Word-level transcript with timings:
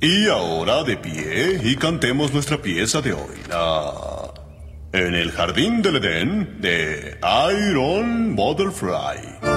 Y 0.00 0.28
ahora 0.28 0.84
de 0.84 0.96
pie 0.96 1.60
y 1.64 1.74
cantemos 1.74 2.32
nuestra 2.32 2.62
pieza 2.62 3.00
de 3.00 3.12
hoy. 3.12 3.42
La... 3.48 3.92
En 4.92 5.14
el 5.14 5.32
jardín 5.32 5.82
del 5.82 5.96
Edén 5.96 6.60
de 6.60 7.18
Iron 7.50 8.36
Butterfly. 8.36 9.49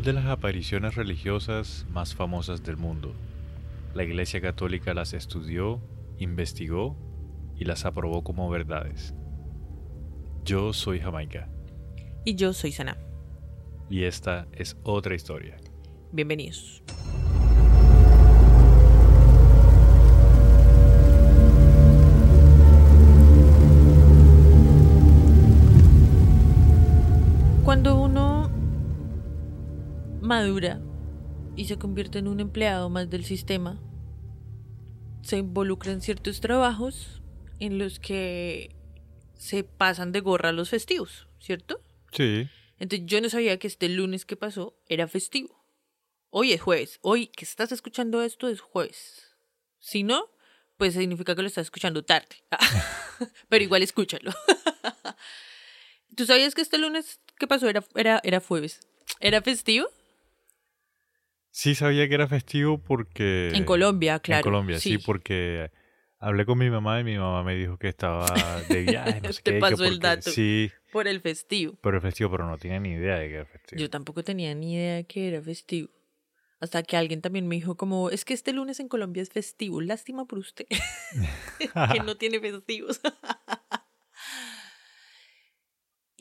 Dos 0.00 0.06
de 0.06 0.12
las 0.14 0.28
apariciones 0.28 0.94
religiosas 0.94 1.84
más 1.90 2.14
famosas 2.14 2.62
del 2.62 2.78
mundo. 2.78 3.12
La 3.92 4.02
Iglesia 4.02 4.40
Católica 4.40 4.94
las 4.94 5.12
estudió, 5.12 5.78
investigó 6.16 6.96
y 7.58 7.66
las 7.66 7.84
aprobó 7.84 8.24
como 8.24 8.48
verdades. 8.48 9.14
Yo 10.42 10.72
soy 10.72 11.00
Jamaica. 11.00 11.50
Y 12.24 12.34
yo 12.34 12.54
soy 12.54 12.72
Sana. 12.72 12.96
Y 13.90 14.04
esta 14.04 14.48
es 14.52 14.78
otra 14.84 15.14
historia. 15.14 15.58
Bienvenidos. 16.12 16.82
Madura 30.30 30.80
y 31.56 31.64
se 31.64 31.76
convierte 31.76 32.20
en 32.20 32.28
un 32.28 32.38
empleado 32.38 32.88
más 32.88 33.10
del 33.10 33.24
sistema, 33.24 33.82
se 35.22 35.38
involucra 35.38 35.90
en 35.90 36.00
ciertos 36.00 36.40
trabajos 36.40 37.20
en 37.58 37.78
los 37.78 37.98
que 37.98 38.76
se 39.34 39.64
pasan 39.64 40.12
de 40.12 40.20
gorra 40.20 40.52
los 40.52 40.70
festivos, 40.70 41.26
¿cierto? 41.40 41.82
Sí. 42.12 42.48
Entonces 42.78 43.08
yo 43.08 43.20
no 43.20 43.28
sabía 43.28 43.58
que 43.58 43.66
este 43.66 43.88
lunes 43.88 44.24
que 44.24 44.36
pasó 44.36 44.78
era 44.86 45.08
festivo. 45.08 45.66
Hoy 46.30 46.52
es 46.52 46.60
jueves. 46.60 47.00
Hoy 47.02 47.26
que 47.26 47.44
estás 47.44 47.72
escuchando 47.72 48.22
esto 48.22 48.46
es 48.46 48.60
jueves. 48.60 49.34
Si 49.80 50.04
no, 50.04 50.30
pues 50.76 50.94
significa 50.94 51.34
que 51.34 51.42
lo 51.42 51.48
estás 51.48 51.66
escuchando 51.66 52.04
tarde. 52.04 52.36
Pero 53.48 53.64
igual 53.64 53.82
escúchalo. 53.82 54.30
¿Tú 56.16 56.24
sabías 56.24 56.54
que 56.54 56.62
este 56.62 56.78
lunes 56.78 57.18
que 57.36 57.48
pasó 57.48 57.68
era, 57.68 57.84
era, 57.96 58.20
era 58.22 58.38
jueves? 58.38 58.78
¿Era 59.18 59.42
festivo? 59.42 59.88
Sí 61.50 61.74
sabía 61.74 62.08
que 62.08 62.14
era 62.14 62.28
festivo 62.28 62.78
porque... 62.78 63.50
En 63.54 63.64
Colombia, 63.64 64.20
claro. 64.20 64.40
En 64.40 64.44
Colombia, 64.44 64.78
sí, 64.78 64.92
sí 64.92 64.98
porque 64.98 65.70
hablé 66.18 66.46
con 66.46 66.58
mi 66.58 66.70
mamá 66.70 67.00
y 67.00 67.04
mi 67.04 67.16
mamá 67.16 67.42
me 67.42 67.54
dijo 67.56 67.76
que 67.78 67.88
estaba 67.88 68.26
de 68.68 68.82
viaje, 68.82 69.20
no 69.20 69.32
sé 69.32 69.42
Te 69.42 69.50
qué, 69.50 69.56
que 69.56 69.60
pasó 69.60 69.84
el 69.84 69.98
dato. 69.98 70.30
Sí, 70.30 70.70
Por 70.92 71.08
el 71.08 71.20
festivo. 71.20 71.76
pero 71.82 71.96
es 71.96 72.02
festivo, 72.02 72.30
pero 72.30 72.46
no 72.46 72.56
tenía 72.58 72.78
ni 72.78 72.90
idea 72.92 73.16
de 73.18 73.28
que 73.28 73.34
era 73.34 73.46
festivo. 73.46 73.80
Yo 73.80 73.90
tampoco 73.90 74.22
tenía 74.22 74.54
ni 74.54 74.74
idea 74.74 74.94
de 74.96 75.04
que 75.04 75.28
era 75.28 75.42
festivo. 75.42 75.88
Hasta 76.60 76.82
que 76.82 76.96
alguien 76.98 77.22
también 77.22 77.48
me 77.48 77.54
dijo 77.54 77.76
como, 77.76 78.10
es 78.10 78.26
que 78.26 78.34
este 78.34 78.52
lunes 78.52 78.80
en 78.80 78.88
Colombia 78.88 79.22
es 79.22 79.30
festivo. 79.30 79.80
Lástima 79.80 80.26
por 80.26 80.38
usted. 80.38 80.66
que 81.92 82.00
no 82.00 82.16
tiene 82.16 82.38
festivos. 82.38 83.00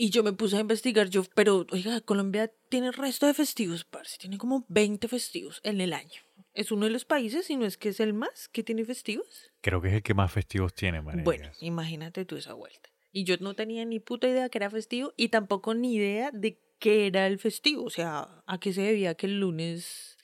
y 0.02 0.12
yo 0.12 0.24
me 0.24 0.32
puse 0.32 0.56
a 0.56 0.62
investigar, 0.62 1.10
yo, 1.10 1.26
pero 1.36 1.68
oiga, 1.72 2.00
Colombia 2.00 2.50
tiene 2.70 2.88
el 2.88 2.94
resto 2.94 3.28
de 3.28 3.34
festivos, 3.34 3.84
parce. 3.84 4.18
Tiene 4.18 4.38
como 4.38 4.66
20 4.70 5.10
festivos 5.10 5.60
en 5.62 5.82
el 5.82 5.92
año. 5.92 6.22
Es 6.54 6.72
uno 6.72 6.86
de 6.86 6.92
los 6.92 7.04
países, 7.04 7.50
y 7.50 7.58
no 7.58 7.66
es 7.66 7.76
que 7.76 7.90
es 7.90 8.00
el 8.00 8.14
más, 8.14 8.48
que 8.48 8.64
tiene 8.64 8.86
festivos. 8.86 9.52
Creo 9.60 9.82
que 9.82 9.90
es 9.90 9.96
el 9.96 10.02
que 10.02 10.14
más 10.14 10.32
festivos 10.32 10.74
tiene, 10.74 11.02
marica. 11.02 11.26
Bueno, 11.26 11.52
imagínate 11.60 12.24
tú 12.24 12.38
esa 12.38 12.54
vuelta. 12.54 12.90
Y 13.12 13.26
yo 13.26 13.36
no 13.42 13.56
tenía 13.56 13.84
ni 13.84 14.00
puta 14.00 14.30
idea 14.30 14.48
que 14.48 14.60
era 14.60 14.70
festivo 14.70 15.14
y 15.18 15.28
tampoco 15.28 15.74
ni 15.74 15.96
idea 15.96 16.32
de 16.32 16.62
qué 16.80 17.08
era 17.08 17.28
el 17.28 17.38
festivo. 17.38 17.84
O 17.84 17.90
sea, 17.90 18.42
a 18.48 18.58
qué 18.58 18.72
se 18.72 18.84
debía 18.84 19.16
que 19.16 19.26
el 19.26 19.42
lunes 19.42 20.18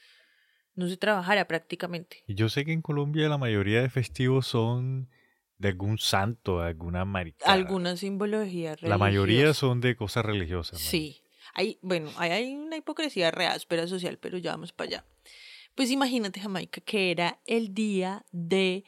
no 0.75 0.87
se 0.87 0.95
trabajara 0.95 1.49
prácticamente. 1.49 2.23
Y 2.27 2.35
yo 2.35 2.47
sé 2.47 2.63
que 2.63 2.71
en 2.71 2.81
Colombia 2.81 3.27
la 3.27 3.37
mayoría 3.37 3.81
de 3.81 3.89
festivos 3.89 4.47
son 4.47 5.09
de 5.57 5.69
algún 5.69 5.97
santo, 5.97 6.59
de 6.59 6.67
alguna 6.67 7.05
marica. 7.05 7.45
Alguna 7.51 7.95
simbología 7.97 8.71
religiosa. 8.71 8.89
La 8.89 8.97
mayoría 8.97 9.53
son 9.53 9.81
de 9.81 9.95
cosas 9.95 10.25
religiosas. 10.25 10.79
Sí. 10.79 11.21
Hay, 11.53 11.79
bueno, 11.81 12.11
hay, 12.17 12.31
hay 12.31 12.55
una 12.55 12.77
hipocresía 12.77 13.31
real, 13.31 13.55
espera 13.55 13.87
social, 13.87 14.17
pero 14.17 14.37
ya 14.37 14.51
vamos 14.51 14.73
para 14.73 14.89
allá. 14.89 15.05
Pues 15.75 15.91
imagínate, 15.91 16.39
Jamaica, 16.39 16.81
que 16.81 17.11
era 17.11 17.39
el 17.45 17.73
día 17.73 18.25
de 18.31 18.85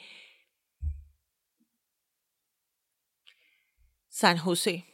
San 4.09 4.38
José. 4.38 4.85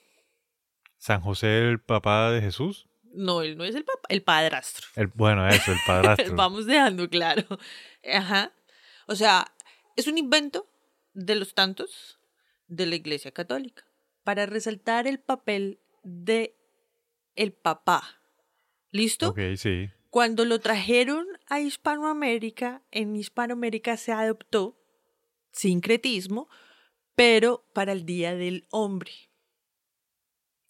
San 0.98 1.22
José, 1.22 1.70
el 1.70 1.80
papá 1.80 2.32
de 2.32 2.42
Jesús. 2.42 2.88
No, 3.14 3.42
él 3.42 3.58
no 3.58 3.64
es 3.64 3.76
el 3.76 3.86
papá, 3.86 4.08
el 4.10 4.24
padrastro. 4.24 4.88
El, 4.96 5.08
bueno, 5.08 5.48
eso, 5.48 5.72
el 5.72 5.78
padrastro. 5.88 6.36
Vamos 6.36 6.66
dejando 6.66 7.10
claro. 7.10 7.44
Ajá. 8.12 8.52
O 9.08 9.16
sea, 9.16 9.46
es 9.96 10.08
un 10.08 10.18
invento 10.18 10.68
de 11.14 11.36
los 11.36 11.54
tantos 11.54 12.20
de 12.68 12.86
la 12.86 12.96
Iglesia 12.96 13.32
Católica 13.32 13.86
para 14.24 14.46
resaltar 14.46 15.08
el 15.08 15.20
papel 15.20 15.80
de 16.04 16.56
el 17.36 17.52
papá. 17.52 18.22
¿Listo? 18.92 19.30
Ok, 19.30 19.40
sí. 19.58 19.90
Cuando 20.10 20.46
lo 20.46 20.60
trajeron 20.60 21.26
a 21.50 21.60
Hispanoamérica, 21.60 22.84
en 22.92 23.16
Hispanoamérica 23.16 23.98
se 23.98 24.12
adoptó 24.12 24.80
sincretismo, 25.52 26.50
pero 27.16 27.66
para 27.74 27.94
el 27.94 28.06
Día 28.06 28.36
del 28.36 28.68
Hombre. 28.70 29.12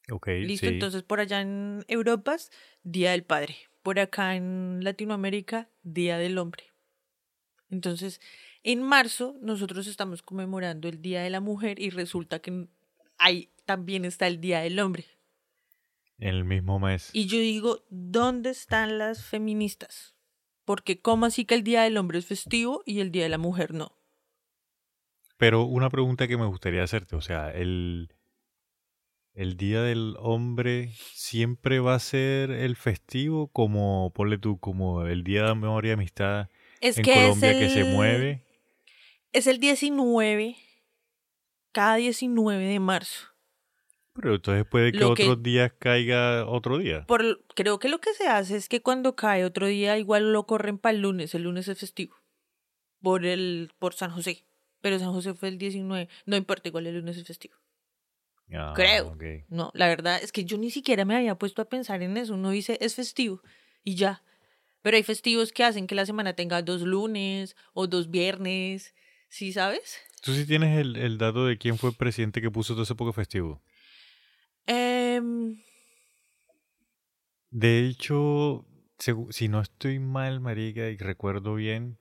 Ok, 0.09 0.27
¿Listo? 0.27 0.67
sí. 0.67 0.73
Entonces, 0.73 1.03
por 1.03 1.19
allá 1.19 1.41
en 1.41 1.83
Europa, 1.87 2.37
Día 2.83 3.11
del 3.11 3.23
Padre. 3.23 3.57
Por 3.81 3.99
acá 3.99 4.35
en 4.35 4.83
Latinoamérica, 4.83 5.69
Día 5.81 6.17
del 6.17 6.37
Hombre. 6.37 6.71
Entonces, 7.69 8.21
en 8.63 8.81
marzo, 8.81 9.35
nosotros 9.41 9.87
estamos 9.87 10.21
conmemorando 10.21 10.87
el 10.87 11.01
Día 11.01 11.21
de 11.21 11.29
la 11.29 11.41
Mujer 11.41 11.79
y 11.79 11.89
resulta 11.89 12.39
que 12.39 12.67
ahí 13.17 13.49
también 13.65 14.05
está 14.05 14.27
el 14.27 14.39
Día 14.39 14.61
del 14.61 14.79
Hombre. 14.79 15.05
En 16.17 16.29
el 16.29 16.45
mismo 16.45 16.79
mes. 16.79 17.09
Y 17.13 17.25
yo 17.27 17.37
digo, 17.37 17.83
¿dónde 17.89 18.51
están 18.51 18.97
las 18.97 19.25
feministas? 19.25 20.15
Porque 20.65 21.01
¿cómo 21.01 21.25
así 21.25 21.45
que 21.45 21.55
el 21.55 21.63
Día 21.63 21.83
del 21.83 21.97
Hombre 21.97 22.19
es 22.19 22.25
festivo 22.25 22.83
y 22.85 23.01
el 23.01 23.11
Día 23.11 23.23
de 23.23 23.29
la 23.29 23.37
Mujer 23.37 23.73
no? 23.73 23.97
Pero 25.37 25.63
una 25.63 25.89
pregunta 25.89 26.27
que 26.27 26.37
me 26.37 26.45
gustaría 26.45 26.83
hacerte, 26.83 27.17
o 27.17 27.21
sea, 27.21 27.51
el, 27.51 28.13
el 29.33 29.57
Día 29.57 29.81
del 29.81 30.15
Hombre 30.19 30.93
siempre 31.13 31.79
va 31.79 31.95
a 31.95 31.99
ser 31.99 32.51
el 32.51 32.77
festivo 32.77 33.47
como, 33.47 34.13
ponle 34.13 34.37
tú, 34.37 34.57
como 34.59 35.05
el 35.05 35.23
Día 35.23 35.43
de 35.43 35.55
Memoria 35.55 35.89
y 35.89 35.93
Amistad 35.93 36.49
Es 36.79 36.97
en 36.97 37.03
que 37.03 37.13
Colombia 37.13 37.51
es 37.51 37.57
el, 37.57 37.59
que 37.59 37.69
se 37.69 37.83
mueve. 37.83 38.43
Es 39.33 39.47
el 39.47 39.59
19, 39.59 40.55
cada 41.71 41.95
19 41.95 42.63
de 42.65 42.79
marzo. 42.79 43.27
Pero 44.13 44.35
entonces 44.35 44.65
puede 44.69 44.91
que 44.91 44.99
que- 44.99 45.03
otros 45.05 45.41
días 45.41 45.71
caiga 45.79 46.45
otro 46.45 46.77
día. 46.77 47.05
Por, 47.07 47.43
creo 47.55 47.79
que 47.79 47.89
lo 47.89 47.99
que 47.99 48.13
se 48.13 48.27
hace 48.27 48.55
es 48.55 48.69
que 48.69 48.81
cuando 48.83 49.15
cae 49.15 49.43
otro 49.43 49.65
día, 49.65 49.97
igual 49.97 50.31
lo 50.31 50.45
corren 50.45 50.77
para 50.77 50.95
el 50.95 51.01
lunes. 51.01 51.33
El 51.33 51.43
lunes 51.43 51.67
es 51.67 51.79
festivo. 51.79 52.15
Por 53.01 53.25
el, 53.25 53.71
por 53.79 53.95
San 53.95 54.11
José. 54.11 54.45
Pero 54.81 54.99
San 54.99 55.11
José 55.13 55.33
fue 55.33 55.49
el 55.49 55.57
19. 55.57 56.09
No 56.25 56.35
importa, 56.35 56.67
igual 56.69 56.85
el 56.85 56.95
lunes 56.95 57.17
es 57.17 57.25
festivo. 57.25 57.55
Ah, 58.53 58.73
creo. 58.75 59.17
No, 59.47 59.71
la 59.73 59.87
verdad 59.87 60.19
es 60.21 60.31
que 60.31 60.45
yo 60.45 60.57
ni 60.59 60.69
siquiera 60.69 61.05
me 61.05 61.15
había 61.15 61.35
puesto 61.35 61.61
a 61.63 61.65
pensar 61.65 62.03
en 62.03 62.15
eso. 62.17 62.35
Uno 62.35 62.51
dice 62.51 62.77
es 62.81 62.93
festivo 62.93 63.41
y 63.83 63.95
ya. 63.95 64.21
Pero 64.83 64.97
hay 64.97 65.03
festivos 65.03 65.51
que 65.51 65.63
hacen 65.63 65.87
que 65.87 65.95
la 65.95 66.05
semana 66.05 66.33
tenga 66.33 66.61
dos 66.61 66.81
lunes 66.81 67.55
o 67.73 67.87
dos 67.87 68.11
viernes. 68.11 68.93
¿Sí 69.33 69.51
sabes? 69.51 69.99
¿Tú 70.21 70.31
sí 70.33 70.45
tienes 70.45 70.77
el, 70.77 70.95
el 70.95 71.17
dato 71.17 71.47
de 71.47 71.57
quién 71.57 71.79
fue 71.79 71.89
el 71.89 71.95
presidente 71.95 72.39
que 72.39 72.51
puso 72.51 72.73
todo 72.75 72.83
ese 72.83 72.93
poco 72.93 73.13
festivo? 73.13 73.63
Em, 74.67 75.57
De 77.49 77.87
hecho, 77.87 78.65
si 79.29 79.47
no 79.47 79.59
estoy 79.59 79.97
mal, 79.97 80.39
marica, 80.39 80.87
y 80.89 80.97
recuerdo 80.97 81.55
bien, 81.55 81.97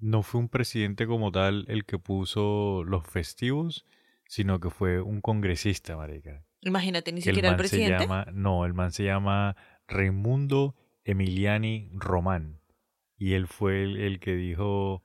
no 0.00 0.22
fue 0.24 0.40
un 0.40 0.48
presidente 0.48 1.06
como 1.06 1.30
tal 1.30 1.64
el 1.68 1.84
que 1.84 1.98
puso 1.98 2.82
los 2.84 3.06
festivos, 3.06 3.86
sino 4.26 4.58
que 4.58 4.70
fue 4.70 5.00
un 5.00 5.20
congresista, 5.20 5.96
marica. 5.96 6.44
imagínate, 6.62 7.12
ni 7.12 7.20
siquiera 7.22 7.50
el, 7.50 7.56
man 7.56 7.58
se 7.68 7.76
presidente. 7.76 8.02
llama, 8.02 8.26
no, 8.32 8.64
el 8.64 8.74
man 8.74 8.90
se 8.90 9.04
llama 9.04 9.56
Raimundo 9.86 10.74
Emiliani 11.04 11.90
Román. 11.94 12.60
y 13.16 13.34
él 13.34 13.46
fue 13.46 13.82
el, 13.84 13.96
el 13.96 14.20
que 14.20 14.34
dijo 14.34 15.02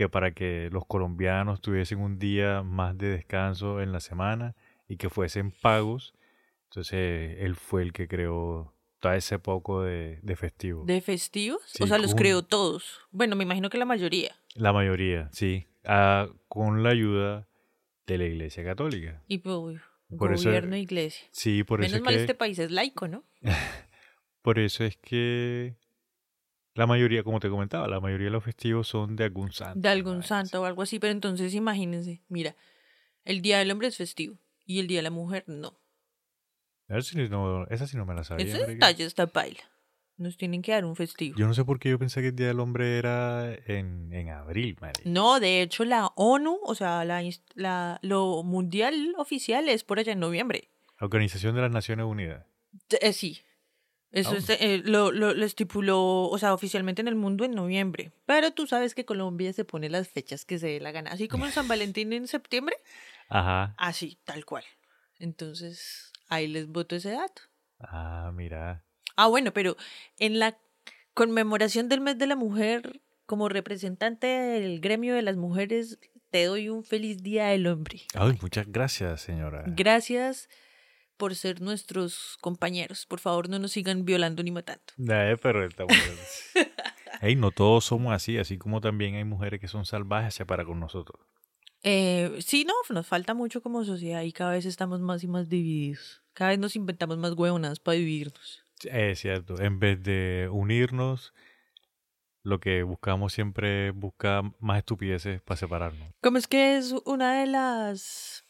que 0.00 0.08
para 0.08 0.30
que 0.30 0.70
los 0.72 0.86
colombianos 0.86 1.60
tuviesen 1.60 2.00
un 2.00 2.18
día 2.18 2.62
más 2.62 2.96
de 2.96 3.10
descanso 3.10 3.82
en 3.82 3.92
la 3.92 4.00
semana 4.00 4.56
y 4.88 4.96
que 4.96 5.10
fuesen 5.10 5.50
pagos, 5.50 6.14
entonces 6.70 7.36
él 7.38 7.54
fue 7.54 7.82
el 7.82 7.92
que 7.92 8.08
creó 8.08 8.74
todo 8.98 9.12
ese 9.12 9.38
poco 9.38 9.82
de, 9.82 10.18
de 10.22 10.36
festivo. 10.36 10.86
¿De 10.86 11.02
festivos? 11.02 11.60
Sí, 11.66 11.82
o 11.82 11.86
sea, 11.86 11.98
los 11.98 12.14
creó 12.14 12.40
todos. 12.40 13.02
Bueno, 13.10 13.36
me 13.36 13.44
imagino 13.44 13.68
que 13.68 13.76
la 13.76 13.84
mayoría. 13.84 14.34
La 14.54 14.72
mayoría, 14.72 15.28
sí, 15.32 15.66
ah, 15.84 16.28
con 16.48 16.82
la 16.82 16.88
ayuda 16.88 17.46
de 18.06 18.16
la 18.16 18.24
Iglesia 18.24 18.64
Católica. 18.64 19.22
Y 19.28 19.36
pues, 19.36 19.82
Por 20.16 20.32
eso- 20.32 20.48
gobierno 20.48 20.76
e 20.76 20.80
iglesia. 20.80 21.26
Sí, 21.30 21.62
por 21.62 21.84
eso 21.84 21.92
Menos 21.92 22.06
mal 22.06 22.14
que, 22.14 22.20
este 22.22 22.34
país 22.34 22.58
es 22.58 22.70
laico, 22.70 23.06
¿no? 23.06 23.22
por 24.40 24.58
eso 24.60 24.82
es 24.82 24.96
que 24.96 25.76
la 26.80 26.86
mayoría, 26.86 27.22
como 27.22 27.40
te 27.40 27.48
comentaba, 27.50 27.86
la 27.88 28.00
mayoría 28.00 28.24
de 28.26 28.30
los 28.32 28.42
festivos 28.42 28.88
son 28.88 29.14
de 29.14 29.24
algún 29.24 29.52
santo. 29.52 29.78
De 29.80 29.88
algún 29.90 30.22
santo 30.22 30.62
o 30.62 30.64
algo 30.64 30.80
así. 30.82 30.98
Pero 30.98 31.12
entonces 31.12 31.54
imagínense, 31.54 32.22
mira, 32.28 32.56
el 33.24 33.42
Día 33.42 33.58
del 33.58 33.70
Hombre 33.70 33.88
es 33.88 33.96
festivo 33.98 34.38
y 34.64 34.78
el 34.80 34.86
Día 34.86 34.98
de 34.98 35.02
la 35.02 35.10
Mujer 35.10 35.44
no. 35.46 35.78
Esa 36.88 37.02
sí 37.02 37.16
no, 37.28 37.66
esa 37.68 37.86
sí 37.86 37.96
no 37.96 38.06
me 38.06 38.14
la 38.14 38.24
sabía. 38.24 38.46
Ese 38.46 38.66
detalle 38.66 39.04
está 39.04 39.26
paila. 39.26 39.60
Nos 40.16 40.36
tienen 40.36 40.60
que 40.62 40.72
dar 40.72 40.84
un 40.84 40.96
festivo. 40.96 41.36
Yo 41.38 41.46
no 41.46 41.54
sé 41.54 41.64
por 41.64 41.78
qué 41.78 41.90
yo 41.90 41.98
pensé 41.98 42.20
que 42.20 42.28
el 42.28 42.36
Día 42.36 42.48
del 42.48 42.60
Hombre 42.60 42.98
era 42.98 43.54
en, 43.66 44.12
en 44.12 44.28
abril, 44.30 44.76
marica. 44.80 45.08
No, 45.08 45.38
de 45.40 45.62
hecho 45.62 45.84
la 45.84 46.08
ONU, 46.16 46.58
o 46.62 46.74
sea, 46.74 47.04
la, 47.04 47.22
la- 47.54 47.98
lo 48.02 48.42
mundial 48.42 49.14
oficial 49.18 49.68
es 49.68 49.84
por 49.84 49.98
allá 49.98 50.12
en 50.12 50.20
noviembre. 50.20 50.68
La 50.98 51.06
Organización 51.06 51.54
de 51.54 51.62
las 51.62 51.70
Naciones 51.70 52.04
Unidas. 52.06 52.44
Eh, 53.00 53.12
sí. 53.12 53.38
Eso 54.12 54.32
Ah. 54.32 54.36
es, 54.38 54.50
eh, 54.50 54.82
lo, 54.84 55.12
lo, 55.12 55.34
lo 55.34 55.44
estipuló, 55.46 56.22
o 56.28 56.38
sea, 56.38 56.52
oficialmente 56.52 57.00
en 57.00 57.08
el 57.08 57.14
mundo 57.14 57.44
en 57.44 57.52
noviembre. 57.52 58.10
Pero 58.26 58.50
tú 58.52 58.66
sabes 58.66 58.94
que 58.94 59.04
Colombia 59.04 59.52
se 59.52 59.64
pone 59.64 59.88
las 59.88 60.08
fechas 60.08 60.44
que 60.44 60.58
se 60.58 60.66
dé 60.66 60.80
la 60.80 60.90
gana. 60.90 61.10
Así 61.12 61.28
como 61.28 61.46
en 61.46 61.52
San 61.52 61.68
Valentín 61.68 62.12
en 62.12 62.26
septiembre, 62.26 62.76
Ajá. 63.28 63.74
así, 63.78 64.18
tal 64.24 64.44
cual. 64.44 64.64
Entonces, 65.20 66.12
ahí 66.28 66.48
les 66.48 66.66
voto 66.68 66.96
ese 66.96 67.10
dato. 67.12 67.42
Ah, 67.78 68.30
mira. 68.34 68.84
Ah, 69.16 69.28
bueno, 69.28 69.52
pero 69.52 69.76
en 70.18 70.38
la 70.38 70.58
conmemoración 71.14 71.88
del 71.88 72.00
mes 72.00 72.18
de 72.18 72.26
la 72.26 72.36
mujer, 72.36 73.00
como 73.26 73.48
representante 73.48 74.26
del 74.26 74.80
gremio 74.80 75.14
de 75.14 75.22
las 75.22 75.36
mujeres, 75.36 75.98
te 76.30 76.44
doy 76.44 76.68
un 76.68 76.84
feliz 76.84 77.22
día 77.22 77.46
del 77.46 77.66
hombre. 77.66 78.02
Ay, 78.14 78.36
muchas 78.40 78.66
gracias, 78.66 79.20
señora. 79.20 79.64
Gracias 79.66 80.48
por 81.20 81.34
ser 81.34 81.60
nuestros 81.60 82.38
compañeros. 82.40 83.04
Por 83.04 83.20
favor, 83.20 83.50
no 83.50 83.58
nos 83.58 83.72
sigan 83.72 84.06
violando 84.06 84.42
ni 84.42 84.50
matando. 84.50 84.82
Eh, 84.98 85.36
pero 85.40 85.66
estamos... 85.66 85.94
Ey, 87.20 87.36
no 87.36 87.50
todos 87.50 87.84
somos 87.84 88.14
así, 88.14 88.38
así 88.38 88.56
como 88.56 88.80
también 88.80 89.16
hay 89.16 89.24
mujeres 89.24 89.60
que 89.60 89.68
son 89.68 89.84
salvajes 89.84 90.32
se 90.32 90.46
para 90.46 90.64
con 90.64 90.80
nosotros. 90.80 91.20
Eh, 91.82 92.38
sí, 92.40 92.64
no, 92.64 92.72
nos 92.88 93.06
falta 93.06 93.34
mucho 93.34 93.60
como 93.60 93.84
sociedad 93.84 94.22
y 94.22 94.32
cada 94.32 94.52
vez 94.52 94.64
estamos 94.64 95.00
más 95.00 95.22
y 95.22 95.28
más 95.28 95.50
divididos. 95.50 96.22
Cada 96.32 96.52
vez 96.52 96.58
nos 96.58 96.76
inventamos 96.76 97.18
más 97.18 97.34
huevonadas 97.34 97.78
para 97.80 97.98
dividirnos. 97.98 98.62
Es 98.84 99.20
cierto, 99.20 99.60
en 99.60 99.78
vez 99.78 100.02
de 100.02 100.48
unirnos, 100.50 101.34
lo 102.42 102.60
que 102.60 102.82
buscamos 102.82 103.34
siempre 103.34 103.88
es 103.88 103.94
buscar 103.94 104.44
más 104.58 104.78
estupideces 104.78 105.42
para 105.42 105.58
separarnos. 105.58 106.14
¿Cómo 106.22 106.38
es 106.38 106.46
que 106.46 106.78
es 106.78 106.94
una 107.04 107.40
de 107.40 107.46
las 107.46 108.46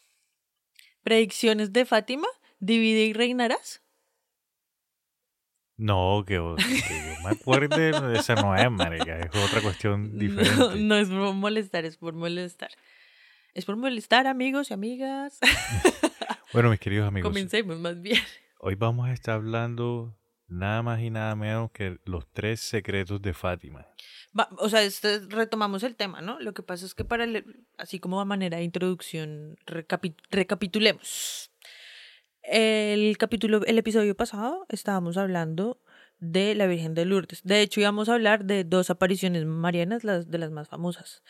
predicciones 1.03 1.73
de 1.73 1.85
Fátima? 1.85 2.29
¿Divide 2.61 3.05
y 3.07 3.13
reinarás? 3.13 3.83
No, 5.77 6.25
que, 6.27 6.35
que 6.35 6.39
yo 6.39 7.23
me 7.25 7.31
acuerde, 7.31 7.91
esa 8.19 8.35
no 8.35 8.55
es, 8.55 8.71
marica, 8.71 9.19
es 9.19 9.35
otra 9.35 9.63
cuestión 9.63 10.19
diferente. 10.19 10.57
No, 10.59 10.75
no 10.77 10.97
es 10.97 11.09
por 11.09 11.33
molestar, 11.35 11.85
es 11.87 11.97
por 11.97 12.13
molestar. 12.15 12.71
Es 13.55 13.65
por 13.65 13.77
molestar, 13.77 14.27
amigos 14.27 14.71
y 14.71 14.75
amigas. 14.75 15.39
Bueno, 16.53 16.69
mis 16.71 16.81
queridos 16.81 17.07
amigos, 17.07 17.31
Comencemos 17.31 17.79
más 17.79 18.01
bien. 18.03 18.21
hoy 18.59 18.75
vamos 18.75 19.09
a 19.09 19.13
estar 19.13 19.37
hablando 19.37 20.19
nada 20.49 20.83
más 20.83 20.99
y 21.01 21.09
nada 21.09 21.37
menos 21.37 21.71
que 21.71 21.99
los 22.05 22.27
tres 22.33 22.59
secretos 22.59 23.23
de 23.23 23.33
Fátima. 23.35 23.87
Va, 24.37 24.49
o 24.59 24.69
sea, 24.69 24.83
este, 24.83 25.21
retomamos 25.29 25.85
el 25.85 25.95
tema, 25.95 26.21
¿no? 26.23 26.41
Lo 26.41 26.53
que 26.53 26.65
pasa 26.65 26.85
es 26.87 26.97
que 26.97 27.05
para, 27.05 27.23
el- 27.23 27.65
así 27.79 28.01
como 28.01 28.21
a 28.21 28.25
manera 28.25 28.57
de 28.57 28.65
introducción, 28.65 29.59
recapi- 29.65 30.17
recapitulemos. 30.33 31.50
El 32.53 33.17
capítulo, 33.17 33.65
el 33.65 33.79
episodio 33.79 34.17
pasado 34.17 34.67
estábamos 34.71 35.17
hablando 35.17 35.81
de 36.19 36.57
la 36.57 36.67
Virgen 36.67 36.95
de 36.95 37.05
Lourdes. 37.05 37.43
De 37.45 37.61
hecho, 37.63 37.81
íbamos 37.81 38.09
a 38.09 38.15
hablar 38.15 38.45
de 38.45 38.65
dos 38.65 38.91
apariciones 38.91 39.47
marianas, 39.47 40.03
las 40.03 40.33
de 40.33 40.39
las 40.39 40.51
más 40.51 40.67
famosas. 40.67 41.23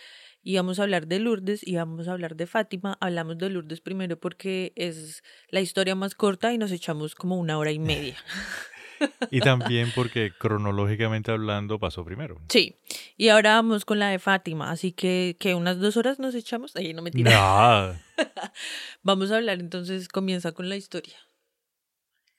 Íbamos 0.42 0.78
a 0.78 0.84
hablar 0.84 1.06
de 1.06 1.18
Lourdes 1.18 1.60
íbamos 1.62 2.08
a 2.08 2.12
hablar 2.12 2.36
de 2.36 2.46
Fátima. 2.46 2.96
Hablamos 3.02 3.36
de 3.36 3.50
Lourdes 3.50 3.82
primero 3.82 4.18
porque 4.18 4.72
es 4.76 5.22
la 5.50 5.60
historia 5.60 5.94
más 5.94 6.14
corta 6.14 6.54
y 6.54 6.58
nos 6.58 6.72
echamos 6.72 7.14
como 7.14 7.36
una 7.36 7.58
hora 7.58 7.70
y 7.70 7.78
media. 7.78 8.16
Y 9.30 9.40
también 9.40 9.90
porque 9.94 10.32
cronológicamente 10.36 11.30
hablando 11.30 11.78
pasó 11.78 12.04
primero. 12.04 12.40
Sí, 12.48 12.76
y 13.16 13.28
ahora 13.28 13.54
vamos 13.54 13.84
con 13.84 13.98
la 13.98 14.08
de 14.08 14.18
Fátima, 14.18 14.70
así 14.70 14.92
que, 14.92 15.36
que 15.38 15.54
unas 15.54 15.78
dos 15.78 15.96
horas 15.96 16.18
nos 16.18 16.34
echamos. 16.34 16.74
Ahí 16.76 16.92
no 16.92 17.02
me 17.02 17.10
tira. 17.10 17.30
No. 17.30 18.24
Vamos 19.02 19.30
a 19.30 19.36
hablar 19.36 19.60
entonces, 19.60 20.08
comienza 20.08 20.52
con 20.52 20.68
la 20.68 20.76
historia. 20.76 21.16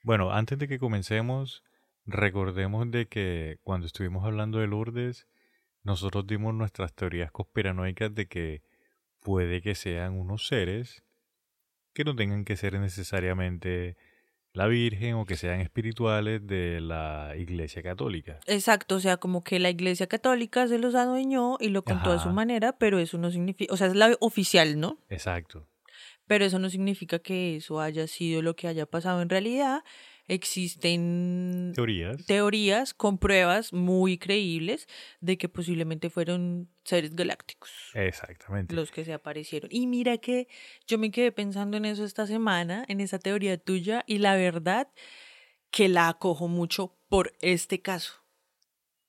Bueno, 0.03 0.31
antes 0.31 0.57
de 0.57 0.67
que 0.67 0.79
comencemos, 0.79 1.63
recordemos 2.05 2.89
de 2.91 3.07
que 3.07 3.57
cuando 3.63 3.87
estuvimos 3.87 4.25
hablando 4.25 4.59
de 4.59 4.67
Lourdes, 4.67 5.27
nosotros 5.83 6.27
dimos 6.27 6.53
nuestras 6.53 6.93
teorías 6.93 7.31
conspiranoicas 7.31 8.13
de 8.13 8.27
que 8.27 8.61
puede 9.21 9.61
que 9.61 9.75
sean 9.75 10.19
unos 10.19 10.47
seres 10.47 11.03
que 11.93 12.03
no 12.03 12.15
tengan 12.15 12.45
que 12.45 12.55
ser 12.55 12.79
necesariamente 12.79 13.97
la 14.53 14.67
Virgen 14.67 15.15
o 15.15 15.25
que 15.25 15.37
sean 15.37 15.61
espirituales 15.61 16.45
de 16.45 16.81
la 16.81 17.33
Iglesia 17.37 17.81
Católica. 17.81 18.39
Exacto, 18.47 18.95
o 18.95 18.99
sea, 18.99 19.17
como 19.17 19.43
que 19.43 19.59
la 19.59 19.69
Iglesia 19.69 20.07
Católica 20.07 20.67
se 20.67 20.77
los 20.77 20.95
adueñó 20.95 21.57
y 21.59 21.69
lo 21.69 21.83
contó 21.83 22.11
a 22.11 22.19
su 22.19 22.29
Ajá. 22.29 22.33
manera, 22.33 22.77
pero 22.77 22.99
eso 22.99 23.17
no 23.17 23.31
significa, 23.31 23.73
o 23.73 23.77
sea, 23.77 23.87
es 23.87 23.95
la 23.95 24.15
oficial, 24.19 24.79
¿no? 24.79 24.97
Exacto. 25.09 25.67
Pero 26.27 26.45
eso 26.45 26.59
no 26.59 26.69
significa 26.69 27.19
que 27.19 27.57
eso 27.57 27.81
haya 27.81 28.07
sido 28.07 28.41
lo 28.41 28.55
que 28.55 28.67
haya 28.67 28.85
pasado 28.85 29.21
en 29.21 29.29
realidad. 29.29 29.83
Existen 30.27 31.71
Teorías. 31.75 32.25
teorías 32.25 32.93
con 32.93 33.17
pruebas 33.17 33.73
muy 33.73 34.17
creíbles 34.17 34.87
de 35.19 35.37
que 35.37 35.49
posiblemente 35.49 36.09
fueron 36.09 36.69
seres 36.83 37.15
galácticos. 37.15 37.71
Exactamente. 37.93 38.73
los 38.75 38.91
que 38.91 39.05
se 39.05 39.13
aparecieron. 39.13 39.69
Y 39.71 39.87
mira 39.87 40.17
que 40.17 40.47
yo 40.87 40.97
me 40.97 41.11
quedé 41.11 41.31
pensando 41.31 41.77
en 41.77 41.85
eso 41.85 42.03
esta 42.05 42.27
semana, 42.27 42.85
en 42.87 43.01
esa 43.01 43.19
teoría 43.19 43.57
tuya, 43.57 44.03
y 44.07 44.19
la 44.19 44.35
verdad 44.35 44.87
que 45.69 45.89
la 45.89 46.07
acojo 46.09 46.47
mucho 46.47 46.97
por 47.09 47.33
este 47.41 47.81
caso. 47.81 48.13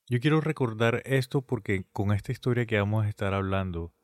Yo 0.09 0.21
quiero 0.21 0.40
recordar 0.40 1.02
esto 1.07 1.42
porque 1.42 1.85
con 1.92 2.12
esta 2.12 2.33
historia 2.33 2.66
que 2.66 2.78
vamos 2.78 3.07
a 3.07 3.09
estar 3.09 3.33
hablando, 3.35 3.95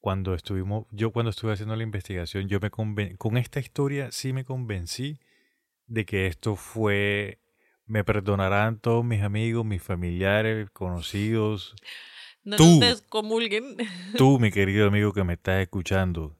cuando 0.00 0.34
estuvimos, 0.34 0.86
yo 0.90 1.12
cuando 1.12 1.30
estuve 1.30 1.52
haciendo 1.52 1.76
la 1.76 1.82
investigación, 1.82 2.48
yo 2.48 2.60
me 2.60 2.70
conven- 2.70 3.16
con 3.16 3.36
esta 3.36 3.60
historia 3.60 4.10
sí 4.12 4.32
me 4.32 4.44
convencí 4.44 5.18
de 5.88 6.04
que 6.04 6.26
esto 6.26 6.54
fue, 6.54 7.40
me 7.86 8.04
perdonarán 8.04 8.78
todos 8.78 9.04
mis 9.04 9.22
amigos, 9.22 9.64
mis 9.64 9.82
familiares, 9.82 10.70
conocidos, 10.70 11.74
No 12.44 12.56
Tú. 12.56 12.64
nos 12.64 12.80
descomulguen. 12.80 13.76
tú, 14.16 14.38
mi 14.38 14.50
querido 14.50 14.86
amigo 14.86 15.12
que 15.12 15.24
me 15.24 15.34
estás 15.34 15.60
escuchando, 15.60 16.38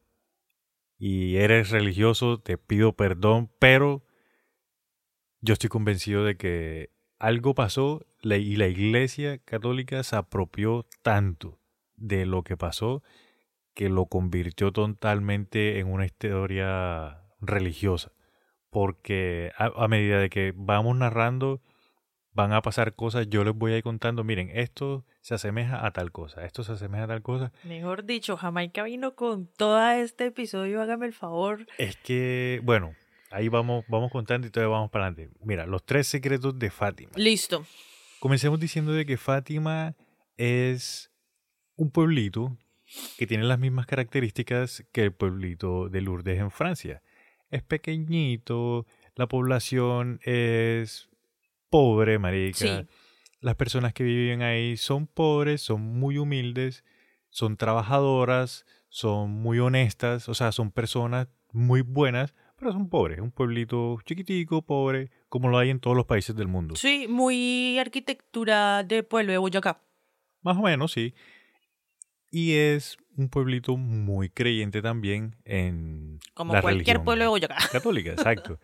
y 0.99 1.37
eres 1.37 1.71
religioso, 1.71 2.40
te 2.40 2.59
pido 2.59 2.95
perdón, 2.95 3.50
pero 3.59 4.05
yo 5.40 5.52
estoy 5.52 5.69
convencido 5.69 6.25
de 6.25 6.37
que 6.37 6.90
algo 7.19 7.55
pasó 7.55 8.07
y 8.23 8.57
la 8.57 8.67
Iglesia 8.67 9.38
Católica 9.38 10.02
se 10.02 10.17
apropió 10.17 10.87
tanto 11.02 11.61
de 11.97 12.26
lo 12.26 12.43
que 12.43 12.57
pasó 12.57 13.02
que 13.75 13.88
lo 13.88 14.07
convirtió 14.07 14.73
totalmente 14.73 15.78
en 15.78 15.87
una 15.87 16.05
historia 16.05 17.23
religiosa. 17.40 18.12
Porque 18.71 19.53
a, 19.57 19.73
a 19.77 19.89
medida 19.89 20.19
de 20.19 20.31
que 20.31 20.53
vamos 20.55 20.97
narrando, 20.97 21.61
van 22.39 22.53
a 22.53 22.63
pasar 22.63 22.95
cosas, 22.95 23.29
yo 23.29 23.43
les 23.43 23.53
voy 23.53 23.73
a 23.73 23.79
ir 23.79 23.83
contando, 23.83 24.23
miren, 24.23 24.49
esto 24.55 25.05
se 25.21 25.35
asemeja 25.35 25.85
a 25.85 25.91
tal 25.91 26.13
cosa, 26.13 26.45
esto 26.45 26.63
se 26.63 26.73
asemeja 26.73 27.05
a 27.05 27.09
tal 27.09 27.21
cosa. 27.21 27.53
Mejor 27.65 28.05
dicho, 28.05 28.37
Jamaica 28.37 28.85
vino 28.85 29.17
con 29.17 29.49
todo 29.49 29.91
este 29.91 30.27
episodio, 30.27 30.81
hágame 30.81 31.07
el 31.07 31.13
favor. 31.13 31.67
Es 31.79 31.97
que, 31.97 32.61
bueno, 32.63 32.95
ahí 33.33 33.49
vamos, 33.49 33.85
vamos 33.89 34.13
contando 34.13 34.47
y 34.47 34.51
todavía 34.51 34.73
vamos 34.73 34.91
para 34.91 35.07
adelante. 35.07 35.37
Mira, 35.43 35.67
los 35.67 35.85
tres 35.85 36.07
secretos 36.07 36.57
de 36.57 36.71
Fátima. 36.71 37.11
Listo. 37.17 37.67
Comencemos 38.21 38.61
diciendo 38.61 38.93
de 38.93 39.05
que 39.05 39.17
Fátima 39.17 39.97
es 40.37 41.11
un 41.75 41.91
pueblito 41.91 42.57
que 43.17 43.27
tiene 43.27 43.45
las 43.45 43.59
mismas 43.59 43.87
características 43.87 44.85
que 44.93 45.03
el 45.03 45.13
pueblito 45.13 45.89
de 45.89 46.01
Lourdes 46.03 46.39
en 46.39 46.53
Francia. 46.53 47.03
Es 47.50 47.62
pequeñito, 47.62 48.87
la 49.14 49.26
población 49.26 50.21
es 50.23 51.09
pobre, 51.71 52.19
marica. 52.19 52.59
Sí. 52.59 52.87
las 53.40 53.55
personas 53.55 53.93
que 53.93 54.05
viven 54.05 54.43
ahí 54.43 54.76
son 54.76 55.07
pobres, 55.07 55.61
son 55.61 55.81
muy 55.83 56.19
humildes, 56.19 56.85
son 57.31 57.57
trabajadoras, 57.57 58.67
son 58.88 59.31
muy 59.31 59.59
honestas, 59.59 60.28
o 60.28 60.35
sea, 60.35 60.52
son 60.52 60.71
personas 60.71 61.28
muy 61.52 61.83
buenas, 61.83 62.35
pero 62.59 62.73
son 62.73 62.88
pobres. 62.88 63.21
Un 63.21 63.31
pueblito 63.31 63.99
chiquitico, 64.05 64.62
pobre, 64.62 65.11
como 65.28 65.49
lo 65.49 65.59
hay 65.59 65.71
en 65.71 65.81
todos 65.81 65.97
los 65.97 66.07
países 66.07 66.35
del 66.37 66.49
mundo. 66.49 66.76
Sí, 66.76 67.07
muy 67.09 67.78
arquitectura 67.78 68.83
de 68.83 69.02
pueblo 69.02 69.33
de 69.33 69.38
Boyacá. 69.38 69.81
Más 70.43 70.57
o 70.57 70.62
menos, 70.62 70.93
sí. 70.93 71.14
Y 72.30 72.54
es 72.56 72.97
un 73.16 73.28
pueblito 73.28 73.76
muy 73.76 74.28
creyente 74.28 74.82
también 74.82 75.37
en 75.44 76.20
Como 76.35 76.52
la 76.52 76.61
cualquier 76.62 76.85
religión 76.99 77.04
pueblo 77.04 77.25
de 77.25 77.28
Boyacá. 77.28 77.56
católica, 77.73 78.11
exacto. 78.12 78.58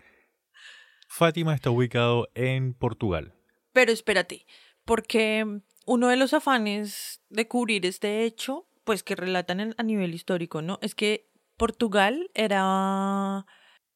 Fátima 1.09 1.55
está 1.55 1.71
ubicado 1.71 2.29
en 2.35 2.75
Portugal. 2.75 3.35
Pero 3.73 3.93
espérate, 3.93 4.47
porque 4.85 5.61
uno 5.87 6.09
de 6.09 6.17
los 6.17 6.35
afanes 6.35 7.21
de 7.31 7.49
cubrir 7.49 7.87
este 7.87 8.25
hecho, 8.25 8.67
pues 8.85 9.03
que 9.03 9.17
relatan 9.17 9.61
en- 9.61 9.75
a 9.79 9.83
nivel 9.83 10.15
histórico, 10.15 10.61
¿no? 10.63 10.79
Es 10.83 10.95
que 10.95 11.29
Portugal 11.57 12.31
era 12.35 13.47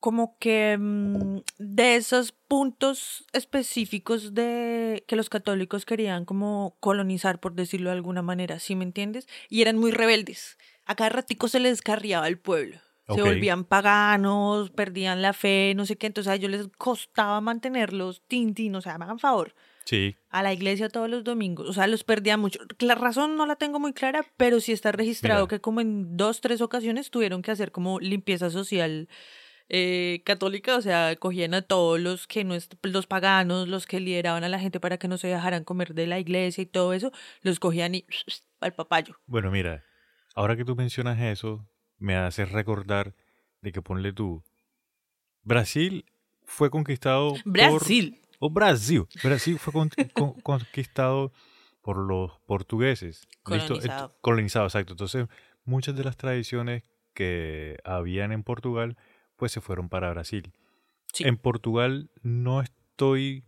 como 0.01 0.37
que 0.39 0.77
mm, 0.79 1.39
de 1.59 1.97
esos 1.97 2.33
puntos 2.33 3.25
específicos 3.33 4.35
de 4.35 5.05
que 5.07 5.17
los 5.17 5.29
católicos 5.29 5.85
querían 5.85 6.25
como 6.25 6.77
colonizar, 6.81 7.41
por 7.41 7.55
decirlo 7.55 7.91
de 7.91 7.97
alguna 7.97 8.23
manera, 8.23 8.59
¿sí 8.59 8.75
me 8.75 8.85
entiendes? 8.85 9.27
Y 9.49 9.63
eran 9.63 9.77
muy 9.77 9.91
rebeldes. 9.91 10.59
A 10.85 10.95
cada 10.95 11.11
ratico 11.11 11.49
se 11.49 11.61
les 11.61 11.73
descarriaba 11.73 12.29
el 12.29 12.39
pueblo. 12.39 12.79
Se 13.15 13.23
volvían 13.23 13.65
paganos, 13.65 14.69
perdían 14.69 15.23
la 15.23 15.33
fe, 15.33 15.73
no 15.75 15.87
sé 15.87 15.97
qué. 15.97 16.07
Entonces 16.07 16.31
a 16.31 16.35
ellos 16.35 16.51
les 16.51 16.69
costaba 16.77 17.41
mantenerlos, 17.41 18.23
tin, 18.29 18.53
tin, 18.53 18.75
o 18.75 18.83
sea, 18.83 18.99
me 18.99 19.05
hagan 19.05 19.19
favor 19.19 19.55
Sí, 19.89 20.17
a 20.29 20.43
la 20.43 20.53
iglesia 20.53 20.91
todos 20.91 21.09
los 21.09 21.25
domingos. 21.25 21.67
O 21.67 21.73
sea, 21.73 21.87
los 21.87 22.05
perdía 22.05 22.37
mucho. 22.37 22.61
La 22.79 22.95
razón 22.95 23.39
no 23.39 23.47
la 23.47 23.57
tengo 23.57 23.81
muy 23.81 23.95
clara, 23.95 24.21
pero 24.37 24.61
sí 24.61 24.73
está 24.73 24.93
registrado 24.93 25.47
Mira. 25.47 25.49
que 25.49 25.63
como 25.63 25.81
en 25.81 26.15
dos, 26.15 26.43
tres 26.43 26.61
ocasiones 26.61 27.11
tuvieron 27.11 27.41
que 27.41 27.53
hacer 27.53 27.73
como 27.73 27.99
limpieza 27.99 28.51
social 28.51 29.09
eh, 29.69 30.23
católica. 30.25 30.77
O 30.77 30.81
sea, 30.83 31.15
cogían 31.17 31.55
a 31.55 31.63
todos 31.63 32.01
los 32.01 32.27
que 32.27 32.45
no 32.45 32.57
los 32.83 33.07
paganos, 33.07 33.69
los 33.69 33.87
que 33.87 34.01
lideraban 34.01 34.45
a 34.45 34.49
la 34.49 34.59
gente 34.59 34.81
para 34.81 34.99
que 34.99 35.09
no 35.09 35.19
se 35.19 35.29
dejaran 35.29 35.65
comer 35.65 35.95
de 35.95 36.07
la 36.07 36.19
iglesia 36.19 36.63
y 36.63 36.67
todo 36.67 36.93
eso, 36.93 37.13
los 37.43 37.59
cogían 37.61 37.95
y 37.95 38.05
al 38.61 38.75
papayo. 38.75 39.17
Bueno, 39.27 39.51
mira, 39.51 39.85
ahora 40.35 40.57
que 40.57 40.65
tú 40.65 40.75
mencionas 40.77 41.21
eso, 41.21 41.67
me 41.99 42.17
hace 42.17 42.45
recordar 42.45 43.15
de 43.61 43.73
que 43.73 43.83
ponle 43.83 44.13
tú. 44.13 44.43
Brasil 45.43 46.05
fue 46.45 46.71
conquistado 46.71 47.33
por. 47.35 47.53
Brasil. 47.53 48.21
O 48.41 48.51
Brasil. 48.51 49.05
Brasil 49.23 49.59
fue 49.59 49.73
con- 49.73 49.91
con- 50.15 50.33
conquistado 50.43 51.33
por 51.83 51.97
los 51.97 52.33
portugueses. 52.47 53.27
Colonizado. 53.43 54.15
Colonizado, 54.21 54.67
exacto. 54.67 54.93
Entonces, 54.93 55.27
muchas 55.65 55.97
de 55.97 56.05
las 56.05 56.17
tradiciones 56.17 56.85
que 57.15 57.79
habían 57.85 58.31
en 58.31 58.43
Portugal, 58.45 58.97
pues 59.39 59.53
se 59.53 59.63
fueron 59.63 59.89
para 59.89 60.11
Brasil. 60.11 60.53
Sí. 61.15 61.25
En 61.25 61.39
Portugal 61.39 62.11
no 62.23 62.61
estoy 62.61 63.45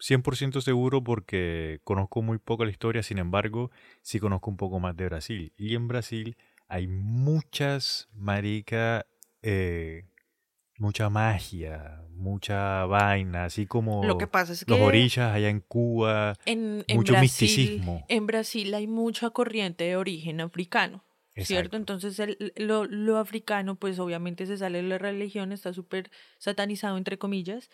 100% 0.00 0.60
seguro 0.60 1.02
porque 1.02 1.80
conozco 1.84 2.20
muy 2.20 2.38
poco 2.38 2.64
la 2.64 2.70
historia, 2.70 3.02
sin 3.02 3.18
embargo, 3.18 3.70
sí 4.02 4.18
conozco 4.18 4.50
un 4.50 4.56
poco 4.56 4.80
más 4.80 4.96
de 4.96 5.06
Brasil. 5.06 5.52
Y 5.56 5.74
en 5.76 5.88
Brasil 5.88 6.36
hay 6.68 6.88
muchas, 6.88 8.08
marica, 8.12 9.06
eh, 9.42 10.04
mucha 10.78 11.10
magia, 11.10 12.02
mucha 12.10 12.84
vaina, 12.86 13.44
así 13.44 13.66
como 13.66 14.04
Lo 14.04 14.18
que 14.18 14.26
pasa 14.26 14.52
es 14.52 14.64
que 14.64 14.70
los 14.70 14.80
orillas 14.80 15.32
allá 15.32 15.48
en 15.48 15.60
Cuba, 15.60 16.34
en, 16.44 16.84
en 16.88 16.96
mucho 16.96 17.12
Brasil, 17.12 17.22
misticismo. 17.22 18.04
En 18.08 18.26
Brasil 18.26 18.74
hay 18.74 18.86
mucha 18.86 19.30
corriente 19.30 19.84
de 19.84 19.96
origen 19.96 20.40
africano. 20.40 21.04
¿Cierto? 21.44 21.76
Exacto. 21.76 21.94
Entonces 21.94 22.18
el- 22.18 22.52
lo, 22.56 22.84
lo 22.86 23.18
africano, 23.18 23.76
pues 23.76 23.98
obviamente 23.98 24.46
se 24.46 24.56
sale 24.56 24.82
de 24.82 24.88
la 24.88 24.98
religión, 24.98 25.52
está 25.52 25.72
súper 25.72 26.10
satanizado, 26.38 26.96
entre 26.98 27.18
comillas, 27.18 27.70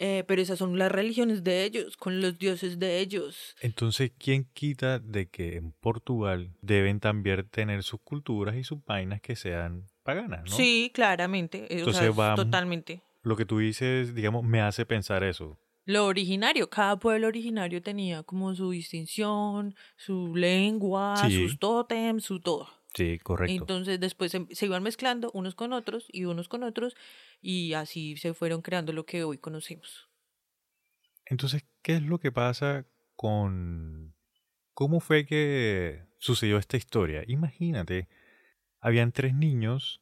eh, 0.00 0.22
pero 0.28 0.40
esas 0.40 0.58
son 0.58 0.78
las 0.78 0.92
religiones 0.92 1.42
de 1.42 1.64
ellos, 1.64 1.96
con 1.96 2.20
los 2.20 2.38
dioses 2.38 2.78
de 2.78 3.00
ellos. 3.00 3.56
Entonces, 3.60 4.12
¿quién 4.16 4.44
quita 4.52 5.00
de 5.00 5.28
que 5.28 5.56
en 5.56 5.72
Portugal 5.72 6.50
deben 6.62 7.00
también 7.00 7.48
tener 7.48 7.82
sus 7.82 8.00
culturas 8.02 8.54
y 8.54 8.62
sus 8.62 8.84
vainas 8.84 9.20
que 9.20 9.34
sean 9.34 9.86
paganas, 10.04 10.44
¿no? 10.48 10.56
Sí, 10.56 10.92
claramente, 10.94 11.64
eh, 11.64 11.76
o 11.76 11.78
Entonces 11.78 12.00
sea, 12.02 12.10
es 12.10 12.18
va- 12.18 12.36
totalmente. 12.36 13.02
Lo 13.22 13.36
que 13.36 13.44
tú 13.44 13.58
dices, 13.58 14.14
digamos, 14.14 14.44
me 14.44 14.60
hace 14.60 14.86
pensar 14.86 15.24
eso. 15.24 15.58
Lo 15.84 16.04
originario, 16.06 16.68
cada 16.70 16.98
pueblo 16.98 17.26
originario 17.26 17.82
tenía 17.82 18.22
como 18.22 18.54
su 18.54 18.70
distinción, 18.70 19.74
su 19.96 20.36
lengua, 20.36 21.16
Sí. 21.26 21.34
sus 21.34 21.58
tótems, 21.58 22.24
su 22.24 22.40
todo. 22.40 22.68
Sí, 22.94 23.18
correcto. 23.18 23.54
Entonces 23.54 24.00
después 24.00 24.32
se, 24.32 24.46
se 24.50 24.66
iban 24.66 24.82
mezclando 24.82 25.30
unos 25.34 25.54
con 25.54 25.72
otros 25.72 26.06
y 26.10 26.24
unos 26.24 26.48
con 26.48 26.62
otros 26.62 26.96
y 27.40 27.74
así 27.74 28.16
se 28.16 28.34
fueron 28.34 28.62
creando 28.62 28.92
lo 28.92 29.06
que 29.06 29.24
hoy 29.24 29.38
conocemos. 29.38 30.08
Entonces, 31.26 31.64
¿qué 31.82 31.96
es 31.96 32.02
lo 32.02 32.18
que 32.18 32.32
pasa 32.32 32.86
con... 33.14 34.14
¿Cómo 34.72 35.00
fue 35.00 35.26
que 35.26 36.04
sucedió 36.18 36.56
esta 36.56 36.76
historia? 36.76 37.24
Imagínate, 37.26 38.08
habían 38.80 39.12
tres 39.12 39.34
niños, 39.34 40.00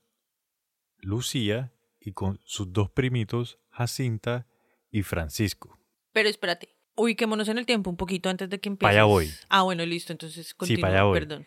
Lucía 0.99 1.73
y 1.99 2.13
con 2.13 2.41
sus 2.45 2.73
dos 2.73 2.91
primitos, 2.91 3.59
Jacinta 3.71 4.47
y 4.91 5.03
Francisco. 5.03 5.81
Pero 6.13 6.29
espérate, 6.29 6.69
ubiquémonos 6.95 7.49
en 7.49 7.59
el 7.59 7.67
tiempo 7.67 7.91
un 7.91 7.97
poquito 7.97 8.29
antes 8.29 8.49
de 8.49 8.61
que 8.61 8.69
empieces. 8.69 8.95
Pa' 8.95 8.99
allá 8.99 9.05
voy. 9.05 9.31
Ah, 9.49 9.63
bueno, 9.63 9.85
listo, 9.85 10.13
entonces 10.13 10.55
continúa, 10.55 10.83
pa' 10.83 10.89
allá 10.89 11.03
voy. 11.05 11.19
perdón. 11.19 11.47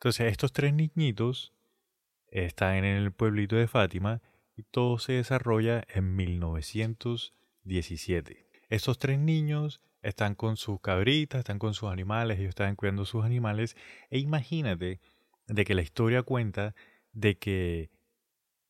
Entonces, 0.00 0.32
estos 0.32 0.52
tres 0.54 0.72
niñitos 0.72 1.52
están 2.28 2.76
en 2.76 2.84
el 2.86 3.12
pueblito 3.12 3.56
de 3.56 3.68
Fátima 3.68 4.22
y 4.56 4.62
todo 4.62 4.98
se 4.98 5.12
desarrolla 5.12 5.84
en 5.88 6.16
1917. 6.16 8.46
Estos 8.70 8.98
tres 8.98 9.18
niños 9.18 9.82
están 10.00 10.34
con 10.34 10.56
sus 10.56 10.80
cabritas, 10.80 11.40
están 11.40 11.58
con 11.58 11.74
sus 11.74 11.90
animales, 11.90 12.38
ellos 12.38 12.48
están 12.48 12.76
cuidando 12.76 13.04
sus 13.04 13.26
animales. 13.26 13.76
E 14.08 14.18
imagínate 14.20 15.00
de 15.46 15.64
que 15.66 15.74
la 15.74 15.82
historia 15.82 16.22
cuenta 16.22 16.74
de 17.12 17.36
que 17.36 17.90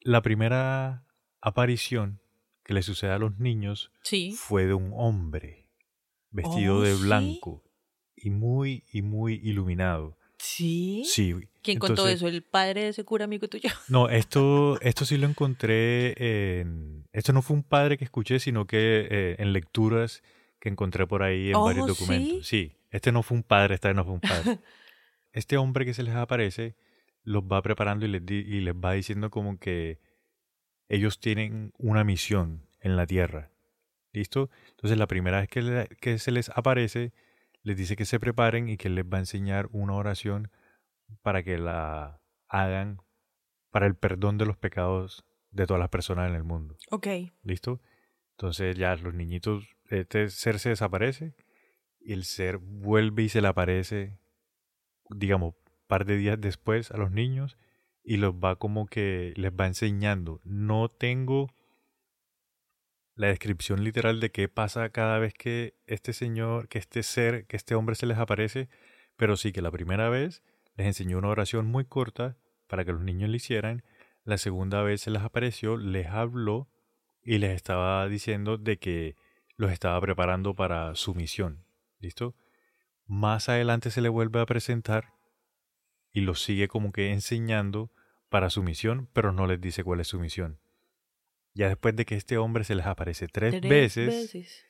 la 0.00 0.22
primera 0.22 1.06
aparición 1.40 2.20
que 2.64 2.75
le 2.75 2.82
sucede 2.82 3.12
a 3.12 3.18
los 3.18 3.38
niños 3.38 3.92
Sí. 4.02 4.32
fue 4.37 4.66
de 4.66 4.75
un 4.75 4.90
hombre 4.94 5.68
vestido 6.30 6.78
Oh, 6.78 6.82
de 6.82 6.96
¿sí? 6.96 7.02
blanco 7.04 7.62
y 8.16 8.30
muy 8.30 8.82
y 8.92 9.02
muy 9.02 9.34
iluminado. 9.34 10.16
¿Sí? 10.42 11.02
Sí. 11.06 11.35
¿Quién 11.62 11.78
contó 11.78 12.09
eso? 12.09 12.26
¿El 12.28 12.42
padre 12.42 12.85
de 12.85 12.88
ese 12.88 13.04
cura 13.04 13.26
amigo 13.26 13.47
tuyo? 13.49 13.68
No, 13.88 14.09
esto, 14.09 14.80
esto 14.80 15.04
sí 15.04 15.18
lo 15.18 15.26
encontré 15.26 16.14
en... 16.61 17.06
Esto 17.12 17.32
no 17.35 17.42
fue 17.42 17.56
un 17.56 17.62
padre 17.62 17.99
que 17.99 18.04
escuché, 18.04 18.38
sino 18.40 18.66
que 18.66 19.06
eh, 19.11 19.37
en 19.38 19.52
lecturas 19.52 20.23
que 20.59 20.68
encontré 20.70 21.06
por 21.06 21.23
ahí 21.23 21.50
en 21.50 21.56
Oh, 21.56 21.64
varios 21.64 21.87
documentos. 21.87 22.47
Sí, 22.47 22.73
este 22.90 23.12
no 23.12 23.23
fue 23.23 23.37
un 23.37 23.42
padre, 23.42 23.75
esta 23.75 23.88
vez 23.88 23.97
no 23.97 24.04
fue 24.04 24.14
un 24.14 24.20
padre. 24.20 24.59
este 25.32 25.56
hombre 25.59 25.85
que 25.85 25.92
se 25.94 26.02
les 26.02 26.14
aparece 26.14 26.75
los 27.23 27.42
va 27.44 27.61
preparando 27.61 28.06
y 28.06 28.09
les, 28.09 28.25
di- 28.25 28.44
y 28.47 28.61
les 28.61 28.75
va 28.75 28.92
diciendo 28.94 29.30
como 29.30 29.59
que 29.59 29.99
ellos 30.88 31.20
tienen 31.20 31.73
una 31.78 32.02
misión 32.04 32.66
en 32.80 32.97
la 32.97 33.06
tierra. 33.06 33.50
¿Listo? 34.12 34.50
Entonces 34.70 34.99
la 34.99 35.06
primera 35.06 35.40
vez 35.40 35.49
que, 35.49 35.61
le- 35.62 35.88
que 36.00 36.18
se 36.18 36.30
les 36.32 36.49
aparece, 36.50 37.12
les 37.62 37.76
dice 37.76 37.97
que 37.97 38.05
se 38.05 38.21
preparen 38.21 38.69
y 38.69 38.76
que 38.76 38.88
les 38.88 39.05
va 39.05 39.17
a 39.17 39.21
enseñar 39.21 39.69
una 39.73 39.95
oración 39.95 40.50
para 41.23 41.43
que 41.43 41.59
la 41.59 42.21
hagan 42.49 43.00
para 43.71 43.87
el 43.87 43.95
perdón 43.95 44.38
de 44.38 44.47
los 44.47 44.57
pecados 44.57 45.25
de 45.50 45.67
todas 45.67 45.81
las 45.81 45.90
personas 45.90 46.29
en 46.29 46.37
el 46.37 46.45
mundo. 46.45 46.76
Ok. 46.90 47.07
¿Listo? 47.43 47.81
Entonces 48.33 48.76
ya 48.76 48.95
los 48.97 49.14
niñitos, 49.14 49.69
este 49.90 50.29
ser 50.31 50.59
se 50.59 50.71
desaparece 50.71 51.35
y 52.00 52.12
el 52.12 52.25
ser 52.25 52.59
vuelve 52.59 53.25
y 53.25 53.29
se 53.29 53.40
le 53.40 53.49
aparece, 53.49 54.19
digamos, 55.11 55.55
par 55.87 56.05
de 56.05 56.17
días 56.17 56.40
después 56.40 56.90
a 56.90 56.97
los 56.97 57.11
niños 57.11 57.59
y 58.02 58.17
los 58.17 58.35
va 58.35 58.57
como 58.57 58.87
que 58.87 59.35
les 59.37 59.52
va 59.52 59.67
enseñando. 59.67 60.40
No 60.45 60.88
tengo 60.88 61.49
la 63.21 63.27
descripción 63.27 63.85
literal 63.85 64.19
de 64.19 64.31
qué 64.31 64.49
pasa 64.49 64.89
cada 64.89 65.19
vez 65.19 65.35
que 65.35 65.75
este 65.87 66.15
señor, 66.15 66.69
que 66.69 66.79
este 66.79 67.03
ser, 67.03 67.47
que 67.47 67.59
este 67.59 67.75
hombre 67.75 67.95
se 67.95 68.07
les 68.07 68.17
aparece, 68.17 68.71
pero 69.17 69.37
sí 69.37 69.53
que 69.53 69.61
la 69.61 69.71
primera 69.71 70.09
vez 70.09 70.43
les 70.75 70.87
enseñó 70.87 71.19
una 71.19 71.29
oración 71.29 71.67
muy 71.67 71.85
corta 71.85 72.39
para 72.67 72.83
que 72.83 72.93
los 72.93 73.03
niños 73.03 73.29
le 73.29 73.37
hicieran. 73.37 73.85
La 74.25 74.39
segunda 74.39 74.81
vez 74.83 75.03
se 75.03 75.11
les 75.11 75.21
apareció, 75.21 75.77
les 75.77 76.07
habló 76.07 76.71
y 77.23 77.37
les 77.37 77.55
estaba 77.55 78.09
diciendo 78.09 78.57
de 78.57 78.79
que 78.79 79.17
los 79.57 79.71
estaba 79.71 80.00
preparando 80.00 80.55
para 80.55 80.95
su 80.95 81.15
misión. 81.15 81.67
¿Listo? 81.99 82.35
Más 83.05 83.50
adelante 83.50 83.91
se 83.91 84.00
le 84.00 84.09
vuelve 84.09 84.41
a 84.41 84.47
presentar 84.47 85.12
y 86.11 86.23
los 86.23 86.43
sigue 86.43 86.69
como 86.69 86.91
que 86.91 87.12
enseñando 87.12 87.93
para 88.31 88.49
su 88.49 88.62
misión, 88.62 89.11
pero 89.12 89.31
no 89.31 89.47
les 89.47 89.61
dice 89.61 89.85
cuál 89.85 90.00
es 90.00 90.09
su 90.09 90.19
misión. 90.19 90.59
Ya 91.54 91.69
después 91.69 91.97
de 91.97 92.04
que 92.04 92.14
este 92.14 92.38
hombre 92.38 92.64
se 92.64 92.75
les 92.75 92.87
aparece 92.87 93.26
tres, 93.28 93.50
Tres 93.61 93.69
veces, 93.69 94.07
veces. 94.07 94.66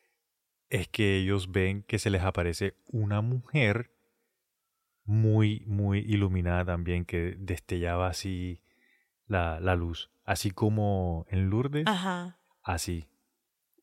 es 0.70 0.88
que 0.88 1.16
ellos 1.18 1.50
ven 1.52 1.82
que 1.82 1.98
se 1.98 2.10
les 2.10 2.22
aparece 2.22 2.74
una 2.86 3.20
mujer 3.20 3.92
muy, 5.04 5.64
muy 5.66 5.98
iluminada 6.00 6.64
también, 6.64 7.04
que 7.04 7.34
destellaba 7.38 8.08
así 8.08 8.62
la, 9.26 9.60
la 9.60 9.74
luz. 9.76 10.10
Así 10.24 10.50
como 10.50 11.26
en 11.28 11.50
Lourdes, 11.50 11.86
Ajá. 11.86 12.38
así. 12.62 13.06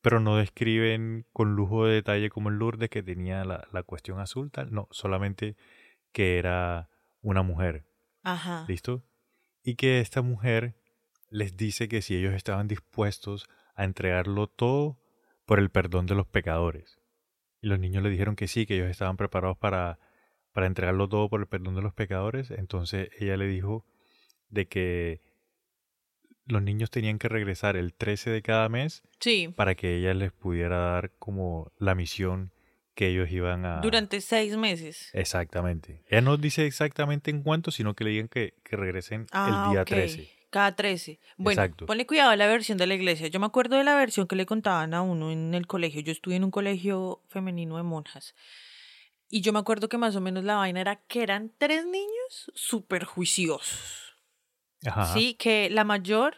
Pero 0.00 0.20
no 0.20 0.36
describen 0.36 1.26
con 1.32 1.54
lujo 1.56 1.84
de 1.86 1.94
detalle 1.94 2.30
como 2.30 2.48
en 2.48 2.58
Lourdes 2.58 2.88
que 2.88 3.02
tenía 3.02 3.44
la, 3.44 3.66
la 3.72 3.82
cuestión 3.82 4.20
azul, 4.20 4.50
tal. 4.50 4.72
No, 4.72 4.88
solamente 4.90 5.56
que 6.12 6.38
era 6.38 6.88
una 7.20 7.42
mujer. 7.42 7.84
Ajá. 8.22 8.64
¿Listo? 8.68 9.04
Y 9.62 9.74
que 9.74 10.00
esta 10.00 10.22
mujer 10.22 10.76
les 11.30 11.56
dice 11.56 11.88
que 11.88 12.02
si 12.02 12.16
ellos 12.16 12.34
estaban 12.34 12.68
dispuestos 12.68 13.46
a 13.74 13.84
entregarlo 13.84 14.46
todo 14.46 14.98
por 15.44 15.58
el 15.58 15.70
perdón 15.70 16.06
de 16.06 16.14
los 16.14 16.26
pecadores. 16.26 16.98
Y 17.60 17.68
los 17.68 17.78
niños 17.78 18.02
le 18.02 18.10
dijeron 18.10 18.36
que 18.36 18.48
sí, 18.48 18.66
que 18.66 18.76
ellos 18.76 18.88
estaban 18.90 19.16
preparados 19.16 19.56
para, 19.58 19.98
para 20.52 20.66
entregarlo 20.66 21.08
todo 21.08 21.28
por 21.28 21.40
el 21.40 21.46
perdón 21.46 21.74
de 21.74 21.82
los 21.82 21.94
pecadores. 21.94 22.50
Entonces 22.50 23.08
ella 23.18 23.36
le 23.36 23.46
dijo 23.46 23.84
de 24.48 24.66
que 24.68 25.22
los 26.46 26.62
niños 26.62 26.90
tenían 26.90 27.18
que 27.18 27.28
regresar 27.28 27.76
el 27.76 27.92
13 27.94 28.30
de 28.30 28.42
cada 28.42 28.68
mes 28.68 29.02
Sí. 29.20 29.52
para 29.54 29.74
que 29.74 29.96
ella 29.96 30.14
les 30.14 30.32
pudiera 30.32 30.78
dar 30.78 31.12
como 31.18 31.72
la 31.78 31.94
misión 31.94 32.52
que 32.94 33.08
ellos 33.08 33.30
iban 33.30 33.64
a... 33.64 33.80
Durante 33.80 34.20
seis 34.20 34.56
meses. 34.56 35.10
Exactamente. 35.12 36.02
Ella 36.08 36.22
no 36.22 36.36
dice 36.36 36.66
exactamente 36.66 37.30
en 37.30 37.42
cuánto, 37.42 37.70
sino 37.70 37.94
que 37.94 38.04
le 38.04 38.10
digan 38.10 38.28
que, 38.28 38.54
que 38.64 38.76
regresen 38.76 39.26
Ah, 39.30 39.66
el 39.66 39.72
día 39.72 39.82
ok. 39.82 39.88
13. 39.88 40.28
Cada 40.50 40.74
13. 40.74 41.20
Bueno, 41.36 41.62
Exacto. 41.62 41.86
ponle 41.86 42.06
cuidado 42.06 42.30
a 42.30 42.36
la 42.36 42.46
versión 42.46 42.78
de 42.78 42.86
la 42.86 42.94
iglesia. 42.94 43.28
Yo 43.28 43.38
me 43.38 43.46
acuerdo 43.46 43.76
de 43.76 43.84
la 43.84 43.96
versión 43.96 44.26
que 44.26 44.36
le 44.36 44.46
contaban 44.46 44.94
a 44.94 45.02
uno 45.02 45.30
en 45.30 45.52
el 45.54 45.66
colegio. 45.66 46.00
Yo 46.00 46.10
estuve 46.12 46.36
en 46.36 46.44
un 46.44 46.50
colegio 46.50 47.22
femenino 47.28 47.76
de 47.76 47.82
monjas. 47.82 48.34
Y 49.28 49.42
yo 49.42 49.52
me 49.52 49.58
acuerdo 49.58 49.90
que 49.90 49.98
más 49.98 50.16
o 50.16 50.22
menos 50.22 50.44
la 50.44 50.54
vaina 50.56 50.80
era 50.80 50.96
que 51.06 51.22
eran 51.22 51.52
tres 51.58 51.84
niños 51.84 52.50
súper 52.54 53.04
juiciosos. 53.04 54.14
Ajá. 54.86 55.12
Sí, 55.12 55.34
que 55.34 55.68
la 55.70 55.84
mayor 55.84 56.36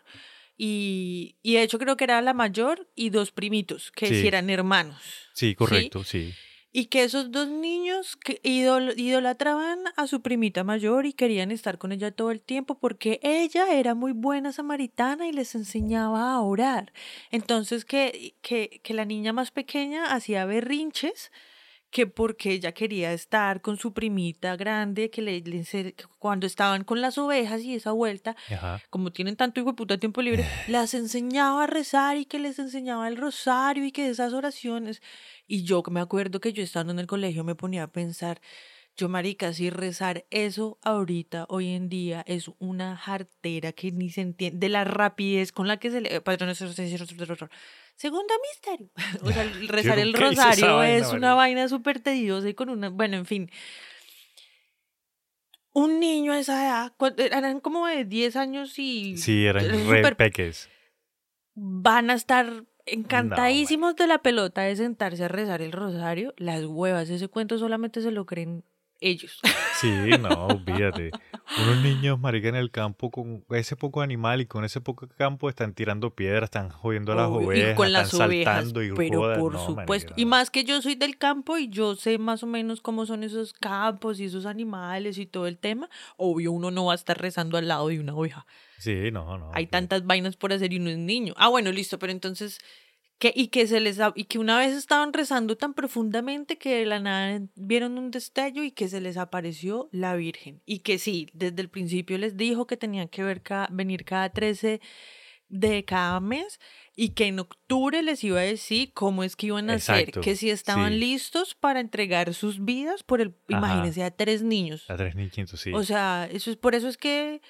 y, 0.56 1.36
y 1.42 1.54
de 1.54 1.62
hecho 1.62 1.78
creo 1.78 1.96
que 1.96 2.04
era 2.04 2.20
la 2.20 2.34
mayor 2.34 2.88
y 2.96 3.10
dos 3.10 3.30
primitos, 3.32 3.92
que 3.92 4.06
sí 4.08 4.22
Sí. 4.22 4.26
eran 4.26 4.50
hermanos. 4.50 5.00
Sí, 5.34 5.54
correcto, 5.54 6.02
sí. 6.04 6.34
Y 6.72 6.86
que 6.86 7.02
esos 7.02 7.32
dos 7.32 7.48
niños 7.48 8.16
que 8.16 8.40
idol- 8.44 8.94
idolatraban 8.96 9.78
a 9.96 10.06
su 10.06 10.22
primita 10.22 10.62
mayor 10.62 11.04
y 11.04 11.12
querían 11.12 11.50
estar 11.50 11.78
con 11.78 11.90
ella 11.90 12.12
todo 12.12 12.30
el 12.30 12.40
tiempo 12.40 12.78
porque 12.78 13.18
ella 13.22 13.72
era 13.72 13.94
muy 13.96 14.12
buena 14.12 14.52
samaritana 14.52 15.26
y 15.26 15.32
les 15.32 15.54
enseñaba 15.56 16.32
a 16.32 16.40
orar. 16.40 16.92
Entonces 17.32 17.84
que, 17.84 18.34
que, 18.40 18.80
que 18.84 18.94
la 18.94 19.04
niña 19.04 19.32
más 19.32 19.50
pequeña 19.50 20.12
hacía 20.14 20.44
berrinches 20.44 21.32
que 21.90 22.06
porque 22.06 22.52
ella 22.52 22.70
quería 22.70 23.12
estar 23.12 23.62
con 23.62 23.76
su 23.76 23.92
primita 23.92 24.54
grande, 24.54 25.10
que 25.10 25.22
le, 25.22 25.40
le 25.40 25.64
cuando 26.20 26.46
estaban 26.46 26.84
con 26.84 27.00
las 27.00 27.18
ovejas 27.18 27.62
y 27.62 27.74
esa 27.74 27.90
vuelta, 27.90 28.36
Ajá. 28.48 28.80
como 28.90 29.10
tienen 29.10 29.34
tanto 29.34 29.58
hijo 29.58 29.70
de 29.70 29.74
puta 29.76 29.98
tiempo 29.98 30.22
libre, 30.22 30.46
las 30.68 30.94
enseñaba 30.94 31.64
a 31.64 31.66
rezar 31.66 32.16
y 32.16 32.26
que 32.26 32.38
les 32.38 32.60
enseñaba 32.60 33.08
el 33.08 33.16
rosario 33.16 33.84
y 33.84 33.90
que 33.90 34.08
esas 34.08 34.32
oraciones. 34.34 35.02
Y 35.52 35.64
yo 35.64 35.82
me 35.90 35.98
acuerdo 36.00 36.40
que 36.40 36.52
yo 36.52 36.62
estando 36.62 36.92
en 36.92 37.00
el 37.00 37.08
colegio 37.08 37.42
me 37.42 37.56
ponía 37.56 37.82
a 37.82 37.90
pensar, 37.90 38.40
yo 38.96 39.08
marica, 39.08 39.52
si 39.52 39.68
rezar 39.68 40.24
eso 40.30 40.78
ahorita, 40.82 41.46
hoy 41.48 41.70
en 41.74 41.88
día, 41.88 42.22
es 42.28 42.48
una 42.60 42.96
jartera 42.96 43.72
que 43.72 43.90
ni 43.90 44.10
se 44.10 44.20
entiende, 44.20 44.58
de 44.64 44.68
la 44.68 44.84
rapidez 44.84 45.50
con 45.50 45.66
la 45.66 45.78
que 45.78 45.90
se 45.90 46.00
le... 46.02 46.20
Padre 46.20 46.46
nuestro, 46.46 46.68
Segundo 46.68 48.34
misterio. 48.48 48.90
O 49.22 49.32
sea, 49.32 49.42
el 49.60 49.66
rezar 49.66 49.98
el 49.98 50.12
rosario 50.14 50.76
vaina, 50.76 50.96
es 50.96 51.12
una 51.12 51.34
vaina 51.34 51.68
súper 51.68 51.98
tediosa 51.98 52.48
y 52.48 52.54
con 52.54 52.68
una... 52.70 52.88
Bueno, 52.88 53.16
en 53.16 53.26
fin 53.26 53.50
un 55.72 56.00
niño 56.00 56.32
a 56.32 56.38
esa 56.40 56.64
edad, 56.66 56.92
cu- 56.96 57.14
eran 57.16 57.60
como 57.60 57.86
de 57.86 58.04
10 58.04 58.34
años 58.36 58.76
y 58.78 59.16
Sí, 59.16 59.46
eran 59.46 59.64
súper- 59.64 60.16
peques. 60.16 60.68
van 61.54 62.10
a 62.10 62.14
estar 62.14 62.64
encantadísimos 62.90 63.96
de 63.96 64.06
la 64.06 64.18
pelota 64.18 64.62
de 64.62 64.76
sentarse 64.76 65.24
a 65.24 65.28
rezar 65.28 65.62
el 65.62 65.72
rosario. 65.72 66.34
Las 66.36 66.64
huevas, 66.64 67.08
ese 67.10 67.28
cuento 67.28 67.58
solamente 67.58 68.02
se 68.02 68.10
lo 68.10 68.26
creen 68.26 68.64
ellos. 69.00 69.40
Sí, 69.80 69.88
no, 70.20 70.46
olvídate. 70.46 71.10
Unos 71.62 71.78
niños, 71.82 72.20
marica, 72.20 72.48
en 72.48 72.54
el 72.54 72.70
campo 72.70 73.10
con 73.10 73.44
ese 73.50 73.74
poco 73.74 74.02
animal 74.02 74.40
y 74.40 74.46
con 74.46 74.64
ese 74.64 74.80
poco 74.80 75.08
campo 75.16 75.48
están 75.48 75.74
tirando 75.74 76.14
piedras, 76.14 76.44
están 76.44 76.68
jodiendo 76.70 77.12
a 77.12 77.14
las 77.16 77.28
Obvio, 77.28 77.48
ovejas, 77.48 77.72
y 77.72 77.74
con 77.76 77.92
las 77.92 78.12
están 78.12 78.28
ovejas, 78.28 78.54
saltando 78.54 78.82
y 78.82 78.92
pero 78.92 79.20
por 79.38 79.52
No, 79.52 79.58
marica, 79.58 79.66
supuesto. 79.82 80.10
no. 80.16 80.22
Y 80.22 80.24
más 80.26 80.50
que 80.50 80.64
yo 80.64 80.80
soy 80.82 80.94
del 80.94 81.16
campo 81.18 81.56
y 81.58 81.68
yo 81.68 81.96
sé 81.96 82.18
más 82.18 82.42
o 82.42 82.46
menos 82.46 82.80
cómo 82.80 83.06
son 83.06 83.24
esos 83.24 83.52
campos 83.52 84.20
y 84.20 84.26
esos 84.26 84.46
animales 84.46 85.18
y 85.18 85.26
todo 85.26 85.46
el 85.46 85.58
tema, 85.58 85.88
obvio 86.16 86.52
uno 86.52 86.70
no 86.70 86.84
va 86.86 86.92
a 86.92 86.96
estar 86.96 87.18
rezando 87.18 87.56
al 87.56 87.66
lado 87.68 87.88
de 87.88 88.00
una 88.00 88.14
oveja. 88.14 88.46
Sí, 88.78 89.10
no, 89.10 89.36
no. 89.38 89.50
Hay 89.54 89.66
tantas 89.66 90.06
vainas 90.06 90.36
por 90.36 90.52
hacer 90.52 90.72
y 90.72 90.76
uno 90.78 90.90
es 90.90 90.98
niño. 90.98 91.34
Ah, 91.36 91.48
bueno, 91.48 91.72
listo, 91.72 91.98
pero 91.98 92.12
entonces 92.12 92.58
que 93.20 93.32
y 93.36 93.48
que 93.48 93.66
se 93.68 93.78
les 93.80 94.00
ha- 94.00 94.12
y 94.16 94.24
que 94.24 94.38
una 94.40 94.58
vez 94.58 94.72
estaban 94.74 95.12
rezando 95.12 95.56
tan 95.56 95.74
profundamente 95.74 96.56
que 96.58 96.74
de 96.76 96.86
la 96.86 96.98
nada 96.98 97.40
vieron 97.54 97.98
un 97.98 98.10
destello 98.10 98.64
y 98.64 98.72
que 98.72 98.88
se 98.88 99.00
les 99.00 99.16
apareció 99.16 99.88
la 99.92 100.16
Virgen 100.16 100.62
y 100.66 100.80
que 100.80 100.98
sí, 100.98 101.28
desde 101.34 101.60
el 101.62 101.68
principio 101.68 102.18
les 102.18 102.36
dijo 102.36 102.66
que 102.66 102.76
tenían 102.76 103.08
que 103.08 103.22
ver 103.22 103.42
ca- 103.42 103.68
venir 103.70 104.04
cada 104.04 104.30
13 104.30 104.80
de 105.48 105.84
cada 105.84 106.18
mes 106.20 106.60
y 106.96 107.10
que 107.10 107.26
en 107.26 107.40
octubre 107.40 108.02
les 108.02 108.22
iba 108.24 108.38
a 108.38 108.42
decir 108.42 108.92
cómo 108.94 109.22
es 109.24 109.36
que 109.36 109.48
iban 109.48 109.68
a 109.68 109.74
Exacto, 109.74 110.20
hacer, 110.20 110.24
que 110.24 110.36
si 110.36 110.48
estaban 110.48 110.92
sí. 110.94 110.98
listos 111.00 111.54
para 111.54 111.80
entregar 111.80 112.32
sus 112.34 112.64
vidas 112.64 113.02
por 113.02 113.20
el, 113.20 113.34
Ajá. 113.48 113.56
imagínense, 113.58 114.02
a 114.02 114.10
tres 114.12 114.42
niños. 114.42 114.88
A 114.88 114.96
tres 114.96 115.14
niñitos, 115.14 115.60
sí. 115.60 115.72
O 115.74 115.82
sea, 115.82 116.28
eso 116.32 116.50
es 116.50 116.56
por 116.56 116.74
eso 116.74 116.88
es 116.88 116.96
que 116.96 117.42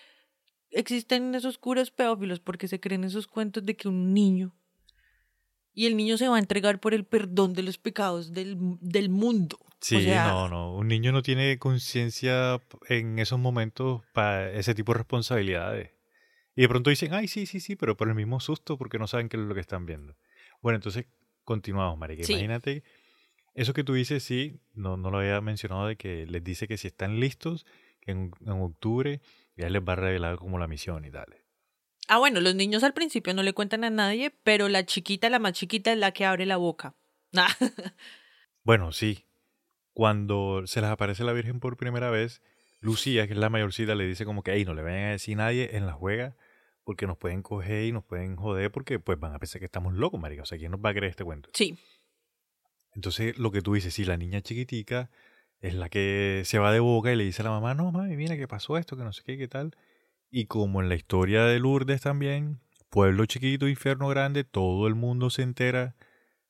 existen 0.70 1.34
esos 1.34 1.58
curas 1.58 1.90
pedófilos, 1.90 2.40
porque 2.40 2.68
se 2.68 2.80
creen 2.80 3.04
esos 3.04 3.26
cuentos 3.26 3.64
de 3.64 3.76
que 3.76 3.88
un 3.88 4.14
niño 4.14 4.54
y 5.74 5.86
el 5.86 5.96
niño 5.96 6.16
se 6.16 6.28
va 6.28 6.36
a 6.36 6.40
entregar 6.40 6.80
por 6.80 6.94
el 6.94 7.04
perdón 7.04 7.52
de 7.52 7.62
los 7.62 7.78
pecados 7.78 8.32
del, 8.32 8.56
del 8.80 9.08
mundo. 9.08 9.58
Sí, 9.80 9.96
o 9.96 10.00
sea, 10.00 10.26
no, 10.28 10.48
no. 10.48 10.74
Un 10.74 10.88
niño 10.88 11.10
no 11.12 11.22
tiene 11.22 11.58
conciencia 11.58 12.60
en 12.88 13.18
esos 13.18 13.38
momentos 13.38 14.02
para 14.12 14.52
ese 14.52 14.74
tipo 14.74 14.92
de 14.92 14.98
responsabilidades. 14.98 15.90
Y 16.54 16.62
de 16.62 16.68
pronto 16.68 16.90
dicen, 16.90 17.14
ay, 17.14 17.28
sí, 17.28 17.46
sí, 17.46 17.60
sí, 17.60 17.76
pero 17.76 17.96
por 17.96 18.08
el 18.08 18.14
mismo 18.14 18.40
susto 18.40 18.76
porque 18.76 18.98
no 18.98 19.06
saben 19.06 19.28
qué 19.28 19.36
es 19.36 19.42
lo 19.42 19.54
que 19.54 19.60
están 19.60 19.86
viendo. 19.86 20.16
Bueno, 20.60 20.76
entonces 20.76 21.06
continuamos, 21.44 21.98
Marica. 21.98 22.24
Sí. 22.24 22.32
Imagínate, 22.32 22.82
eso 23.54 23.72
que 23.72 23.84
tú 23.84 23.94
dices, 23.94 24.22
sí, 24.22 24.60
no, 24.74 24.96
no 24.96 25.10
lo 25.10 25.18
había 25.18 25.40
mencionado, 25.40 25.86
de 25.86 25.96
que 25.96 26.26
les 26.26 26.44
dice 26.44 26.68
que 26.68 26.76
si 26.76 26.88
están 26.88 27.18
listos, 27.18 27.64
que 28.00 28.10
en, 28.10 28.32
en 28.44 28.60
octubre 28.60 29.20
ya 29.56 29.70
les 29.70 29.82
va 29.82 29.94
a 29.94 29.96
revelar 29.96 30.36
como 30.36 30.58
la 30.58 30.66
misión 30.66 31.04
y 31.04 31.10
tal. 31.10 31.39
Ah, 32.12 32.18
bueno, 32.18 32.40
los 32.40 32.56
niños 32.56 32.82
al 32.82 32.92
principio 32.92 33.32
no 33.34 33.44
le 33.44 33.52
cuentan 33.52 33.84
a 33.84 33.90
nadie, 33.90 34.34
pero 34.42 34.68
la 34.68 34.84
chiquita, 34.84 35.30
la 35.30 35.38
más 35.38 35.52
chiquita, 35.52 35.92
es 35.92 35.98
la 35.98 36.10
que 36.10 36.24
abre 36.24 36.44
la 36.44 36.56
boca. 36.56 36.96
Bueno, 38.64 38.90
sí. 38.90 39.26
Cuando 39.92 40.66
se 40.66 40.80
les 40.80 40.90
aparece 40.90 41.22
la 41.22 41.32
Virgen 41.32 41.60
por 41.60 41.76
primera 41.76 42.10
vez, 42.10 42.42
Lucía, 42.80 43.28
que 43.28 43.34
es 43.34 43.38
la 43.38 43.48
mayorcita, 43.48 43.94
le 43.94 44.06
dice 44.06 44.24
como 44.24 44.42
que, 44.42 44.52
hey, 44.52 44.64
no 44.64 44.74
le 44.74 44.82
vayan 44.82 45.04
a 45.04 45.10
decir 45.12 45.34
a 45.34 45.44
nadie 45.44 45.76
en 45.76 45.86
la 45.86 45.92
juega 45.92 46.36
porque 46.82 47.06
nos 47.06 47.16
pueden 47.16 47.42
coger 47.42 47.84
y 47.84 47.92
nos 47.92 48.04
pueden 48.04 48.34
joder 48.34 48.72
porque 48.72 48.98
pues 48.98 49.18
van 49.18 49.32
a 49.32 49.38
pensar 49.38 49.60
que 49.60 49.64
estamos 49.66 49.94
locos, 49.94 50.20
marica. 50.20 50.42
O 50.42 50.46
sea, 50.46 50.58
¿quién 50.58 50.72
nos 50.72 50.80
va 50.80 50.90
a 50.90 50.94
creer 50.94 51.10
este 51.10 51.24
cuento? 51.24 51.48
sí, 51.54 51.78
Entonces, 52.92 53.38
lo 53.38 53.52
que 53.52 53.62
tú 53.62 53.74
dices, 53.74 53.94
si 53.94 54.04
la 54.04 54.16
niña 54.16 54.40
chiquitica 54.40 55.10
es 55.60 55.74
la 55.74 55.88
que 55.88 56.42
se 56.44 56.58
va 56.58 56.72
de 56.72 56.80
boca 56.80 57.12
y 57.12 57.16
le 57.16 57.24
dice 57.24 57.42
a 57.42 57.44
la 57.44 57.50
mamá, 57.52 57.74
no, 57.74 57.92
mami, 57.92 58.16
mira 58.16 58.36
que 58.36 58.48
pasó 58.48 58.76
esto, 58.78 58.96
que 58.96 59.04
no 59.04 59.12
sé 59.12 59.22
qué, 59.24 59.38
qué 59.38 59.46
tal. 59.46 59.76
Y 60.30 60.46
como 60.46 60.80
en 60.80 60.88
la 60.88 60.94
historia 60.94 61.44
de 61.44 61.58
Lourdes 61.58 62.02
también, 62.02 62.60
pueblo 62.88 63.26
chiquito, 63.26 63.68
infierno 63.68 64.08
grande, 64.08 64.44
todo 64.44 64.86
el 64.86 64.94
mundo 64.94 65.30
se 65.30 65.42
entera 65.42 65.94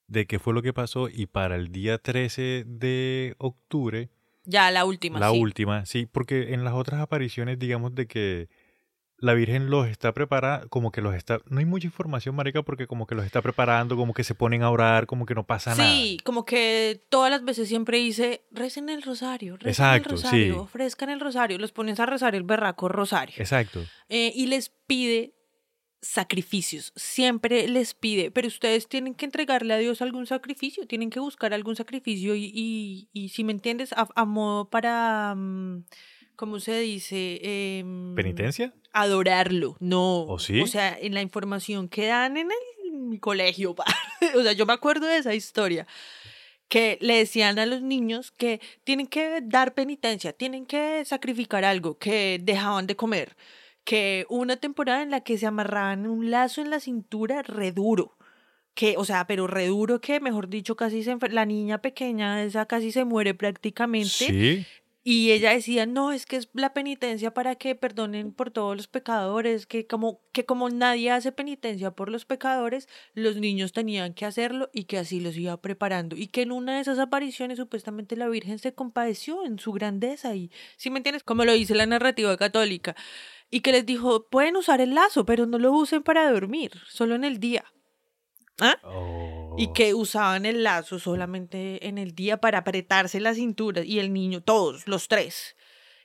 de 0.06 0.26
qué 0.26 0.38
fue 0.38 0.52
lo 0.52 0.62
que 0.62 0.72
pasó 0.72 1.08
y 1.08 1.26
para 1.26 1.56
el 1.56 1.72
día 1.72 1.98
13 1.98 2.64
de 2.66 3.34
octubre, 3.38 4.10
ya 4.44 4.70
la 4.70 4.84
última. 4.84 5.20
la 5.20 5.30
sí. 5.30 5.38
última, 5.38 5.86
sí, 5.86 6.06
porque 6.10 6.54
en 6.54 6.64
las 6.64 6.74
otras 6.74 7.00
apariciones, 7.00 7.58
digamos, 7.58 7.94
de 7.94 8.06
que 8.06 8.48
la 9.20 9.34
Virgen 9.34 9.68
los 9.68 9.86
está 9.86 10.12
preparando, 10.12 10.68
como 10.68 10.90
que 10.90 11.02
los 11.02 11.14
está, 11.14 11.40
no 11.48 11.58
hay 11.58 11.66
mucha 11.66 11.86
información, 11.86 12.34
marica, 12.34 12.62
porque 12.62 12.86
como 12.86 13.06
que 13.06 13.14
los 13.14 13.24
está 13.24 13.42
preparando, 13.42 13.96
como 13.96 14.14
que 14.14 14.24
se 14.24 14.34
ponen 14.34 14.62
a 14.62 14.70
orar, 14.70 15.06
como 15.06 15.26
que 15.26 15.34
no 15.34 15.46
pasa 15.46 15.74
nada. 15.74 15.88
Sí, 15.88 16.18
como 16.24 16.44
que 16.44 17.04
todas 17.10 17.30
las 17.30 17.44
veces 17.44 17.68
siempre 17.68 17.98
dice, 17.98 18.42
recen 18.50 18.88
el 18.88 19.02
rosario, 19.02 19.56
recen 19.56 19.70
Exacto, 19.70 20.10
el 20.14 20.18
sí. 20.18 20.24
rosario, 20.24 20.62
ofrezcan 20.62 21.10
el 21.10 21.20
rosario, 21.20 21.58
los 21.58 21.72
pones 21.72 22.00
a 22.00 22.06
rezar 22.06 22.34
el 22.34 22.44
berraco 22.44 22.88
rosario. 22.88 23.34
Exacto. 23.38 23.84
Eh, 24.08 24.32
y 24.34 24.46
les 24.46 24.70
pide 24.86 25.34
sacrificios, 26.02 26.92
siempre 26.96 27.68
les 27.68 27.92
pide, 27.92 28.30
pero 28.30 28.48
ustedes 28.48 28.88
tienen 28.88 29.14
que 29.14 29.26
entregarle 29.26 29.74
a 29.74 29.78
Dios 29.78 30.00
algún 30.00 30.26
sacrificio, 30.26 30.86
tienen 30.86 31.10
que 31.10 31.20
buscar 31.20 31.52
algún 31.52 31.76
sacrificio 31.76 32.34
y, 32.34 32.50
y, 32.54 33.10
y 33.12 33.28
si 33.28 33.44
me 33.44 33.52
entiendes, 33.52 33.92
a, 33.92 34.08
a 34.14 34.24
modo 34.24 34.70
para, 34.70 35.34
mm, 35.36 35.84
¿cómo 36.40 36.58
se 36.58 36.80
dice? 36.80 37.38
Em, 37.42 38.14
¿Penitencia? 38.14 38.72
adorarlo, 38.94 39.76
no. 39.78 40.22
¿Oh, 40.22 40.38
sí? 40.38 40.62
O 40.62 40.66
sea, 40.66 40.96
en 40.98 41.12
la 41.12 41.20
información 41.20 41.86
que 41.86 42.06
dan 42.06 42.38
en 42.38 42.46
el 42.46 42.94
en 42.94 43.10
mi 43.10 43.18
colegio, 43.18 43.74
pa. 43.74 43.84
o 44.34 44.42
sea, 44.42 44.52
yo 44.54 44.64
me 44.64 44.72
acuerdo 44.72 45.06
de 45.06 45.18
esa 45.18 45.34
historia. 45.34 45.86
que 46.68 46.96
le 47.02 47.16
decían 47.16 47.58
a 47.58 47.66
los 47.66 47.82
niños 47.82 48.30
que 48.30 48.60
tienen 48.84 49.06
que 49.06 49.42
dar 49.42 49.74
penitencia, 49.74 50.32
tienen 50.32 50.64
que 50.64 51.04
sacrificar 51.04 51.64
algo, 51.64 51.98
que 51.98 52.40
dejaban 52.42 52.86
de 52.86 52.96
comer, 52.96 53.36
que 53.84 54.24
una 54.30 54.56
temporada 54.56 55.02
en 55.02 55.10
la 55.10 55.20
que 55.20 55.36
se 55.36 55.46
amarraban 55.46 56.06
un 56.06 56.30
lazo 56.30 56.62
en 56.62 56.70
la 56.70 56.80
cintura 56.80 57.42
re 57.42 57.72
duro, 57.72 58.16
que, 58.74 58.94
o 58.96 59.04
sea, 59.04 59.26
pero 59.26 59.46
re 59.46 59.66
duro 59.66 60.00
que, 60.00 60.20
mejor 60.20 60.48
dicho, 60.48 60.76
casi 60.76 61.02
se 61.02 61.16
la 61.30 61.44
niña 61.44 61.82
pequeña 61.82 62.42
esa 62.42 62.66
casi 62.66 62.92
se 62.92 63.04
muere 63.04 63.34
prácticamente. 63.34 64.08
Sí, 64.08 64.66
Y 65.02 65.30
ella 65.30 65.52
decía, 65.52 65.86
no, 65.86 66.12
es 66.12 66.26
que 66.26 66.36
es 66.36 66.50
la 66.52 66.74
penitencia 66.74 67.32
para 67.32 67.54
que 67.54 67.74
perdonen 67.74 68.32
por 68.32 68.50
todos 68.50 68.76
los 68.76 68.86
pecadores, 68.86 69.66
que 69.66 69.86
como, 69.86 70.20
que 70.32 70.44
como 70.44 70.68
nadie 70.68 71.10
hace 71.10 71.32
penitencia 71.32 71.90
por 71.92 72.10
los 72.10 72.26
pecadores, 72.26 72.86
los 73.14 73.36
niños 73.36 73.72
tenían 73.72 74.12
que 74.12 74.26
hacerlo 74.26 74.68
y 74.74 74.84
que 74.84 74.98
así 74.98 75.18
los 75.20 75.38
iba 75.38 75.56
preparando. 75.62 76.16
Y 76.16 76.26
que 76.26 76.42
en 76.42 76.52
una 76.52 76.74
de 76.74 76.82
esas 76.82 76.98
apariciones 76.98 77.56
supuestamente 77.56 78.14
la 78.14 78.28
Virgen 78.28 78.58
se 78.58 78.74
compadeció 78.74 79.46
en 79.46 79.58
su 79.58 79.72
grandeza 79.72 80.34
y, 80.34 80.50
si 80.76 80.90
me 80.90 80.98
entiendes, 80.98 81.24
como 81.24 81.46
lo 81.46 81.52
dice 81.54 81.74
la 81.74 81.86
narrativa 81.86 82.36
católica, 82.36 82.94
y 83.50 83.60
que 83.60 83.72
les 83.72 83.86
dijo, 83.86 84.28
pueden 84.28 84.56
usar 84.56 84.82
el 84.82 84.94
lazo, 84.94 85.24
pero 85.24 85.46
no 85.46 85.58
lo 85.58 85.72
usen 85.72 86.02
para 86.02 86.30
dormir, 86.30 86.72
solo 86.88 87.14
en 87.14 87.24
el 87.24 87.40
día. 87.40 87.64
¿Ah? 88.60 88.76
Oh. 88.82 89.39
Y 89.56 89.72
que 89.72 89.94
usaban 89.94 90.46
el 90.46 90.62
lazo 90.62 90.98
solamente 90.98 91.86
en 91.86 91.98
el 91.98 92.14
día 92.14 92.38
para 92.38 92.58
apretarse 92.58 93.20
la 93.20 93.34
cintura 93.34 93.82
y 93.82 93.98
el 93.98 94.12
niño, 94.12 94.42
todos, 94.42 94.86
los 94.86 95.08
tres. 95.08 95.56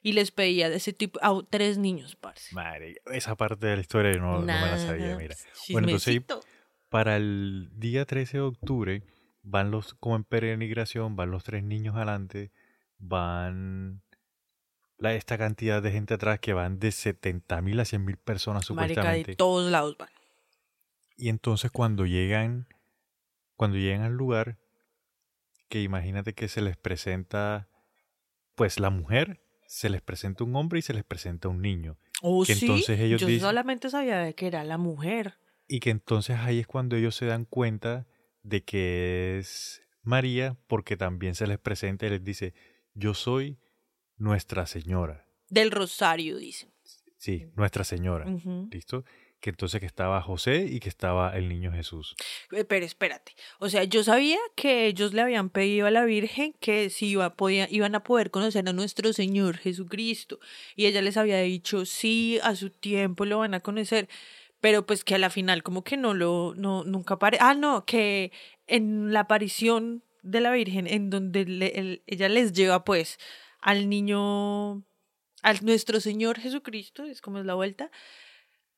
Y 0.01 0.13
les 0.13 0.31
pedía 0.31 0.69
de 0.69 0.77
ese 0.77 0.93
tipo 0.93 1.19
a 1.21 1.41
tres 1.49 1.77
niños, 1.77 2.15
parce. 2.15 2.53
Madre, 2.53 2.95
esa 3.11 3.35
parte 3.35 3.65
de 3.65 3.75
la 3.75 3.81
historia 3.81 4.11
no, 4.13 4.39
no 4.39 4.41
me 4.41 4.45
la 4.45 4.77
sabía, 4.77 5.15
mira. 5.15 5.35
Bueno, 5.69 5.87
entonces 5.87 6.21
para 6.89 7.17
el 7.17 7.69
día 7.73 8.05
13 8.05 8.37
de 8.37 8.43
octubre 8.43 9.03
van 9.41 9.71
los, 9.71 9.93
como 9.95 10.15
en 10.15 10.23
peregrinación, 10.23 11.15
van 11.15 11.31
los 11.31 11.43
tres 11.43 11.63
niños 11.63 11.95
adelante, 11.95 12.51
van 12.97 14.01
la, 14.97 15.13
esta 15.13 15.37
cantidad 15.37 15.81
de 15.81 15.91
gente 15.91 16.13
atrás 16.13 16.39
que 16.39 16.53
van 16.53 16.79
de 16.79 16.91
70 16.91 17.61
mil 17.61 17.79
a 17.79 17.85
100 17.85 18.05
mil 18.05 18.17
personas 18.17 18.69
Marica, 18.71 19.01
supuestamente. 19.01 19.31
de 19.31 19.35
todos 19.35 19.71
lados 19.71 19.97
van. 19.97 20.09
Y 21.17 21.29
entonces 21.29 21.71
cuando 21.71 22.05
llegan, 22.05 22.67
cuando 23.55 23.77
llegan 23.77 24.01
al 24.03 24.13
lugar, 24.13 24.57
que 25.69 25.81
imagínate 25.81 26.33
que 26.33 26.47
se 26.47 26.61
les 26.61 26.77
presenta, 26.77 27.69
pues 28.55 28.79
la 28.79 28.89
mujer, 28.89 29.41
se 29.67 29.89
les 29.89 30.01
presenta 30.01 30.43
un 30.43 30.55
hombre 30.55 30.79
y 30.79 30.81
se 30.81 30.93
les 30.93 31.03
presenta 31.03 31.47
un 31.47 31.61
niño. 31.61 31.97
Oh, 32.21 32.43
Que 32.45 32.55
sí. 32.55 32.65
entonces 32.65 32.99
ellos 32.99 33.19
Yo 33.21 33.27
dicen- 33.27 33.41
solamente 33.47 33.89
sabía 33.89 34.19
de 34.19 34.35
que 34.35 34.47
era 34.47 34.63
la 34.63 34.77
mujer. 34.77 35.35
Y 35.67 35.79
que 35.79 35.89
entonces 35.89 36.37
ahí 36.37 36.59
es 36.59 36.67
cuando 36.67 36.95
ellos 36.95 37.15
se 37.15 37.25
dan 37.25 37.45
cuenta 37.45 38.07
de 38.43 38.63
que 38.63 39.37
es 39.39 39.81
María, 40.03 40.55
porque 40.67 40.95
también 40.97 41.33
se 41.33 41.47
les 41.47 41.57
presenta 41.57 42.05
y 42.05 42.11
les 42.11 42.23
dice, 42.23 42.53
yo 42.93 43.13
soy 43.15 43.57
Nuestra 44.17 44.65
Señora. 44.67 45.27
Del 45.49 45.71
Rosario, 45.71 46.37
dicen. 46.37 46.71
Sí, 47.17 47.47
Nuestra 47.55 47.83
Señora. 47.83 48.25
¿Listo? 48.71 49.03
Que 49.39 49.51
entonces 49.51 49.79
que 49.79 49.85
estaba 49.85 50.21
José 50.21 50.65
y 50.69 50.79
que 50.79 50.89
estaba 50.89 51.35
el 51.35 51.49
niño 51.49 51.71
Jesús. 51.71 52.15
Eh, 52.51 52.63
Pero 52.63 52.85
espérate. 52.85 53.35
O 53.59 53.69
sea, 53.69 53.83
yo 53.83 54.03
sabía 54.03 54.39
que 54.55 54.87
ellos 54.87 55.13
le 55.13 55.21
habían 55.21 55.49
pedido 55.49 55.85
a 55.87 55.91
la 55.91 56.03
Virgen 56.05 56.53
que 56.59 56.89
si 56.89 57.07
iba, 57.09 57.35
podía, 57.35 57.67
iban 57.69 57.93
a 57.95 58.03
poder 58.03 58.31
conocer 58.31 58.67
a 58.67 58.73
nuestro 58.73 59.13
Señor 59.13 59.57
Jesucristo. 59.57 60.39
Y 60.75 60.87
ella 60.87 61.01
les 61.01 61.17
había 61.17 61.39
dicho, 61.41 61.85
sí, 61.85 62.39
a 62.43 62.55
su 62.55 62.69
tiempo 62.69 63.25
lo 63.25 63.39
van 63.39 63.53
a 63.53 63.59
conocer. 63.59 64.09
Pero 64.61 64.85
pues 64.85 65.03
que 65.03 65.15
a 65.15 65.19
la 65.19 65.29
final 65.29 65.61
como 65.61 65.83
que 65.83 65.97
no 65.97 66.13
lo, 66.13 66.53
no, 66.55 66.83
nunca 66.83 67.15
apare... 67.15 67.37
Ah, 67.39 67.53
no, 67.53 67.85
que 67.85 68.31
en 68.65 69.13
la 69.13 69.21
aparición 69.21 70.03
de 70.23 70.41
la 70.41 70.51
Virgen, 70.51 70.87
en 70.87 71.09
donde 71.11 72.01
ella 72.07 72.29
les 72.29 72.51
lleva 72.51 72.83
pues 72.83 73.19
al 73.61 73.89
niño, 73.89 74.83
al 75.43 75.63
nuestro 75.63 75.99
Señor 75.99 76.39
Jesucristo, 76.39 77.03
es 77.03 77.21
como 77.21 77.39
es 77.39 77.45
la 77.45 77.53
vuelta, 77.53 77.91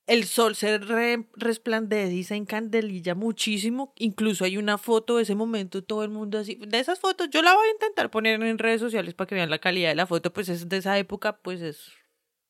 el 0.07 0.23
sol 0.25 0.55
se 0.55 0.77
re- 0.77 1.27
resplandece 1.35 2.13
y 2.13 2.23
se 2.23 2.35
encandelilla 2.35 3.13
muchísimo. 3.13 3.93
Incluso 3.97 4.45
hay 4.45 4.57
una 4.57 4.77
foto 4.77 5.17
de 5.17 5.23
ese 5.23 5.35
momento, 5.35 5.83
todo 5.83 6.03
el 6.03 6.09
mundo 6.09 6.39
así. 6.39 6.55
De 6.65 6.79
esas 6.79 6.99
fotos, 6.99 7.29
yo 7.29 7.41
la 7.41 7.53
voy 7.53 7.67
a 7.67 7.71
intentar 7.71 8.09
poner 8.09 8.41
en 8.41 8.57
redes 8.57 8.79
sociales 8.81 9.13
para 9.13 9.27
que 9.27 9.35
vean 9.35 9.49
la 9.49 9.59
calidad 9.59 9.89
de 9.89 9.95
la 9.95 10.07
foto, 10.07 10.31
pues 10.33 10.49
es 10.49 10.67
de 10.69 10.77
esa 10.77 10.97
época, 10.97 11.37
pues 11.41 11.61
es 11.61 11.91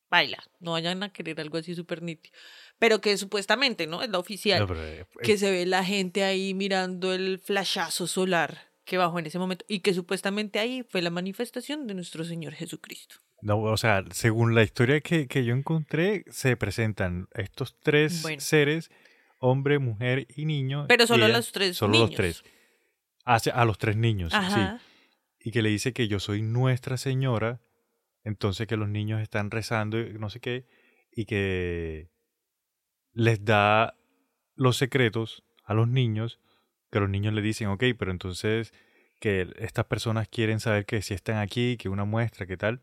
baila. 0.08 0.42
No 0.60 0.72
vayan 0.72 1.02
a 1.02 1.12
querer 1.12 1.40
algo 1.40 1.58
así 1.58 1.74
súper 1.74 2.00
nítido. 2.02 2.34
Pero 2.78 3.00
que 3.00 3.16
supuestamente, 3.18 3.86
¿no? 3.86 4.02
Es 4.02 4.08
la 4.08 4.18
oficial. 4.18 4.60
No, 4.60 4.66
pero, 4.68 4.82
eh, 4.84 5.06
que 5.22 5.36
se 5.36 5.50
ve 5.50 5.66
la 5.66 5.84
gente 5.84 6.22
ahí 6.24 6.54
mirando 6.54 7.12
el 7.12 7.40
flashazo 7.40 8.06
solar 8.06 8.68
que 8.84 8.96
bajó 8.96 9.18
en 9.18 9.26
ese 9.26 9.38
momento 9.38 9.64
y 9.68 9.80
que 9.80 9.92
supuestamente 9.92 10.58
ahí 10.60 10.82
fue 10.88 11.02
la 11.02 11.10
manifestación 11.10 11.86
de 11.86 11.94
nuestro 11.94 12.24
Señor 12.24 12.54
Jesucristo. 12.54 13.16
No, 13.40 13.58
o 13.60 13.76
sea, 13.76 14.04
según 14.10 14.54
la 14.54 14.62
historia 14.62 15.00
que, 15.00 15.28
que 15.28 15.44
yo 15.44 15.54
encontré, 15.54 16.24
se 16.28 16.56
presentan 16.56 17.28
estos 17.34 17.78
tres 17.80 18.22
Bueno. 18.22 18.40
seres, 18.40 18.90
hombre, 19.38 19.78
mujer 19.78 20.26
y 20.34 20.44
niño. 20.44 20.86
Pero 20.88 21.06
solo 21.06 21.26
ella- 21.26 21.36
los 21.36 21.52
tres 21.52 21.76
Solo 21.76 21.92
niños. 21.92 22.10
los 22.10 22.16
tres. 22.16 22.44
A 23.24 23.64
los 23.64 23.78
tres 23.78 23.96
niños, 23.96 24.32
sí. 24.32 24.60
Y 25.40 25.50
que 25.52 25.62
le 25.62 25.68
dice 25.68 25.92
que 25.92 26.08
yo 26.08 26.18
soy 26.18 26.42
Nuestra 26.42 26.96
Señora, 26.96 27.60
entonces 28.24 28.66
que 28.66 28.76
los 28.76 28.88
niños 28.88 29.20
están 29.20 29.50
rezando 29.50 30.00
y 30.00 30.14
no 30.14 30.30
sé 30.30 30.40
qué, 30.40 30.66
y 31.12 31.26
que 31.26 32.10
les 33.12 33.44
da 33.44 33.94
los 34.56 34.76
secretos 34.76 35.44
a 35.64 35.74
los 35.74 35.88
niños, 35.88 36.40
que 36.90 37.00
los 37.00 37.08
niños 37.10 37.34
le 37.34 37.42
dicen, 37.42 37.68
ok, 37.68 37.84
pero 37.98 38.10
entonces 38.10 38.72
que 39.20 39.52
estas 39.58 39.84
personas 39.86 40.28
quieren 40.28 40.58
saber 40.58 40.86
que 40.86 41.02
si 41.02 41.12
están 41.14 41.36
aquí, 41.36 41.76
que 41.76 41.88
una 41.88 42.04
muestra, 42.04 42.46
qué 42.46 42.56
tal. 42.56 42.82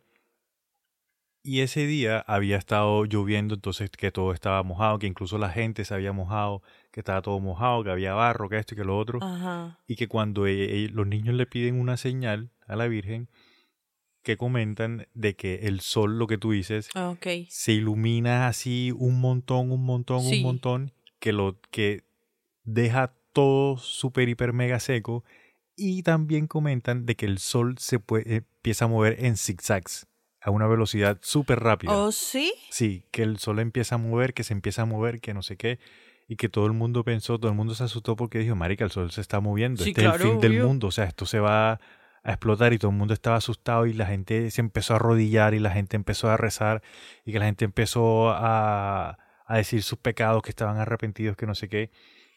Y 1.47 1.60
ese 1.62 1.86
día 1.86 2.21
había 2.25 2.58
estado 2.58 3.05
lloviendo, 3.05 3.53
entonces 3.53 3.91
que 3.91 4.10
todo 4.12 4.34
estaba 4.34 4.63
mojado, 4.63 4.97
que 4.97 5.05
incluso 5.05 5.38
la 5.38 5.49
gente 5.51 5.86
se 5.86 5.93
había 5.93 6.12
mojado, 6.12 6.63
que 6.91 7.01
estaba 7.01 7.21
todo 7.21 7.39
mojado, 7.39 7.84
que 7.84 7.91
había 7.91 8.15
barro, 8.15 8.49
que 8.49 8.58
esto 8.58 8.73
y 8.73 8.77
que 8.77 8.84
lo 8.84 8.97
otro. 8.97 9.19
Ajá. 9.21 9.77
Y 9.86 9.95
que 9.95 10.08
cuando 10.08 10.47
e- 10.47 10.86
e- 10.86 10.89
los 10.89 11.05
niños 11.05 11.36
le 11.36 11.45
piden 11.45 11.79
una 11.79 11.97
señal 11.97 12.49
a 12.65 12.75
la 12.75 12.88
Virgen, 12.88 13.29
que 14.23 14.38
comentan 14.38 15.08
de 15.13 15.36
que 15.36 15.67
el 15.67 15.81
sol, 15.81 16.17
lo 16.17 16.25
que 16.25 16.39
tú 16.39 16.49
dices, 16.51 16.89
Ah, 16.95 17.13
se 17.47 17.71
ilumina 17.73 18.47
así 18.47 18.91
un 18.97 19.21
montón, 19.21 19.71
un 19.71 19.84
montón, 19.86 20.21
Sí. 20.23 20.38
un 20.38 20.41
montón, 20.41 20.93
que 21.19 21.31
lo 21.31 21.60
que 21.69 22.05
deja 22.63 23.13
todo 23.34 23.77
súper, 23.77 24.29
hiper, 24.29 24.51
mega 24.51 24.79
seco. 24.79 25.23
Y 25.75 26.01
también 26.01 26.47
comentan 26.47 27.05
de 27.05 27.15
que 27.15 27.27
el 27.27 27.38
sol 27.38 27.75
se 27.77 27.99
puede, 27.99 28.38
empieza 28.38 28.86
a 28.86 28.88
mover 28.88 29.23
en 29.23 29.38
zigzags 29.38 30.08
a 30.45 30.51
una 30.51 30.67
velocidad 30.67 31.17
súper 31.21 31.60
rápida. 31.60 31.91
¿Oh, 31.91 32.12
sí? 32.12 32.53
Sí, 32.69 33.03
que 33.10 33.23
el 33.23 33.39
sol 33.39 33.58
empieza 33.58 33.95
a 33.95 33.97
mover, 33.97 34.36
que 34.36 34.43
se 34.43 34.53
empieza 34.53 34.84
a 34.84 34.86
mover, 34.86 35.19
que 35.19 35.34
no 35.34 35.41
sé 35.41 35.58
qué. 35.58 35.79
Y 36.27 36.36
que 36.36 36.49
todo 36.49 36.67
el 36.67 36.73
mundo 36.73 37.03
pensó, 37.03 37.39
todo 37.39 37.49
el 37.49 37.58
mundo 37.58 37.73
se 37.73 37.84
asustó 37.84 38.15
porque 38.15 38.38
dijo, 38.38 38.55
marica, 38.55 38.84
el 38.84 38.91
sol 38.91 39.10
se 39.10 39.21
está 39.21 39.39
moviendo. 39.39 39.84
Sí, 39.84 39.89
este 39.89 40.05
es 40.05 40.13
el 40.13 40.19
fin 40.19 40.39
del 40.39 40.62
mundo. 40.62 40.88
O 40.88 40.91
sea, 40.91 41.05
esto 41.05 41.25
se 41.25 41.39
va 41.39 41.71
a 41.71 41.79
explotar 42.31 42.73
y 42.73 42.77
todo 42.77 42.91
el 42.91 42.97
mundo 42.97 43.15
estaba 43.15 43.38
asustado 43.38 43.88
y 43.88 43.93
la 43.93 44.05
gente 44.05 44.51
se 44.51 44.62
empezó 44.62 44.93
a 44.93 44.97
arrodillar 44.97 45.55
y 45.55 45.60
la 45.60 45.71
gente 45.71 45.95
empezó 45.95 46.29
a 46.29 46.38
rezar 46.38 46.84
y 47.25 47.31
que 47.31 47.39
la 47.39 47.45
gente 47.45 47.65
empezó 47.65 48.29
a, 48.29 49.17
a 49.47 49.58
decir 49.58 49.81
sus 49.81 49.97
pecados, 49.97 50.43
que 50.43 50.51
estaban 50.51 50.77
arrepentidos, 50.77 51.36
que 51.36 51.47
no 51.47 51.55
sé 51.55 51.69
qué. 51.69 51.89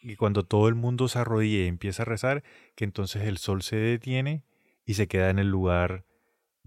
Y 0.02 0.16
cuando 0.16 0.44
todo 0.44 0.68
el 0.68 0.76
mundo 0.76 1.08
se 1.08 1.18
arrodilla 1.18 1.64
y 1.64 1.68
empieza 1.68 2.04
a 2.04 2.06
rezar, 2.06 2.42
que 2.74 2.84
entonces 2.84 3.24
el 3.24 3.36
sol 3.36 3.60
se 3.60 3.76
detiene 3.76 4.44
y 4.86 4.94
se 4.94 5.08
queda 5.08 5.28
en 5.28 5.38
el 5.38 5.50
lugar 5.50 6.04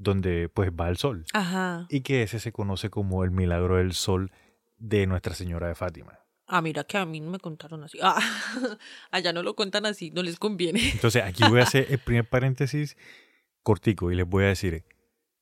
donde 0.02 0.50
pues 0.50 0.72
va 0.72 0.90
el 0.90 0.98
sol 0.98 1.26
Ajá. 1.34 1.86
y 1.90 2.02
que 2.02 2.24
ese 2.24 2.40
se 2.40 2.52
conoce 2.52 2.90
como 2.90 3.24
el 3.24 3.32
milagro 3.32 3.78
del 3.78 3.94
sol 3.94 4.32
de 4.78 5.06
Nuestra 5.08 5.36
Señora 5.36 5.68
de 5.68 5.76
Fátima. 5.76 6.20
Ah, 6.48 6.62
mira 6.62 6.84
que 6.84 6.98
a 6.98 7.06
mí 7.06 7.20
no 7.22 7.30
me 7.32 7.40
contaron 7.40 7.84
así. 7.84 7.98
Ah, 8.02 8.20
allá 9.12 9.32
no 9.32 9.44
lo 9.44 9.56
cuentan 9.56 9.86
así, 9.86 10.12
no 10.12 10.24
les 10.24 10.38
conviene. 10.38 10.82
Entonces 10.92 11.24
aquí 11.24 11.44
voy 11.48 11.60
a 11.60 11.64
hacer 11.64 11.88
el 11.90 12.00
primer 12.06 12.28
paréntesis 12.28 12.98
cortico 13.64 14.12
y 14.12 14.16
les 14.16 14.28
voy 14.28 14.44
a 14.46 14.48
decir, 14.48 14.84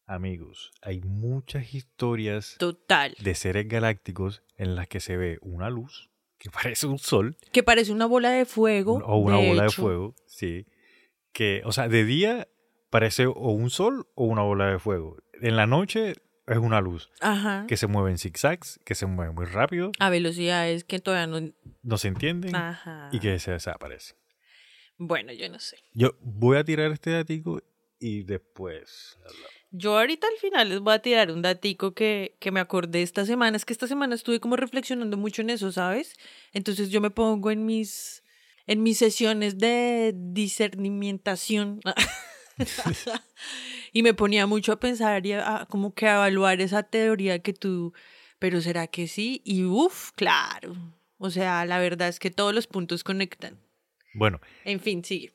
amigos, 0.06 0.72
hay 0.82 1.02
muchas 1.02 1.74
historias 1.74 2.58
Total. 2.60 3.16
de 3.20 3.36
seres 3.36 3.68
galácticos 3.68 4.44
en 4.58 4.76
las 4.76 4.88
que 4.88 5.00
se 5.00 5.18
ve 5.18 5.40
una 5.42 5.70
luz 5.70 6.10
que 6.38 6.50
parece 6.52 6.86
un 6.86 7.00
sol 7.00 7.38
Que 7.52 7.64
parece 7.64 7.92
una 7.92 8.06
bola 8.06 8.30
de 8.32 8.46
fuego. 8.46 8.98
o 9.06 9.18
una 9.18 9.38
bola 9.38 9.64
de 9.64 9.70
fuego, 9.72 10.16
sí, 10.28 10.68
que, 11.32 11.62
o 11.66 11.72
sea, 11.72 11.88
de 11.88 12.04
día 12.06 12.48
parece 12.90 13.26
o 13.28 13.52
un 13.52 13.70
sol 13.70 14.08
o 14.16 14.26
una 14.26 14.42
bola 14.42 14.68
de 14.68 14.80
fuego. 14.80 15.18
En 15.42 15.56
la 15.56 15.68
noche 15.68 16.16
es 16.48 16.58
una 16.58 16.82
luz 16.82 17.10
Ajá. 17.22 17.66
que 17.68 17.78
se 17.78 17.88
mueve 17.88 18.12
en 18.12 18.18
zigzags, 18.18 18.80
que 18.84 18.96
se 18.96 19.06
mueve 19.06 19.32
muy 19.34 19.46
rápido, 19.46 19.92
A 20.00 20.10
velocidades 20.10 20.84
que 20.84 21.00
todavía 21.00 21.28
no. 21.28 21.52
no 21.84 21.98
se 21.98 22.08
entienden 22.08 22.56
Ajá. 22.56 23.10
y 23.12 23.20
que 23.20 23.38
se 23.40 23.52
desaparece. 23.52 24.16
Bueno, 24.98 25.32
yo 25.32 25.48
no 25.50 25.60
sé. 25.60 25.78
Yo 25.94 26.12
voy 26.22 26.58
a 26.58 26.64
tirar 26.64 26.92
este 26.92 27.12
datico 27.12 27.62
y 28.00 28.24
después. 28.24 29.18
Yo 29.72 29.98
ahorita 29.98 30.26
al 30.28 30.38
final 30.40 30.70
les 30.70 30.80
voy 30.80 30.94
a 30.96 31.00
tirar 31.00 31.32
un 31.32 31.42
datico 31.42 31.94
que, 31.94 32.36
que 32.40 32.52
me 32.52 32.60
acordé 32.60 33.04
esta 33.04 33.24
semana. 33.26 33.56
Es 33.56 33.64
que 33.66 33.74
esta 33.74 33.88
semana 33.88 34.16
estuve 34.16 34.40
como 34.40 34.56
reflexionando 34.56 35.16
mucho 35.16 35.42
en 35.44 35.52
eso, 35.52 35.72
¿sabes? 35.72 36.16
Entonces 36.52 36.90
yo 36.90 37.00
me 37.02 37.12
pongo 37.12 37.52
en 37.52 37.66
mis, 37.66 38.24
en 38.66 38.82
mis 38.84 38.98
sesiones 38.98 39.58
de 39.60 40.14
discernimientación 40.16 41.80
y 43.94 44.04
me 44.04 44.14
ponía 44.14 44.46
mucho 44.48 44.72
a 44.74 44.80
pensar 44.80 45.26
y 45.26 45.34
a, 45.34 45.68
como 45.70 45.94
que 45.94 46.08
a 46.08 46.16
evaluar 46.16 46.62
esa 46.62 46.84
teoría 46.84 47.40
que 47.40 47.54
tú, 47.54 47.94
pero 48.40 48.62
¿será 48.62 48.88
que 48.88 49.08
sí? 49.08 49.42
Y 49.44 49.64
uff, 49.64 50.12
claro. 50.14 50.76
O 51.18 51.30
sea, 51.30 51.66
la 51.66 51.80
verdad 51.80 52.08
es 52.08 52.20
que 52.20 52.32
todos 52.32 52.54
los 52.54 52.68
puntos 52.68 53.04
conectan. 53.04 53.60
Bueno, 54.14 54.40
En 54.66 54.80
fin, 54.80 55.04
sigue. 55.04 55.34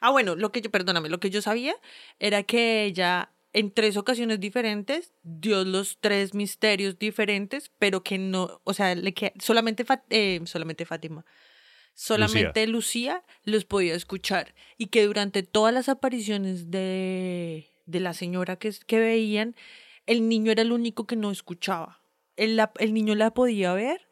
Ah, 0.00 0.10
bueno, 0.10 0.36
lo 0.36 0.52
que 0.52 0.60
yo, 0.60 0.70
perdóname, 0.70 1.08
lo 1.08 1.20
que 1.20 1.30
yo 1.30 1.42
sabía 1.42 1.74
era 2.18 2.42
que 2.42 2.84
ella 2.84 3.32
en 3.52 3.70
tres 3.72 3.96
ocasiones 3.96 4.40
diferentes 4.40 5.12
dio 5.22 5.64
los 5.64 5.98
tres 6.00 6.34
misterios 6.34 6.98
diferentes, 6.98 7.72
pero 7.78 8.02
que 8.02 8.18
no, 8.18 8.60
o 8.64 8.74
sea, 8.74 8.94
le 8.94 9.14
que, 9.14 9.32
solamente, 9.40 9.84
eh, 10.10 10.40
solamente 10.44 10.84
Fátima, 10.84 11.24
solamente 11.98 12.66
Lucía. 12.68 13.24
los 13.44 13.64
podía 13.64 13.94
escuchar 13.94 14.54
y 14.76 14.86
que 14.86 15.04
durante 15.04 15.42
todas 15.42 15.74
las 15.74 15.88
apariciones 15.88 16.70
de, 16.70 17.68
de 17.86 18.00
la 18.00 18.14
señora 18.14 18.56
que, 18.56 18.72
que 18.86 18.98
veían, 19.00 19.56
el 20.06 20.28
niño 20.28 20.52
era 20.52 20.62
el 20.62 20.72
único 20.72 21.06
que 21.06 21.16
no 21.16 21.30
escuchaba. 21.30 22.00
El, 22.36 22.56
la- 22.56 22.72
el 22.78 22.94
niño 22.94 23.14
la 23.16 23.32
podía 23.34 23.72
ver, 23.74 24.08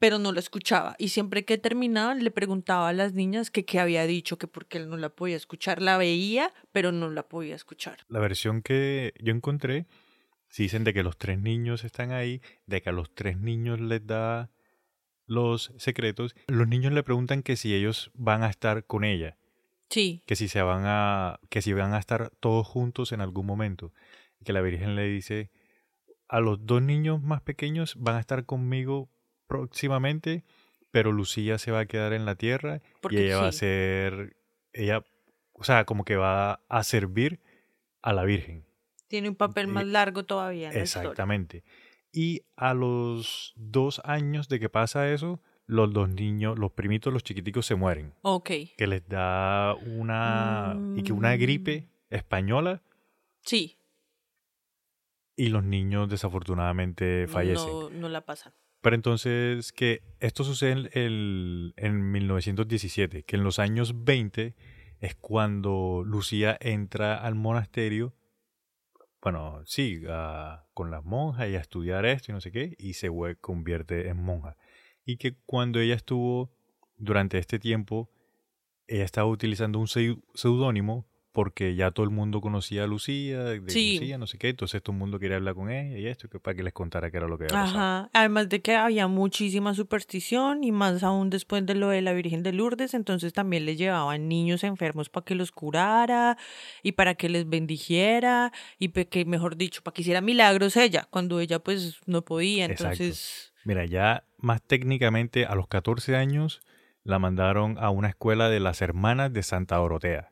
pero 0.00 0.18
no 0.18 0.32
la 0.32 0.40
escuchaba. 0.40 0.96
Y 0.98 1.08
siempre 1.10 1.44
que 1.44 1.56
terminaban 1.56 2.24
le 2.24 2.30
preguntaba 2.32 2.88
a 2.88 2.92
las 2.92 3.14
niñas 3.14 3.50
que 3.50 3.64
qué 3.64 3.78
había 3.78 4.06
dicho, 4.06 4.36
que 4.38 4.48
porque 4.48 4.78
él 4.78 4.88
no 4.88 4.96
la 4.96 5.10
podía 5.10 5.36
escuchar. 5.36 5.80
La 5.80 5.98
veía, 5.98 6.52
pero 6.72 6.90
no 6.90 7.10
la 7.10 7.28
podía 7.28 7.54
escuchar. 7.54 7.98
la 8.08 8.18
versión 8.18 8.60
que 8.62 9.14
yo 9.22 9.32
encontré, 9.32 9.86
sí 10.48 10.64
dicen 10.64 10.82
de 10.82 10.92
que 10.92 11.04
los 11.04 11.16
tres 11.16 11.38
niños 11.38 11.84
están 11.84 12.10
ahí, 12.10 12.42
de 12.66 12.82
que 12.82 12.88
a 12.88 12.92
los 12.92 13.14
tres 13.14 13.38
niños 13.38 13.78
les 13.80 14.04
da 14.04 14.50
los 15.30 15.72
secretos. 15.76 16.34
Los 16.48 16.66
niños 16.66 16.92
le 16.92 17.04
preguntan 17.04 17.42
que 17.42 17.56
si 17.56 17.72
ellos 17.72 18.10
van 18.14 18.42
a 18.42 18.50
estar 18.50 18.84
con 18.84 19.04
ella, 19.04 19.36
Sí, 19.88 20.22
que 20.26 20.36
si 20.36 20.46
se 20.46 20.62
van 20.62 20.84
a, 20.86 21.40
que 21.48 21.62
si 21.62 21.72
van 21.72 21.94
a 21.94 21.98
estar 21.98 22.30
todos 22.38 22.66
juntos 22.66 23.10
en 23.12 23.20
algún 23.20 23.44
momento. 23.44 23.92
Que 24.44 24.52
la 24.52 24.60
Virgen 24.60 24.94
le 24.94 25.06
dice, 25.08 25.50
a 26.28 26.40
los 26.40 26.64
dos 26.64 26.80
niños 26.80 27.20
más 27.20 27.42
pequeños 27.42 27.94
van 27.96 28.16
a 28.16 28.20
estar 28.20 28.44
conmigo 28.44 29.08
próximamente, 29.48 30.44
pero 30.90 31.10
Lucía 31.12 31.58
se 31.58 31.72
va 31.72 31.80
a 31.80 31.86
quedar 31.86 32.12
en 32.12 32.24
la 32.24 32.36
tierra 32.36 32.80
Porque 33.00 33.16
y 33.16 33.24
ella 33.26 33.38
va 33.38 33.48
a 33.48 33.52
ser, 33.52 34.36
ella, 34.72 35.04
o 35.52 35.64
sea, 35.64 35.84
como 35.84 36.04
que 36.04 36.16
va 36.16 36.60
a 36.68 36.84
servir 36.84 37.40
a 38.00 38.12
la 38.12 38.24
Virgen. 38.24 38.64
tiene 39.08 39.28
un 39.28 39.36
papel 39.36 39.66
más 39.66 39.86
largo 39.86 40.24
todavía 40.24 40.68
en 40.68 40.74
la 40.74 40.84
historia. 40.84 41.10
Exactamente. 41.10 41.64
Y 42.12 42.42
a 42.56 42.74
los 42.74 43.52
dos 43.56 44.00
años 44.04 44.48
de 44.48 44.58
que 44.58 44.68
pasa 44.68 45.10
eso, 45.12 45.40
los 45.66 45.92
dos 45.92 46.08
niños, 46.08 46.58
los 46.58 46.72
primitos, 46.72 47.12
los 47.12 47.22
chiquiticos 47.22 47.66
se 47.66 47.76
mueren. 47.76 48.12
Ok, 48.22 48.50
Que 48.76 48.86
les 48.88 49.06
da 49.08 49.74
una. 49.74 50.76
y 50.96 51.02
que 51.04 51.12
una 51.12 51.36
Mm. 51.36 51.38
gripe 51.38 51.88
española 52.10 52.82
sí, 53.42 53.76
y 55.36 55.48
los 55.48 55.62
niños 55.64 56.08
desafortunadamente 56.08 57.26
fallecen. 57.28 57.68
no, 57.70 57.90
no 57.90 58.08
la 58.08 58.24
pasan. 58.26 58.52
Pero 58.82 58.96
entonces 58.96 59.72
que 59.72 60.02
esto 60.20 60.42
sucede 60.42 60.72
en, 60.72 60.88
el- 60.94 61.74
en 61.76 62.10
1917, 62.10 63.22
que 63.24 63.36
en 63.36 63.44
los 63.44 63.58
años 63.58 64.04
20 64.04 64.54
es 65.00 65.14
cuando 65.14 66.02
Lucía 66.04 66.56
entra 66.60 67.14
al 67.16 67.34
monasterio, 67.34 68.14
bueno, 69.22 69.62
sí, 69.66 70.02
a- 70.08 70.66
con 70.74 70.90
las 70.90 71.04
monjas 71.04 71.48
y 71.48 71.56
a 71.56 71.60
estudiar 71.60 72.06
esto 72.06 72.32
y 72.32 72.34
no 72.34 72.40
sé 72.40 72.52
qué, 72.52 72.74
y 72.78 72.94
se 72.94 73.08
convierte 73.40 74.08
en 74.08 74.16
monja. 74.22 74.56
Y 75.04 75.16
que 75.16 75.36
cuando 75.46 75.80
ella 75.80 75.94
estuvo, 75.94 76.50
durante 76.96 77.38
este 77.38 77.58
tiempo, 77.58 78.10
ella 78.86 79.04
estaba 79.04 79.28
utilizando 79.28 79.78
un 79.78 79.86
seu- 79.86 80.22
seudónimo 80.34 81.06
porque 81.32 81.76
ya 81.76 81.92
todo 81.92 82.04
el 82.04 82.10
mundo 82.10 82.40
conocía 82.40 82.84
a 82.84 82.86
Lucía, 82.86 83.44
de 83.44 83.62
Sí. 83.70 83.98
Lucía, 83.98 84.18
no 84.18 84.26
sé 84.26 84.36
qué, 84.38 84.48
entonces 84.48 84.82
todo 84.82 84.92
el 84.94 84.98
mundo 84.98 85.18
quería 85.18 85.36
hablar 85.36 85.54
con 85.54 85.70
ella 85.70 85.96
y 85.96 86.06
esto, 86.06 86.28
que 86.28 86.40
para 86.40 86.56
que 86.56 86.62
les 86.62 86.72
contara 86.72 87.10
qué 87.10 87.18
era 87.18 87.28
lo 87.28 87.38
que 87.38 87.44
había 87.44 87.54
pasado. 87.56 87.78
Ajá, 87.78 88.10
además 88.12 88.48
de 88.48 88.60
que 88.62 88.74
había 88.74 89.06
muchísima 89.06 89.74
superstición 89.74 90.64
y 90.64 90.72
más 90.72 91.02
aún 91.02 91.30
después 91.30 91.64
de 91.66 91.74
lo 91.74 91.88
de 91.90 92.02
la 92.02 92.12
Virgen 92.12 92.42
de 92.42 92.52
Lourdes, 92.52 92.94
entonces 92.94 93.32
también 93.32 93.64
le 93.64 93.76
llevaban 93.76 94.28
niños 94.28 94.64
enfermos 94.64 95.08
para 95.08 95.24
que 95.24 95.34
los 95.36 95.52
curara 95.52 96.36
y 96.82 96.92
para 96.92 97.14
que 97.14 97.28
les 97.28 97.48
bendijera 97.48 98.52
y 98.78 98.88
que, 98.88 99.24
mejor 99.24 99.56
dicho, 99.56 99.82
para 99.82 99.94
que 99.94 100.02
hiciera 100.02 100.20
milagros 100.20 100.76
ella, 100.76 101.06
cuando 101.10 101.38
ella 101.40 101.60
pues 101.60 102.00
no 102.06 102.22
podía, 102.22 102.64
Exacto. 102.64 103.02
entonces... 103.04 103.52
Mira, 103.64 103.84
ya 103.84 104.24
más 104.38 104.62
técnicamente 104.62 105.44
a 105.46 105.54
los 105.54 105.68
14 105.68 106.16
años 106.16 106.60
la 107.04 107.18
mandaron 107.18 107.76
a 107.78 107.90
una 107.90 108.08
escuela 108.08 108.48
de 108.48 108.58
las 108.58 108.82
hermanas 108.82 109.32
de 109.32 109.42
Santa 109.42 109.76
Dorotea. 109.76 110.29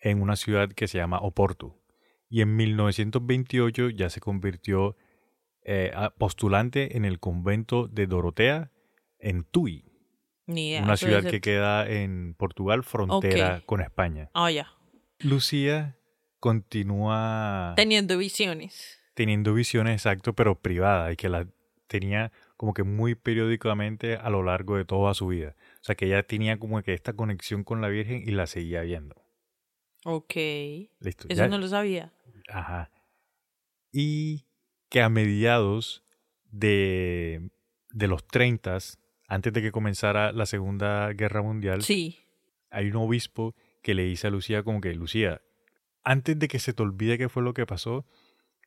En 0.00 0.22
una 0.22 0.36
ciudad 0.36 0.70
que 0.70 0.88
se 0.88 0.98
llama 0.98 1.18
Oporto. 1.20 1.80
Y 2.28 2.42
en 2.42 2.56
1928 2.56 3.90
ya 3.90 4.10
se 4.10 4.20
convirtió 4.20 4.96
eh, 5.62 5.92
postulante 6.18 6.96
en 6.96 7.04
el 7.04 7.18
convento 7.18 7.88
de 7.88 8.06
Dorotea 8.06 8.70
en 9.18 9.44
Tui, 9.44 9.84
una 10.46 10.96
ciudad 10.96 11.24
que 11.24 11.40
queda 11.40 11.88
en 11.88 12.34
Portugal, 12.34 12.84
frontera 12.84 13.62
con 13.66 13.80
España. 13.80 14.30
Ah, 14.34 14.50
ya. 14.50 14.72
Lucía 15.18 15.96
continúa 16.40 17.74
Teniendo 17.76 18.16
visiones. 18.16 19.00
teniendo 19.14 19.52
visiones 19.52 19.94
exacto, 19.94 20.32
pero 20.32 20.60
privadas, 20.60 21.12
y 21.12 21.16
que 21.16 21.28
las 21.28 21.46
tenía 21.88 22.32
como 22.56 22.72
que 22.74 22.82
muy 22.84 23.14
periódicamente 23.14 24.14
a 24.16 24.30
lo 24.30 24.42
largo 24.42 24.76
de 24.76 24.84
toda 24.84 25.14
su 25.14 25.28
vida. 25.28 25.56
O 25.80 25.84
sea, 25.84 25.94
que 25.94 26.06
ella 26.06 26.22
tenía 26.22 26.58
como 26.58 26.82
que 26.82 26.94
esta 26.94 27.14
conexión 27.14 27.64
con 27.64 27.80
la 27.80 27.88
Virgen 27.88 28.22
y 28.24 28.30
la 28.30 28.46
seguía 28.46 28.82
viendo. 28.82 29.16
Ok. 30.04 30.34
Listo. 31.00 31.26
Eso 31.28 31.42
ya- 31.42 31.48
no 31.48 31.58
lo 31.58 31.68
sabía. 31.68 32.12
Ajá. 32.48 32.90
Y 33.92 34.46
que 34.88 35.02
a 35.02 35.08
mediados 35.08 36.04
de, 36.50 37.50
de 37.90 38.08
los 38.08 38.26
30, 38.26 38.78
antes 39.28 39.52
de 39.52 39.62
que 39.62 39.72
comenzara 39.72 40.32
la 40.32 40.46
Segunda 40.46 41.12
Guerra 41.12 41.42
Mundial, 41.42 41.82
Sí. 41.82 42.18
hay 42.70 42.88
un 42.88 42.96
obispo 42.96 43.54
que 43.82 43.94
le 43.94 44.04
dice 44.04 44.26
a 44.26 44.30
Lucía 44.30 44.62
como 44.62 44.80
que, 44.80 44.94
Lucía, 44.94 45.42
antes 46.04 46.38
de 46.38 46.48
que 46.48 46.58
se 46.58 46.72
te 46.72 46.82
olvide 46.82 47.18
qué 47.18 47.28
fue 47.28 47.42
lo 47.42 47.52
que 47.54 47.66
pasó, 47.66 48.06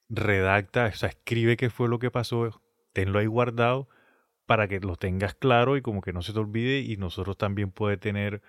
redacta, 0.10 0.88
o 0.88 0.92
sea, 0.94 1.10
escribe 1.10 1.58
qué 1.58 1.70
fue 1.70 1.88
lo 1.88 1.98
que 2.00 2.12
pasó, 2.12 2.62
tenlo 2.94 3.20
ahí 3.20 3.26
guardado 3.28 3.88
para 4.46 4.68
que 4.68 4.80
lo 4.80 4.96
tengas 4.96 5.34
claro 5.36 5.78
y 5.78 5.82
como 5.82 6.02
que 6.02 6.14
no 6.14 6.22
se 6.22 6.34
te 6.34 6.40
olvide 6.40 6.80
y 6.80 6.98
nosotros 6.98 7.38
también 7.38 7.72
puede 7.72 7.98
tener 7.98 8.42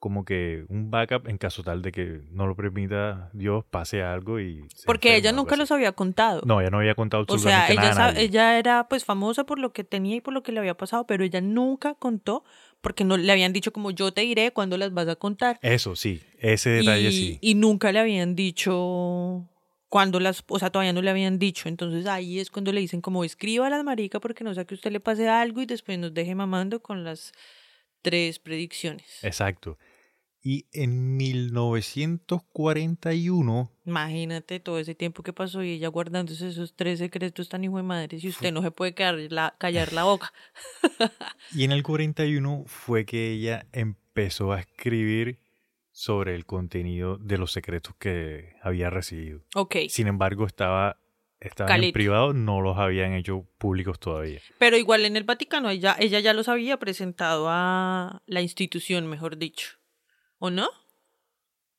como 0.00 0.24
que 0.24 0.64
un 0.68 0.90
backup 0.90 1.28
en 1.28 1.36
caso 1.38 1.62
tal 1.62 1.82
de 1.82 1.92
que 1.92 2.22
no 2.30 2.46
lo 2.46 2.56
permita 2.56 3.28
Dios, 3.34 3.64
pase 3.70 4.02
algo 4.02 4.40
y... 4.40 4.66
Porque 4.86 5.14
ella 5.14 5.30
nunca 5.30 5.56
los 5.56 5.70
había 5.70 5.92
contado. 5.92 6.40
No, 6.46 6.60
ella 6.60 6.70
no 6.70 6.78
había 6.78 6.94
contado 6.94 7.24
O 7.28 7.38
sea, 7.38 7.60
absolutamente 7.66 7.72
ella, 7.74 7.82
nada. 7.82 7.90
a 7.90 7.94
sa- 8.08 8.12
nadie. 8.14 8.24
ella 8.24 8.58
era 8.58 8.88
pues 8.88 9.04
famosa 9.04 9.44
por 9.44 9.58
lo 9.58 9.72
que 9.74 9.84
tenía 9.84 10.16
y 10.16 10.20
por 10.22 10.32
lo 10.32 10.42
que 10.42 10.52
le 10.52 10.58
había 10.58 10.74
pasado, 10.74 11.06
pero 11.06 11.22
ella 11.22 11.42
nunca 11.42 11.94
contó 11.94 12.44
porque 12.80 13.04
no 13.04 13.18
le 13.18 13.30
habían 13.30 13.52
dicho 13.52 13.72
como 13.74 13.90
yo 13.90 14.10
te 14.10 14.22
diré 14.22 14.52
cuándo 14.52 14.78
las 14.78 14.92
vas 14.94 15.06
a 15.06 15.16
contar. 15.16 15.58
Eso 15.60 15.94
sí, 15.94 16.22
ese 16.38 16.70
detalle 16.70 17.10
y, 17.10 17.12
sí. 17.12 17.38
y 17.42 17.54
nunca 17.54 17.92
le 17.92 17.98
habían 18.00 18.34
dicho 18.34 19.46
cuando 19.90 20.18
las, 20.20 20.44
o 20.48 20.58
sea, 20.58 20.70
todavía 20.70 20.92
no 20.94 21.02
le 21.02 21.10
habían 21.10 21.38
dicho. 21.38 21.68
Entonces 21.68 22.06
ahí 22.06 22.38
es 22.38 22.50
cuando 22.50 22.72
le 22.72 22.80
dicen 22.80 23.02
como 23.02 23.22
escriba 23.22 23.66
a 23.66 23.70
las 23.70 23.84
marica 23.84 24.18
porque 24.18 24.44
no 24.44 24.54
sea 24.54 24.64
que 24.64 24.74
usted 24.74 24.92
le 24.92 25.00
pase 25.00 25.28
algo 25.28 25.60
y 25.60 25.66
después 25.66 25.98
nos 25.98 26.14
deje 26.14 26.34
mamando 26.34 26.80
con 26.80 27.04
las 27.04 27.32
tres 28.02 28.38
predicciones. 28.38 29.22
Exacto. 29.22 29.76
Y 30.42 30.66
en 30.72 31.18
1941 31.18 33.72
Imagínate 33.84 34.60
todo 34.60 34.78
ese 34.78 34.94
tiempo 34.94 35.22
que 35.22 35.32
pasó 35.32 35.62
y 35.62 35.72
ella 35.72 35.88
guardándose 35.88 36.48
esos 36.48 36.74
tres 36.74 37.00
secretos 37.00 37.48
tan 37.48 37.64
hijo 37.64 37.76
de 37.76 37.82
madre 37.82 38.18
y 38.20 38.28
usted 38.28 38.52
no 38.52 38.62
se 38.62 38.70
puede 38.70 38.94
quedar 38.94 39.16
la, 39.30 39.54
callar 39.58 39.92
la 39.92 40.04
boca. 40.04 40.32
Y 41.52 41.64
en 41.64 41.72
el 41.72 41.82
41 41.82 42.64
fue 42.66 43.04
que 43.04 43.32
ella 43.32 43.66
empezó 43.72 44.52
a 44.52 44.60
escribir 44.60 45.40
sobre 45.90 46.34
el 46.34 46.46
contenido 46.46 47.18
de 47.18 47.36
los 47.36 47.52
secretos 47.52 47.94
que 47.98 48.54
había 48.62 48.90
recibido. 48.90 49.42
Ok. 49.54 49.76
Sin 49.88 50.06
embargo, 50.06 50.46
estaba, 50.46 51.00
estaban 51.40 51.82
en 51.82 51.92
privado, 51.92 52.32
no 52.32 52.60
los 52.60 52.78
habían 52.78 53.14
hecho 53.14 53.46
públicos 53.58 53.98
todavía. 53.98 54.40
Pero 54.58 54.76
igual 54.76 55.04
en 55.04 55.16
el 55.16 55.24
Vaticano 55.24 55.68
ella, 55.68 55.96
ella 55.98 56.20
ya 56.20 56.32
los 56.32 56.48
había 56.48 56.78
presentado 56.78 57.46
a 57.48 58.22
la 58.26 58.40
institución, 58.40 59.08
mejor 59.08 59.36
dicho. 59.36 59.79
¿O 60.40 60.50
no? 60.50 60.68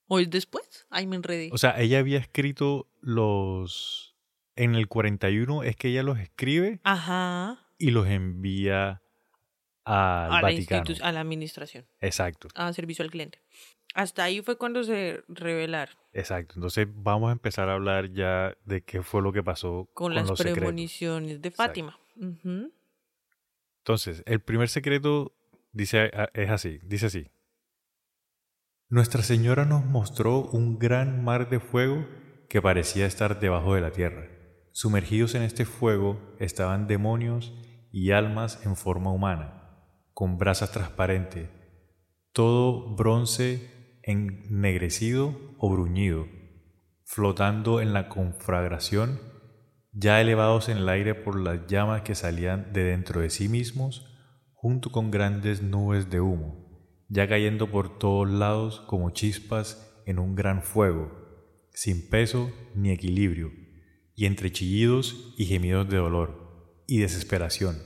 ¿O 0.08 0.20
es 0.20 0.30
después? 0.30 0.86
Ay, 0.90 1.08
me 1.08 1.16
enredé. 1.18 1.50
O 1.52 1.58
sea, 1.58 1.78
ella 1.82 2.00
había 2.00 2.20
escrito 2.20 2.88
los... 3.02 4.16
En 4.56 4.76
el 4.76 4.88
41 4.88 5.64
es 5.64 5.76
que 5.76 5.88
ella 5.90 6.04
los 6.04 6.20
escribe 6.20 6.80
Ajá. 6.84 7.68
y 7.78 7.92
los 7.92 8.06
envía 8.08 9.02
al 9.86 10.32
A 10.32 10.36
la, 10.36 10.42
Vaticano. 10.42 10.84
institu- 10.84 11.02
a 11.02 11.12
la 11.12 11.22
administración, 11.22 11.88
Exacto, 12.02 12.50
a 12.54 12.72
servicio 12.74 13.04
al 13.04 13.10
cliente. 13.12 13.42
Hasta 13.96 14.24
ahí 14.26 14.42
fue 14.42 14.58
cuando 14.58 14.84
se 14.84 15.24
revelaron 15.30 15.96
exacto. 16.14 16.54
Entonces 16.56 16.86
vamos 16.90 17.30
a 17.30 17.32
empezar 17.32 17.70
a 17.70 17.74
hablar 17.74 18.12
ya 18.12 18.56
de 18.66 18.84
qué 18.84 19.02
fue 19.02 19.22
lo 19.22 19.32
que 19.34 19.42
pasó 19.42 19.90
con, 19.94 20.08
con, 20.08 20.16
las 20.16 20.28
los 20.28 20.38
secretos. 20.38 20.60
premoniciones 20.60 21.42
de. 21.42 21.50
Fátima. 21.50 21.98
Entonces, 23.80 24.22
el 24.26 24.42
primer 24.42 24.70
secreto 24.70 25.34
Dice, 25.74 26.12
ah, 26.14 26.30
es 26.34 26.50
así, 26.50 26.80
dice 26.84 27.06
así. 27.06 27.28
Nuestra 28.92 29.24
Señora 29.24 29.64
nos 29.64 29.86
mostró 29.86 30.50
un 30.50 30.78
gran 30.78 31.24
mar 31.24 31.50
de 31.50 31.62
fuego 31.62 32.06
que 32.50 32.62
parecía 32.62 33.06
estar 33.06 33.40
debajo 33.40 33.74
de 33.74 33.80
la 33.80 33.92
tierra. 33.92 34.28
Sumergidos 34.74 35.34
en 35.34 35.44
este 35.44 35.64
fuego 35.64 36.20
estaban 36.40 36.88
demonios 36.88 37.54
y 37.94 38.12
almas 38.12 38.60
en 38.66 38.76
forma 38.76 39.10
humana, 39.14 39.88
con 40.12 40.38
brasas 40.38 40.74
transparentes, 40.74 41.48
todo 42.34 42.94
bronce 42.98 44.02
ennegrecido 44.04 45.40
o 45.58 45.70
bruñido, 45.70 46.28
flotando 47.06 47.80
en 47.80 47.94
la 47.94 48.10
conflagración, 48.10 49.22
ya 49.94 50.20
elevados 50.20 50.68
en 50.68 50.80
el 50.80 50.90
aire 50.90 51.16
por 51.16 51.40
las 51.40 51.66
llamas 51.66 52.02
que 52.02 52.14
salían 52.14 52.74
de 52.74 52.84
dentro 52.84 53.22
de 53.22 53.30
sí 53.30 53.48
mismos, 53.48 54.06
junto 54.52 54.92
con 54.92 55.12
grandes 55.12 55.62
nubes 55.62 56.10
de 56.10 56.20
humo, 56.20 56.61
ya 57.12 57.28
cayendo 57.28 57.70
por 57.70 58.00
todos 58.00 58.30
lados 58.30 58.80
como 58.88 59.10
chispas 59.10 60.02
en 60.06 60.18
un 60.18 60.34
gran 60.34 60.64
fuego, 60.64 61.12
sin 61.74 62.10
peso 62.10 62.50
ni 62.74 62.90
equilibrio, 62.90 63.52
y 64.16 64.28
entre 64.28 64.50
chillidos 64.50 65.34
y 65.38 65.46
gemidos 65.46 65.90
de 65.90 65.98
dolor 65.98 66.84
y 66.88 67.00
desesperación, 67.00 67.78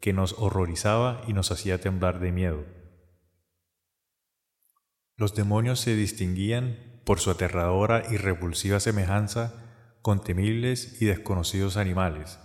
que 0.00 0.14
nos 0.14 0.32
horrorizaba 0.38 1.22
y 1.28 1.34
nos 1.34 1.52
hacía 1.52 1.78
temblar 1.78 2.20
de 2.20 2.32
miedo. 2.32 2.64
Los 5.14 5.34
demonios 5.34 5.78
se 5.78 5.94
distinguían 5.94 7.02
por 7.04 7.20
su 7.20 7.30
aterradora 7.30 8.04
y 8.10 8.16
repulsiva 8.16 8.80
semejanza 8.80 9.98
con 10.00 10.24
temibles 10.24 11.02
y 11.02 11.04
desconocidos 11.04 11.76
animales, 11.76 12.38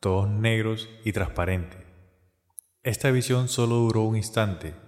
todos 0.00 0.26
negros 0.30 0.88
y 1.04 1.12
transparentes. 1.12 1.84
Esta 2.82 3.10
visión 3.10 3.48
solo 3.48 3.74
duró 3.76 4.04
un 4.04 4.16
instante. 4.16 4.81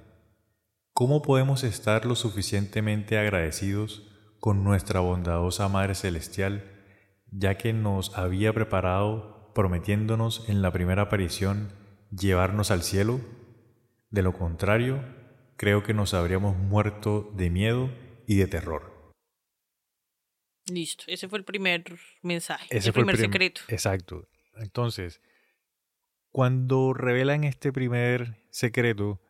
¿Cómo 0.97 1.23
podemos 1.23 1.65
estar 1.65 2.07
lo 2.07 2.15
suficientemente 2.15 3.19
agradecidos 3.19 4.09
con 4.39 4.63
nuestra 4.63 5.01
bondadosa 5.01 5.69
Madre 5.69 5.97
Celestial, 5.97 6.71
ya 7.33 7.57
que 7.59 7.73
nos 7.73 8.17
había 8.17 8.53
preparado 8.53 9.53
prometiéndonos 9.55 10.49
en 10.49 10.63
la 10.63 10.71
primera 10.73 11.03
aparición 11.03 11.73
llevarnos 12.17 12.71
al 12.71 12.85
cielo? 12.85 13.21
De 14.11 14.23
lo 14.23 14.33
contrario, 14.33 15.05
creo 15.57 15.83
que 15.83 15.95
nos 15.95 16.15
habríamos 16.15 16.57
muerto 16.57 17.33
de 17.35 17.51
miedo 17.51 17.91
y 18.29 18.37
de 18.37 18.47
terror. 18.47 19.13
Listo, 20.71 21.05
ese 21.09 21.29
fue 21.29 21.39
el 21.41 21.45
primer 21.45 21.85
mensaje, 22.23 22.67
Ese 22.71 22.91
el 22.91 22.95
fue 22.95 23.03
primer 23.03 23.17
prim- 23.17 23.31
secreto. 23.33 23.61
Exacto. 23.67 24.29
Entonces, 24.59 25.21
cuando 26.31 26.95
revelan 26.95 27.43
este 27.43 27.73
primer 27.73 28.47
secreto, 28.51 29.21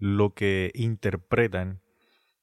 lo 0.00 0.34
que 0.34 0.72
interpretan 0.74 1.80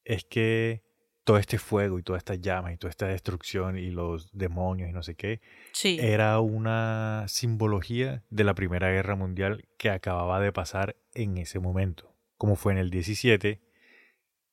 es 0.05 0.23
que 0.23 0.83
todo 1.25 1.37
este 1.37 1.57
fuego 1.57 1.99
y 1.99 2.03
todas 2.03 2.21
estas 2.21 2.39
llamas 2.39 2.73
y 2.73 2.77
toda 2.77 2.89
esta 2.89 3.07
destrucción 3.07 3.77
y 3.77 3.89
los 3.89 4.31
demonios 4.31 4.89
y 4.89 4.93
no 4.93 5.03
sé 5.03 5.15
qué, 5.15 5.41
Sí, 5.73 5.97
era 5.99 6.39
una 6.39 7.25
simbología 7.27 8.23
de 8.29 8.45
la 8.45 8.55
Primera 8.55 8.89
Guerra 8.89 9.17
Mundial 9.17 9.67
que 9.77 9.89
acababa 9.89 10.39
de 10.39 10.53
pasar 10.53 10.95
en 11.13 11.37
ese 11.37 11.59
momento. 11.59 12.15
Como 12.37 12.55
fue 12.55 12.71
en 12.71 12.77
el 12.77 12.89
17, 12.91 13.59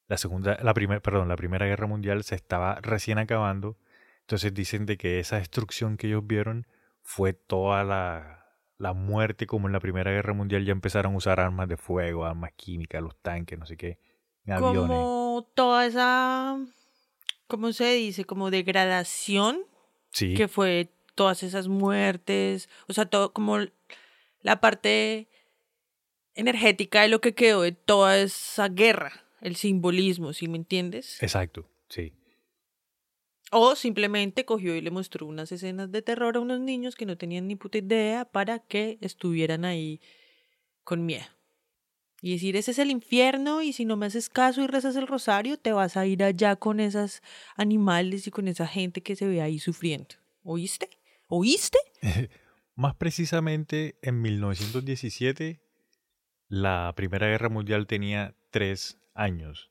la 0.09 0.17
segunda, 0.17 0.59
la 0.62 0.75
primera, 0.75 1.01
perdón, 1.01 1.29
la 1.29 1.37
Primera 1.37 1.67
Guerra 1.67 1.87
Mundial 1.87 2.25
se 2.25 2.35
estaba 2.35 2.81
recién 2.81 3.19
acabando. 3.19 3.79
Entonces 4.23 4.53
dicen 4.53 4.87
de 4.87 4.97
que 4.97 5.21
esa 5.21 5.37
destrucción 5.37 5.97
que 5.97 6.09
ellos 6.09 6.27
vieron 6.27 6.67
fue 7.03 7.35
toda 7.35 7.85
la, 7.85 8.44
la 8.79 8.93
muerte, 8.93 9.47
como 9.47 9.69
en 9.69 9.73
la 9.73 9.81
Primera 9.81 10.11
Guerra 10.11 10.33
Mundial 10.33 10.65
ya 10.65 10.73
empezaron 10.73 11.15
a 11.15 11.17
usar 11.17 11.41
armas 11.41 11.69
de 11.69 11.77
fuego, 11.77 12.25
armas 12.25 12.53
químicas, 12.57 13.03
los 13.03 13.17
tanques, 13.21 13.59
no 13.59 13.67
sé 13.67 13.77
qué, 13.77 13.99
aviones. 14.47 14.99
como 14.99 15.49
toda 15.55 15.87
esa, 15.87 16.59
¿cómo 17.47 17.73
se 17.73 17.93
dice? 17.95 18.25
Como 18.25 18.51
degradación 18.51 19.61
Sí, 20.11 20.35
que 20.35 20.49
fue 20.49 20.91
todas 21.15 21.43
esas 21.43 21.69
muertes, 21.69 22.69
o 22.89 22.93
sea, 22.93 23.07
todo 23.07 23.33
como 23.33 23.59
la 24.41 24.61
parte 24.61 25.29
energética 26.35 27.03
de 27.03 27.09
lo 27.09 27.21
que 27.21 27.35
quedó 27.35 27.63
de 27.63 27.73
toda 27.73 28.19
esa 28.19 28.69
guerra, 28.69 29.25
el 29.41 29.57
simbolismo, 29.57 30.33
¿sí 30.33 30.49
me 30.49 30.57
entiendes? 30.57 31.23
exacto, 31.23 31.69
sí. 31.89 32.13
O 33.57 33.77
simplemente 33.77 34.45
cogió 34.45 34.75
y 34.75 34.81
le 34.81 34.90
mostró 34.90 35.27
unas 35.27 35.53
escenas 35.53 35.93
de 35.93 36.03
terror 36.03 36.37
a 36.37 36.40
unos 36.40 36.59
niños 36.59 36.97
que 36.97 37.07
no 37.07 37.17
tenían 37.17 37.47
ni 37.47 37.55
puta 37.55 37.79
idea 37.79 38.25
para 38.25 38.59
que 38.59 38.99
estuvieran 39.01 39.64
ahí 39.64 40.01
con 40.83 41.07
miedo. 41.07 41.25
Y 42.21 42.33
decir, 42.33 42.57
ese 42.57 42.73
es 42.73 42.81
el 42.81 42.90
infierno 42.90 43.62
y 43.62 43.73
si 43.73 43.85
no 43.85 43.97
me 43.97 44.07
haces 44.07 44.29
caso 44.29 44.61
y 44.61 44.67
rezas 44.67 44.97
el 44.97 45.07
rosario, 45.07 45.57
te 45.57 45.73
vas 45.73 45.97
a 45.97 46.05
ir 46.05 46.25
allá 46.25 46.57
con 46.57 46.81
esos 46.81 47.23
animales 47.55 48.27
y 48.27 48.33
con 48.33 48.49
esa 48.49 48.67
gente 48.67 49.03
que 49.03 49.14
se 49.14 49.29
ve 49.29 49.40
ahí 49.40 49.61
sufriendo. 49.61 50.17
¿Oíste? 50.43 50.88
¿Oíste? 51.29 51.79
Más 52.75 52.97
precisamente, 52.97 53.99
en 54.03 54.21
1917, 54.21 55.61
la 56.49 56.93
Primera 56.97 57.29
Guerra 57.29 57.51
Mundial 57.51 57.87
tenía 57.87 58.35
tres 58.51 58.99
años. 59.14 59.71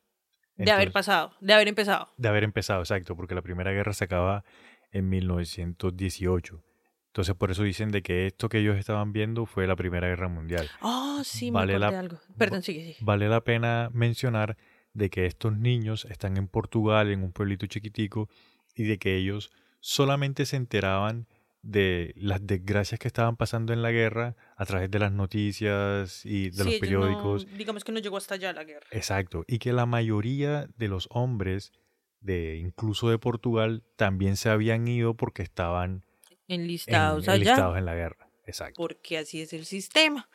De 0.56 0.70
haber 0.70 0.92
pasado, 0.92 1.32
de 1.40 1.52
haber 1.52 1.68
empezado. 1.68 2.08
De 2.16 2.28
haber 2.28 2.44
empezado, 2.44 2.80
exacto, 2.80 3.16
porque 3.16 3.34
la 3.34 3.42
Primera 3.42 3.72
Guerra 3.72 3.92
se 3.92 4.04
acaba 4.04 4.44
en 4.92 5.08
1918. 5.08 6.62
Entonces, 7.08 7.34
por 7.36 7.50
eso 7.50 7.62
dicen 7.62 7.90
de 7.92 8.02
que 8.02 8.26
esto 8.26 8.48
que 8.48 8.58
ellos 8.58 8.76
estaban 8.76 9.12
viendo 9.12 9.46
fue 9.46 9.66
la 9.66 9.76
Primera 9.76 10.08
Guerra 10.08 10.28
Mundial. 10.28 10.68
Oh, 10.80 11.20
sí, 11.24 11.50
me 11.50 11.58
Vale 11.60 11.78
la- 11.78 11.88
algo. 11.98 12.18
Perdón, 12.36 12.62
sigue, 12.62 12.80
sigue. 12.80 12.96
Vale 13.00 13.28
la 13.28 13.42
pena 13.42 13.88
mencionar 13.92 14.56
de 14.94 15.10
que 15.10 15.26
estos 15.26 15.56
niños 15.56 16.06
están 16.10 16.36
en 16.36 16.48
Portugal, 16.48 17.10
en 17.10 17.22
un 17.22 17.32
pueblito 17.32 17.66
chiquitico, 17.66 18.28
y 18.74 18.84
de 18.84 18.98
que 18.98 19.16
ellos 19.16 19.52
solamente 19.80 20.44
se 20.46 20.56
enteraban 20.56 21.28
de 21.66 22.12
las 22.16 22.46
desgracias 22.46 23.00
que 23.00 23.08
estaban 23.08 23.36
pasando 23.36 23.72
en 23.72 23.80
la 23.82 23.90
guerra 23.90 24.36
a 24.56 24.66
través 24.66 24.90
de 24.90 24.98
las 24.98 25.12
noticias 25.12 26.24
y 26.26 26.50
de 26.50 26.52
Sí, 26.52 26.58
los 26.64 26.74
no- 26.74 26.80
periódicos. 26.80 27.46
digamos 27.56 27.84
que 27.84 27.92
no 27.92 28.00
llegó 28.00 28.16
hasta 28.18 28.34
allá 28.34 28.52
la 28.52 28.64
guerra. 28.64 28.86
Exacto, 28.90 29.44
y 29.48 29.58
que 29.58 29.72
la 29.72 29.86
mayoría 29.86 30.68
de 30.76 30.88
los 30.88 31.08
hombres 31.10 31.72
de 32.20 32.56
incluso 32.56 33.08
de 33.08 33.18
Portugal 33.18 33.82
también 33.96 34.36
se 34.36 34.48
habían 34.50 34.86
ido 34.88 35.14
porque 35.14 35.42
estaban 35.42 36.04
en- 36.48 36.60
Enlistados 36.60 37.28
allá. 37.28 37.34
enlistados 37.36 37.78
en 37.78 37.84
la 37.86 37.94
guerra. 37.94 38.28
Exacto. 38.46 38.74
porque 38.76 39.16
así 39.16 39.40
es 39.40 39.54
el 39.54 39.64
sistema. 39.64 40.28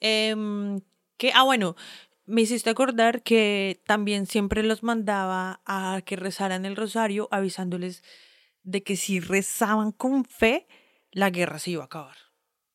Em, 0.00 0.80
que, 1.16 1.30
ah, 1.32 1.44
bueno, 1.44 1.76
me 2.26 2.40
hiciste 2.42 2.68
acordar 2.70 3.22
que 3.22 3.80
también 3.86 4.26
siempre 4.26 4.64
los 4.64 4.82
mandaba 4.82 5.60
a 5.64 6.02
que 6.04 6.16
rezaran 6.16 6.64
el 6.66 6.74
rosario 6.74 7.28
avisándoles 7.30 8.02
de 8.64 8.82
que 8.82 8.96
si 8.96 9.20
rezaban 9.20 9.92
con 9.92 10.24
fe, 10.24 10.66
la 11.12 11.30
guerra 11.30 11.58
se 11.58 11.70
iba 11.70 11.82
a 11.82 11.86
acabar. 11.86 12.16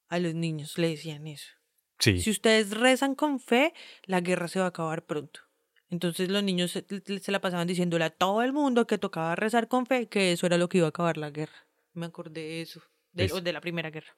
A 0.07 0.17
los 0.19 0.33
niños 0.33 0.77
le 0.77 0.89
decían 0.89 1.27
eso. 1.27 1.51
Sí, 1.99 2.21
Si 2.21 2.29
ustedes 2.29 2.71
rezan 2.71 3.13
con 3.15 3.39
fe, 3.41 3.73
la 4.05 4.21
guerra 4.21 4.47
se 4.47 4.59
va 4.59 4.65
a 4.65 4.69
acabar 4.69 5.05
pronto. 5.05 5.41
Entonces 5.89 6.29
los 6.29 6.43
niños 6.43 6.71
se, 6.71 6.85
se 7.19 7.31
la 7.31 7.41
pasaban 7.41 7.67
diciéndole 7.67 8.05
a 8.05 8.09
todo 8.09 8.41
el 8.43 8.53
mundo 8.53 8.87
que 8.87 8.97
tocaba 8.97 9.35
rezar 9.35 9.67
con 9.67 9.85
fe, 9.85 10.07
que 10.07 10.31
eso 10.31 10.45
era 10.45 10.57
lo 10.57 10.69
que 10.69 10.77
iba 10.77 10.87
a 10.87 10.89
acabar 10.89 11.17
la 11.17 11.29
guerra. 11.31 11.67
Me 11.93 12.05
acordé 12.05 12.41
de 12.41 12.61
eso, 12.61 12.81
de, 13.11 13.27
de 13.41 13.53
la 13.53 13.59
primera 13.59 13.89
guerra. 13.89 14.15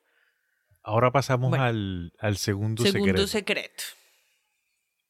ahora 0.83 1.11
pasamos 1.11 1.49
Bueno. 1.49 1.63
al, 1.63 2.13
al 2.19 2.37
segundo, 2.37 2.83
Segundo 2.83 3.25
secreto. 3.25 3.27
secreto. 3.27 3.83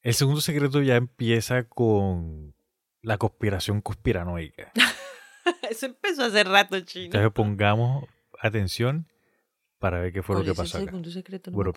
El 0.03 0.13
segundo 0.13 0.41
secreto 0.41 0.81
ya 0.81 0.95
empieza 0.95 1.67
con 1.67 2.55
la 3.01 3.17
conspiración 3.17 3.81
conspiranoica. 3.81 4.71
Eso 5.69 5.85
empezó 5.87 6.23
hace 6.23 6.43
rato, 6.43 6.79
chino. 6.81 7.05
Entonces 7.05 7.31
pongamos 7.31 8.05
atención 8.39 9.07
para 9.79 9.99
ver 9.99 10.13
qué 10.13 10.21
fue 10.23 10.35
lo 10.35 10.39
¿Cuál 10.39 10.45
que 10.45 10.51
el 10.51 10.57
pasó 10.57 10.77
acá. 10.77 10.85
segundo 10.85 11.11
secreto? 11.11 11.51
No. 11.51 11.73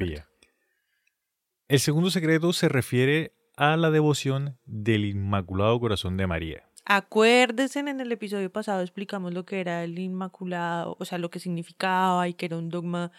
El 1.68 1.80
segundo 1.80 2.10
secreto 2.10 2.52
se 2.52 2.68
refiere 2.68 3.32
a 3.56 3.76
la 3.76 3.90
devoción 3.90 4.58
del 4.66 5.06
Inmaculado 5.06 5.78
Corazón 5.80 6.16
de 6.16 6.26
María. 6.26 6.68
Acuérdense, 6.84 7.80
en 7.80 8.00
el 8.00 8.12
episodio 8.12 8.52
pasado 8.52 8.82
explicamos 8.82 9.32
lo 9.32 9.46
que 9.46 9.60
era 9.60 9.84
el 9.84 9.98
Inmaculado, 9.98 10.96
o 10.98 11.04
sea, 11.06 11.16
lo 11.16 11.30
que 11.30 11.40
significaba 11.40 12.28
y 12.28 12.34
que 12.34 12.46
era 12.46 12.58
un 12.58 12.68
dogma. 12.68 13.10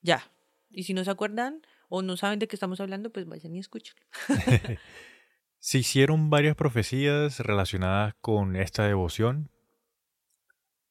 Ya. 0.00 0.30
Y 0.70 0.84
si 0.84 0.94
no 0.94 1.04
se 1.04 1.10
acuerdan 1.10 1.60
o 1.90 2.00
no 2.00 2.16
saben 2.16 2.38
de 2.38 2.48
qué 2.48 2.56
estamos 2.56 2.80
hablando, 2.80 3.10
pues 3.10 3.26
vayan 3.26 3.54
y 3.54 3.58
escuchen. 3.58 3.94
Se 5.58 5.76
hicieron 5.76 6.30
varias 6.30 6.56
profecías 6.56 7.40
relacionadas 7.40 8.14
con 8.22 8.56
esta 8.56 8.86
devoción, 8.86 9.50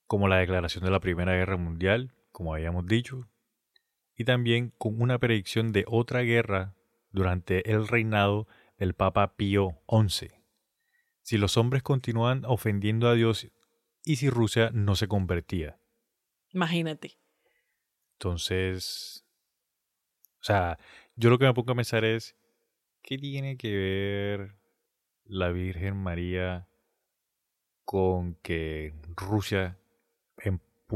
como 0.10 0.28
la 0.28 0.38
declaración 0.38 0.84
de 0.84 0.90
la 0.90 1.00
Primera 1.00 1.34
Guerra 1.34 1.56
Mundial, 1.56 2.16
como 2.32 2.56
habíamos 2.56 2.88
dicho, 2.88 3.30
y 4.16 4.24
también 4.24 4.74
con 4.80 5.00
una 5.00 5.20
predicción 5.20 5.72
de 5.72 5.86
otra 5.88 6.22
guerra 6.22 6.76
durante 7.12 7.72
el 7.72 7.88
reinado 7.88 8.48
del 8.80 8.96
Papa 8.96 9.36
Pío 9.36 9.84
XI. 9.88 10.30
Si 11.22 11.38
los 11.38 11.58
hombres 11.58 11.84
continúan 11.84 12.44
ofendiendo 12.46 13.08
a 13.08 13.14
Dios 13.14 13.52
y 14.04 14.16
si 14.16 14.32
Rusia 14.32 14.72
no 14.74 14.96
se 14.96 15.08
convertía. 15.08 15.80
Imagínate. 16.50 17.20
Entonces, 18.14 19.28
o 20.42 20.44
sea, 20.44 20.80
yo 21.18 21.30
lo 21.30 21.38
que 21.38 21.46
me 21.46 21.54
pongo 21.54 21.74
a 21.74 21.76
pensar 21.76 22.04
es 22.04 22.36
¿qué 23.04 23.20
tiene 23.20 23.58
que 23.58 23.76
ver 23.76 24.56
la 25.26 25.50
Virgen 25.50 25.98
María 25.98 26.68
con 27.86 28.34
que 28.42 28.96
Rusia, 29.16 29.79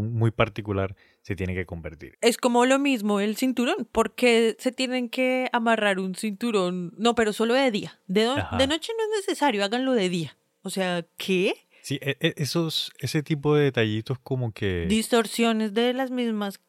muy 0.02 0.32
particular, 0.32 0.96
se 1.22 1.36
tiene 1.36 1.54
que 1.54 1.66
convertir? 1.66 2.18
Es 2.22 2.38
como 2.38 2.66
lo 2.66 2.80
mismo 2.80 3.20
el 3.20 3.36
cinturón. 3.38 3.88
porque 3.92 4.56
se 4.60 4.72
tienen 4.72 5.10
que 5.10 5.50
amarrar 5.54 6.00
un 6.00 6.16
cinturón? 6.16 6.94
No, 6.98 7.16
pero 7.16 7.34
solo 7.34 7.54
de 7.54 7.70
día. 7.72 8.00
De, 8.08 8.22
de 8.22 8.68
noche 8.68 8.92
no 8.98 9.04
es 9.04 9.26
necesario, 9.28 9.64
háganlo 9.64 9.94
de 9.94 10.10
día. 10.10 10.38
O 10.62 10.70
sea, 10.70 11.06
¿qué? 11.18 11.54
Sí, 11.82 12.00
e- 12.02 12.18
e- 12.22 12.34
esos, 12.38 12.92
ese 13.00 13.22
tipo 13.24 13.56
de 13.56 13.66
detallitos 13.66 14.18
como 14.20 14.52
que... 14.54 14.86
Distorsiones 14.88 15.74
de 15.74 15.94
las 15.94 16.12
mismas 16.12 16.60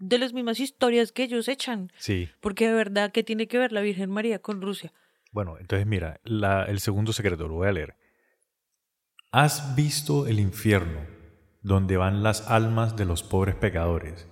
de 0.00 0.18
las 0.18 0.32
mismas 0.32 0.58
historias 0.60 1.12
que 1.12 1.22
ellos 1.22 1.48
echan. 1.48 1.90
Sí, 1.98 2.28
Porque 2.40 2.66
de 2.66 2.74
verdad, 2.74 3.10
¿qué 3.12 3.22
tiene 3.22 3.46
que 3.46 3.58
ver 3.58 3.72
la 3.72 3.80
Virgen 3.80 4.10
María 4.10 4.38
con 4.40 4.60
Rusia? 4.60 4.92
Bueno, 5.30 5.56
entonces 5.58 5.86
mira, 5.86 6.20
la- 6.24 6.64
el 6.64 6.80
segundo 6.80 7.12
secreto, 7.12 7.48
lo 7.48 7.54
voy 7.54 7.68
a 7.68 7.72
leer. 7.72 7.96
¿Has 9.30 9.74
visto 9.74 10.26
el 10.26 10.38
infierno, 10.40 11.00
donde 11.64 11.96
van 11.96 12.22
las 12.22 12.48
almas 12.48 12.94
de 12.94 13.06
los 13.06 13.24
pobres 13.24 13.56
pecadores? 13.56 14.28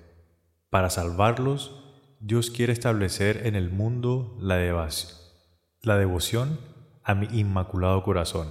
Para 0.71 0.91
salvarlos, 0.91 1.83
Dios 2.21 2.51
quiere 2.51 2.73
establecer 2.73 3.47
en 3.47 3.57
el 3.57 3.71
mundo 3.71 4.37
la, 4.39 4.59
la 5.83 5.97
devoción 5.97 6.61
a 7.03 7.15
mi 7.17 7.27
inmaculado 7.33 8.05
corazón. 8.05 8.49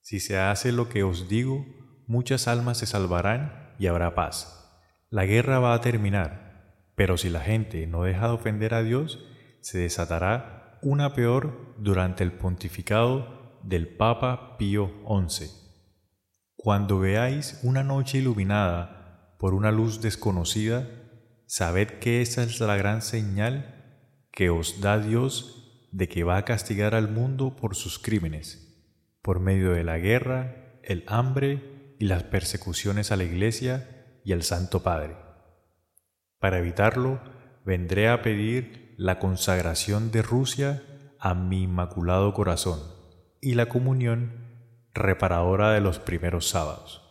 Si 0.00 0.20
se 0.20 0.38
hace 0.38 0.72
lo 0.72 0.88
que 0.88 1.02
os 1.02 1.28
digo, 1.28 1.66
muchas 2.06 2.48
almas 2.48 2.78
se 2.78 2.86
salvarán 2.86 3.74
y 3.78 3.88
habrá 3.88 4.14
paz. 4.14 4.80
La 5.10 5.26
guerra 5.26 5.58
va 5.58 5.74
a 5.74 5.80
terminar, 5.80 6.90
pero 6.94 7.16
si 7.16 7.28
la 7.28 7.40
gente 7.40 7.86
no 7.86 8.04
deja 8.04 8.28
de 8.28 8.34
ofender 8.34 8.72
a 8.74 8.82
Dios, 8.82 9.24
se 9.60 9.78
desatará 9.78 10.78
una 10.80 11.12
peor 11.12 11.74
durante 11.78 12.22
el 12.22 12.32
pontificado 12.32 13.60
del 13.62 13.88
Papa 13.88 14.56
Pío 14.58 14.92
XI. 15.08 15.63
Cuando 16.64 16.98
veáis 16.98 17.60
una 17.62 17.84
noche 17.84 18.16
iluminada 18.16 19.36
por 19.38 19.52
una 19.52 19.70
luz 19.70 20.00
desconocida, 20.00 20.88
sabed 21.44 21.98
que 21.98 22.22
esa 22.22 22.42
es 22.42 22.58
la 22.58 22.74
gran 22.78 23.02
señal 23.02 24.24
que 24.32 24.48
os 24.48 24.80
da 24.80 24.98
Dios 24.98 25.90
de 25.92 26.08
que 26.08 26.24
va 26.24 26.38
a 26.38 26.46
castigar 26.46 26.94
al 26.94 27.10
mundo 27.10 27.54
por 27.54 27.76
sus 27.76 27.98
crímenes, 27.98 28.82
por 29.20 29.40
medio 29.40 29.72
de 29.72 29.84
la 29.84 29.98
guerra, 29.98 30.80
el 30.82 31.04
hambre 31.06 31.96
y 32.00 32.06
las 32.06 32.22
persecuciones 32.22 33.12
a 33.12 33.16
la 33.16 33.24
Iglesia 33.24 34.16
y 34.24 34.32
al 34.32 34.42
Santo 34.42 34.82
Padre. 34.82 35.18
Para 36.38 36.60
evitarlo, 36.60 37.20
vendré 37.66 38.08
a 38.08 38.22
pedir 38.22 38.94
la 38.96 39.18
consagración 39.18 40.10
de 40.10 40.22
Rusia 40.22 40.82
a 41.20 41.34
mi 41.34 41.64
inmaculado 41.64 42.32
corazón 42.32 42.80
y 43.42 43.52
la 43.52 43.66
comunión 43.66 44.43
reparadora 44.94 45.72
de 45.72 45.80
los 45.80 45.98
primeros 45.98 46.48
sábados. 46.48 47.02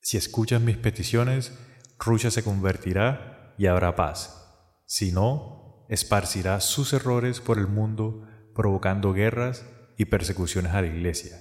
Si 0.00 0.16
escuchas 0.16 0.60
mis 0.60 0.76
peticiones, 0.76 1.58
Rusia 1.98 2.30
se 2.30 2.42
convertirá 2.42 3.54
y 3.58 3.66
habrá 3.66 3.94
paz. 3.94 4.82
Si 4.86 5.12
no, 5.12 5.86
esparcirá 5.88 6.60
sus 6.60 6.92
errores 6.92 7.40
por 7.40 7.58
el 7.58 7.66
mundo, 7.66 8.26
provocando 8.54 9.12
guerras 9.12 9.66
y 9.96 10.06
persecuciones 10.06 10.72
a 10.72 10.80
la 10.80 10.88
Iglesia. 10.88 11.36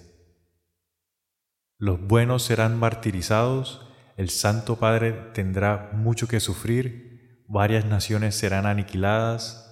Los 1.78 2.00
buenos 2.00 2.44
serán 2.44 2.78
martirizados, 2.78 3.88
el 4.18 4.30
Santo 4.30 4.76
Padre 4.76 5.14
tendrá 5.34 5.90
mucho 5.94 6.28
que 6.28 6.40
sufrir, 6.40 7.44
varias 7.48 7.86
naciones 7.86 8.36
serán 8.36 8.68
aniquiladas. 8.68 9.68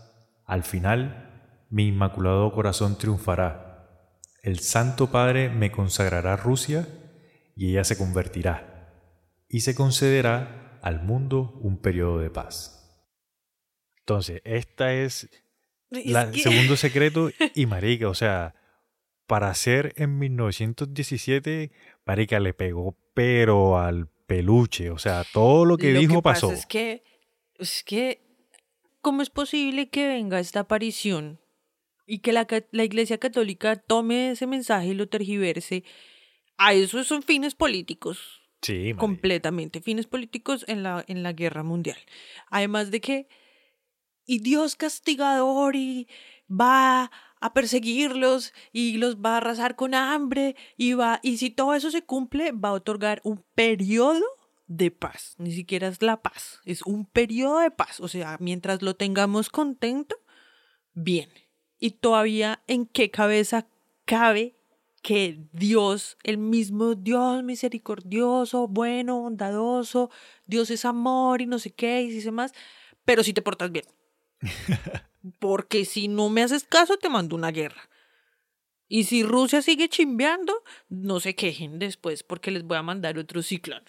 Al 0.45 0.63
final, 0.63 1.67
mi 1.69 1.87
inmaculado 1.89 2.51
corazón 2.51 2.97
triunfará. 2.97 3.68
El 4.43 4.59
Santo 4.59 5.11
Padre 5.11 5.49
me 5.49 5.71
consagrará 5.71 6.35
Rusia 6.37 6.87
y 7.55 7.71
ella 7.71 7.83
se 7.83 7.97
convertirá, 7.97 8.93
y 9.49 9.61
se 9.61 9.75
concederá 9.75 10.79
al 10.81 11.03
mundo 11.03 11.59
un 11.61 11.81
periodo 11.81 12.19
de 12.19 12.29
paz. 12.29 12.75
Entonces, 13.99 14.41
esta 14.45 14.93
es 14.93 15.29
el 15.91 16.31
que- 16.31 16.39
segundo 16.39 16.75
secreto 16.77 17.29
y 17.53 17.65
marica, 17.65 18.07
o 18.07 18.13
sea, 18.15 18.55
para 19.27 19.49
hacer 19.49 19.93
en 19.97 20.17
1917, 20.17 21.71
marica 22.05 22.39
le 22.39 22.53
pegó 22.53 22.97
pero 23.13 23.77
al 23.79 24.07
peluche, 24.25 24.89
o 24.91 24.97
sea, 24.97 25.23
todo 25.33 25.65
lo 25.65 25.77
que 25.77 25.91
Lo 25.93 25.99
dijo 25.99 26.21
pasa 26.21 26.47
pasó. 26.47 26.53
Es 26.53 26.65
que, 26.65 27.03
es 27.55 27.83
que, 27.83 28.21
¿cómo 29.01 29.21
es 29.21 29.29
posible 29.29 29.89
que 29.89 30.07
venga 30.07 30.39
esta 30.39 30.61
aparición 30.61 31.39
y 32.09 32.19
que 32.19 32.33
la, 32.33 32.47
la 32.71 32.83
Iglesia 32.83 33.19
Católica 33.19 33.75
tome 33.75 34.31
ese 34.31 34.47
mensaje 34.47 34.87
y 34.87 34.93
lo 34.95 35.07
tergiverse? 35.07 35.83
A 36.57 36.73
eso 36.73 37.03
son 37.03 37.21
fines 37.23 37.55
políticos, 37.55 38.41
Sí, 38.61 38.93
completamente, 38.95 39.79
fines 39.79 40.07
políticos 40.07 40.65
en 40.67 40.83
la, 40.83 41.05
en 41.07 41.23
la 41.23 41.31
guerra 41.31 41.63
mundial. 41.63 41.97
Además 42.49 42.91
de 42.91 42.99
que, 42.99 43.27
y 44.25 44.39
Dios 44.39 44.75
castigador 44.75 45.77
y 45.77 46.09
va 46.49 47.09
a 47.39 47.53
perseguirlos 47.53 48.53
y 48.73 48.97
los 48.97 49.17
va 49.17 49.35
a 49.35 49.37
arrasar 49.37 49.77
con 49.77 49.93
hambre 49.93 50.57
y 50.75 50.93
va 50.93 51.21
y 51.23 51.37
si 51.37 51.51
todo 51.51 51.73
eso 51.73 51.89
se 51.89 52.01
cumple 52.01 52.51
va 52.51 52.69
a 52.69 52.73
otorgar 52.73 53.21
un 53.23 53.45
periodo 53.55 54.25
de 54.67 54.91
paz, 54.91 55.35
ni 55.37 55.51
siquiera 55.51 55.87
es 55.87 56.01
la 56.01 56.21
paz, 56.21 56.59
es 56.65 56.81
un 56.83 57.05
periodo 57.05 57.59
de 57.59 57.71
paz, 57.71 57.99
o 58.01 58.07
sea, 58.07 58.37
mientras 58.39 58.81
lo 58.81 58.95
tengamos 58.95 59.49
contento, 59.49 60.17
bien. 60.93 61.29
Y 61.79 61.91
todavía 61.91 62.61
en 62.67 62.85
qué 62.85 63.09
cabeza 63.09 63.67
cabe 64.05 64.55
que 65.01 65.39
Dios, 65.53 66.17
el 66.23 66.37
mismo 66.37 66.95
Dios 66.95 67.43
misericordioso, 67.43 68.67
bueno, 68.67 69.21
bondadoso, 69.21 70.09
Dios 70.45 70.69
es 70.71 70.83
amor 70.83 71.41
y 71.41 71.45
no 71.45 71.57
sé 71.57 71.71
qué 71.71 72.01
y 72.01 72.09
dice 72.09 72.31
más, 72.31 72.53
pero 73.05 73.23
si 73.23 73.33
te 73.33 73.41
portas 73.41 73.71
bien. 73.71 73.85
Porque 75.39 75.85
si 75.85 76.07
no 76.07 76.29
me 76.29 76.43
haces 76.43 76.63
caso, 76.63 76.97
te 76.97 77.09
mando 77.09 77.35
una 77.35 77.51
guerra. 77.51 77.89
Y 78.87 79.03
si 79.03 79.23
Rusia 79.23 79.61
sigue 79.61 79.87
chimbeando, 79.87 80.63
no 80.89 81.19
se 81.19 81.35
quejen 81.35 81.77
después 81.77 82.23
porque 82.23 82.49
les 82.49 82.63
voy 82.63 82.77
a 82.77 82.81
mandar 82.81 83.19
otro 83.19 83.43
ciclón. 83.43 83.83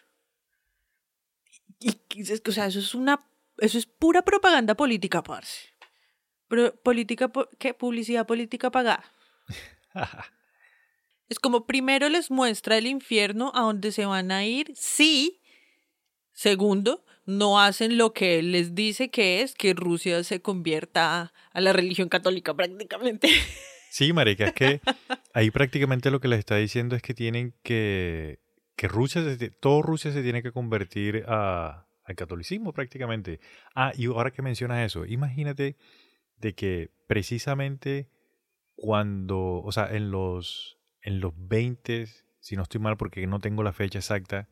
Y, 1.79 1.93
y 2.15 2.23
o 2.23 2.53
sea, 2.53 2.67
eso 2.67 2.81
es 2.81 2.95
una 2.95 3.25
eso 3.61 3.79
es 3.79 3.87
pura 3.87 4.23
propaganda 4.23 4.75
política, 4.75 5.23
parce. 5.23 5.71
Pero 6.51 6.75
política 6.83 7.29
po- 7.29 7.49
¿qué? 7.59 7.73
publicidad 7.73 8.27
política 8.27 8.71
pagada. 8.71 9.03
Es 11.31 11.39
como 11.39 11.65
primero 11.65 12.09
les 12.09 12.29
muestra 12.29 12.77
el 12.77 12.89
infierno 12.89 13.53
a 13.55 13.61
donde 13.61 13.93
se 13.93 14.05
van 14.05 14.33
a 14.33 14.45
ir 14.45 14.73
si, 14.75 15.41
segundo, 16.33 17.05
no 17.25 17.61
hacen 17.61 17.97
lo 17.97 18.13
que 18.13 18.41
él 18.41 18.51
les 18.51 18.75
dice 18.75 19.11
que 19.11 19.41
es 19.43 19.55
que 19.55 19.73
Rusia 19.73 20.25
se 20.25 20.43
convierta 20.43 21.33
a 21.53 21.61
la 21.61 21.73
religión 21.73 22.09
católica 22.09 22.53
prácticamente. 22.53 23.29
Sí, 23.93 24.13
marica, 24.13 24.47
es 24.47 24.53
que 24.53 24.81
ahí 25.35 25.51
prácticamente 25.51 26.13
lo 26.13 26.21
que 26.21 26.29
les 26.29 26.39
está 26.39 26.55
diciendo 26.57 26.95
es 26.95 27.03
que 27.03 27.13
tienen 27.13 27.55
que 27.65 28.39
que 28.77 28.87
Rusia 28.87 29.21
se 29.37 29.51
todo 29.51 29.83
Rusia 29.83 30.13
se 30.13 30.23
tiene 30.23 30.45
que 30.45 30.53
convertir 30.53 31.25
a, 31.27 31.87
al 32.05 32.15
catolicismo 32.15 32.73
prácticamente. 32.73 33.41
Ah, 33.75 33.93
y 33.97 34.07
ahora 34.07 34.31
que 34.31 34.43
mencionas 34.43 34.87
eso, 34.87 35.07
imagínate 35.07 35.77
de 36.41 36.55
que 36.55 36.91
precisamente 37.07 38.09
cuando, 38.77 39.61
o 39.63 39.73
sea, 39.73 39.95
en 39.95 40.11
los 40.11 40.79
en 41.03 41.21
los 41.21 41.33
20, 41.37 42.07
si 42.41 42.57
no 42.57 42.63
estoy 42.63 42.81
mal 42.81 42.97
porque 42.97 43.27
no 43.27 43.39
tengo 43.41 43.63
la 43.63 43.73
fecha 43.73 43.99
exacta, 43.99 44.49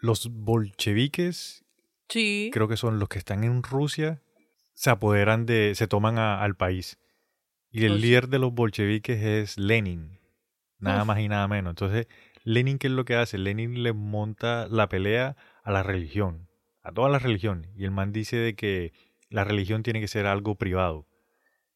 los 0.00 0.28
bolcheviques 0.32 1.64
Sí. 2.08 2.50
creo 2.52 2.68
que 2.68 2.76
son 2.76 2.98
los 2.98 3.08
que 3.08 3.18
están 3.18 3.44
en 3.44 3.62
Rusia, 3.62 4.22
se 4.74 4.90
apoderan 4.90 5.44
de, 5.44 5.74
se 5.74 5.88
toman 5.88 6.18
a- 6.18 6.42
al 6.42 6.56
país. 6.56 6.98
Y 7.70 7.84
el 7.84 7.92
Oh, 7.92 7.96
sí. 7.96 8.02
líder 8.02 8.28
de 8.28 8.38
los 8.38 8.52
bolcheviques 8.54 9.22
es 9.22 9.58
Lenin, 9.58 10.18
nada 10.78 11.02
Uf. 11.02 11.06
más 11.08 11.18
y 11.20 11.28
nada 11.28 11.46
menos. 11.48 11.72
Entonces, 11.72 12.06
Lenin, 12.44 12.78
¿qué 12.78 12.86
es 12.86 12.92
lo 12.94 13.04
que 13.04 13.14
hace? 13.16 13.36
Lenin 13.38 13.82
le 13.82 13.92
monta 13.92 14.68
la 14.68 14.88
pelea 14.88 15.36
a 15.64 15.70
la 15.72 15.82
religión, 15.82 16.48
a 16.82 16.92
toda 16.92 17.10
la 17.10 17.18
religión. 17.18 17.66
Y 17.76 17.84
el 17.84 17.90
man 17.90 18.12
dice 18.12 18.36
de 18.36 18.54
que 18.54 18.92
la 19.30 19.44
religión 19.44 19.82
tiene 19.82 20.00
que 20.00 20.08
ser 20.08 20.26
algo 20.26 20.56
privado. 20.56 21.06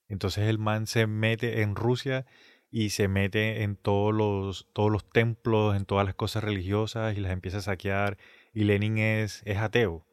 Entonces 0.09 0.45
el 0.49 0.59
man 0.59 0.87
se 0.87 1.07
mete 1.07 1.63
en 1.63 1.77
Rusia 1.77 2.27
y 2.71 2.91
se 2.91 3.09
mete 3.09 3.63
en 3.63 3.77
todos 3.77 4.15
los, 4.15 4.69
todos 4.73 4.91
los 4.91 5.09
templos, 5.11 5.77
en 5.77 5.85
todas 5.87 6.07
las 6.07 6.15
cosas 6.15 6.45
religiosas 6.45 7.17
y 7.17 7.21
las 7.21 7.33
empieza 7.33 7.59
a 7.59 7.63
saquear. 7.63 8.19
Y 8.53 8.65
Lenin 8.65 8.99
es, 8.99 9.43
es 9.47 9.59
ateo. 9.59 10.07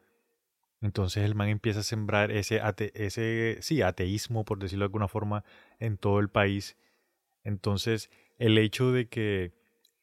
Entonces 0.81 1.23
el 1.25 1.35
man 1.35 1.49
empieza 1.49 1.81
a 1.81 1.83
sembrar 1.83 2.31
ese, 2.31 2.61
ate- 2.61 2.91
ese 2.95 3.57
sí, 3.61 3.81
ateísmo, 3.81 4.45
por 4.45 4.59
decirlo 4.59 4.83
de 4.83 4.87
alguna 4.87 5.07
forma, 5.07 5.43
en 5.79 5.97
todo 5.97 6.19
el 6.19 6.29
país. 6.29 6.77
Entonces, 7.43 8.09
el 8.37 8.57
hecho 8.57 8.91
de 8.91 9.07
que 9.09 9.53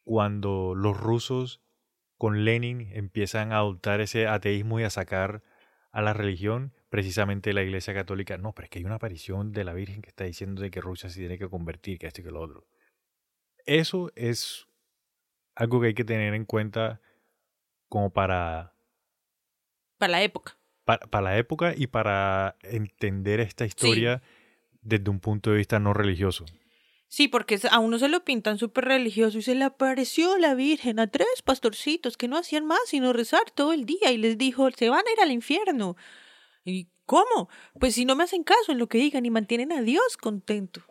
cuando 0.04 0.74
los 0.76 0.98
rusos 0.98 1.62
con 2.18 2.44
Lenin 2.44 2.90
empiezan 2.92 3.52
a 3.52 3.58
adoptar 3.58 4.00
ese 4.00 4.26
ateísmo 4.28 4.80
y 4.80 4.84
a 4.84 4.90
sacar 4.90 5.42
a 5.92 6.02
la 6.02 6.14
religión, 6.14 6.74
precisamente 6.96 7.52
la 7.52 7.62
Iglesia 7.62 7.92
Católica, 7.92 8.38
no, 8.38 8.54
pero 8.54 8.64
es 8.64 8.70
que 8.70 8.78
hay 8.78 8.86
una 8.86 8.94
aparición 8.94 9.52
de 9.52 9.64
la 9.64 9.74
Virgen 9.74 10.00
que 10.00 10.08
está 10.08 10.24
diciendo 10.24 10.62
de 10.62 10.70
que 10.70 10.80
Rusia 10.80 11.10
se 11.10 11.20
tiene 11.20 11.36
que 11.36 11.46
convertir, 11.46 11.98
que 11.98 12.06
esto 12.06 12.22
y 12.22 12.24
que 12.24 12.30
lo 12.30 12.40
otro. 12.40 12.66
Eso 13.66 14.10
es 14.16 14.66
algo 15.54 15.78
que 15.78 15.88
hay 15.88 15.94
que 15.94 16.06
tener 16.06 16.32
en 16.32 16.46
cuenta 16.46 17.02
como 17.90 18.14
para, 18.14 18.72
Para 19.98 20.10
la 20.12 20.22
época. 20.22 20.56
para, 20.86 21.06
para 21.06 21.22
la 21.24 21.36
época 21.36 21.74
y 21.76 21.86
para 21.88 22.56
entender 22.62 23.40
esta 23.40 23.66
historia 23.66 24.22
desde 24.80 25.10
un 25.10 25.20
punto 25.20 25.50
de 25.50 25.58
vista 25.58 25.78
no 25.78 25.92
religioso. 25.92 26.46
Sí, 27.08 27.28
porque 27.28 27.60
a 27.70 27.78
uno 27.78 27.98
se 27.98 28.08
lo 28.08 28.24
pintan 28.24 28.56
súper 28.56 28.86
religioso 28.86 29.36
y 29.36 29.42
se 29.42 29.54
le 29.54 29.64
apareció 29.64 30.38
la 30.38 30.54
Virgen 30.54 30.98
a 30.98 31.08
tres 31.08 31.42
pastorcitos 31.44 32.16
que 32.16 32.26
no 32.26 32.38
hacían 32.38 32.64
más 32.64 32.80
sino 32.86 33.12
rezar 33.12 33.50
todo 33.54 33.74
el 33.74 33.84
día 33.84 34.12
y 34.12 34.16
les 34.16 34.38
dijo, 34.38 34.70
se 34.70 34.88
van 34.88 35.04
a 35.06 35.12
ir 35.12 35.20
al 35.20 35.30
infierno. 35.30 35.94
¿Y 36.66 36.90
cómo? 37.06 37.48
Pues 37.78 37.94
si 37.94 38.04
no 38.04 38.16
me 38.16 38.24
hacen 38.24 38.42
caso 38.44 38.72
en 38.72 38.78
lo 38.78 38.88
que 38.88 38.98
digan 38.98 39.24
y 39.24 39.30
mantienen 39.30 39.72
a 39.72 39.80
Dios 39.80 40.16
contento, 40.16 40.82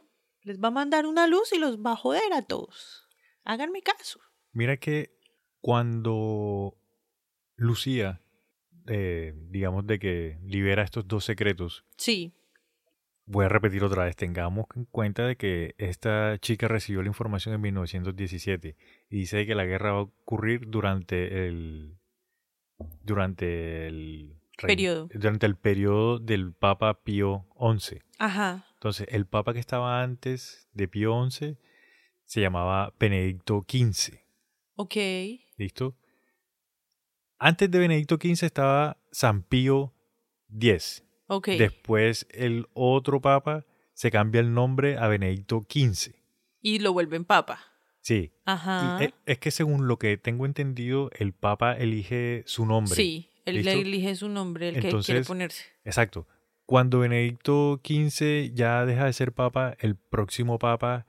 les 0.41 0.59
va 0.59 0.69
a 0.69 0.71
mandar 0.71 1.05
una 1.05 1.27
luz 1.27 1.53
y 1.53 1.59
los 1.59 1.77
va 1.79 1.91
a 1.91 1.97
joder 1.97 2.33
a 2.33 2.41
todos. 2.41 3.07
Háganme 3.43 3.81
caso. 3.81 4.19
Mira 4.53 4.77
que 4.77 5.19
cuando 5.59 6.77
Lucía, 7.57 8.21
eh, 8.87 9.33
digamos 9.49 9.85
de 9.85 9.99
que 9.99 10.39
libera 10.43 10.83
estos 10.83 11.07
dos 11.07 11.25
secretos, 11.25 11.83
Sí, 11.97 12.33
voy 13.25 13.45
a 13.45 13.49
repetir 13.49 13.83
otra 13.83 14.05
vez, 14.05 14.15
tengamos 14.15 14.65
en 14.75 14.85
cuenta 14.85 15.25
de 15.25 15.35
que 15.35 15.75
esta 15.77 16.37
chica 16.39 16.67
recibió 16.67 17.01
la 17.01 17.07
información 17.07 17.55
en 17.55 17.61
1917 17.61 18.75
y 19.09 19.17
dice 19.17 19.45
que 19.45 19.55
la 19.55 19.65
guerra 19.65 19.91
va 19.91 19.99
a 19.99 20.03
ocurrir 20.03 20.67
durante 20.67 21.47
el 21.47 21.97
durante 23.01 23.87
el 23.87 24.35
Periodo. 24.61 25.09
durante 25.13 25.45
el 25.45 25.55
periodo 25.55 26.19
del 26.19 26.53
Papa 26.53 27.01
Pío 27.03 27.45
XI. 27.59 27.99
ajá. 28.19 28.65
Entonces, 28.75 29.07
el 29.09 29.25
Papa 29.25 29.53
que 29.53 29.59
estaba 29.59 30.01
antes 30.03 30.67
de 30.73 30.87
Pío 30.87 31.27
XI 31.29 31.57
se 32.23 32.41
llamaba 32.41 32.93
Benedicto 32.99 33.65
XV. 33.67 34.19
Ok. 34.75 34.95
¿Listo? 35.57 35.95
Antes 37.37 37.69
de 37.69 37.79
Benedicto 37.79 38.15
XV 38.15 38.43
estaba 38.45 38.97
San 39.11 39.43
Pío 39.43 39.93
X. 40.53 41.03
Ok. 41.27 41.49
Después 41.49 42.27
el 42.31 42.67
otro 42.73 43.19
papa 43.21 43.65
se 43.93 44.11
cambia 44.11 44.41
el 44.41 44.53
nombre 44.53 44.97
a 44.97 45.07
Benedicto 45.07 45.65
XV. 45.69 46.13
y 46.61 46.79
lo 46.79 46.93
vuelven 46.93 47.25
papa. 47.25 47.59
Sí. 48.01 48.31
Ajá. 48.45 49.03
e- 49.03 49.13
es 49.25 49.37
que 49.39 49.49
según 49.51 49.87
lo 49.87 49.97
que 49.97 50.17
tengo 50.17 50.45
entendido, 50.45 51.09
el 51.17 51.33
papa 51.33 51.73
elige 51.73 52.43
su 52.45 52.65
nombre. 52.65 52.93
Sí, 52.95 53.29
él 53.45 53.55
le 53.57 53.63
¿Listo? 53.63 53.79
elige 53.81 54.15
su 54.15 54.29
nombre, 54.29 54.69
el 54.69 54.75
que 54.75 54.81
quiere 54.81 54.97
Entonces, 54.97 55.27
ponerse. 55.27 55.63
Exacto. 55.83 56.27
Cuando 56.65 56.99
Benedicto 56.99 57.79
XV 57.83 58.53
ya 58.53 58.85
deja 58.85 59.05
de 59.05 59.13
ser 59.13 59.31
papa, 59.33 59.75
el 59.79 59.95
próximo 59.95 60.57
papa 60.57 61.05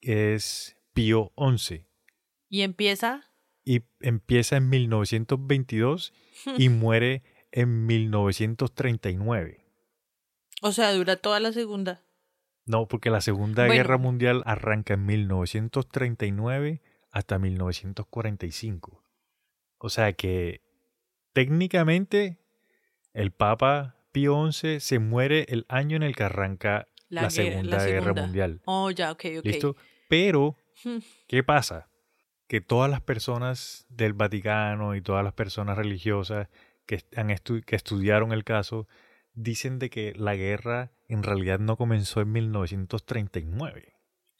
es 0.00 0.76
Pío 0.92 1.32
XI. 1.36 1.84
Y 2.48 2.62
empieza 2.62 3.24
Y 3.64 3.82
empieza 4.00 4.56
en 4.56 4.68
1922 4.68 6.12
y 6.56 6.68
muere 6.68 7.24
en 7.50 7.86
1939. 7.86 9.64
O 10.62 10.72
sea, 10.72 10.92
dura 10.92 11.16
toda 11.16 11.40
la 11.40 11.52
segunda. 11.52 12.02
No, 12.64 12.88
porque 12.88 13.10
la 13.10 13.20
Segunda 13.20 13.66
Bueno. 13.66 13.74
Guerra 13.80 13.96
Mundial 13.98 14.42
arranca 14.44 14.94
en 14.94 15.06
1939 15.06 16.82
hasta 17.12 17.38
1945. 17.38 19.04
O 19.78 19.88
sea 19.88 20.12
que 20.14 20.62
técnicamente 21.36 22.38
el 23.12 23.30
Papa 23.30 23.94
Pío 24.10 24.50
XI 24.50 24.80
se 24.80 24.98
muere 24.98 25.44
el 25.50 25.66
año 25.68 25.94
en 25.96 26.02
el 26.02 26.16
que 26.16 26.22
arranca 26.22 26.88
la, 27.10 27.28
Segunda 27.28 27.76
la 27.76 27.84
Guerra. 27.84 28.14
Mundial. 28.14 28.62
Oh, 28.64 28.90
ya, 28.90 29.12
ok, 29.12 29.24
ok. 29.40 29.44
¿Listo? 29.44 29.76
Pero, 30.08 30.56
Hmm. 30.82 30.98
¿qué 31.28 31.42
pasa? 31.42 31.88
Que 32.48 32.62
todas 32.62 32.90
las 32.90 33.02
personas 33.02 33.84
del 33.90 34.14
Vaticano 34.14 34.94
y 34.94 35.02
todas 35.02 35.22
las 35.24 35.34
personas 35.34 35.76
religiosas 35.76 36.48
que, 36.86 37.02
han 37.16 37.28
estu- 37.28 37.62
que 37.64 37.76
estudiaron 37.76 38.32
el 38.32 38.42
caso 38.44 38.86
dicen 39.34 39.78
de 39.78 39.90
que 39.90 40.14
la 40.16 40.36
guerra 40.36 40.92
en 41.08 41.22
realidad 41.22 41.58
no 41.58 41.76
comenzó 41.76 42.22
en 42.22 42.32
1939, 42.32 43.92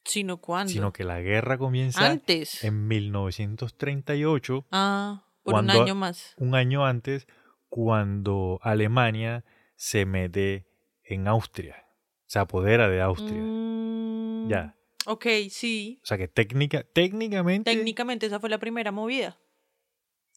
¿Sino 0.04 0.38
cuándo? 0.38 0.72
sino 0.72 0.92
que 0.94 1.04
la 1.04 1.20
guerra 1.20 1.58
comienza 1.58 2.06
Antes. 2.08 2.64
en 2.64 2.86
1938, 2.88 4.64
Ah, 4.72 5.24
por 5.46 5.54
cuando- 5.54 5.74
un 5.76 5.82
año 5.82 5.94
más. 5.94 6.34
un 6.36 6.54
año 6.54 6.84
antes, 6.84 7.26
cuando 7.68 8.58
Alemania 8.62 9.44
se 9.76 10.04
mete 10.06 10.66
en 11.02 11.28
Austria, 11.28 11.86
se 12.26 12.38
apodera 12.38 12.88
de 12.88 13.00
Austria. 13.00 13.40
Mm, 13.40 14.48
Ya. 14.48 14.76
Ok, 15.06 15.26
sí. 15.50 16.00
O 16.02 16.06
sea 16.06 16.18
que 16.18 16.26
técnica, 16.28 16.82
técnicamente... 16.82 17.72
Técnicamente 17.72 18.26
esa 18.26 18.40
fue 18.40 18.48
la 18.50 18.58
primera 18.58 18.90
movida. 18.92 19.38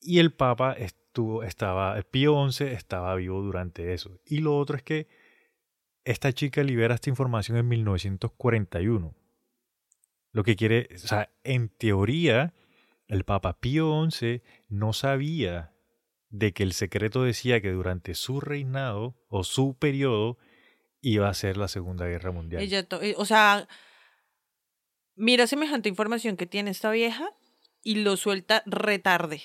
Y 0.02 0.20
el 0.20 0.32
Papa 0.32 0.74
estuvo, 0.74 1.44
estaba, 1.44 2.00
Pío 2.04 2.36
XI 2.52 2.66
estaba 2.66 3.16
vivo 3.16 3.42
durante 3.42 3.94
eso. 3.94 4.20
Y 4.26 4.40
lo 4.40 4.58
otro 4.58 4.78
es 4.78 4.84
que 4.84 5.08
esta 6.06 6.32
chica 6.34 6.64
libera 6.64 6.96
esta 6.96 7.10
información 7.10 7.58
en 7.58 7.68
1941. 7.68 9.16
Lo 10.32 10.44
que 10.44 10.56
quiere, 10.56 10.88
o 10.94 10.98
sea, 11.00 11.32
en 11.44 11.70
teoría, 11.70 12.54
el 13.10 13.26
Papa 13.26 13.60
Pío 13.60 14.08
XI 14.10 14.42
no 14.70 14.94
sabía 14.94 15.74
de 16.30 16.54
que 16.54 16.64
el 16.64 16.74
secreto 16.74 17.24
decía 17.24 17.60
que 17.60 17.72
durante 17.72 18.14
su 18.14 18.40
reinado 18.40 19.18
o 19.28 19.44
su 19.44 19.76
periodo 19.78 20.38
iba 21.02 21.28
a 21.28 21.34
ser 21.34 21.58
la 21.58 21.68
Segunda 21.68 22.06
Guerra 22.06 22.32
Mundial. 22.32 22.64
Eh, 22.64 23.16
o 23.18 23.26
sea, 23.26 23.68
mira 25.16 25.48
semejante 25.48 25.90
información 25.90 26.38
que 26.38 26.46
tiene 26.46 26.70
esta 26.70 26.92
vieja 26.92 27.34
y 27.82 27.96
lo 27.96 28.16
suelta 28.16 28.62
retarde. 28.68 29.42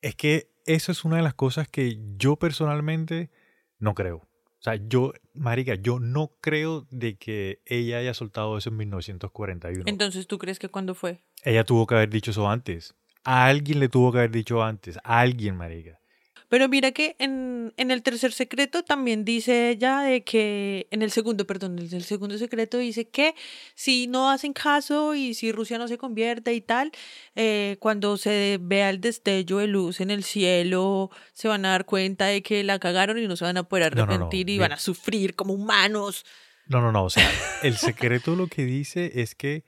Es 0.00 0.16
que 0.16 0.50
eso 0.64 0.92
es 0.92 1.04
una 1.04 1.16
de 1.16 1.22
las 1.22 1.34
cosas 1.34 1.68
que 1.68 1.98
yo 2.16 2.36
personalmente 2.36 3.30
no 3.78 3.94
creo. 3.94 4.16
O 4.58 4.62
sea, 4.62 4.76
yo, 4.76 5.12
marica, 5.34 5.74
yo 5.74 6.00
no 6.00 6.38
creo 6.40 6.86
de 6.90 7.18
que 7.18 7.60
ella 7.66 7.98
haya 7.98 8.14
soltado 8.14 8.56
eso 8.56 8.70
en 8.70 8.78
1941. 8.78 9.84
Entonces, 9.86 10.26
¿tú 10.26 10.38
crees 10.38 10.58
que 10.58 10.68
cuándo 10.68 10.94
fue? 10.94 11.22
Ella 11.44 11.64
tuvo 11.64 11.86
que 11.86 11.94
haber 11.94 12.10
dicho 12.10 12.30
eso 12.30 12.48
antes. 12.48 12.94
A 13.24 13.46
alguien 13.46 13.80
le 13.80 13.88
tuvo 13.88 14.12
que 14.12 14.18
haber 14.18 14.30
dicho 14.30 14.62
antes. 14.62 14.98
A 15.02 15.20
alguien, 15.20 15.56
marica. 15.56 15.98
Pero 16.48 16.68
mira 16.68 16.92
que 16.92 17.16
en, 17.18 17.74
en 17.76 17.90
el 17.90 18.04
tercer 18.04 18.30
secreto 18.32 18.84
también 18.84 19.24
dice 19.24 19.70
ella 19.70 20.02
de 20.02 20.22
que, 20.22 20.86
en 20.92 21.02
el 21.02 21.10
segundo, 21.10 21.44
perdón, 21.44 21.76
en 21.80 21.92
el 21.92 22.04
segundo 22.04 22.38
secreto 22.38 22.78
dice 22.78 23.08
que 23.08 23.34
si 23.74 24.06
no 24.06 24.30
hacen 24.30 24.52
caso 24.52 25.16
y 25.16 25.34
si 25.34 25.50
Rusia 25.50 25.76
no 25.76 25.88
se 25.88 25.98
convierte 25.98 26.54
y 26.54 26.60
tal, 26.60 26.92
eh, 27.34 27.76
cuando 27.80 28.16
se 28.16 28.58
vea 28.60 28.90
el 28.90 29.00
destello 29.00 29.58
de 29.58 29.66
luz 29.66 30.00
en 30.00 30.12
el 30.12 30.22
cielo, 30.22 31.10
se 31.32 31.48
van 31.48 31.64
a 31.64 31.70
dar 31.70 31.84
cuenta 31.84 32.26
de 32.26 32.44
que 32.44 32.62
la 32.62 32.78
cagaron 32.78 33.18
y 33.18 33.26
no 33.26 33.34
se 33.34 33.44
van 33.44 33.56
a 33.56 33.64
poder 33.64 33.96
No, 33.96 34.02
no, 34.02 34.06
no, 34.06 34.12
arrepentir 34.12 34.42
y 34.42 34.52
bien. 34.52 34.60
van 34.60 34.72
a 34.72 34.78
sufrir 34.78 35.34
como 35.34 35.52
humanos. 35.52 36.24
No, 36.68 36.80
no, 36.80 36.92
no. 36.92 37.04
O 37.06 37.10
sea, 37.10 37.28
el 37.64 37.76
secreto 37.76 38.36
lo 38.36 38.46
que 38.46 38.64
dice 38.64 39.10
es 39.20 39.34
que 39.34 39.64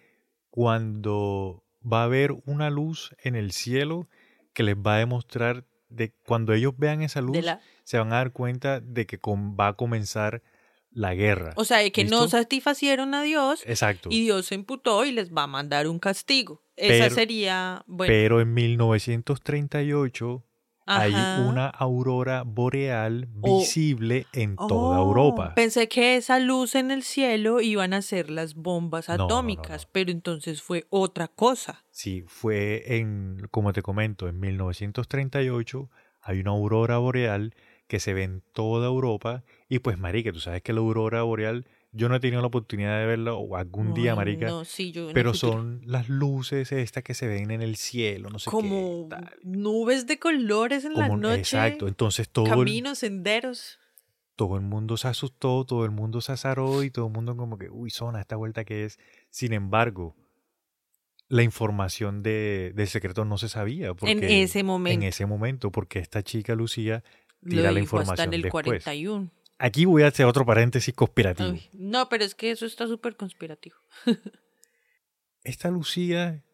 cuando 0.50 1.64
va 1.80 2.02
a 2.02 2.04
haber 2.04 2.32
una 2.44 2.70
luz 2.70 3.14
en 3.22 3.36
el 3.36 3.52
cielo 3.52 4.08
que 4.52 4.62
les 4.62 4.76
va 4.76 4.96
a 4.96 4.98
demostrar 4.98 5.64
de 5.88 6.12
cuando 6.26 6.52
ellos 6.52 6.74
vean 6.76 7.02
esa 7.02 7.20
luz, 7.20 7.42
la, 7.42 7.60
se 7.84 7.98
van 7.98 8.12
a 8.12 8.16
dar 8.16 8.32
cuenta 8.32 8.80
de 8.80 9.06
que 9.06 9.18
va 9.24 9.68
a 9.68 9.72
comenzar 9.74 10.42
la 10.90 11.14
guerra. 11.14 11.52
o 11.56 11.64
sea, 11.64 11.78
de 11.78 11.92
que 11.92 12.04
no 12.04 12.28
satisfacieron 12.28 13.14
a 13.14 13.22
Dios 13.22 13.62
Exacto. 13.66 14.08
y 14.10 14.22
Dios 14.22 14.46
se 14.46 14.54
emputó 14.54 15.04
y 15.04 15.12
les 15.12 15.32
va 15.32 15.44
a 15.44 15.46
mandar 15.46 15.86
un 15.86 15.98
castigo. 15.98 16.62
Esa 16.76 17.04
Pero- 17.04 17.14
sería, 17.14 17.82
bueno, 17.86 18.10
Pero 18.10 18.40
en 18.40 18.54
1938 18.54 20.44
hay 20.88 21.30
una 21.34 21.68
aurora 21.68 22.42
boreal 22.44 23.28
Oh. 23.42 23.44
visible 23.44 24.26
en 24.32 24.56
toda 24.56 24.98
Oh, 25.00 25.02
Europa. 25.08 25.52
Pensé 25.54 25.88
que 25.88 26.16
esa 26.16 26.38
luz 26.40 26.74
en 26.74 26.90
el 26.90 27.02
cielo 27.02 27.60
iban 27.60 27.92
a 27.94 28.02
ser 28.02 28.30
las 28.30 28.54
bombas 28.54 29.08
No, 29.08 29.16
no, 29.16 29.18
no, 29.18 29.24
atómicas, 29.24 29.84
no. 29.84 29.90
pero 29.92 30.10
entonces 30.10 30.62
fue 30.62 30.86
otra 30.90 31.28
cosa. 31.28 31.84
Sí, 31.90 32.24
fue 32.26 32.96
en, 32.96 33.48
como 33.50 33.72
te 33.72 33.82
comento, 33.82 34.28
en 34.28 34.38
1938 34.40 35.90
hay 36.20 36.40
una 36.40 36.50
aurora 36.52 36.98
boreal 36.98 37.54
que 37.86 38.00
se 38.00 38.12
ve 38.14 38.22
en 38.24 38.42
toda 38.52 38.86
Europa 38.86 39.44
y 39.68 39.78
pues 39.80 39.98
marica, 39.98 40.32
tú 40.32 40.40
sabes 40.40 40.62
que 40.62 40.72
la 40.72 40.80
aurora 40.80 41.22
boreal 41.22 41.66
yo 41.98 42.08
no 42.08 42.14
he 42.16 42.20
tenido 42.20 42.40
la 42.40 42.46
oportunidad 42.46 42.98
de 43.00 43.06
verla 43.06 43.34
o 43.34 43.56
algún 43.56 43.92
día, 43.92 44.14
marica, 44.14 44.46
No, 44.46 44.64
sí, 44.64 44.92
yo 44.92 45.10
pero 45.12 45.34
son 45.34 45.82
las 45.84 46.08
luces 46.08 46.72
estas 46.72 47.02
que 47.02 47.12
se 47.14 47.26
ven 47.26 47.50
en 47.50 47.60
el 47.60 47.76
cielo, 47.76 48.30
no 48.30 48.38
sé 48.38 48.50
como 48.50 49.08
qué. 49.08 49.16
tal. 49.16 49.30
nubes 49.42 50.06
de 50.06 50.18
colores 50.18 50.84
en 50.84 50.94
la 50.94 51.08
Como- 51.08 51.18
noche. 51.20 51.40
Exacto, 51.40 51.88
entonces 51.88 52.28
todo 52.30 52.44
el, 52.46 52.50
Caminos, 52.52 52.98
senderos. 53.00 53.78
todo 54.36 54.54
el 54.56 54.62
mundo 54.62 54.96
se 54.96 55.08
asustó, 55.08 55.64
todo 55.66 55.84
el 55.84 55.90
mundo 55.90 56.20
se 56.20 56.32
azaró 56.32 56.82
y 56.84 56.90
todo 56.90 57.06
el 57.08 57.12
mundo 57.12 57.36
como 57.36 57.58
que, 57.58 57.68
uy, 57.68 57.90
zona, 57.90 58.20
esta 58.20 58.36
vuelta 58.36 58.64
que 58.64 58.84
es. 58.84 58.98
Sin 59.30 59.52
embargo, 59.52 60.14
la 61.28 61.42
información 61.42 62.22
de, 62.22 62.72
del 62.74 62.86
secreto 62.88 63.24
no 63.24 63.36
se 63.36 63.48
sabía. 63.48 63.92
Porque, 63.94 64.12
en 64.12 64.22
ese 64.24 64.62
momento. 64.62 64.94
En 64.94 65.02
ese 65.08 65.26
momento, 65.26 65.70
porque 65.70 65.98
esta 65.98 66.22
chica 66.22 66.54
Lucía 66.54 67.02
tira 67.46 67.62
Lo 67.64 67.70
la 67.72 67.80
dijo 67.80 67.98
hasta 67.98 68.12
información 68.14 68.28
en 68.28 68.34
el 68.34 68.42
después. 68.42 68.64
41. 68.64 69.30
Aquí 69.58 69.84
voy 69.86 70.02
a 70.02 70.08
hacer 70.08 70.26
otro 70.26 70.46
paréntesis 70.46 70.94
conspirativo. 70.94 71.58
No, 71.72 72.08
pero 72.08 72.24
es 72.24 72.34
que 72.34 72.50
eso 72.52 72.64
está 72.66 72.86
súper 72.86 73.16
conspirativo. 73.16 73.76
Esta 75.42 75.70
Lucía 75.70 76.44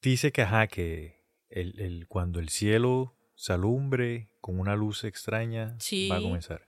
dice 0.00 0.32
que, 0.32 0.42
ajá, 0.42 0.66
que 0.68 1.22
el, 1.48 1.78
el- 1.80 2.06
cuando 2.08 2.40
el 2.40 2.48
cielo 2.48 3.16
se 3.34 3.52
alumbre 3.52 4.30
con 4.40 4.58
una 4.58 4.74
luz 4.76 5.04
extraña, 5.04 5.76
va 6.10 6.16
a 6.16 6.22
comenzar. 6.22 6.66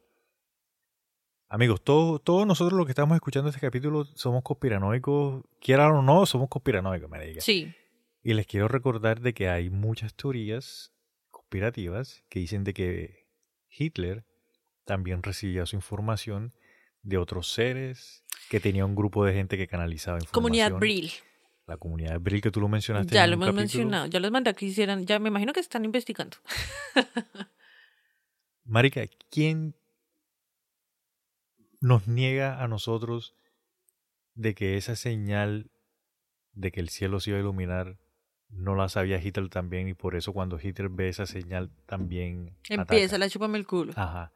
Amigos, 1.48 1.82
todos 1.84 2.22
todos 2.24 2.46
nosotros 2.46 2.76
los 2.76 2.86
que 2.86 2.92
estamos 2.92 3.14
escuchando 3.14 3.48
este 3.48 3.60
capítulo 3.60 4.04
somos 4.16 4.42
conspiranoicos, 4.42 5.44
quieran 5.60 5.92
o 5.92 6.02
no, 6.02 6.26
somos 6.26 6.48
conspiranoicos, 6.48 7.08
me 7.08 7.24
diga. 7.24 7.40
Sí. 7.40 7.72
Y 8.22 8.34
les 8.34 8.46
quiero 8.46 8.66
recordar 8.68 9.20
de 9.20 9.34
que 9.34 9.48
hay 9.48 9.70
muchas 9.70 10.14
teorías 10.14 10.92
conspirativas 11.30 12.24
que 12.28 12.40
dicen 12.40 12.64
de 12.64 12.74
que 12.74 13.28
Hitler 13.68 14.24
también 14.84 15.22
recibía 15.22 15.66
su 15.66 15.76
información 15.76 16.52
de 17.02 17.18
otros 17.18 17.52
seres, 17.52 18.24
que 18.48 18.60
tenía 18.60 18.84
un 18.84 18.94
grupo 18.94 19.24
de 19.24 19.34
gente 19.34 19.56
que 19.56 19.66
canalizaba 19.66 20.18
información. 20.18 20.34
Comunidad 20.42 20.72
Brill. 20.72 21.10
La 21.66 21.76
comunidad 21.76 22.20
Brill 22.20 22.40
que 22.42 22.50
tú 22.50 22.60
lo 22.60 22.68
mencionaste. 22.68 23.14
Ya 23.14 23.24
en 23.24 23.30
lo 23.30 23.34
hemos 23.34 23.46
capítulo. 23.46 23.60
mencionado. 23.62 24.06
Ya 24.06 24.20
los 24.20 24.30
mandé 24.30 24.50
a 24.50 24.52
que 24.54 24.66
hicieran. 24.66 25.06
Ya 25.06 25.18
me 25.18 25.28
imagino 25.28 25.52
que 25.52 25.60
están 25.60 25.84
investigando. 25.84 26.36
Marica, 28.64 29.02
¿quién 29.30 29.74
nos 31.80 32.08
niega 32.08 32.62
a 32.62 32.68
nosotros 32.68 33.34
de 34.34 34.54
que 34.54 34.76
esa 34.76 34.96
señal 34.96 35.70
de 36.52 36.72
que 36.72 36.80
el 36.80 36.88
cielo 36.88 37.20
se 37.20 37.30
iba 37.30 37.38
a 37.38 37.42
iluminar 37.42 37.98
no 38.48 38.74
la 38.74 38.88
sabía 38.88 39.20
Hitler 39.20 39.48
también 39.48 39.88
y 39.88 39.94
por 39.94 40.14
eso 40.14 40.32
cuando 40.32 40.58
Hitler 40.62 40.88
ve 40.88 41.08
esa 41.08 41.26
señal 41.26 41.70
también 41.86 42.56
Empieza 42.68 43.16
ataca? 43.16 43.18
la 43.18 43.28
chúpame 43.28 43.58
el 43.58 43.66
culo. 43.66 43.92
Ajá. 43.96 44.32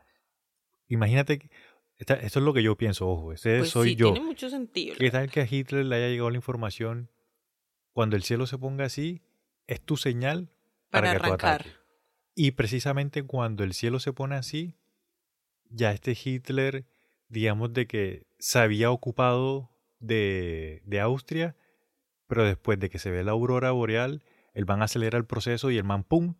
Imagínate, 0.89 1.39
que- 1.39 1.51
esta- 1.99 2.15
esto 2.15 2.39
es 2.39 2.45
lo 2.45 2.53
que 2.55 2.63
yo 2.63 2.77
pienso, 2.77 3.09
ojo, 3.09 3.33
ese 3.33 3.59
pues 3.59 3.71
soy 3.71 3.91
sí, 3.91 3.97
yo. 3.97 4.13
tiene 4.13 4.27
mucho 4.27 4.49
sentido. 4.51 4.97
¿Qué 4.99 5.11
tal 5.11 5.31
que 5.31 5.41
a 5.41 5.47
Hitler 5.51 5.85
le 5.85 5.97
haya 5.97 6.09
llegado 6.09 6.31
la 6.31 6.37
información? 6.37 7.11
Cuando 7.93 8.17
el 8.17 8.23
cielo 8.23 8.47
se 8.47 8.59
ponga 8.59 8.85
así, 8.85 9.23
es 9.67 9.81
tu 9.81 9.97
señal 9.97 10.49
para, 10.91 11.09
Para 11.09 11.13
que 11.13 11.19
tú 11.19 11.25
arrancar. 11.27 11.67
Y 12.35 12.53
precisamente 12.53 13.25
cuando 13.25 13.65
el 13.65 13.75
cielo 13.75 13.99
se 13.99 14.13
pone 14.13 14.37
así, 14.37 14.77
ya 15.71 15.91
este 15.93 16.17
Hitler, 16.23 16.87
digamos 17.29 17.73
de 17.73 17.87
que 17.87 18.27
se 18.39 18.61
había 18.61 18.91
ocupado 18.93 19.71
de, 19.99 20.81
de 20.85 21.01
Austria, 21.01 21.57
pero 22.29 22.45
después 22.45 22.79
de 22.79 22.89
que 22.89 22.99
se 23.01 23.11
ve 23.11 23.25
la 23.25 23.33
aurora 23.33 23.73
boreal, 23.73 24.23
el 24.55 24.65
man 24.67 24.83
acelera 24.83 25.19
el 25.19 25.25
proceso 25.27 25.71
y 25.73 25.77
el 25.79 25.85
man, 25.85 26.05
¡pum! 26.05 26.35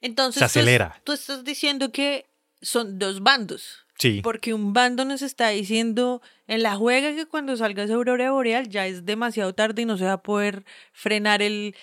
Entonces, 0.00 0.38
se 0.38 0.40
tú 0.40 0.44
es- 0.44 0.50
acelera. 0.66 1.00
Tú, 1.04 1.12
estás 1.12 1.44
diciendo 1.44 1.90
que 1.92 2.26
son 2.62 2.98
dos 2.98 3.20
bandos. 3.20 3.86
Sí, 4.00 4.20
Porque 4.22 4.54
un 4.54 4.72
bando 4.72 5.04
nos 5.04 5.20
está 5.22 5.50
diciendo 5.50 6.22
en 6.46 6.62
la 6.62 6.74
juega 6.74 7.14
que 7.14 7.26
cuando 7.26 7.54
salga 7.56 7.84
esa 7.84 7.94
aurora 7.94 8.32
boreal 8.32 8.68
ya 8.68 8.86
es 8.86 9.04
demasiado 9.04 9.54
tarde 9.54 9.82
y 9.82 9.84
no 9.84 9.98
se 9.98 10.06
va 10.06 10.14
a 10.14 10.22
poder 10.22 10.64
frenar 10.92 11.42
el, 11.42 11.76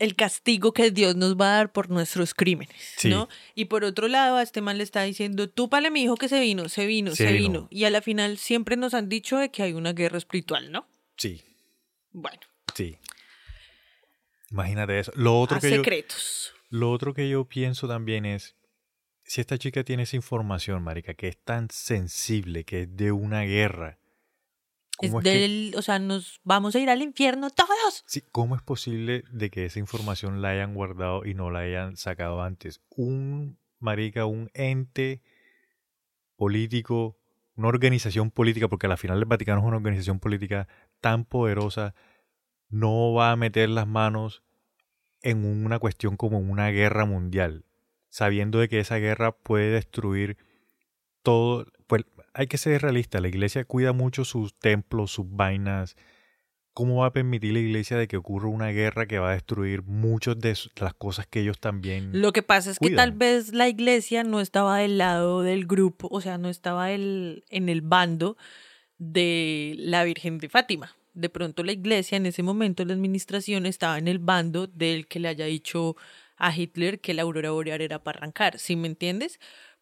el 0.00 0.16
castigo 0.16 0.72
que 0.72 0.90
Dios 0.90 1.14
nos 1.14 1.36
va 1.36 1.52
a 1.52 1.56
dar 1.58 1.72
por 1.72 1.88
nuestros 1.88 2.34
crímenes, 2.34 2.74
Sí. 2.96 3.10
¿no? 3.10 3.28
Y 3.54 3.66
por 3.66 3.84
otro 3.84 4.08
lado, 4.08 4.38
a 4.38 4.42
este 4.42 4.60
man 4.60 4.76
le 4.78 4.82
está 4.82 5.02
diciendo, 5.02 5.48
tú 5.48 5.68
pale 5.70 5.90
mi 5.92 6.02
hijo 6.02 6.16
que 6.16 6.28
se 6.28 6.40
vino, 6.40 6.68
se 6.68 6.84
vino, 6.86 7.12
Se 7.12 7.28
se, 7.28 7.32
vino. 7.32 7.42
vino. 7.52 7.68
Y 7.70 7.84
a 7.84 7.90
la 7.90 8.02
final 8.02 8.36
siempre 8.36 8.76
nos 8.76 8.92
han 8.94 9.08
dicho 9.08 9.38
de 9.38 9.50
que 9.52 9.62
hay 9.62 9.72
una 9.72 9.92
guerra 9.92 10.18
espiritual, 10.18 10.72
¿no? 10.72 10.88
sí, 11.16 11.40
Bueno, 12.12 12.40
sí. 12.74 12.98
Imagínate 14.50 14.98
eso. 14.98 15.12
Lo 15.14 15.38
otro 15.40 15.58
a 15.58 15.60
que 15.60 15.70
yo... 15.70 15.76
secretos. 15.76 16.52
Lo 16.70 16.90
otro 16.90 17.14
que 17.14 17.28
yo 17.28 17.44
pienso 17.44 17.86
también 17.88 18.24
es, 18.26 18.54
si 19.30 19.40
esta 19.40 19.58
chica 19.58 19.84
tiene 19.84 20.02
esa 20.02 20.16
información, 20.16 20.82
marica, 20.82 21.14
que 21.14 21.28
es 21.28 21.38
tan 21.38 21.70
sensible, 21.70 22.64
que 22.64 22.80
es 22.82 22.96
de 22.96 23.12
una 23.12 23.42
guerra, 23.42 24.00
Es 25.00 25.08
¿cómo 25.08 25.20
es, 25.20 25.22
que- 25.24 25.38
del, 25.38 25.74
o 25.76 25.82
sea, 25.82 26.00
nos 26.00 26.40
vamos 26.42 26.74
a 26.74 26.80
ir 26.80 26.90
al 26.90 27.00
infierno 27.00 27.48
todos. 27.50 28.02
sí, 28.06 28.24
¿cómo 28.32 28.56
es 28.56 28.62
posible 28.62 29.22
de 29.30 29.48
que 29.48 29.66
esa 29.66 29.78
información 29.78 30.42
la 30.42 30.48
hayan 30.48 30.74
guardado 30.74 31.24
y 31.24 31.34
no 31.34 31.52
la 31.52 31.60
hayan 31.60 31.96
sacado 31.96 32.42
antes? 32.42 32.80
Un, 32.96 33.56
marica, 33.78 34.26
un 34.26 34.50
ente 34.52 35.22
político, 36.34 37.16
una 37.54 37.68
organización 37.68 38.32
política, 38.32 38.66
porque 38.66 38.86
a 38.86 38.90
la 38.90 38.96
final 38.96 39.18
el 39.18 39.26
Vaticano 39.26 39.60
es 39.60 39.64
una 39.64 39.76
organización 39.76 40.18
política 40.18 40.66
tan 41.00 41.24
poderosa, 41.24 41.94
no 42.68 43.12
va 43.12 43.30
a 43.30 43.36
meter 43.36 43.68
las 43.68 43.86
manos 43.86 44.42
en 45.22 45.44
una 45.44 45.78
cuestión 45.78 46.16
como 46.16 46.40
una 46.40 46.70
guerra 46.70 47.04
mundial, 47.04 47.64
sabiendo 48.10 48.58
de 48.58 48.68
que 48.68 48.80
esa 48.80 48.96
guerra 48.96 49.32
puede 49.32 49.70
destruir 49.70 50.36
todo. 51.22 51.66
Pues 51.86 52.04
hay 52.34 52.46
que 52.46 52.58
ser 52.58 52.82
realista, 52.82 53.20
la 53.20 53.28
iglesia 53.28 53.64
cuida 53.64 53.92
mucho 53.92 54.24
sus 54.24 54.54
templos, 54.58 55.10
sus 55.10 55.26
vainas. 55.28 55.96
¿Cómo 56.72 57.00
va 57.00 57.06
a 57.06 57.12
permitir 57.12 57.52
la 57.52 57.58
iglesia 57.58 57.96
de 57.96 58.06
que 58.06 58.16
ocurra 58.16 58.48
una 58.48 58.68
guerra 58.68 59.06
que 59.06 59.18
va 59.18 59.30
a 59.30 59.34
destruir 59.34 59.82
muchas 59.82 60.38
de 60.38 60.56
las 60.76 60.94
cosas 60.94 61.26
que 61.26 61.40
ellos 61.40 61.58
también... 61.58 62.10
Lo 62.12 62.32
que 62.32 62.44
pasa 62.44 62.70
es 62.70 62.78
que 62.78 62.90
tal 62.90 63.10
vez 63.10 63.52
la 63.52 63.68
iglesia 63.68 64.22
no 64.22 64.40
estaba 64.40 64.78
del 64.78 64.96
lado 64.96 65.42
del 65.42 65.66
grupo, 65.66 66.08
o 66.12 66.20
sea, 66.20 66.38
no 66.38 66.48
estaba 66.48 66.92
el- 66.92 67.44
en 67.50 67.68
el 67.68 67.80
bando 67.82 68.36
de 68.98 69.74
la 69.78 70.04
Virgen 70.04 70.38
de 70.38 70.48
Fátima. 70.48 70.94
De 71.12 71.28
pronto 71.28 71.64
la 71.64 71.72
iglesia 71.72 72.16
en 72.16 72.26
ese 72.26 72.44
momento, 72.44 72.84
la 72.84 72.94
administración 72.94 73.66
estaba 73.66 73.98
en 73.98 74.06
el 74.06 74.20
bando 74.20 74.68
del 74.68 75.08
que 75.08 75.18
le 75.18 75.26
haya 75.28 75.46
dicho 75.46 75.96
a 76.40 76.56
Hitler 76.56 77.00
que 77.00 77.14
la 77.14 77.22
aurora 77.22 77.52
boreal 77.52 77.80
era 77.80 78.02
para 78.02 78.18
arrancar, 78.18 78.58
¿sí 78.58 78.74
me 78.74 78.88
entiendes? 78.88 79.38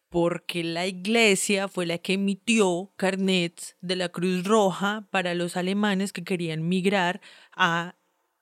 Porque 0.09 0.63
la 0.63 0.87
iglesia 0.87 1.67
fue 1.67 1.85
la 1.85 1.97
que 1.99 2.13
emitió 2.13 2.91
carnets 2.95 3.75
de 3.81 3.95
la 3.95 4.09
Cruz 4.09 4.43
Roja 4.43 5.07
para 5.11 5.33
los 5.33 5.55
alemanes 5.55 6.13
que 6.13 6.23
querían 6.23 6.67
migrar 6.67 7.21
a 7.55 7.95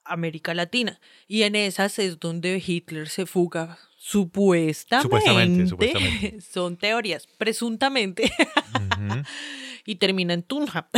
América 0.04 0.54
Latina. 0.54 1.00
Y 1.28 1.44
en 1.44 1.56
esas 1.56 2.00
es 2.00 2.20
donde 2.20 2.62
Hitler 2.66 3.10
se 3.10 3.26
fuga. 3.26 3.78
Supuestamente. 3.98 5.02
Supuestamente, 5.02 5.68
supuestamente. 5.68 6.42
Son 6.50 6.78
teorías, 6.78 7.28
presuntamente. 7.28 8.32
Y 9.90 9.96
termina 9.96 10.34
en 10.34 10.44
Tunja. 10.44 10.90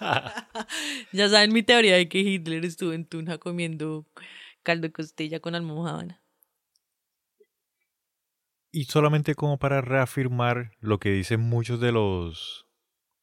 ya 1.12 1.28
saben 1.28 1.52
mi 1.52 1.62
teoría 1.62 1.94
de 1.94 2.08
que 2.08 2.18
Hitler 2.18 2.64
estuvo 2.64 2.92
en 2.92 3.06
Tunja 3.06 3.38
comiendo 3.38 4.06
caldo 4.64 4.88
de 4.88 4.92
costilla 4.92 5.38
con 5.38 5.54
almohadana. 5.54 6.21
Y 8.72 8.84
solamente 8.84 9.34
como 9.34 9.58
para 9.58 9.82
reafirmar 9.82 10.72
lo 10.80 10.98
que 10.98 11.10
dicen 11.10 11.40
muchos 11.40 11.78
de 11.80 11.92
los 11.92 12.66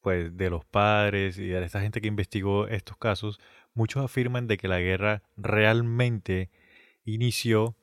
pues 0.01 0.37
de 0.37 0.49
los 0.49 0.63
padres 0.63 1.37
y 1.37 1.47
de 1.47 1.63
esta 1.63 1.81
gente 1.81 1.99
que 1.99 2.07
investigó 2.07 2.67
estos 2.67 2.95
casos, 2.97 3.39
muchos 3.73 4.03
afirman 4.03 4.47
de 4.47 4.57
que 4.57 4.67
la 4.67 4.79
guerra 4.79 5.23
realmente 5.35 6.49
inició 7.03 7.75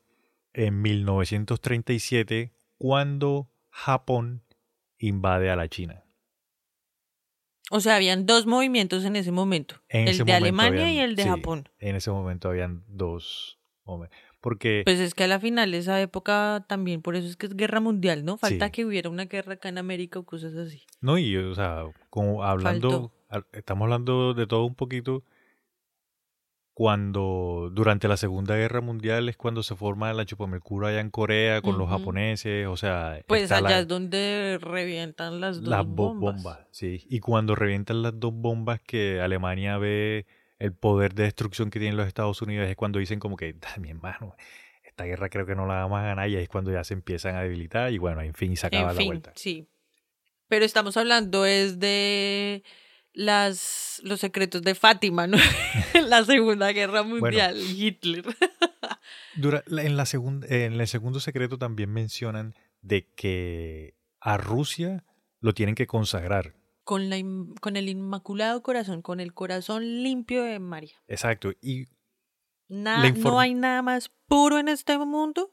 en 0.55 0.81
1937 0.81 2.53
cuando 2.79 3.51
Japón 3.69 4.43
invade 4.99 5.51
a 5.51 5.57
la 5.57 5.69
China. 5.69 6.05
O 7.71 7.81
sea, 7.81 7.97
habían 7.97 8.27
dos 8.27 8.47
movimientos 8.47 9.05
en 9.05 9.17
ese 9.17 9.33
momento. 9.33 9.83
En 9.89 10.03
el 10.03 10.09
ese 10.09 10.25
de 10.25 10.33
momento 10.33 10.63
Alemania 10.63 10.93
y 10.93 10.99
el 11.01 11.17
de 11.17 11.25
sí, 11.25 11.29
Japón. 11.29 11.69
En 11.79 11.97
ese 11.97 12.11
momento 12.11 12.49
habían 12.49 12.85
dos 12.87 13.59
momentos. 13.85 14.17
Porque 14.47 14.83
Pues 14.85 15.01
es 15.01 15.13
que 15.13 15.25
a 15.25 15.27
la 15.27 15.41
final 15.41 15.75
esa 15.75 16.01
época 16.01 16.65
también, 16.69 17.03
por 17.03 17.17
eso 17.17 17.27
es 17.27 17.37
que 17.37 17.47
es 17.47 17.57
guerra 17.57 17.81
mundial, 17.81 18.25
¿no? 18.25 18.37
Falta 18.39 18.67
Sí. 18.67 18.71
que 18.71 18.85
hubiera 18.85 19.11
una 19.11 19.25
guerra 19.25 19.55
acá 19.55 19.69
en 19.71 19.77
América 19.79 20.21
o 20.21 20.23
cosas 20.23 20.55
así. 20.55 20.85
No, 21.01 21.19
y 21.19 21.37
o 21.37 21.53
sea, 21.57 21.83
como 22.11 22.45
hablando, 22.45 23.11
estamos 23.53 23.87
hablando 23.87 24.35
de 24.35 24.47
todo 24.47 24.65
un 24.65 24.77
poquito. 24.77 25.25
Cuando 26.75 27.71
durante 27.73 28.07
la 28.07 28.19
Segunda 28.19 28.55
Guerra 28.55 28.83
Mundial 28.83 29.29
es 29.31 29.37
cuando 29.39 29.63
se 29.65 29.75
forma 29.75 30.13
la 30.13 30.27
Chupamercura 30.27 30.89
allá 30.89 31.01
en 31.01 31.09
Corea 31.11 31.63
con 31.63 31.79
los 31.79 31.89
japoneses, 31.89 32.67
o 32.67 32.77
sea, 32.77 33.23
Pues 33.27 33.51
allá 33.51 33.69
la- 33.71 33.79
es 33.81 33.89
donde 33.89 34.59
revientan 34.61 35.41
las 35.41 35.61
dos 35.63 35.69
las 35.71 35.87
bo- 35.87 36.15
bombas. 36.15 36.67
sí. 36.71 37.05
Y 37.09 37.21
cuando 37.21 37.55
revientan 37.57 38.03
las 38.03 38.21
dos 38.21 38.33
bombas 38.33 38.81
que 38.83 39.21
Alemania 39.23 39.79
ve 39.79 40.27
el 40.59 40.73
poder 40.73 41.15
de 41.15 41.25
destrucción 41.25 41.71
que 41.71 41.79
tienen 41.79 41.97
los 41.97 42.07
Estados 42.07 42.41
Unidos 42.43 42.69
es 42.69 42.77
cuando 42.77 42.99
dicen 42.99 43.19
como 43.19 43.37
que, 43.37 43.55
"Ah, 43.67 43.79
mi 43.79 43.91
hermano, 43.91 44.35
esta 44.83 45.05
guerra 45.05 45.29
creo 45.29 45.45
que 45.47 45.55
no 45.55 45.67
la 45.67 45.75
vamos 45.77 45.99
a 46.01 46.03
ganar 46.05 46.29
y 46.29 46.37
ahí 46.37 46.43
es 46.45 46.49
cuando 46.49 46.73
ya 46.73 46.83
se 46.85 46.95
empiezan 46.95 47.35
a 47.37 47.43
debilitar 47.43 47.93
y 47.93 47.99
bueno, 47.99 48.21
en 48.23 48.35
fin, 48.35 48.57
se 48.57 48.67
acaba 48.67 48.91
En 48.91 48.97
la 48.97 49.01
fin, 49.01 49.07
vuelta. 49.09 49.33
sí. 49.35 49.69
Pero 50.49 50.65
estamos 50.65 50.97
hablando 50.97 51.45
es 51.45 51.79
de 51.81 52.63
las 53.13 54.01
los 54.05 54.21
secretos 54.21 54.63
de 54.63 54.75
Fátima, 54.75 55.27
¿no? 55.27 55.37
la 56.09 56.25
Segunda 56.25 56.71
Guerra 56.73 57.03
Mundial, 57.03 57.57
Hitler. 57.59 58.25
Dura- 59.37 59.65
en, 59.69 59.97
la 59.97 60.07
segunda, 60.07 60.47
en 60.49 60.81
el 60.81 60.87
segundo 60.89 61.21
secreto 61.21 61.59
también 61.59 61.91
mencionan 61.93 62.55
de 62.83 63.07
que 63.17 63.95
a 64.21 64.37
Rusia 64.39 65.05
lo 65.41 65.53
tienen 65.53 65.75
que 65.75 65.87
consagrar. 65.87 66.55
Con, 66.87 67.11
la, 67.11 67.17
con 67.61 67.77
el 67.77 67.89
Inmaculado 67.89 68.63
Corazón, 68.63 69.03
con 69.03 69.19
el 69.19 69.35
corazón 69.35 69.83
limpio 70.05 70.45
de 70.45 70.61
María. 70.61 70.95
Exacto. 71.09 71.53
Y 71.61 71.87
no 72.69 73.41
hay 73.41 73.55
nada 73.55 73.83
más 73.83 74.13
puro 74.29 74.61
en 74.61 74.69
este 74.69 74.97
mundo 74.97 75.53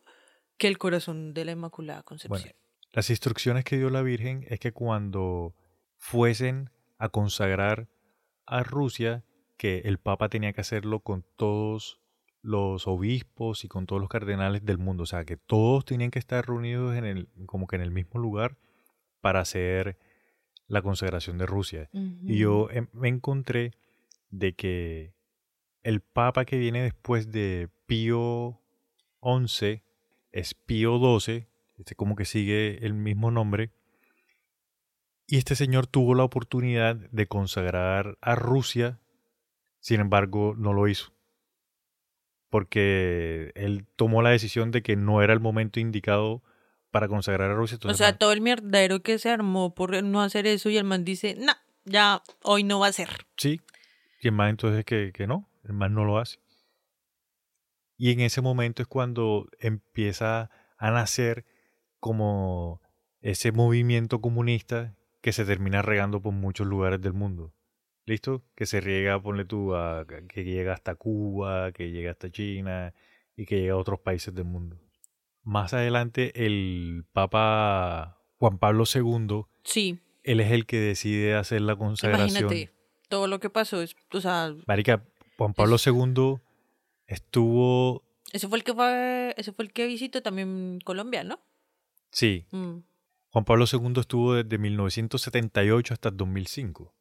que 0.57 0.67
el 0.67 0.77
corazón 0.77 1.33
de 1.33 1.43
la 1.43 1.53
Inmaculada 1.53 2.03
Concepción. 2.03 2.39
Bueno, 2.39 2.55
las 2.91 3.09
instrucciones 3.09 3.65
que 3.65 3.77
dio 3.77 3.89
la 3.89 4.03
Virgen 4.03 4.45
es 4.47 4.59
que 4.59 4.73
cuando 4.73 5.55
fuesen 5.97 6.69
a 6.99 7.09
consagrar 7.09 7.89
a 8.45 8.61
Rusia, 8.61 9.25
que 9.57 9.79
el 9.85 9.97
Papa 9.97 10.29
tenía 10.29 10.53
que 10.53 10.61
hacerlo 10.61 10.99
con 10.99 11.25
todos 11.35 11.99
los 12.43 12.87
obispos 12.87 13.63
y 13.63 13.67
con 13.67 13.87
todos 13.87 13.99
los 13.99 14.09
cardenales 14.09 14.63
del 14.63 14.77
mundo, 14.77 15.03
o 15.03 15.07
sea, 15.07 15.25
que 15.25 15.37
todos 15.37 15.83
tenían 15.83 16.11
que 16.11 16.19
estar 16.19 16.45
reunidos 16.45 16.95
en 16.95 17.05
el, 17.05 17.27
como 17.47 17.65
que 17.65 17.77
en 17.77 17.81
el 17.81 17.89
mismo 17.89 18.19
lugar 18.19 18.55
para 19.19 19.39
hacer 19.39 19.97
la 20.67 20.81
consagración 20.81 21.37
de 21.37 21.45
Rusia. 21.45 21.89
Y 21.93 22.37
yo 22.37 22.69
em- 22.71 22.87
me 22.93 23.07
encontré 23.09 23.71
de 24.29 24.53
que 24.53 25.13
el 25.83 26.01
Papa 26.01 26.45
que 26.45 26.57
viene 26.57 26.81
después 26.81 27.31
de 27.31 27.69
Pío 27.85 28.59
XI 29.21 29.81
es 30.31 30.53
Pío 30.53 30.97
XII, 31.19 31.47
este 31.77 31.95
como 31.95 32.15
que 32.15 32.25
sigue 32.25 32.85
el 32.85 32.93
mismo 32.93 33.31
nombre, 33.31 33.71
y 35.27 35.37
este 35.37 35.55
señor 35.55 35.87
tuvo 35.87 36.15
la 36.15 36.23
oportunidad 36.23 36.95
de 36.95 37.27
consagrar 37.27 38.17
a 38.21 38.35
Rusia, 38.35 38.99
sin 39.79 39.99
embargo 40.01 40.55
no 40.57 40.73
lo 40.73 40.87
hizo, 40.87 41.13
porque 42.49 43.51
él 43.55 43.85
tomó 43.95 44.21
la 44.21 44.29
decisión 44.29 44.71
de 44.71 44.81
que 44.81 44.95
no 44.95 45.21
era 45.21 45.33
el 45.33 45.39
momento 45.39 45.79
indicado 45.79 46.43
para 46.93 47.07
consagrar 47.07 47.49
a 47.49 47.55
Rusia. 47.55 47.79
o 47.83 47.93
sea, 47.95 48.19
todo 48.19 48.33
el 48.33 48.39
mierdero 48.39 49.01
que 49.01 49.17
se 49.17 49.31
armó 49.31 49.73
por 49.73 50.03
no 50.03 50.21
hacer 50.21 50.45
eso 50.45 50.69
y 50.69 50.77
el 50.77 50.83
man 50.83 51.03
dice, 51.03 51.35
no, 51.39 51.53
ya 51.85 52.21
hoy 52.43 52.63
no 52.63 52.79
va 52.79 52.87
a 52.87 52.93
ser. 52.93 53.25
Sí. 53.35 53.59
Y 54.21 54.27
el 54.27 54.33
man 54.35 54.49
entonces 54.49 54.85
que, 54.85 55.11
que 55.11 55.25
no, 55.25 55.49
el 55.63 55.73
man 55.73 55.95
no 55.95 56.05
lo 56.05 56.19
hace. 56.19 56.37
Y 57.97 58.11
en 58.11 58.19
ese 58.19 58.41
momento 58.41 58.83
es 58.83 58.87
cuando 58.87 59.49
empieza 59.59 60.51
a 60.77 60.91
nacer 60.91 61.45
como 61.99 62.79
ese 63.21 63.51
movimiento 63.51 64.21
comunista 64.21 64.95
que 65.21 65.31
se 65.31 65.45
termina 65.45 65.81
regando 65.81 66.21
por 66.21 66.33
muchos 66.33 66.67
lugares 66.67 67.01
del 67.01 67.13
mundo. 67.13 67.55
¿Listo? 68.05 68.43
Que 68.53 68.67
se 68.67 68.81
riega, 68.81 69.19
ponle 69.19 69.45
tú, 69.45 69.73
a, 69.73 70.05
que 70.05 70.43
llega 70.43 70.73
hasta 70.73 70.93
Cuba, 70.93 71.71
que 71.71 71.89
llega 71.89 72.11
hasta 72.11 72.29
China 72.29 72.93
y 73.35 73.47
que 73.47 73.61
llega 73.61 73.73
a 73.73 73.77
otros 73.77 73.99
países 73.99 74.35
del 74.35 74.45
mundo. 74.45 74.77
Más 75.43 75.73
adelante 75.73 76.45
el 76.45 77.05
Papa 77.11 78.21
Juan 78.37 78.57
Pablo 78.59 78.83
II, 78.93 79.43
Sí, 79.63 79.99
él 80.23 80.39
es 80.39 80.51
el 80.51 80.65
que 80.65 80.79
decide 80.79 81.35
hacer 81.35 81.61
la 81.61 81.75
consagración. 81.75 82.29
imagínate, 82.29 82.73
todo 83.09 83.27
lo 83.27 83.39
que 83.39 83.49
pasó 83.49 83.81
es, 83.81 83.95
o 84.11 84.21
sea, 84.21 84.53
Marica, 84.67 85.03
Juan 85.37 85.53
Pablo 85.53 85.75
II 85.85 86.37
estuvo, 87.07 88.03
ese 88.31 88.47
fue 88.47 88.57
el 88.57 88.63
que 88.63 88.73
fue, 88.73 89.33
ese 89.37 89.51
fue 89.53 89.65
el 89.65 89.71
que 89.73 89.85
visitó 89.87 90.21
también 90.21 90.79
Colombia, 90.83 91.23
¿no? 91.23 91.39
sí, 92.11 92.45
Mm. 92.51 92.79
Juan 93.31 93.45
Pablo 93.45 93.65
II 93.71 93.93
estuvo 93.99 94.35
desde 94.35 94.59
1978 94.59 95.93
hasta 95.95 96.09
el 96.09 96.17
2005. 96.17 96.93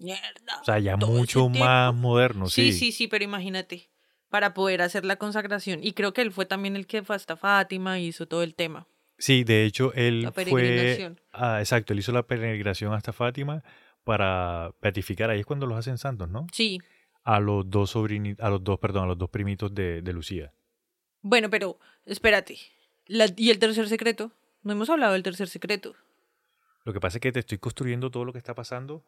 Mierda. 0.00 0.60
O 0.60 0.64
sea, 0.64 0.80
ya 0.80 0.96
mucho 0.96 1.48
más 1.48 1.94
moderno, 1.94 2.48
Sí, 2.48 2.72
sí. 2.72 2.78
sí, 2.78 2.92
sí, 2.92 3.06
pero 3.08 3.22
imagínate, 3.24 3.88
para 4.30 4.54
poder 4.54 4.82
hacer 4.82 5.04
la 5.04 5.16
consagración. 5.16 5.80
Y 5.82 5.92
creo 5.92 6.12
que 6.12 6.22
él 6.22 6.32
fue 6.32 6.46
también 6.46 6.76
el 6.76 6.86
que 6.86 7.02
fue 7.02 7.16
hasta 7.16 7.36
Fátima 7.36 7.98
y 7.98 8.06
hizo 8.08 8.26
todo 8.26 8.42
el 8.42 8.54
tema. 8.54 8.86
Sí, 9.18 9.42
de 9.44 9.64
hecho, 9.64 9.92
él 9.94 10.22
La 10.22 10.32
fue... 10.32 10.44
peregrinación. 10.44 11.20
Ah, 11.32 11.58
exacto, 11.60 11.92
él 11.92 11.98
hizo 11.98 12.12
la 12.12 12.22
peregrinación 12.26 12.92
hasta 12.92 13.12
Fátima 13.12 13.62
para 14.04 14.72
beatificar, 14.80 15.28
ahí 15.30 15.40
es 15.40 15.46
cuando 15.46 15.66
los 15.66 15.76
hacen 15.78 15.98
santos, 15.98 16.28
¿no? 16.28 16.46
Sí. 16.52 16.78
A 17.24 17.40
los 17.40 17.68
dos 17.68 17.90
sobrinitos, 17.90 18.44
a 18.44 18.48
los 18.48 18.62
dos, 18.64 18.78
perdón, 18.78 19.04
a 19.04 19.06
los 19.08 19.18
dos 19.18 19.28
primitos 19.28 19.74
de, 19.74 20.02
de 20.02 20.12
Lucía. 20.12 20.52
Bueno, 21.20 21.50
pero 21.50 21.78
espérate. 22.06 22.56
La- 23.06 23.26
¿Y 23.36 23.50
el 23.50 23.58
tercer 23.58 23.88
secreto? 23.88 24.30
No 24.62 24.72
hemos 24.72 24.88
hablado 24.88 25.12
del 25.14 25.22
tercer 25.22 25.48
secreto. 25.48 25.94
Lo 26.84 26.92
que 26.92 27.00
pasa 27.00 27.18
es 27.18 27.20
que 27.20 27.32
te 27.32 27.40
estoy 27.40 27.58
construyendo 27.58 28.10
todo 28.10 28.24
lo 28.24 28.32
que 28.32 28.38
está 28.38 28.54
pasando 28.54 29.04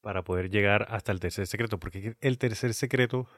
para 0.00 0.24
poder 0.24 0.50
llegar 0.50 0.86
hasta 0.90 1.12
el 1.12 1.20
tercer 1.20 1.46
secreto, 1.46 1.78
porque 1.78 2.16
el 2.20 2.38
tercer 2.38 2.74
secreto, 2.74 3.28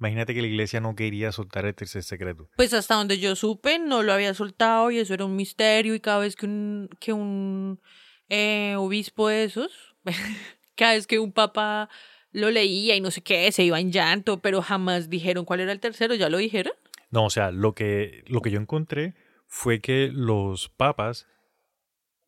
imagínate 0.00 0.34
que 0.34 0.40
la 0.40 0.48
iglesia 0.48 0.80
no 0.80 0.96
quería 0.96 1.30
soltar 1.30 1.66
el 1.66 1.74
tercer 1.74 2.02
secreto. 2.02 2.48
Pues 2.56 2.72
hasta 2.72 2.94
donde 2.94 3.18
yo 3.18 3.36
supe, 3.36 3.78
no 3.78 4.02
lo 4.02 4.12
había 4.12 4.34
soltado 4.34 4.90
y 4.90 4.98
eso 4.98 5.14
era 5.14 5.26
un 5.26 5.36
misterio. 5.36 5.94
Y 5.94 6.00
cada 6.00 6.20
vez 6.20 6.36
que 6.36 6.46
un, 6.46 6.88
que 6.98 7.12
un 7.12 7.80
eh, 8.28 8.74
obispo 8.78 9.28
de 9.28 9.44
esos, 9.44 9.94
cada 10.74 10.94
vez 10.94 11.06
que 11.06 11.18
un 11.18 11.32
papa 11.32 11.90
lo 12.32 12.50
leía 12.50 12.96
y 12.96 13.00
no 13.00 13.10
sé 13.10 13.22
qué, 13.22 13.52
se 13.52 13.62
iba 13.62 13.78
en 13.78 13.92
llanto, 13.92 14.40
pero 14.40 14.62
jamás 14.62 15.10
dijeron 15.10 15.44
cuál 15.44 15.60
era 15.60 15.72
el 15.72 15.80
tercero. 15.80 16.14
¿Ya 16.14 16.30
lo 16.30 16.38
dijeron? 16.38 16.72
No, 17.10 17.26
o 17.26 17.30
sea, 17.30 17.50
lo 17.50 17.74
que, 17.74 18.24
lo 18.26 18.40
que 18.40 18.50
yo 18.50 18.58
encontré 18.58 19.14
fue 19.46 19.80
que 19.80 20.10
los 20.12 20.68
papas, 20.70 21.26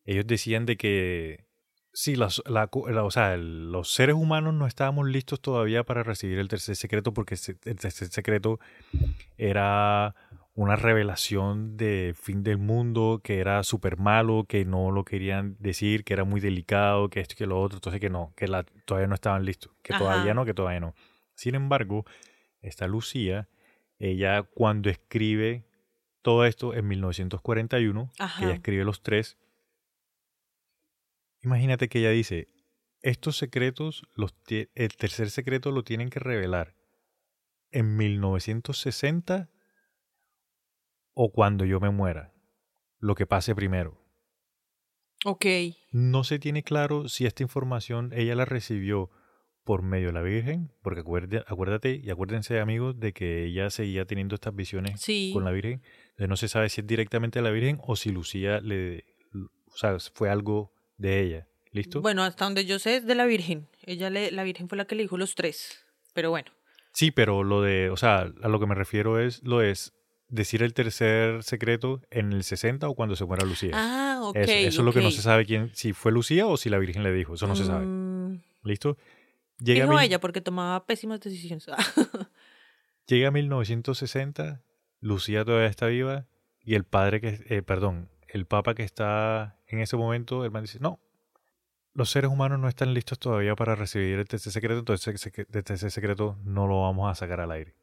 ellos 0.05 0.27
decían 0.27 0.65
de 0.65 0.77
que 0.77 1.47
sí, 1.93 2.15
las- 2.15 2.41
la, 2.47 2.69
la- 2.89 3.03
o 3.03 3.11
sea, 3.11 3.35
el- 3.35 3.71
los 3.71 3.93
seres 3.93 4.15
humanos 4.15 4.53
no 4.53 4.65
estábamos 4.67 5.07
listos 5.07 5.39
todavía 5.41 5.83
para 5.83 6.03
recibir 6.03 6.39
el 6.39 6.47
tercer 6.47 6.75
secreto 6.75 7.13
porque 7.13 7.35
el 7.65 7.75
tercer 7.77 8.07
secreto 8.09 8.59
era 9.37 10.15
una 10.55 10.75
revelación 10.75 11.77
de 11.77 12.13
fin 12.19 12.43
del 12.43 12.59
mundo, 12.59 13.21
que 13.23 13.39
era 13.39 13.63
súper 13.63 13.97
malo, 13.97 14.45
que 14.47 14.65
no 14.65 14.91
lo 14.91 15.03
querían 15.03 15.55
decir, 15.59 16.03
que 16.03 16.13
era 16.13 16.25
muy 16.25 16.41
delicado, 16.41 17.09
que 17.09 17.21
esto 17.21 17.33
y 17.33 17.37
que 17.37 17.47
lo 17.47 17.59
otro, 17.59 17.77
entonces 17.77 17.99
que 17.99 18.09
no, 18.11 18.33
que 18.35 18.47
la, 18.47 18.63
todavía 18.85 19.07
no 19.07 19.15
estaban 19.15 19.45
listos, 19.45 19.71
que 19.81 19.93
Ajá. 19.93 20.03
todavía 20.03 20.33
no, 20.35 20.45
que 20.45 20.53
todavía 20.53 20.79
no. 20.79 20.93
Sin 21.33 21.55
embargo, 21.55 22.05
esta 22.61 22.85
Lucía, 22.87 23.47
ella 23.97 24.43
cuando 24.43 24.91
escribe 24.91 25.63
todo 26.21 26.45
esto 26.45 26.75
en 26.75 26.87
1941, 26.87 28.11
que 28.15 28.23
Ajá. 28.23 28.45
ella 28.45 28.53
escribe 28.53 28.83
los 28.85 29.01
tres, 29.01 29.37
imagínate 31.43 31.89
que 31.89 31.99
ella 31.99 32.09
dice, 32.09 32.47
estos 33.01 33.37
secretos, 33.37 34.03
los 34.15 34.33
el 34.47 34.95
tercer 34.95 35.29
secreto 35.29 35.71
lo 35.71 35.83
tienen 35.83 36.09
que 36.09 36.19
revelar 36.19 36.75
en 37.71 37.97
1960 37.97 39.49
o 41.13 41.31
cuando 41.31 41.65
yo 41.65 41.79
me 41.79 41.89
muera, 41.89 42.33
lo 42.99 43.15
que 43.15 43.25
pase 43.27 43.53
primero. 43.55 43.99
Ok. 45.25 45.45
No 45.91 46.23
se 46.23 46.39
tiene 46.39 46.63
claro 46.63 47.07
si 47.07 47.25
esta 47.25 47.43
información 47.43 48.11
ella 48.13 48.35
la 48.35 48.45
recibió 48.45 49.09
por 49.63 49.81
medio 49.81 50.07
de 50.07 50.13
la 50.13 50.21
Virgen, 50.21 50.73
porque 50.81 50.99
acuérdate, 51.01 51.43
acuérdate 51.47 51.95
y 52.03 52.09
acuérdense 52.09 52.59
amigos 52.59 52.99
de 52.99 53.13
que 53.13 53.45
ella 53.45 53.69
seguía 53.69 54.05
teniendo 54.05 54.35
estas 54.35 54.53
visiones 54.53 54.99
Sí. 54.99 55.31
con 55.33 55.45
la 55.45 55.51
Virgen. 55.51 55.81
Entonces 56.11 56.29
no 56.29 56.35
se 56.35 56.47
sabe 56.49 56.69
si 56.69 56.81
es 56.81 56.87
directamente 56.87 57.39
de 57.39 57.43
la 57.43 57.51
Virgen 57.51 57.79
o 57.81 57.95
si 57.95 58.11
Lucía 58.11 58.59
le, 58.59 59.05
o 59.33 59.77
sea, 59.77 59.97
fue 60.13 60.29
algo 60.29 60.72
de 61.03 61.19
ella. 61.21 61.47
¿Listo? 61.71 62.01
Bueno, 62.01 62.23
hasta 62.23 62.45
donde 62.45 62.65
yo 62.65 62.79
sé 62.79 62.95
es 62.97 63.05
de 63.05 63.15
la 63.15 63.25
Virgen. 63.25 63.67
Ella 63.85 64.09
le, 64.09 64.31
la 64.31 64.43
Virgen 64.43 64.69
fue 64.69 64.77
la 64.77 64.85
que 64.85 64.95
le 64.95 65.03
dijo 65.03 65.17
los 65.17 65.35
tres. 65.35 65.83
Pero 66.13 66.29
bueno. 66.29 66.51
Sí, 66.93 67.11
pero 67.11 67.43
lo 67.43 67.61
de, 67.61 67.89
o 67.89 67.97
sea, 67.97 68.31
a 68.41 68.47
lo 68.47 68.59
que 68.59 68.67
me 68.67 68.75
refiero 68.75 69.19
es 69.19 69.43
lo 69.43 69.61
es 69.61 69.93
decir 70.29 70.63
el 70.63 70.73
tercer 70.73 71.43
secreto 71.43 72.01
en 72.11 72.31
el 72.31 72.43
60 72.43 72.87
o 72.87 72.95
cuando 72.95 73.15
se 73.15 73.25
muera 73.25 73.45
Lucía. 73.45 73.71
Ah, 73.73 74.19
ok. 74.23 74.35
eso, 74.37 74.51
eso 74.53 74.81
es 74.81 74.85
lo 74.85 74.93
que 74.93 75.01
no 75.01 75.11
se 75.11 75.21
sabe 75.21 75.45
quién, 75.45 75.71
si 75.73 75.93
fue 75.93 76.11
Lucía 76.11 76.45
o 76.47 76.57
si 76.57 76.69
la 76.69 76.77
Virgen 76.77 77.03
le 77.03 77.11
dijo, 77.11 77.33
eso 77.33 77.47
no 77.47 77.55
se 77.55 77.65
sabe. 77.65 77.85
Mm, 77.85 78.41
¿Listo? 78.63 78.97
Llega, 79.59 79.83
Dijo 79.85 79.95
mil- 79.95 80.03
ella 80.05 80.19
porque 80.19 80.41
tomaba 80.41 80.85
pésimas 80.85 81.19
decisiones. 81.19 81.65
llega 83.07 83.31
1960, 83.31 84.61
Lucía 85.01 85.43
todavía 85.43 85.67
está 85.67 85.87
viva 85.87 86.27
y 86.63 86.75
el 86.75 86.83
padre 86.85 87.19
que, 87.19 87.39
eh, 87.49 87.61
perdón, 87.61 88.09
el 88.27 88.45
papa 88.45 88.73
que 88.75 88.83
está 88.83 89.57
en 89.73 89.81
ese 89.81 89.97
momento, 89.97 90.45
el 90.45 90.51
man 90.51 90.63
dice, 90.63 90.79
no, 90.79 90.99
los 91.93 92.09
seres 92.09 92.31
humanos 92.31 92.59
no 92.59 92.67
están 92.67 92.93
listos 92.93 93.19
todavía 93.19 93.55
para 93.55 93.75
recibir 93.75 94.17
el 94.19 94.27
tercer 94.27 94.51
secreto, 94.51 94.79
entonces 94.79 95.25
el 95.35 95.63
tercer 95.63 95.91
secreto 95.91 96.37
no 96.43 96.67
lo 96.67 96.81
vamos 96.81 97.11
a 97.11 97.15
sacar 97.15 97.39
al 97.39 97.51
aire. 97.51 97.75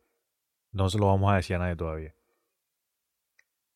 No 0.73 0.89
se 0.89 0.99
lo 0.99 1.07
vamos 1.07 1.33
a 1.33 1.37
decir 1.37 1.57
a 1.57 1.61
nadie 1.61 1.77
todavía. 1.77 2.15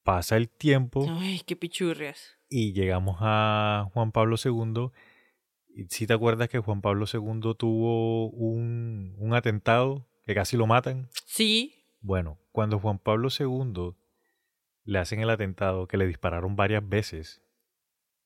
Pasa 0.02 0.36
el 0.36 0.48
tiempo 0.48 1.06
Ay, 1.08 1.40
qué 1.46 1.56
pichurrias. 1.56 2.36
y 2.48 2.72
llegamos 2.72 3.16
a 3.20 3.88
Juan 3.94 4.12
Pablo 4.12 4.36
II. 4.42 4.90
Y 5.76 5.84
si 5.86 6.06
te 6.06 6.12
acuerdas 6.12 6.48
que 6.48 6.58
Juan 6.58 6.82
Pablo 6.82 7.06
II 7.12 7.54
tuvo 7.58 8.30
un, 8.30 9.14
un 9.18 9.34
atentado 9.34 10.06
que 10.24 10.34
casi 10.34 10.56
lo 10.56 10.66
matan. 10.66 11.08
Sí. 11.26 11.74
Bueno, 12.00 12.38
cuando 12.52 12.78
Juan 12.78 12.98
Pablo 12.98 13.28
II 13.36 13.94
le 14.84 14.98
hacen 14.98 15.20
el 15.20 15.30
atentado, 15.30 15.88
que 15.88 15.96
le 15.96 16.06
dispararon 16.06 16.54
varias 16.54 16.86
veces, 16.86 17.42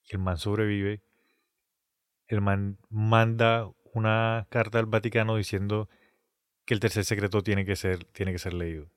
el 0.09 0.19
man 0.19 0.39
sobrevive, 0.39 1.03
el 2.27 2.41
man 2.41 2.79
manda 2.91 3.71
una 3.95 4.47
carta 4.51 4.79
al 4.79 4.87
Vaticano 4.87 5.37
diciendo 5.37 5.89
que 6.67 6.75
el 6.75 6.81
tercer 6.81 7.05
secreto 7.05 7.43
tiene 7.43 7.65
que 7.65 7.77
ser, 7.77 8.05
tiene 8.05 8.33
que 8.33 8.39
ser 8.39 8.53
leído, 8.55 8.91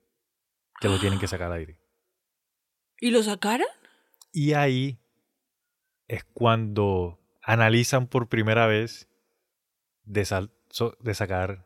que 0.79 0.89
lo 0.89 0.99
tienen 0.99 1.19
que 1.19 1.27
sacar 1.27 1.47
al 1.51 1.57
aire. 1.59 1.79
¿Y 2.99 3.11
lo 3.11 3.23
sacaron? 3.23 3.67
Y 4.33 4.53
ahí 4.53 4.99
es 6.07 6.23
cuando 6.25 7.19
analizan 7.41 8.07
por 8.07 8.27
primera 8.27 8.67
vez 8.67 9.07
de, 10.03 10.25
sal- 10.25 10.51
so- 10.69 10.97
de 10.99 11.13
sacar 11.13 11.65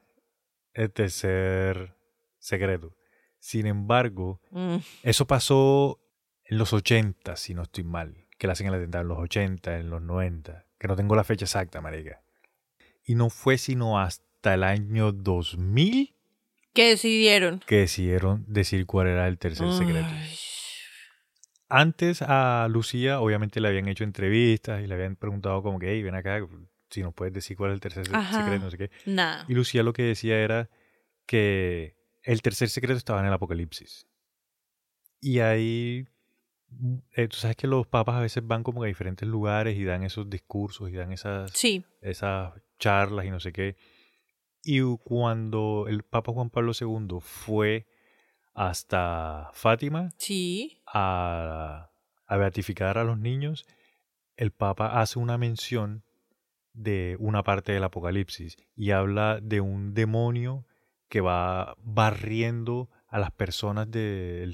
el 0.73 0.91
tercer 0.91 1.95
secreto. 2.39 2.95
Sin 3.39 3.65
embargo, 3.67 4.39
Mm, 4.51 4.77
eso 5.03 5.25
pasó 5.27 5.99
en 6.45 6.57
los 6.57 6.73
80, 6.73 7.35
si 7.35 7.53
no 7.53 7.63
estoy 7.63 7.83
mal. 7.83 8.24
Que 8.37 8.47
la 8.47 8.53
hacen 8.53 8.67
el 8.67 8.73
atentado 8.75 9.01
en 9.03 9.07
los 9.07 9.19
80, 9.19 9.79
en 9.79 9.89
los 9.89 10.01
90. 10.01 10.65
Que 10.77 10.87
no 10.87 10.95
tengo 10.95 11.15
la 11.15 11.23
fecha 11.23 11.45
exacta, 11.45 11.81
marica. 11.81 12.21
Y 13.03 13.15
no 13.15 13.29
fue 13.29 13.57
sino 13.57 13.99
hasta 13.99 14.53
el 14.53 14.63
año 14.63 15.11
2000 15.11 16.13
¿Qué 16.73 16.89
decidieron? 16.89 17.59
que 17.65 17.77
decidieron 17.77 18.43
decir 18.47 18.85
cuál 18.85 19.07
era 19.07 19.27
el 19.27 19.37
tercer 19.37 19.71
secreto. 19.71 20.07
Ay, 20.09 20.35
Antes 21.69 22.21
a 22.21 22.67
Lucía, 22.69 23.21
obviamente 23.21 23.59
le 23.61 23.69
habían 23.69 23.87
hecho 23.87 24.03
entrevistas 24.03 24.83
y 24.83 24.87
le 24.87 24.93
habían 24.93 25.15
preguntado 25.15 25.63
como 25.63 25.79
que, 25.79 25.91
hey, 25.91 26.03
ven 26.03 26.15
acá, 26.15 26.39
si 26.89 27.01
nos 27.01 27.13
puedes 27.13 27.33
decir 27.33 27.55
cuál 27.57 27.71
es 27.71 27.75
el 27.75 27.79
tercer 27.79 28.03
Ajá. 28.13 28.43
secreto, 28.43 28.65
no 28.65 28.71
sé 28.71 28.77
qué. 28.77 28.91
Y 29.47 29.53
Lucía 29.53 29.83
lo 29.83 29.93
que 29.93 30.03
decía 30.03 30.37
era 30.37 30.69
que 31.25 31.95
el 32.23 32.41
tercer 32.41 32.69
secreto 32.69 32.97
estaba 32.97 33.19
en 33.21 33.27
el 33.27 33.33
Apocalipsis. 33.33 34.05
Y 35.21 35.39
ahí, 35.39 36.05
eh, 37.15 37.27
tú 37.27 37.37
sabes 37.37 37.55
que 37.57 37.67
los 37.67 37.87
papas 37.87 38.15
a 38.15 38.19
veces 38.21 38.45
van 38.45 38.63
como 38.63 38.83
a 38.83 38.87
diferentes 38.87 39.27
lugares 39.27 39.77
y 39.77 39.83
dan 39.83 40.03
esos 40.03 40.29
discursos 40.29 40.89
y 40.89 40.93
dan 40.93 41.11
esas, 41.11 41.51
Sí. 41.51 41.83
esas 42.01 42.53
charlas 42.79 43.25
y 43.25 43.29
no 43.31 43.39
sé 43.39 43.51
qué. 43.53 43.75
Y 44.63 44.81
cuando 45.03 45.85
el 45.87 46.03
Papa 46.03 46.31
Juan 46.33 46.49
Pablo 46.49 46.71
II 46.79 47.19
fue 47.21 47.85
hasta 48.53 49.49
Fátima 49.53 50.11
Sí. 50.17 50.81
a, 50.87 51.91
a 52.25 52.37
beatificar 52.37 52.97
a 52.97 53.03
los 53.03 53.17
niños, 53.19 53.65
el 54.37 54.51
Papa 54.51 54.99
hace 55.01 55.19
una 55.19 55.37
mención 55.37 56.03
de 56.73 57.15
una 57.19 57.43
parte 57.43 57.71
del 57.71 57.83
Apocalipsis 57.83 58.57
y 58.75 58.91
habla 58.91 59.39
de 59.41 59.61
un 59.61 59.93
demonio 59.93 60.65
que 61.07 61.21
va 61.21 61.75
barriendo 61.83 62.89
a 63.07 63.19
las 63.19 63.31
personas 63.31 63.89
de, 63.89 64.51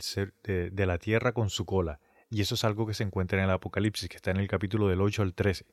de 0.71 0.85
la 0.85 0.97
tierra 0.99 1.31
con 1.31 1.49
su 1.49 1.65
cola. 1.65 1.99
Y 2.31 2.41
eso 2.41 2.55
es 2.55 2.63
algo 2.63 2.87
que 2.87 2.93
se 2.93 3.03
encuentra 3.03 3.37
en 3.37 3.43
el 3.45 3.51
Apocalipsis, 3.51 4.07
que 4.09 4.15
está 4.15 4.31
en 4.31 4.37
el 4.37 4.47
capítulo 4.47 4.87
del 4.87 5.01
8 5.01 5.21
al 5.21 5.33
13. 5.33 5.65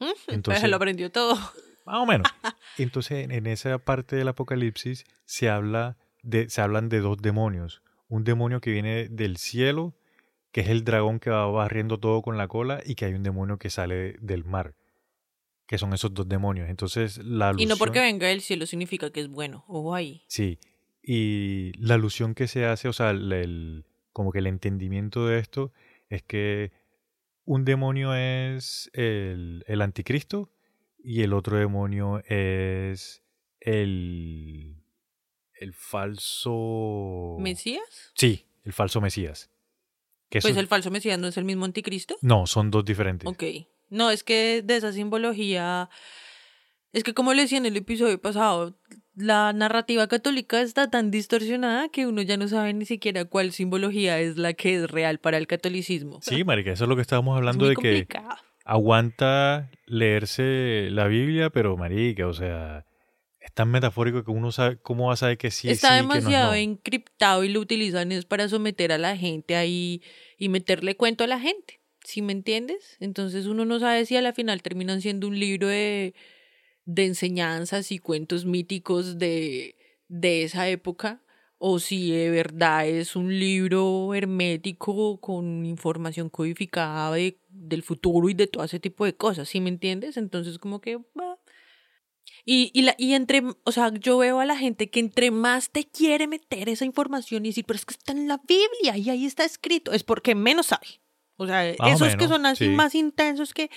Entonces 0.28 0.60
se 0.60 0.68
lo 0.68 0.76
aprendió 0.76 1.10
todo. 1.10 1.34
Más 1.86 1.96
o 2.02 2.06
menos. 2.06 2.28
Entonces, 2.78 3.28
en- 3.30 3.46
esa 3.46 3.78
parte 3.78 4.16
del 4.16 4.28
Apocalipsis 4.28 5.04
se 5.24 5.48
habla 5.48 5.96
de, 6.22 6.50
se 6.50 6.60
hablan 6.60 6.88
de 6.88 7.00
dos 7.00 7.18
demonios. 7.18 7.82
Un 8.08 8.24
demonio 8.24 8.60
que 8.60 8.70
viene 8.72 9.08
del 9.08 9.36
cielo, 9.36 9.94
que 10.52 10.62
es 10.62 10.68
el 10.68 10.84
dragón 10.84 11.20
que 11.20 11.30
va 11.30 11.46
barriendo 11.46 11.98
todo 11.98 12.22
con 12.22 12.36
la 12.36 12.48
cola, 12.48 12.82
y 12.84 12.94
que 12.96 13.04
hay 13.04 13.14
un 13.14 13.22
demonio 13.22 13.58
que 13.58 13.70
sale 13.70 14.16
del 14.20 14.44
mar. 14.44 14.74
Que 15.66 15.78
son 15.78 15.92
esos 15.94 16.12
dos 16.14 16.28
demonios. 16.28 16.68
Entonces, 16.68 17.18
la 17.18 17.50
Y 17.56 17.66
no 17.66 17.74
alusión- 17.74 17.78
porque 17.78 18.00
venga 18.00 18.26
del 18.28 18.40
cielo 18.40 18.66
significa 18.66 19.10
que 19.10 19.20
es 19.20 19.28
bueno. 19.28 19.64
Ojo 19.68 19.94
ahí. 19.94 20.22
Sí. 20.28 20.58
Y 21.02 21.72
la 21.78 21.94
alusión 21.94 22.34
que 22.34 22.48
se 22.48 22.66
hace, 22.66 22.88
o 22.88 22.92
sea, 22.92 23.10
el- 23.10 23.84
como 24.16 24.32
que 24.32 24.38
el 24.38 24.46
entendimiento 24.46 25.26
de 25.26 25.38
esto 25.38 25.74
es 26.08 26.22
que 26.22 26.72
un 27.44 27.66
demonio 27.66 28.14
es 28.14 28.90
el, 28.94 29.62
el 29.66 29.82
anticristo 29.82 30.50
y 30.98 31.20
el 31.20 31.34
otro 31.34 31.58
demonio 31.58 32.22
es 32.26 33.22
el, 33.60 34.82
el 35.52 35.74
falso... 35.74 37.36
¿Mesías? 37.40 38.14
Sí, 38.14 38.46
el 38.64 38.72
falso 38.72 39.02
Mesías. 39.02 39.50
Que 40.30 40.40
Pues 40.40 40.56
el 40.56 40.66
falso 40.66 40.90
Mesías 40.90 41.18
no 41.18 41.26
es 41.26 41.36
el 41.36 41.44
mismo 41.44 41.66
anticristo. 41.66 42.16
No, 42.22 42.46
son 42.46 42.70
dos 42.70 42.86
diferentes. 42.86 43.28
Ok. 43.28 43.44
No, 43.90 44.10
es 44.10 44.24
que 44.24 44.62
de 44.62 44.78
esa 44.78 44.94
simbología. 44.94 45.90
Es 46.94 47.04
que 47.04 47.12
como 47.12 47.34
le 47.34 47.42
decía 47.42 47.58
en 47.58 47.66
el 47.66 47.76
episodio 47.76 48.18
pasado, 48.18 48.80
la 49.16 49.52
narrativa 49.54 50.06
católica 50.08 50.60
está 50.60 50.90
tan 50.90 51.10
distorsionada 51.10 51.88
que 51.88 52.06
uno 52.06 52.20
ya 52.22 52.36
no 52.36 52.48
sabe 52.48 52.74
ni 52.74 52.84
siquiera 52.84 53.24
cuál 53.24 53.50
simbología 53.52 54.20
es 54.20 54.36
la 54.36 54.52
que 54.52 54.76
es 54.76 54.90
real 54.90 55.18
para 55.18 55.38
el 55.38 55.46
catolicismo. 55.46 56.20
Sí, 56.20 56.44
marica, 56.44 56.72
eso 56.72 56.84
es 56.84 56.88
lo 56.88 56.96
que 56.96 57.02
estábamos 57.02 57.34
Es 57.34 57.38
hablando 57.38 57.66
de 57.66 57.76
que 57.76 58.06
aguanta 58.64 59.70
leerse 59.86 60.88
la 60.90 61.06
Biblia, 61.06 61.48
pero 61.48 61.76
marica, 61.78 62.26
o 62.26 62.34
sea, 62.34 62.84
es 63.40 63.52
tan 63.54 63.70
metafórico 63.70 64.22
que 64.22 64.30
uno 64.30 64.52
sabe 64.52 64.76
cómo 64.82 65.06
va 65.06 65.14
a 65.14 65.16
saber 65.16 65.38
que 65.38 65.50
sí, 65.50 65.70
Está 65.70 65.88
sí, 65.88 65.94
que 65.94 66.02
no 66.02 66.14
demasiado 66.14 66.50
no. 66.50 66.54
encriptado 66.54 67.42
y 67.42 67.48
lo 67.48 67.60
utilizan 67.60 68.12
es 68.12 68.26
para 68.26 68.48
someter 68.48 68.92
a 68.92 68.98
la 68.98 69.16
gente 69.16 69.56
ahí 69.56 70.02
y 70.36 70.50
meterle 70.50 70.96
cuento 70.96 71.24
a 71.24 71.26
la 71.26 71.40
gente. 71.40 71.80
¿Sí 72.04 72.22
me 72.22 72.32
entiendes? 72.32 72.96
Entonces 73.00 73.46
uno 73.46 73.64
no 73.64 73.80
sabe 73.80 74.04
si 74.04 74.16
a 74.16 74.22
la 74.22 74.32
final 74.32 74.62
terminan 74.62 75.00
siendo 75.00 75.26
un 75.26 75.38
libro 75.40 75.68
de, 75.68 76.14
de 76.86 77.06
enseñanzas 77.06 77.92
y 77.92 77.98
cuentos 77.98 78.46
míticos 78.46 79.18
de, 79.18 79.76
de 80.08 80.44
esa 80.44 80.68
época 80.70 81.22
o 81.58 81.78
si 81.78 82.10
de 82.12 82.30
verdad 82.30 82.86
es 82.88 83.16
un 83.16 83.38
libro 83.38 84.14
hermético 84.14 85.20
con 85.20 85.64
información 85.66 86.28
codificada 86.30 87.12
de- 87.12 87.40
del 87.48 87.82
futuro 87.82 88.28
y 88.28 88.34
de 88.34 88.46
todo 88.46 88.64
ese 88.64 88.80
tipo 88.80 89.04
de 89.06 89.16
cosas, 89.16 89.48
¿sí 89.48 89.60
me 89.60 89.70
entiendes? 89.70 90.16
Entonces 90.16 90.58
como 90.58 90.80
que... 90.80 90.98
Y, 92.44 92.70
y, 92.74 92.82
la, 92.82 92.94
y 92.98 93.14
entre, 93.14 93.42
o 93.64 93.72
sea, 93.72 93.92
yo 93.92 94.18
veo 94.18 94.40
a 94.40 94.44
la 94.46 94.56
gente 94.56 94.88
que 94.90 95.00
entre 95.00 95.30
más 95.30 95.70
te 95.70 95.84
quiere 95.84 96.26
meter 96.28 96.68
esa 96.68 96.84
información 96.84 97.44
y 97.44 97.48
decir, 97.50 97.64
pero 97.66 97.76
es 97.76 97.84
que 97.86 97.94
está 97.94 98.12
en 98.12 98.28
la 98.28 98.38
Biblia 98.46 98.96
y 98.96 99.10
ahí 99.10 99.26
está 99.26 99.44
escrito, 99.44 99.92
es 99.92 100.04
porque 100.04 100.34
menos 100.34 100.66
sabe. 100.66 100.86
O 101.38 101.46
sea, 101.46 101.74
Más 101.78 101.92
o 102.00 102.04
esos 102.06 102.08
que 102.16 102.16
menos, 102.16 102.30
son 102.30 102.46
así 102.46 102.64
sí. 102.64 102.70
más 102.70 102.94
intensos 102.94 103.52
que, 103.52 103.70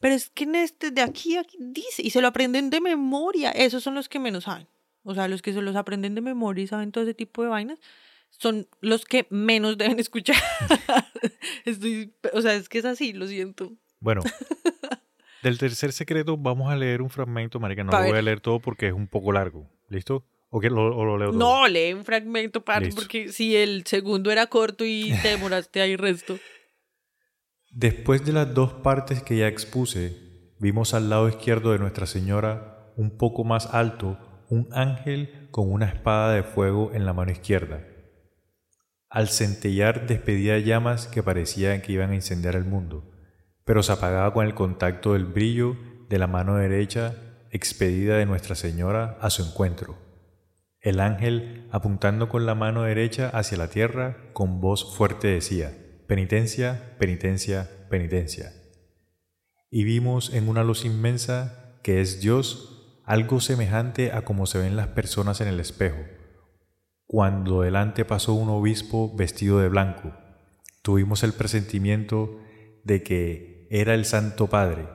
pero 0.00 0.14
es 0.14 0.30
que 0.30 0.44
en 0.44 0.56
este 0.56 0.90
de 0.90 1.00
aquí, 1.00 1.36
aquí 1.36 1.56
dice, 1.60 2.02
y 2.02 2.10
se 2.10 2.20
lo 2.20 2.26
aprenden 2.28 2.70
de 2.70 2.80
memoria, 2.80 3.50
esos 3.52 3.82
son 3.84 3.94
los 3.94 4.08
que 4.08 4.18
menos 4.18 4.44
saben. 4.44 4.66
O 5.04 5.14
sea, 5.14 5.28
los 5.28 5.40
que 5.42 5.52
se 5.52 5.62
los 5.62 5.76
aprenden 5.76 6.14
de 6.14 6.20
memoria 6.22 6.64
y 6.64 6.66
saben 6.66 6.90
todo 6.90 7.04
ese 7.04 7.14
tipo 7.14 7.42
de 7.42 7.48
vainas, 7.48 7.78
son 8.30 8.66
los 8.80 9.04
que 9.04 9.26
menos 9.30 9.78
deben 9.78 10.00
escuchar. 10.00 10.36
Estoy, 11.64 12.12
o 12.32 12.40
sea, 12.42 12.54
es 12.54 12.68
que 12.68 12.78
es 12.78 12.84
así, 12.84 13.12
lo 13.12 13.26
siento. 13.26 13.72
Bueno, 14.00 14.22
del 15.42 15.58
tercer 15.58 15.92
secreto 15.92 16.36
vamos 16.36 16.70
a 16.72 16.76
leer 16.76 17.00
un 17.02 17.10
fragmento, 17.10 17.60
marica, 17.60 17.84
no 17.84 17.90
Pa' 17.90 17.98
lo 17.98 18.04
voy 18.04 18.12
ver. 18.12 18.20
a 18.20 18.22
leer 18.22 18.40
todo 18.40 18.60
porque 18.60 18.88
es 18.88 18.92
un 18.92 19.06
poco 19.08 19.32
largo, 19.32 19.70
¿listo? 19.88 20.24
¿O, 20.50 20.60
que 20.60 20.70
lo, 20.70 20.96
o 20.96 21.04
lo 21.04 21.18
leo 21.18 21.30
todo? 21.30 21.38
No, 21.38 21.66
lee 21.68 21.92
un 21.94 22.04
fragmento, 22.04 22.62
Listo. 22.80 22.94
porque 22.94 23.32
si 23.32 23.56
el 23.56 23.84
segundo 23.86 24.30
era 24.30 24.46
corto 24.46 24.84
y 24.84 25.12
te 25.20 25.28
demoraste 25.36 25.80
ahí 25.80 25.96
resto. 25.96 26.38
Después 27.76 28.24
de 28.24 28.32
las 28.32 28.54
dos 28.54 28.72
partes 28.72 29.20
que 29.20 29.36
ya 29.36 29.48
expuse, 29.48 30.52
vimos 30.60 30.94
al 30.94 31.10
lado 31.10 31.28
izquierdo 31.28 31.72
de 31.72 31.80
Nuestra 31.80 32.06
Señora, 32.06 32.92
un 32.96 33.18
poco 33.18 33.42
más 33.42 33.74
alto, 33.74 34.16
un 34.48 34.68
ángel 34.70 35.48
con 35.50 35.72
una 35.72 35.86
espada 35.86 36.34
de 36.34 36.44
fuego 36.44 36.92
en 36.94 37.04
la 37.04 37.12
mano 37.12 37.32
izquierda. 37.32 37.80
Al 39.10 39.26
centellar 39.26 40.06
despedía 40.06 40.56
llamas 40.60 41.08
que 41.08 41.24
parecían 41.24 41.82
que 41.82 41.90
iban 41.90 42.12
a 42.12 42.14
incendiar 42.14 42.54
el 42.54 42.64
mundo, 42.64 43.10
pero 43.64 43.82
se 43.82 43.90
apagaba 43.90 44.32
con 44.32 44.46
el 44.46 44.54
contacto 44.54 45.14
del 45.14 45.24
brillo 45.24 45.76
de 46.08 46.20
la 46.20 46.28
mano 46.28 46.54
derecha 46.54 47.16
expedida 47.50 48.18
de 48.18 48.26
Nuestra 48.26 48.54
Señora 48.54 49.18
a 49.20 49.30
su 49.30 49.42
encuentro. 49.42 49.98
El 50.78 51.00
ángel, 51.00 51.66
apuntando 51.72 52.28
con 52.28 52.46
la 52.46 52.54
mano 52.54 52.84
derecha 52.84 53.30
hacia 53.30 53.58
la 53.58 53.66
tierra, 53.66 54.30
con 54.32 54.60
voz 54.60 54.96
fuerte 54.96 55.26
decía, 55.26 55.72
Penitencia, 56.06 56.96
penitencia, 56.98 57.70
penitencia. 57.88 58.52
Y 59.70 59.84
vimos 59.84 60.32
en 60.34 60.48
una 60.48 60.62
luz 60.62 60.84
inmensa, 60.84 61.78
que 61.82 62.00
es 62.00 62.20
Dios, 62.20 63.00
algo 63.04 63.40
semejante 63.40 64.12
a 64.12 64.22
como 64.22 64.46
se 64.46 64.58
ven 64.58 64.76
las 64.76 64.88
personas 64.88 65.40
en 65.40 65.48
el 65.48 65.60
espejo. 65.60 65.98
Cuando 67.06 67.62
delante 67.62 68.04
pasó 68.04 68.34
un 68.34 68.48
obispo 68.48 69.14
vestido 69.14 69.58
de 69.60 69.68
blanco, 69.68 70.12
tuvimos 70.82 71.22
el 71.22 71.32
presentimiento 71.32 72.38
de 72.84 73.02
que 73.02 73.66
era 73.70 73.94
el 73.94 74.04
Santo 74.04 74.48
Padre. 74.48 74.88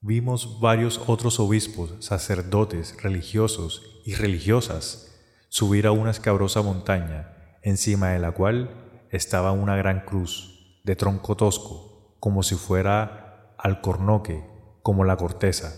Vimos 0.00 0.60
varios 0.60 1.00
otros 1.06 1.40
obispos, 1.40 1.94
sacerdotes, 2.00 3.00
religiosos 3.02 4.02
y 4.04 4.14
religiosas 4.14 5.06
subir 5.48 5.86
a 5.86 5.92
una 5.92 6.10
escabrosa 6.10 6.62
montaña, 6.62 7.58
encima 7.62 8.10
de 8.10 8.18
la 8.18 8.32
cual 8.32 8.85
estaba 9.10 9.52
una 9.52 9.76
gran 9.76 10.00
cruz, 10.00 10.80
de 10.84 10.96
tronco 10.96 11.36
tosco, 11.36 12.16
como 12.20 12.42
si 12.42 12.54
fuera 12.54 13.54
alcornoque, 13.58 14.44
como 14.82 15.04
la 15.04 15.16
corteza. 15.16 15.74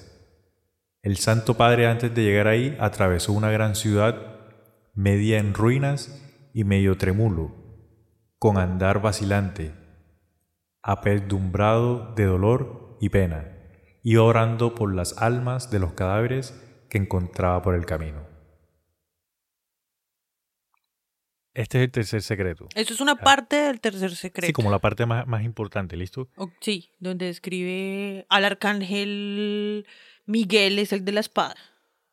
El 1.03 1.17
Santo 1.17 1.55
Padre 1.55 1.87
antes 1.87 2.15
de 2.15 2.23
llegar 2.23 2.49
ahí 2.49 2.77
atravesó 2.81 3.33
una 3.33 3.51
gran 3.51 3.75
ciudad, 3.75 4.17
media 4.95 5.39
en 5.39 5.55
ruinas 5.55 6.23
y 6.53 6.65
medio 6.65 6.99
tremulo, 6.99 7.55
con 8.39 8.59
andar 8.59 9.01
vacilante, 9.01 9.73
apedumbrado 10.83 12.15
de 12.15 12.25
dolor 12.25 12.99
y 13.01 13.09
pena, 13.09 13.47
y 14.03 14.17
orando 14.17 14.75
por 14.75 14.95
las 14.95 15.17
almas 15.19 15.71
de 15.71 15.79
los 15.79 15.93
cadáveres 15.93 16.55
que 16.91 16.99
encontraba 16.99 17.63
por 17.63 17.75
el 17.75 17.87
camino. 17.87 18.28
Este 21.59 21.79
es 21.79 21.85
el 21.87 21.91
tercer 21.91 22.23
secreto. 22.23 22.69
Eso 22.77 22.95
es 22.95 23.01
una 23.01 23.17
parte 23.17 23.57
del 23.57 23.81
tercer 23.81 24.15
secreto. 24.15 24.47
Sí, 24.47 24.53
como 24.53 24.71
la 24.71 24.79
parte 24.79 25.07
más, 25.07 25.27
más 25.27 25.43
importante, 25.43 25.97
¿listo? 25.97 26.29
Sí, 26.61 26.91
donde 27.01 27.29
escribe 27.29 28.27
al 28.29 28.45
arcángel 28.45 29.87
Miguel 30.27 30.79
es 30.79 30.93
el 30.93 31.05
de 31.05 31.13
la 31.13 31.21
espada. 31.21 31.57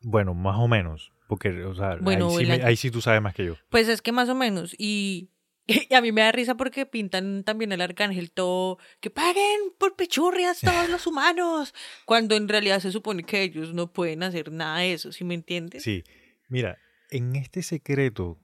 Bueno, 0.00 0.34
más 0.34 0.56
o 0.58 0.68
menos. 0.68 1.12
Porque, 1.28 1.64
o 1.64 1.74
sea, 1.74 1.96
Bueno, 2.00 2.28
ahí, 2.28 2.36
sí 2.36 2.42
el 2.42 2.48
me- 2.58 2.64
a- 2.64 2.66
ahí 2.68 2.76
sí 2.76 2.90
tú 2.90 3.00
sabes 3.00 3.20
más 3.22 3.34
que 3.34 3.44
yo. 3.44 3.56
Pues 3.70 3.88
es 3.88 4.00
que 4.02 4.12
más 4.12 4.28
o 4.28 4.34
menos. 4.34 4.74
Y, 4.78 5.30
y 5.66 5.94
a 5.94 6.00
mí 6.00 6.12
me 6.12 6.20
da 6.22 6.32
risa 6.32 6.56
porque 6.56 6.86
pintan 6.86 7.42
también 7.44 7.72
el 7.72 7.80
arcángel 7.80 8.30
todo. 8.30 8.78
Que 9.00 9.10
paguen 9.10 9.60
por 9.78 9.96
pechurrias 9.96 10.60
todos 10.60 10.88
los 10.88 11.06
humanos. 11.06 11.74
Cuando 12.04 12.36
en 12.36 12.48
realidad 12.48 12.80
se 12.80 12.92
supone 12.92 13.24
que 13.24 13.42
ellos 13.42 13.74
no 13.74 13.92
pueden 13.92 14.22
hacer 14.22 14.50
nada 14.52 14.78
de 14.78 14.92
eso, 14.92 15.12
¿sí 15.12 15.24
me 15.24 15.34
entiendes? 15.34 15.82
Sí, 15.82 16.04
mira, 16.48 16.78
en 17.10 17.36
este 17.36 17.62
secreto, 17.62 18.38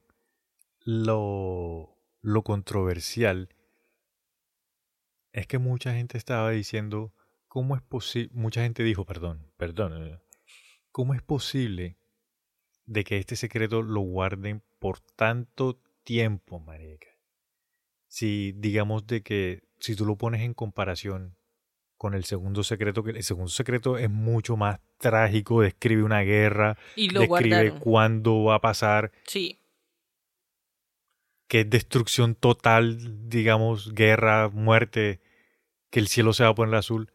lo, 0.84 1.96
lo 2.20 2.42
controversial 2.42 3.48
es 5.32 5.46
que 5.46 5.58
mucha 5.58 5.94
gente 5.94 6.18
estaba 6.18 6.50
diciendo, 6.50 7.12
¿cómo 7.48 7.74
es 7.76 7.82
posible? 7.82 8.30
Mucha 8.34 8.62
gente 8.62 8.82
dijo, 8.82 9.04
perdón, 9.04 9.50
perdón, 9.56 10.06
eh, 10.06 10.18
¿cómo 10.90 11.14
es 11.14 11.22
posible 11.22 11.96
de 12.86 13.04
que 13.04 13.18
este 13.18 13.36
secreto 13.36 13.82
lo 13.82 14.00
guarden 14.00 14.62
por 14.78 15.00
tanto 15.00 15.80
tiempo, 16.04 16.58
marica? 16.60 17.08
Si 18.08 18.52
digamos 18.52 19.06
de 19.06 19.22
que, 19.22 19.62
si 19.80 19.96
tú 19.96 20.04
lo 20.04 20.16
pones 20.16 20.42
en 20.42 20.52
comparación 20.52 21.36
con 21.96 22.12
el 22.14 22.24
segundo 22.24 22.62
secreto, 22.62 23.02
que 23.02 23.12
el 23.12 23.22
segundo 23.22 23.48
secreto 23.48 23.96
es 23.96 24.10
mucho 24.10 24.56
más 24.56 24.80
trágico, 24.98 25.62
describe 25.62 26.02
una 26.02 26.20
guerra, 26.20 26.76
Y 26.96 27.08
lo 27.08 27.20
describe 27.20 27.56
guardaron. 27.56 27.78
cuándo 27.80 28.42
va 28.44 28.56
a 28.56 28.60
pasar, 28.60 29.12
Sí. 29.26 29.58
Que 31.52 31.60
es 31.60 31.68
destrucción 31.68 32.34
total, 32.34 33.28
digamos, 33.28 33.92
guerra, 33.92 34.48
muerte, 34.48 35.20
que 35.90 36.00
el 36.00 36.08
cielo 36.08 36.32
se 36.32 36.44
va 36.44 36.48
a 36.48 36.54
poner 36.54 36.74
azul, 36.76 37.12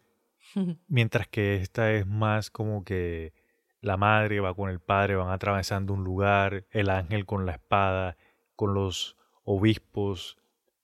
mientras 0.87 1.27
que 1.27 1.55
esta 1.55 1.91
es 1.91 2.05
más 2.05 2.51
como 2.51 2.83
que 2.83 3.33
la 3.81 3.97
madre 3.97 4.39
va 4.39 4.53
con 4.53 4.69
el 4.69 4.79
padre, 4.79 5.15
van 5.15 5.31
atravesando 5.31 5.91
un 5.91 6.03
lugar, 6.03 6.67
el 6.69 6.91
ángel 6.91 7.25
con 7.25 7.47
la 7.47 7.53
espada, 7.53 8.15
con 8.55 8.75
los 8.75 9.17
obispos, 9.43 10.37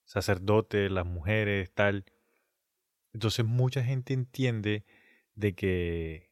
sacerdotes, 0.03 0.89
las 0.89 1.05
mujeres, 1.05 1.71
tal. 1.75 2.05
Entonces 3.13 3.45
mucha 3.45 3.83
gente 3.83 4.15
entiende 4.15 4.83
de 5.35 5.53
que 5.53 6.31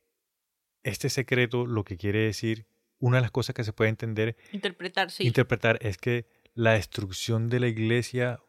este 0.81 1.07
secreto 1.11 1.67
lo 1.67 1.83
que 1.83 1.97
quiere 1.97 2.21
decir, 2.21 2.65
una 2.97 3.17
de 3.17 3.21
las 3.21 3.31
cosas 3.31 3.53
que 3.53 3.63
se 3.63 3.73
puede 3.73 3.91
entender 3.91 4.35
Interpretar, 4.51 5.11
sí. 5.11 5.27
interpretar 5.27 5.77
es 5.81 5.99
que 5.99 6.25
la 6.53 6.73
destrucción 6.73 7.49
de 7.49 7.59
la 7.59 7.67
iglesia 7.67 8.41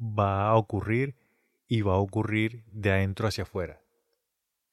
va 0.00 0.48
a 0.48 0.56
ocurrir 0.56 1.16
y 1.66 1.82
va 1.82 1.94
a 1.94 1.98
ocurrir 1.98 2.64
de 2.72 2.90
adentro 2.90 3.28
hacia 3.28 3.42
afuera. 3.42 3.82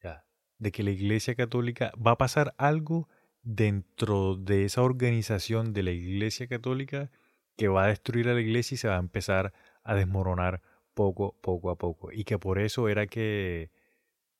Ya. 0.01 0.25
De 0.57 0.71
que 0.71 0.83
la 0.83 0.91
iglesia 0.91 1.35
católica 1.35 1.91
va 1.95 2.11
a 2.11 2.17
pasar 2.17 2.53
algo 2.57 3.07
dentro 3.43 4.35
de 4.35 4.65
esa 4.65 4.81
organización 4.81 5.73
de 5.73 5.83
la 5.83 5.91
iglesia 5.91 6.47
católica 6.47 7.11
que 7.55 7.67
va 7.67 7.85
a 7.85 7.87
destruir 7.87 8.29
a 8.29 8.33
la 8.33 8.41
iglesia 8.41 8.75
y 8.75 8.77
se 8.77 8.87
va 8.87 8.95
a 8.95 8.99
empezar 8.99 9.53
a 9.83 9.95
desmoronar 9.95 10.61
poco, 10.93 11.39
poco 11.41 11.71
a 11.71 11.77
poco. 11.77 12.11
Y 12.11 12.23
que 12.23 12.37
por 12.37 12.59
eso 12.59 12.89
era 12.89 13.07
que 13.07 13.71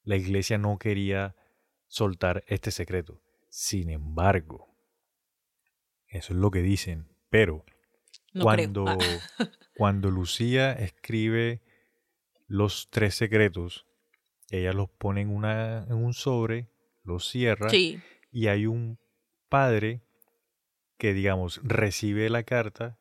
la 0.04 0.16
iglesia 0.16 0.58
no 0.58 0.78
quería 0.78 1.36
soltar 1.88 2.44
este 2.48 2.72
secreto. 2.72 3.22
Sin 3.50 3.90
embargo, 3.90 4.68
eso 6.08 6.34
es 6.34 6.40
lo 6.40 6.52
que 6.52 6.62
dicen, 6.62 7.08
pero 7.30 7.66
no 8.34 8.44
cuando, 8.44 8.86
creo. 8.86 8.98
Ah. 9.40 9.50
cuando 9.78 10.10
Lucía 10.12 10.74
escribe 10.74 11.62
los 12.48 12.90
tres 12.90 13.16
secretos, 13.16 13.86
ella 14.50 14.74
los 14.74 14.90
pone 14.90 15.22
en, 15.22 15.30
una, 15.30 15.84
en 15.84 15.94
un 15.96 16.14
sobre, 16.14 16.70
los 17.04 17.28
cierra 17.28 17.70
Sí. 17.70 18.00
y 18.32 18.48
hay 18.48 18.66
un 18.66 19.00
padre 19.50 20.02
que, 20.98 21.14
digamos, 21.14 21.62
recibe 21.64 22.30
la 22.30 22.44
carta 22.44 22.98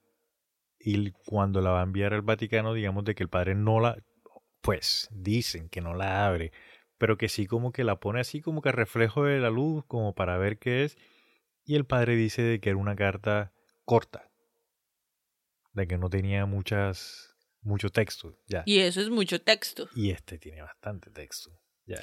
y 0.79 1.11
cuando 1.11 1.61
la 1.61 1.71
va 1.71 1.81
a 1.81 1.85
enviar 1.85 2.15
al 2.15 2.23
Vaticano, 2.23 2.75
digamos, 2.75 3.05
de 3.05 3.15
que 3.15 3.23
el 3.23 3.29
padre 3.29 3.55
no 3.55 3.81
la, 3.81 3.97
pues 4.61 5.09
dicen 5.13 5.69
que 5.69 5.81
no 5.81 5.95
la 5.95 6.27
abre, 6.27 6.53
pero 6.99 7.17
que 7.17 7.29
sí 7.29 7.47
como 7.47 7.73
que 7.73 7.85
la 7.85 7.99
pone 7.99 8.21
así 8.21 8.41
como 8.41 8.63
que 8.63 8.69
a 8.69 8.73
reflejo 8.73 9.25
de 9.25 9.41
la 9.41 9.51
luz, 9.51 9.85
como 9.87 10.15
para 10.15 10.37
ver 10.39 10.59
qué 10.59 10.85
es, 10.85 10.97
y 11.65 11.75
el 11.75 11.85
padre 11.85 12.17
dice 12.17 12.43
de 12.43 12.61
que 12.61 12.71
era 12.71 12.79
una 12.79 12.97
carta 12.97 13.53
corta, 13.85 14.31
de 15.77 15.87
que 15.87 15.99
no 15.99 16.09
tenía 16.09 16.47
muchas, 16.47 17.37
mucho 17.61 17.91
texto, 17.91 18.39
ya. 18.49 18.63
Y 18.67 18.79
eso 18.79 19.01
es 19.01 19.11
mucho 19.11 19.41
texto. 19.41 19.89
Y 19.95 20.11
este 20.11 20.39
tiene 20.39 20.63
bastante 20.63 21.11
texto, 21.11 21.51
ya. 21.85 22.01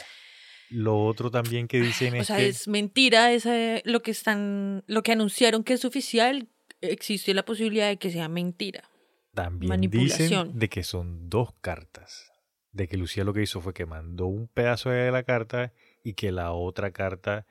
Lo 0.70 1.04
otro 1.04 1.30
también 1.30 1.68
que 1.68 1.82
dicen 1.82 2.14
O 2.14 2.18
es 2.18 2.28
sea, 2.28 2.38
que... 2.38 2.48
es 2.48 2.68
mentira 2.68 3.34
ese, 3.34 3.82
lo 3.86 4.02
que 4.02 4.12
están, 4.12 4.84
lo 4.88 5.04
que 5.04 5.12
anunciaron 5.12 5.64
que 5.64 5.74
es 5.74 5.86
oficial, 5.86 6.48
existe 6.82 7.34
la 7.34 7.44
posibilidad 7.46 7.90
de 7.90 7.98
que 7.98 8.12
sea 8.12 8.30
mentira. 8.30 8.90
También 9.34 9.70
Manipulación. 9.70 10.48
dicen 10.48 10.60
de 10.60 10.70
que 10.70 10.84
son 10.84 11.30
dos 11.30 11.54
cartas. 11.62 12.32
De 12.72 12.88
que 12.88 12.98
Lucía 12.98 13.24
lo 13.24 13.34
que 13.34 13.42
hizo 13.44 13.62
fue 13.62 13.74
que 13.74 13.86
mandó 13.86 14.28
un 14.28 14.48
pedazo 14.48 14.90
de 14.90 15.12
la 15.12 15.24
carta 15.24 15.74
y 16.04 16.14
que 16.14 16.32
la 16.32 16.54
otra 16.54 16.92
carta 16.92 17.46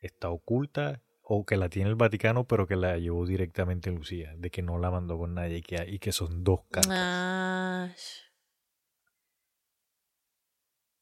está 0.00 0.30
oculta 0.30 1.03
o 1.24 1.44
que 1.44 1.56
la 1.56 1.68
tiene 1.68 1.88
el 1.88 1.96
Vaticano 1.96 2.44
pero 2.44 2.66
que 2.66 2.76
la 2.76 2.98
llevó 2.98 3.26
directamente 3.26 3.90
Lucía. 3.90 4.34
De 4.36 4.50
que 4.50 4.62
no 4.62 4.78
la 4.78 4.90
mandó 4.90 5.18
con 5.18 5.34
nadie 5.34 5.58
y 5.58 5.62
que, 5.62 5.84
y 5.88 5.98
que 5.98 6.12
son 6.12 6.44
dos 6.44 6.60
cartas. 6.70 6.92
Ah, 6.94 7.88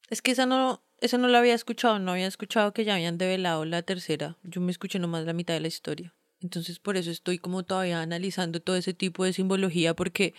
es 0.08 0.22
que 0.22 0.30
esa 0.30 0.46
no, 0.46 0.84
esa 0.98 1.18
no 1.18 1.28
la 1.28 1.38
había 1.38 1.54
escuchado, 1.54 1.98
no 1.98 2.12
había 2.12 2.26
escuchado 2.26 2.72
que 2.72 2.84
ya 2.84 2.94
habían 2.94 3.18
develado 3.18 3.64
la 3.64 3.82
tercera. 3.82 4.36
Yo 4.42 4.60
me 4.60 4.70
escuché 4.70 4.98
nomás 4.98 5.24
la 5.24 5.32
mitad 5.32 5.54
de 5.54 5.60
la 5.60 5.68
historia. 5.68 6.14
Entonces 6.40 6.78
por 6.78 6.96
eso 6.96 7.10
estoy 7.10 7.38
como 7.38 7.62
todavía 7.64 8.00
analizando 8.00 8.60
todo 8.60 8.76
ese 8.76 8.94
tipo 8.94 9.24
de 9.24 9.32
simbología 9.32 9.94
porque 9.94 10.34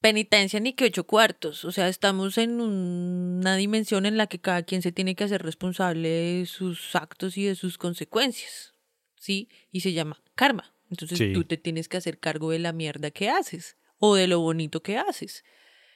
penitencia 0.00 0.60
ni 0.60 0.72
que 0.72 0.86
ocho 0.86 1.04
cuartos. 1.04 1.64
O 1.64 1.72
sea, 1.72 1.88
estamos 1.88 2.38
en 2.38 2.60
una 2.60 3.56
dimensión 3.56 4.06
en 4.06 4.16
la 4.16 4.26
que 4.26 4.40
cada 4.40 4.62
quien 4.62 4.82
se 4.82 4.92
tiene 4.92 5.14
que 5.14 5.24
hacer 5.24 5.42
responsable 5.42 6.08
de 6.08 6.46
sus 6.46 6.94
actos 6.96 7.36
y 7.36 7.44
de 7.44 7.54
sus 7.54 7.78
consecuencias. 7.78 8.74
¿Sí? 9.16 9.48
Y 9.70 9.80
se 9.80 9.92
llama 9.92 10.22
karma. 10.34 10.74
Entonces 10.90 11.18
Sí. 11.18 11.32
tú 11.32 11.44
te 11.44 11.56
tienes 11.58 11.88
que 11.88 11.98
hacer 11.98 12.18
cargo 12.18 12.50
de 12.50 12.58
la 12.58 12.72
mierda 12.72 13.10
que 13.10 13.28
haces 13.28 13.76
o 13.98 14.14
de 14.14 14.26
lo 14.26 14.40
bonito 14.40 14.82
que 14.82 14.96
haces. 14.96 15.44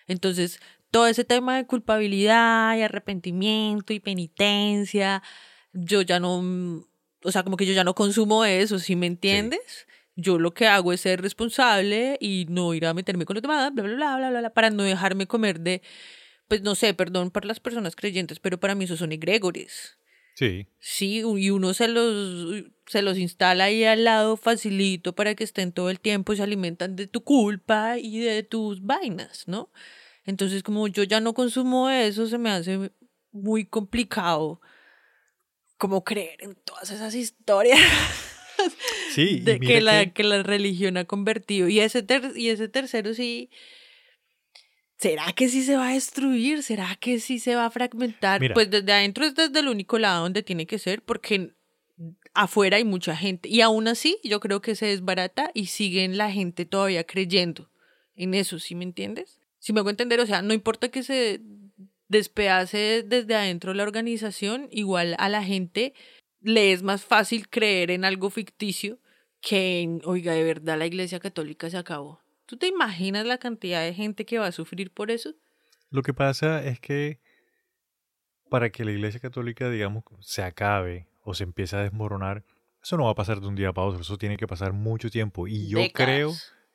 Entonces, 0.06 0.60
todo 0.90 1.06
ese 1.06 1.24
tema 1.24 1.56
de 1.56 1.66
culpabilidad 1.66 2.76
y 2.76 2.82
arrepentimiento 2.82 3.94
y 3.94 4.00
penitencia, 4.00 5.22
yo 5.72 6.02
ya 6.02 6.20
no, 6.20 6.86
o 7.22 7.32
sea, 7.32 7.42
como 7.42 7.56
que 7.56 7.64
yo 7.66 7.72
ya 7.72 7.82
no 7.82 7.94
consumo 7.94 8.44
eso, 8.44 8.78
¿sí 8.78 8.94
me 8.94 9.06
entiendes? 9.06 9.86
Yo 10.16 10.38
lo 10.38 10.54
que 10.54 10.66
hago 10.66 10.92
es 10.92 11.00
ser 11.00 11.20
responsable 11.22 12.16
y 12.20 12.46
no 12.48 12.72
ir 12.74 12.86
a 12.86 12.94
meterme 12.94 13.24
con 13.24 13.34
los 13.34 13.42
demás, 13.42 13.72
bla, 13.74 13.82
bla, 13.82 13.94
bla, 13.94 14.16
bla, 14.16 14.30
bla, 14.30 14.38
bla, 14.40 14.50
para 14.50 14.70
no 14.70 14.82
dejarme 14.82 15.26
comer 15.26 15.60
de, 15.60 15.82
pues 16.48 16.62
no 16.62 16.74
sé, 16.74 16.94
perdón 16.94 17.30
para 17.30 17.46
las 17.46 17.60
personas 17.60 17.96
creyentes, 17.96 18.38
pero 18.38 18.60
para 18.60 18.74
mí 18.74 18.84
esos 18.84 18.98
son 18.98 19.12
egregores. 19.12 19.98
Sí, 20.36 20.66
Sí, 20.78 21.22
y 21.24 21.50
uno 21.50 21.72
se 21.74 21.88
los, 21.88 22.64
se 22.86 23.02
los 23.02 23.16
instala 23.18 23.64
ahí 23.64 23.84
al 23.84 24.04
lado 24.04 24.36
facilito 24.36 25.14
para 25.14 25.34
que 25.34 25.44
estén 25.44 25.72
todo 25.72 25.90
el 25.90 25.98
tiempo 25.98 26.32
y 26.32 26.36
se 26.36 26.42
alimentan 26.42 26.94
de 26.94 27.06
tu 27.06 27.24
culpa 27.24 27.98
y 27.98 28.18
de 28.18 28.42
tus 28.42 28.82
vainas, 28.82 29.48
¿no? 29.48 29.70
Entonces, 30.26 30.62
como 30.62 30.86
yo 30.88 31.02
ya 31.04 31.20
no 31.20 31.32
consumo 31.34 31.88
eso, 31.88 32.26
se 32.26 32.36
me 32.38 32.50
hace 32.50 32.90
muy 33.32 33.64
complicado 33.64 34.60
como 35.78 36.04
creer 36.04 36.42
en 36.42 36.54
todas 36.54 36.90
esas 36.90 37.14
historias 37.14 37.78
sí. 39.14 39.40
de 39.40 39.60
que 39.60 39.80
la, 39.80 40.12
que 40.12 40.24
la 40.24 40.42
religión 40.42 40.96
ha 40.96 41.04
convertido. 41.04 41.68
Y 41.68 41.80
ese, 41.80 42.02
ter- 42.02 42.32
y 42.36 42.48
ese 42.48 42.68
tercero 42.68 43.14
sí... 43.14 43.50
¿Será 44.96 45.32
que 45.32 45.48
sí 45.48 45.62
se 45.62 45.76
va 45.76 45.88
a 45.88 45.92
destruir? 45.94 46.62
¿Será 46.62 46.96
que 46.96 47.18
sí 47.18 47.38
se 47.38 47.56
va 47.56 47.66
a 47.66 47.70
fragmentar? 47.70 48.40
Mira. 48.40 48.54
Pues 48.54 48.70
desde 48.70 48.92
adentro 48.92 49.24
es 49.24 49.34
desde 49.34 49.60
el 49.60 49.68
único 49.68 49.98
lado 49.98 50.22
donde 50.22 50.42
tiene 50.42 50.66
que 50.66 50.78
ser, 50.78 51.02
porque 51.02 51.50
afuera 52.32 52.76
hay 52.76 52.84
mucha 52.84 53.16
gente. 53.16 53.48
Y 53.48 53.60
aún 53.60 53.88
así, 53.88 54.18
yo 54.22 54.40
creo 54.40 54.62
que 54.62 54.76
se 54.76 54.86
desbarata 54.86 55.50
y 55.52 55.66
siguen 55.66 56.16
la 56.16 56.30
gente 56.30 56.64
todavía 56.64 57.04
creyendo 57.04 57.70
en 58.14 58.34
eso, 58.34 58.58
¿sí 58.58 58.74
me 58.76 58.84
entiendes? 58.84 59.40
Si 59.58 59.72
me 59.72 59.80
hago 59.80 59.90
entender, 59.90 60.20
o 60.20 60.26
sea, 60.26 60.42
no 60.42 60.54
importa 60.54 60.88
que 60.88 61.02
se 61.02 61.40
despedace 62.08 63.02
desde 63.02 63.34
adentro 63.34 63.74
la 63.74 63.82
organización, 63.82 64.68
igual 64.70 65.16
a 65.18 65.28
la 65.28 65.42
gente 65.42 65.92
le 66.40 66.72
es 66.72 66.82
más 66.82 67.04
fácil 67.04 67.48
creer 67.48 67.90
en 67.90 68.04
algo 68.04 68.30
ficticio 68.30 69.00
que 69.44 70.00
oiga, 70.04 70.32
de 70.32 70.42
verdad 70.42 70.78
la 70.78 70.86
iglesia 70.86 71.20
católica 71.20 71.68
se 71.68 71.76
acabó. 71.76 72.20
¿Tú 72.46 72.56
te 72.56 72.66
imaginas 72.66 73.26
la 73.26 73.38
cantidad 73.38 73.82
de 73.82 73.94
gente 73.94 74.24
que 74.24 74.38
va 74.38 74.46
a 74.46 74.52
sufrir 74.52 74.90
por 74.90 75.10
eso? 75.10 75.34
Lo 75.90 76.02
que 76.02 76.14
pasa 76.14 76.64
es 76.64 76.80
que 76.80 77.20
para 78.50 78.70
que 78.70 78.84
la 78.84 78.92
Iglesia 78.92 79.20
Católica, 79.20 79.70
digamos, 79.70 80.04
se 80.20 80.42
acabe 80.42 81.08
o 81.22 81.34
se 81.34 81.44
empiece 81.44 81.76
a 81.76 81.80
desmoronar, 81.80 82.44
eso 82.82 82.96
no 82.96 83.04
va 83.04 83.12
a 83.12 83.14
pasar 83.14 83.40
de 83.40 83.46
un 83.46 83.54
día 83.54 83.72
para 83.72 83.86
otro, 83.86 84.00
eso 84.00 84.18
tiene 84.18 84.36
que 84.36 84.46
pasar 84.46 84.72
mucho 84.72 85.10
tiempo. 85.10 85.48
Y 85.48 85.68
yo 85.68 85.80
creo, 85.92 86.32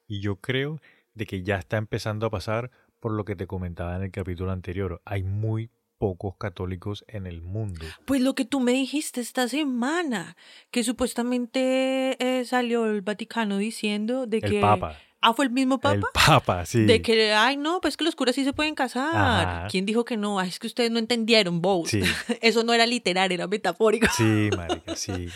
y 0.07 0.21
yo 0.21 0.37
creo 0.37 0.79
de 1.13 1.25
que 1.25 1.43
ya 1.43 1.57
está 1.57 1.77
empezando 1.77 2.25
a 2.25 2.29
pasar 2.29 2.71
por 2.99 3.11
lo 3.11 3.25
que 3.25 3.35
te 3.35 3.47
comentaba 3.47 3.95
en 3.95 4.03
el 4.03 4.11
capítulo 4.11 4.51
anterior. 4.51 5.01
Hay 5.05 5.23
muy 5.23 5.69
pocos 5.99 6.35
católicos 6.37 7.05
en 7.07 7.27
el 7.27 7.41
mundo. 7.41 7.85
Pues 8.05 8.21
lo 8.21 8.33
que 8.33 8.45
tú 8.45 8.59
me 8.61 8.71
dijiste 8.71 9.21
esta 9.21 9.47
semana, 9.47 10.35
que 10.71 10.83
supuestamente 10.83 12.17
eh, 12.19 12.45
salió 12.45 12.87
el 12.87 13.01
Vaticano 13.01 13.57
diciendo 13.57 14.25
de 14.25 14.37
El 14.37 14.49
que... 14.49 14.61
Papa. 14.61 14.97
Ah, 15.21 15.33
fue 15.33 15.45
el 15.45 15.51
mismo 15.51 15.79
Papa. 15.79 15.95
El 15.95 16.03
Papa, 16.13 16.65
sí. 16.65 16.85
De 16.85 17.01
que, 17.01 17.33
ay, 17.33 17.57
no, 17.57 17.81
pues 17.81 17.97
que 17.97 18.05
los 18.05 18.15
curas 18.15 18.35
sí 18.35 18.45
se 18.45 18.53
pueden 18.53 18.73
casar. 18.73 19.13
Ajá. 19.13 19.67
¿Quién 19.69 19.85
dijo 19.85 20.05
que 20.05 20.15
no? 20.15 20.39
Ay, 20.39 20.47
es 20.47 20.59
que 20.59 20.67
ustedes 20.67 20.91
no 20.91 20.97
entendieron, 20.97 21.61
Bows. 21.61 21.89
Sí. 21.89 22.01
Eso 22.41 22.63
no 22.63 22.73
era 22.73 22.87
literal, 22.87 23.29
era 23.31 23.45
metafórico. 23.45 24.07
Sí, 24.15 24.49
marica, 24.55 24.95
sí. 24.95 25.27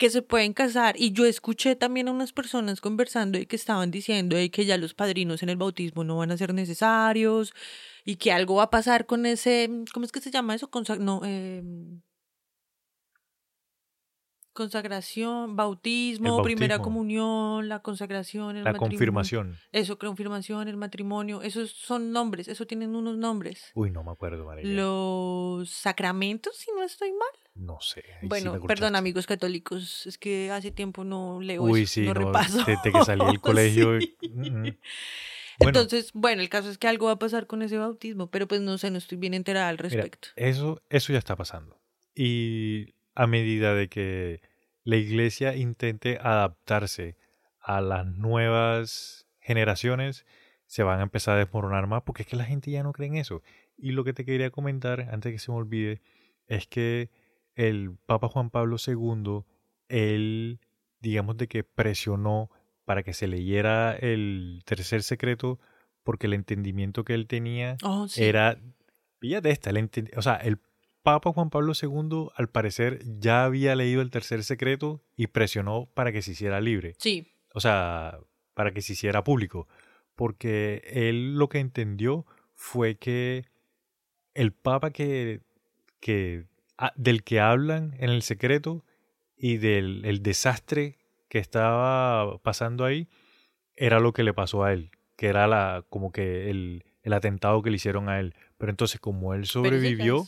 Que 0.00 0.08
se 0.08 0.22
pueden 0.22 0.54
casar. 0.54 0.94
Y 0.98 1.12
yo 1.12 1.26
escuché 1.26 1.76
también 1.76 2.08
a 2.08 2.12
unas 2.12 2.32
personas 2.32 2.80
conversando 2.80 3.38
y 3.38 3.44
que 3.44 3.56
estaban 3.56 3.90
diciendo 3.90 4.34
que 4.50 4.64
ya 4.64 4.78
los 4.78 4.94
padrinos 4.94 5.42
en 5.42 5.50
el 5.50 5.58
bautismo 5.58 6.04
no 6.04 6.16
van 6.16 6.30
a 6.30 6.38
ser 6.38 6.54
necesarios 6.54 7.52
y 8.06 8.16
que 8.16 8.32
algo 8.32 8.54
va 8.56 8.62
a 8.64 8.70
pasar 8.70 9.04
con 9.04 9.26
ese, 9.26 9.68
¿cómo 9.92 10.06
es 10.06 10.12
que 10.12 10.20
se 10.22 10.30
llama 10.30 10.54
eso? 10.54 10.70
Consa- 10.70 10.96
no, 10.98 11.20
eh, 11.24 11.62
consagración, 14.52 15.56
bautismo, 15.56 16.42
primera 16.42 16.78
comunión, 16.80 17.68
la 17.68 17.80
consagración, 17.80 18.56
el 18.56 18.64
La 18.64 18.72
matrimonio. 18.72 18.90
confirmación. 18.98 19.56
Eso, 19.72 19.98
confirmación, 19.98 20.68
el 20.68 20.76
matrimonio, 20.76 21.42
esos 21.42 21.70
son 21.70 22.12
nombres, 22.12 22.48
eso 22.48 22.66
tienen 22.66 22.94
unos 22.94 23.16
nombres. 23.16 23.70
Uy, 23.74 23.90
no 23.90 24.02
me 24.04 24.10
acuerdo, 24.12 24.44
marica. 24.44 24.68
Los 24.68 25.70
sacramentos, 25.70 26.56
si 26.56 26.70
no 26.72 26.82
estoy 26.82 27.12
mal. 27.12 27.28
No 27.54 27.78
sé. 27.80 28.02
sí 28.20 28.26
bueno, 28.26 28.60
perdón 28.66 28.96
amigos 28.96 29.26
católicos, 29.26 30.06
es 30.06 30.18
que 30.18 30.50
hace 30.50 30.70
tiempo 30.70 31.04
no 31.04 31.40
leo 31.40 31.62
Uy, 31.62 31.82
eso, 31.82 31.92
sí, 31.94 32.00
no, 32.02 32.14
no, 32.14 32.26
repaso. 32.26 32.58
desde 32.64 32.92
que 32.92 33.04
salí 33.04 33.24
del 33.26 33.40
colegio. 33.40 34.00
Sí. 34.00 34.16
mm, 34.22 34.40
mm. 34.68 34.76
Bueno, 35.58 35.80
Entonces, 35.80 36.10
bueno, 36.14 36.40
el 36.40 36.48
caso 36.48 36.70
es 36.70 36.78
que 36.78 36.88
algo 36.88 37.06
va 37.06 37.12
a 37.12 37.18
pasar 37.18 37.46
con 37.46 37.60
ese 37.60 37.76
bautismo, 37.76 38.30
pero 38.30 38.48
pues 38.48 38.62
no 38.62 38.78
sé, 38.78 38.90
no 38.90 38.96
estoy 38.96 39.18
bien 39.18 39.34
enterada 39.34 39.68
al 39.68 39.76
Mira, 39.76 39.88
respecto. 39.90 40.28
eso, 40.36 40.80
eso 40.88 41.12
ya 41.12 41.18
está 41.18 41.36
pasando. 41.36 41.78
Y 42.14 42.94
a 43.20 43.26
medida 43.26 43.74
de 43.74 43.88
que 43.88 44.40
la 44.82 44.96
iglesia 44.96 45.54
intente 45.54 46.18
adaptarse 46.22 47.18
a 47.60 47.82
las 47.82 48.06
nuevas 48.06 49.26
generaciones, 49.40 50.24
se 50.64 50.82
van 50.84 51.00
a 51.00 51.02
empezar 51.02 51.36
a 51.36 51.40
desmoronar 51.40 51.86
más 51.86 52.02
porque 52.02 52.22
es 52.22 52.28
que 52.28 52.36
la 52.36 52.46
gente 52.46 52.70
ya 52.70 52.82
no 52.82 52.92
cree 52.92 53.08
en 53.08 53.16
eso. 53.16 53.42
Y 53.76 53.92
lo 53.92 54.04
que 54.04 54.14
te 54.14 54.24
quería 54.24 54.50
comentar, 54.50 55.02
antes 55.12 55.32
que 55.32 55.38
se 55.38 55.52
me 55.52 55.58
olvide, 55.58 56.00
es 56.46 56.66
que 56.66 57.10
el 57.56 57.98
Papa 58.06 58.28
Juan 58.28 58.48
Pablo 58.48 58.78
II, 58.78 59.44
él, 59.88 60.58
digamos 61.00 61.36
de 61.36 61.46
que 61.46 61.62
presionó 61.62 62.50
para 62.86 63.02
que 63.02 63.12
se 63.12 63.26
leyera 63.26 63.94
el 63.96 64.62
tercer 64.64 65.02
secreto 65.02 65.60
porque 66.04 66.26
el 66.26 66.32
entendimiento 66.32 67.04
que 67.04 67.12
él 67.12 67.26
tenía 67.26 67.76
Oh, 67.82 68.08
sí. 68.08 68.24
era, 68.24 68.58
esta, 69.20 69.68
el 69.68 69.90
o 70.16 70.22
sea, 70.22 70.36
el 70.36 70.58
Papa 71.02 71.32
Juan 71.32 71.50
Pablo 71.50 71.72
II 71.80 72.28
al 72.34 72.48
parecer 72.48 73.00
ya 73.18 73.44
había 73.44 73.74
leído 73.74 74.02
el 74.02 74.10
tercer 74.10 74.44
secreto 74.44 75.02
y 75.16 75.28
presionó 75.28 75.88
para 75.94 76.12
que 76.12 76.22
se 76.22 76.32
hiciera 76.32 76.60
libre, 76.60 76.94
Sí, 76.98 77.32
o 77.54 77.60
sea, 77.60 78.18
para 78.54 78.72
que 78.72 78.82
se 78.82 78.92
hiciera 78.92 79.24
público, 79.24 79.68
porque 80.14 80.82
él 80.86 81.36
lo 81.36 81.48
que 81.48 81.58
entendió 81.58 82.26
fue 82.54 82.96
que 82.96 83.46
el 84.34 84.52
Papa 84.52 84.90
que, 84.90 85.40
que 86.00 86.44
ah, 86.76 86.92
del 86.96 87.24
que 87.24 87.40
hablan 87.40 87.94
en 87.98 88.10
el 88.10 88.22
secreto 88.22 88.84
y 89.36 89.56
del 89.56 90.04
el 90.04 90.22
desastre 90.22 90.98
que 91.28 91.38
estaba 91.38 92.38
pasando 92.38 92.84
ahí 92.84 93.08
era 93.76 93.98
lo 94.00 94.12
que 94.12 94.22
le 94.22 94.34
pasó 94.34 94.64
a 94.64 94.72
él, 94.74 94.90
que 95.16 95.28
era 95.28 95.46
la 95.46 95.84
como 95.88 96.12
que 96.12 96.50
el, 96.50 96.84
el 97.02 97.12
atentado 97.14 97.62
que 97.62 97.70
le 97.70 97.76
hicieron 97.76 98.10
a 98.10 98.20
él. 98.20 98.34
Pero 98.58 98.70
entonces 98.70 99.00
como 99.00 99.32
él 99.32 99.46
sobrevivió. 99.46 100.26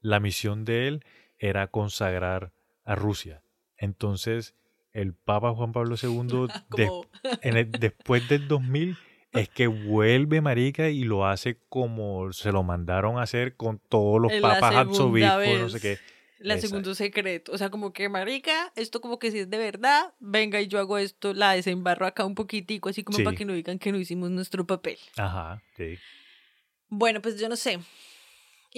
La 0.00 0.20
misión 0.20 0.64
de 0.64 0.88
él 0.88 1.04
era 1.38 1.68
consagrar 1.68 2.52
a 2.84 2.94
Rusia. 2.94 3.42
Entonces 3.76 4.54
el 4.92 5.14
Papa 5.14 5.52
Juan 5.54 5.72
Pablo 5.72 5.96
II, 6.00 6.48
en 7.42 7.56
el- 7.56 7.70
después 7.72 8.26
del 8.26 8.48
2000, 8.48 8.96
es 9.32 9.48
que 9.50 9.66
vuelve 9.66 10.40
marica 10.40 10.88
y 10.88 11.04
lo 11.04 11.26
hace 11.26 11.58
como 11.68 12.32
se 12.32 12.50
lo 12.50 12.62
mandaron 12.62 13.18
a 13.18 13.22
hacer 13.22 13.56
con 13.56 13.78
todos 13.78 14.20
los 14.20 14.32
la 14.32 14.40
papas 14.40 14.74
arzobispos, 14.74 15.60
no 15.60 15.68
sé 15.68 15.80
qué. 15.80 15.98
La 16.38 16.54
Exacto. 16.54 16.68
segundo 16.68 16.94
secreto. 16.94 17.52
O 17.52 17.58
sea, 17.58 17.68
como 17.68 17.92
que, 17.92 18.08
marica, 18.08 18.72
esto 18.76 19.00
como 19.00 19.18
que 19.18 19.30
si 19.32 19.40
es 19.40 19.50
de 19.50 19.58
verdad, 19.58 20.14
venga 20.20 20.60
y 20.60 20.68
yo 20.68 20.78
hago 20.78 20.96
esto, 20.96 21.34
la 21.34 21.52
desembarro 21.52 22.06
acá 22.06 22.24
un 22.24 22.36
poquitico, 22.36 22.88
así 22.88 23.02
como 23.02 23.18
Sí. 23.18 23.24
para 23.24 23.36
que 23.36 23.44
no 23.44 23.52
digan 23.54 23.78
que 23.80 23.90
no 23.92 23.98
hicimos 23.98 24.30
nuestro 24.30 24.64
papel. 24.66 24.98
Ajá, 25.16 25.60
sí. 25.76 25.98
Bueno, 26.88 27.20
pues 27.20 27.38
yo 27.40 27.48
no 27.48 27.56
sé. 27.56 27.80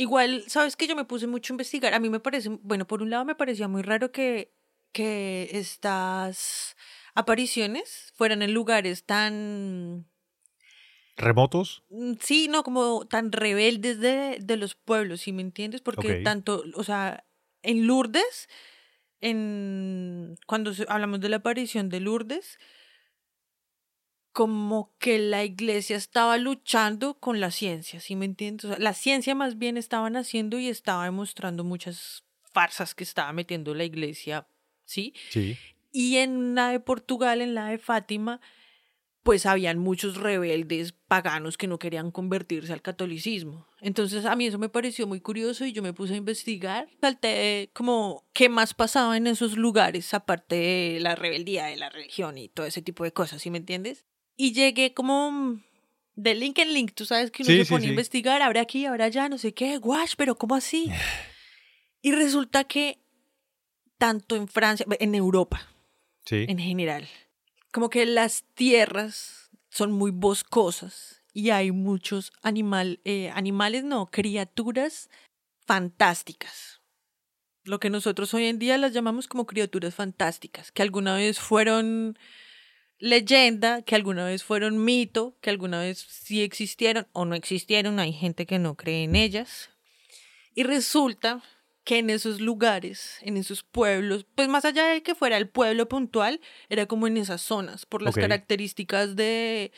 Igual, 0.00 0.44
¿sabes 0.48 0.76
que 0.76 0.86
Yo 0.86 0.96
me 0.96 1.04
puse 1.04 1.26
mucho 1.26 1.52
a 1.52 1.54
investigar. 1.54 1.92
A 1.92 2.00
mí 2.00 2.08
me 2.08 2.20
parece, 2.20 2.48
bueno, 2.62 2.86
por 2.86 3.02
un 3.02 3.10
lado 3.10 3.26
me 3.26 3.34
parecía 3.34 3.68
muy 3.68 3.82
raro 3.82 4.12
que, 4.12 4.50
que 4.92 5.50
estas 5.52 6.74
apariciones 7.14 8.10
fueran 8.16 8.40
en 8.40 8.54
lugares 8.54 9.04
tan 9.04 10.06
¿Remotos? 11.18 11.82
Mm, 11.90 12.14
Sí, 12.18 12.48
no, 12.48 12.62
como 12.62 13.06
tan 13.06 13.30
rebeldes 13.30 14.00
de, 14.00 14.38
de 14.40 14.56
los 14.56 14.74
pueblos, 14.74 15.20
¿sí 15.20 15.32
me 15.34 15.42
entiendes? 15.42 15.82
Porque 15.82 16.14
tanto, 16.14 16.64
o 16.76 16.82
sea, 16.82 17.26
en 17.62 17.86
Lourdes, 17.86 18.48
en 19.20 20.36
cuando 20.46 20.72
hablamos 20.88 21.20
de 21.20 21.28
la 21.28 21.36
aparición 21.36 21.90
de 21.90 22.00
Lourdes, 22.00 22.58
como 24.32 24.94
que 24.98 25.18
la 25.18 25.44
iglesia 25.44 25.96
estaba 25.96 26.38
luchando 26.38 27.14
con 27.18 27.40
la 27.40 27.50
ciencia, 27.50 28.00
¿sí 28.00 28.16
me 28.16 28.24
entiendes? 28.24 28.64
O 28.64 28.68
sea, 28.68 28.78
la 28.78 28.94
ciencia 28.94 29.34
más 29.34 29.58
bien 29.58 29.76
estaba 29.76 30.08
naciendo 30.10 30.58
y 30.58 30.68
estaba 30.68 31.04
demostrando 31.04 31.64
muchas 31.64 32.24
farsas 32.52 32.94
que 32.94 33.04
estaba 33.04 33.32
metiendo 33.32 33.74
la 33.74 33.84
iglesia, 33.84 34.46
¿sí? 34.84 35.14
Sí. 35.30 35.56
Y 35.92 36.16
en 36.18 36.54
la 36.54 36.70
de 36.70 36.80
Portugal, 36.80 37.40
en 37.40 37.54
la 37.54 37.68
de 37.68 37.78
Fátima, 37.78 38.40
pues 39.22 39.44
habían 39.44 39.78
muchos 39.78 40.16
rebeldes 40.16 40.94
paganos 41.06 41.58
que 41.58 41.66
no 41.66 41.78
querían 41.78 42.10
convertirse 42.10 42.72
al 42.72 42.82
catolicismo. 42.82 43.66
Entonces 43.80 44.24
a 44.24 44.34
mí 44.36 44.46
eso 44.46 44.58
me 44.58 44.68
pareció 44.68 45.06
muy 45.06 45.20
curioso 45.20 45.66
y 45.66 45.72
yo 45.72 45.82
me 45.82 45.92
puse 45.92 46.14
a 46.14 46.18
investigar. 46.18 46.88
Salté 47.00 47.70
como 47.74 48.24
qué 48.32 48.48
más 48.48 48.74
pasaba 48.74 49.16
en 49.16 49.26
esos 49.26 49.56
lugares, 49.56 50.14
aparte 50.14 50.56
de 50.56 51.00
la 51.00 51.16
rebeldía 51.16 51.66
de 51.66 51.76
la 51.76 51.90
religión 51.90 52.38
y 52.38 52.48
todo 52.48 52.66
ese 52.66 52.82
tipo 52.82 53.04
de 53.04 53.12
cosas, 53.12 53.42
¿sí 53.42 53.50
me 53.50 53.58
entiendes? 53.58 54.06
Y 54.40 54.52
llegué 54.54 54.94
como 54.94 55.60
de 56.14 56.34
link 56.34 56.58
en 56.60 56.72
link, 56.72 56.92
tú 56.94 57.04
sabes 57.04 57.30
que 57.30 57.42
uno 57.42 57.52
Sí, 57.52 57.58
se 57.58 57.64
sí, 57.66 57.70
pone 57.70 57.84
a 57.84 57.88
sí. 57.88 57.90
investigar, 57.90 58.40
ahora 58.40 58.62
aquí, 58.62 58.86
ahora 58.86 59.04
allá, 59.04 59.28
no 59.28 59.36
sé 59.36 59.52
qué, 59.52 59.76
guash, 59.76 60.14
pero 60.16 60.34
¿cómo 60.34 60.54
así? 60.54 60.90
Y 62.00 62.12
resulta 62.12 62.64
que 62.64 62.98
tanto 63.98 64.34
en 64.34 64.48
Francia, 64.48 64.86
en 64.98 65.14
Europa, 65.14 65.68
en 66.30 66.58
general. 66.58 67.06
Como 67.70 67.90
que 67.90 68.06
las 68.06 68.44
tierras 68.54 69.50
son 69.68 69.92
muy 69.92 70.10
boscosas 70.10 71.20
y 71.34 71.50
hay 71.50 71.70
muchos 71.70 72.32
animal, 72.40 73.00
eh, 73.04 73.28
animales, 73.34 73.84
no, 73.84 74.06
criaturas 74.06 75.10
fantásticas. 75.66 76.80
Lo 77.64 77.78
que 77.78 77.90
nosotros 77.90 78.32
hoy 78.32 78.46
en 78.46 78.58
día 78.58 78.78
las 78.78 78.94
llamamos 78.94 79.28
como 79.28 79.44
criaturas 79.44 79.94
fantásticas, 79.94 80.72
que 80.72 80.80
alguna 80.80 81.14
vez 81.16 81.38
fueron 81.38 82.16
leyenda, 83.00 83.82
que 83.82 83.94
alguna 83.96 84.24
vez 84.24 84.44
fueron 84.44 84.84
mito, 84.84 85.36
que 85.40 85.50
alguna 85.50 85.80
vez 85.80 85.98
sí 85.98 86.42
existieron 86.42 87.06
o 87.12 87.24
no 87.24 87.34
existieron, 87.34 87.98
hay 87.98 88.12
gente 88.12 88.46
que 88.46 88.58
no 88.58 88.76
cree 88.76 89.02
en 89.04 89.16
ellas. 89.16 89.70
Y 90.54 90.62
resulta 90.64 91.42
que 91.84 91.98
en 91.98 92.10
esos 92.10 92.40
lugares, 92.40 93.16
en 93.22 93.36
esos 93.38 93.62
pueblos, 93.62 94.26
pues 94.34 94.48
más 94.48 94.64
allá 94.66 94.86
de 94.86 95.02
que 95.02 95.14
fuera 95.14 95.38
el 95.38 95.48
pueblo 95.48 95.88
puntual, 95.88 96.40
era 96.68 96.86
como 96.86 97.06
en 97.06 97.16
esas 97.16 97.40
zonas, 97.40 97.86
por 97.86 98.02
las 98.02 98.14
características 98.28 99.16
de, 99.16 99.72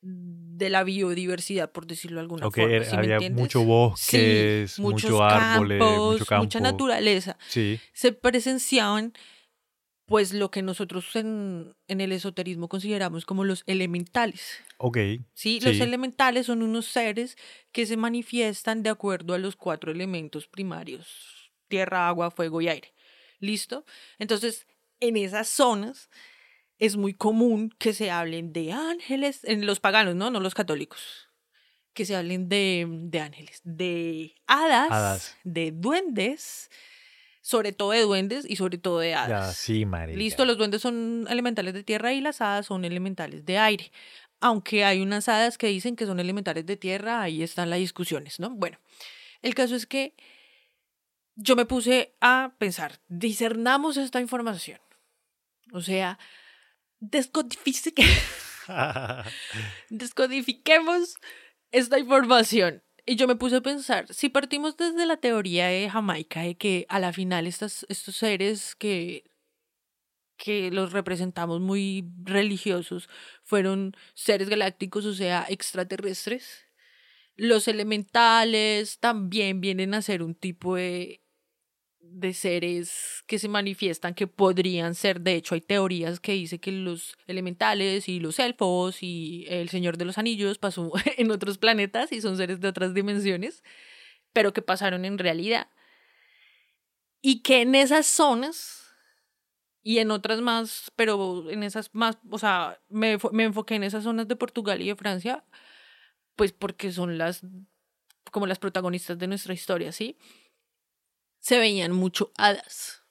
de 0.00 0.70
la 0.70 0.82
biodiversidad, 0.82 1.70
por 1.70 1.86
decirlo 1.86 2.16
de 2.16 2.22
alguna 2.22 2.46
Ok, 2.46 2.56
forma. 2.56 2.74
era- 2.74 2.84
¿sí 2.86 2.96
había 2.96 3.20
mucho 3.30 3.62
bosques, 3.64 4.72
Sí, 4.72 4.80
muchos 4.82 5.10
mucho 5.10 5.22
árboles, 5.22 5.78
campos, 5.78 6.12
mucho 6.12 6.26
campo. 6.26 6.44
mucha 6.44 6.60
naturaleza. 6.60 7.36
Sí. 7.48 7.78
Se 7.92 8.12
presenciaban 8.12 9.12
pues 10.12 10.32
lo 10.34 10.50
que 10.50 10.62
nosotros 10.62 11.16
en, 11.16 11.74
en 11.88 12.00
el 12.00 12.12
esoterismo 12.12 12.68
consideramos 12.68 13.24
como 13.24 13.44
los 13.44 13.64
elementales. 13.66 14.58
Ok. 14.78 14.98
¿sí? 15.34 15.58
Los 15.60 15.76
Sí. 15.76 15.82
elementales 15.82 16.46
son 16.46 16.62
unos 16.62 16.86
seres 16.86 17.36
que 17.72 17.86
se 17.86 17.96
manifiestan 17.96 18.82
de 18.82 18.90
acuerdo 18.90 19.32
a 19.34 19.38
los 19.38 19.56
cuatro 19.56 19.90
elementos 19.90 20.46
primarios, 20.46 21.50
tierra, 21.68 22.08
agua, 22.08 22.30
fuego 22.30 22.60
y 22.60 22.68
aire. 22.68 22.92
¿Listo? 23.40 23.84
Entonces, 24.18 24.66
en 25.00 25.16
esas 25.16 25.48
zonas 25.48 26.10
es 26.78 26.96
muy 26.96 27.14
común 27.14 27.74
que 27.78 27.92
se 27.94 28.10
hablen 28.10 28.52
de 28.52 28.72
ángeles, 28.72 29.44
en 29.44 29.64
los 29.66 29.80
paganos, 29.80 30.14
¿no? 30.14 30.30
No 30.30 30.40
los 30.40 30.54
católicos. 30.54 31.28
Que 31.94 32.04
se 32.04 32.16
hablen 32.16 32.48
de, 32.48 32.86
de 32.88 33.20
ángeles, 33.20 33.60
de 33.64 34.34
hadas, 34.46 34.90
Hadas. 34.92 35.36
de 35.44 35.72
duendes, 35.72 36.70
sobre 37.42 37.72
todo 37.72 37.90
de 37.90 38.00
duendes 38.00 38.46
y 38.48 38.56
sobre 38.56 38.78
todo 38.78 39.00
de 39.00 39.14
hadas. 39.14 39.48
Ya, 39.48 39.52
sí, 39.52 39.84
marica. 39.84 40.16
Listo, 40.18 40.44
los 40.46 40.56
duendes 40.56 40.80
son 40.80 41.26
elementales 41.28 41.74
de 41.74 41.82
tierra 41.84 42.14
y 42.14 42.20
las 42.22 42.40
hadas 42.40 42.64
son 42.66 42.84
elementales 42.86 43.44
de 43.44 43.58
aire. 43.58 43.92
Aunque 44.40 44.84
hay 44.84 45.00
unas 45.02 45.28
hadas 45.28 45.58
que 45.58 45.66
dicen 45.66 45.94
que 45.96 46.06
son 46.06 46.18
elementales 46.20 46.64
de 46.64 46.76
tierra, 46.76 47.20
ahí 47.20 47.42
están 47.42 47.68
las 47.68 47.78
discusiones, 47.80 48.40
¿no? 48.40 48.48
Bueno, 48.50 48.78
El 49.42 49.54
caso 49.54 49.74
es 49.76 49.86
que 49.86 50.14
yo 51.34 51.54
me 51.56 51.64
puse 51.66 52.14
a 52.20 52.54
pensar, 52.58 53.00
discernamos 53.08 53.96
esta 53.96 54.20
información. 54.20 54.80
O 55.72 55.80
sea, 55.80 56.18
descodifique- 57.00 58.04
descodifiquemos 59.90 61.16
esta 61.70 61.98
información. 61.98 62.82
Y 63.04 63.16
yo 63.16 63.26
me 63.26 63.34
puse 63.36 63.56
a 63.56 63.60
pensar, 63.60 64.06
si 64.14 64.28
partimos 64.28 64.76
desde 64.76 65.06
la 65.06 65.16
teoría 65.16 65.66
de 65.66 65.90
Jamaica, 65.90 66.42
de 66.42 66.56
que 66.56 66.86
a 66.88 67.00
la 67.00 67.12
final 67.12 67.48
estos 67.48 67.84
seres 67.88 68.76
que, 68.76 69.24
que 70.36 70.70
los 70.70 70.92
representamos 70.92 71.60
muy 71.60 72.04
religiosos 72.22 73.08
fueron 73.42 73.96
seres 74.14 74.48
galácticos, 74.48 75.04
o 75.04 75.14
sea, 75.14 75.46
extraterrestres, 75.48 76.66
los 77.36 77.66
elementales 77.66 78.98
también 79.00 79.60
vienen 79.60 79.94
a 79.94 80.02
ser 80.02 80.22
un 80.22 80.34
tipo 80.36 80.76
de, 80.76 81.21
de 82.02 82.34
seres 82.34 83.24
que 83.26 83.38
se 83.38 83.48
manifiestan 83.48 84.14
que 84.14 84.26
podrían 84.26 84.94
ser, 84.94 85.20
de 85.20 85.34
hecho 85.34 85.54
hay 85.54 85.60
teorías 85.60 86.20
que 86.20 86.32
dice 86.32 86.58
que 86.58 86.72
los 86.72 87.16
elementales 87.26 88.08
y 88.08 88.20
los 88.20 88.38
elfos 88.38 89.02
y 89.02 89.46
el 89.48 89.68
Señor 89.68 89.96
de 89.96 90.04
los 90.04 90.18
Anillos 90.18 90.58
pasó 90.58 90.92
en 91.16 91.30
otros 91.30 91.58
planetas 91.58 92.12
y 92.12 92.20
son 92.20 92.36
seres 92.36 92.60
de 92.60 92.68
otras 92.68 92.94
dimensiones, 92.94 93.62
pero 94.32 94.52
que 94.52 94.62
pasaron 94.62 95.04
en 95.04 95.18
realidad. 95.18 95.68
Y 97.20 97.42
que 97.42 97.62
en 97.62 97.74
esas 97.74 98.06
zonas 98.06 98.82
y 99.82 99.98
en 99.98 100.10
otras 100.10 100.40
más, 100.40 100.92
pero 100.96 101.50
en 101.50 101.62
esas 101.62 101.90
más, 101.94 102.18
o 102.30 102.38
sea, 102.38 102.80
me, 102.88 103.18
me 103.32 103.44
enfoqué 103.44 103.74
en 103.76 103.84
esas 103.84 104.04
zonas 104.04 104.28
de 104.28 104.36
Portugal 104.36 104.80
y 104.80 104.88
de 104.88 104.96
Francia, 104.96 105.44
pues 106.36 106.52
porque 106.52 106.92
son 106.92 107.18
las, 107.18 107.42
como 108.30 108.46
las 108.46 108.58
protagonistas 108.58 109.18
de 109.18 109.26
nuestra 109.28 109.54
historia, 109.54 109.92
¿sí? 109.92 110.18
Se 111.42 111.58
veían 111.58 111.92
mucho 111.92 112.32
hadas. 112.38 113.02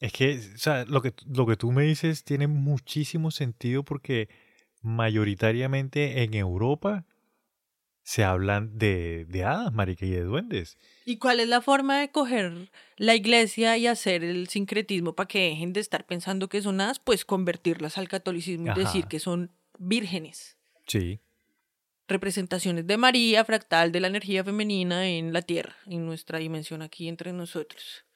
Es 0.00 0.12
que, 0.12 0.40
o 0.54 0.58
sea, 0.58 0.84
lo 0.86 1.02
que, 1.02 1.12
lo 1.26 1.46
que 1.46 1.56
tú 1.56 1.70
me 1.70 1.82
dices 1.82 2.24
tiene 2.24 2.46
muchísimo 2.46 3.30
sentido 3.30 3.84
porque 3.84 4.28
mayoritariamente 4.80 6.22
en 6.22 6.34
Europa 6.34 7.04
se 8.04 8.24
hablan 8.24 8.78
de, 8.78 9.26
de 9.26 9.44
hadas, 9.44 9.70
marica, 9.72 10.06
y 10.06 10.10
de 10.10 10.22
duendes. 10.22 10.78
¿Y 11.04 11.18
cuál 11.18 11.40
es 11.40 11.48
la 11.48 11.60
forma 11.60 12.00
de 12.00 12.10
coger 12.10 12.70
la 12.96 13.14
iglesia 13.14 13.76
y 13.76 13.86
hacer 13.86 14.24
el 14.24 14.48
sincretismo 14.48 15.14
para 15.14 15.28
que 15.28 15.50
dejen 15.50 15.74
de 15.74 15.80
estar 15.80 16.06
pensando 16.06 16.48
que 16.48 16.62
son 16.62 16.80
hadas? 16.80 17.00
Pues 17.00 17.26
convertirlas 17.26 17.98
al 17.98 18.08
catolicismo 18.08 18.66
y 18.66 18.70
Ajá. 18.70 18.80
decir 18.80 19.06
que 19.08 19.20
son 19.20 19.52
vírgenes. 19.78 20.56
Sí. 20.86 21.20
Representaciones 22.08 22.86
de 22.86 22.96
María, 22.96 23.44
fractal 23.44 23.92
de 23.92 24.00
la 24.00 24.08
energía 24.08 24.42
femenina 24.42 25.06
en 25.06 25.32
la 25.32 25.42
tierra, 25.42 25.76
en 25.86 26.06
nuestra 26.06 26.38
dimensión 26.38 26.82
aquí 26.82 27.06
entre 27.06 27.32
nosotros. 27.32 28.06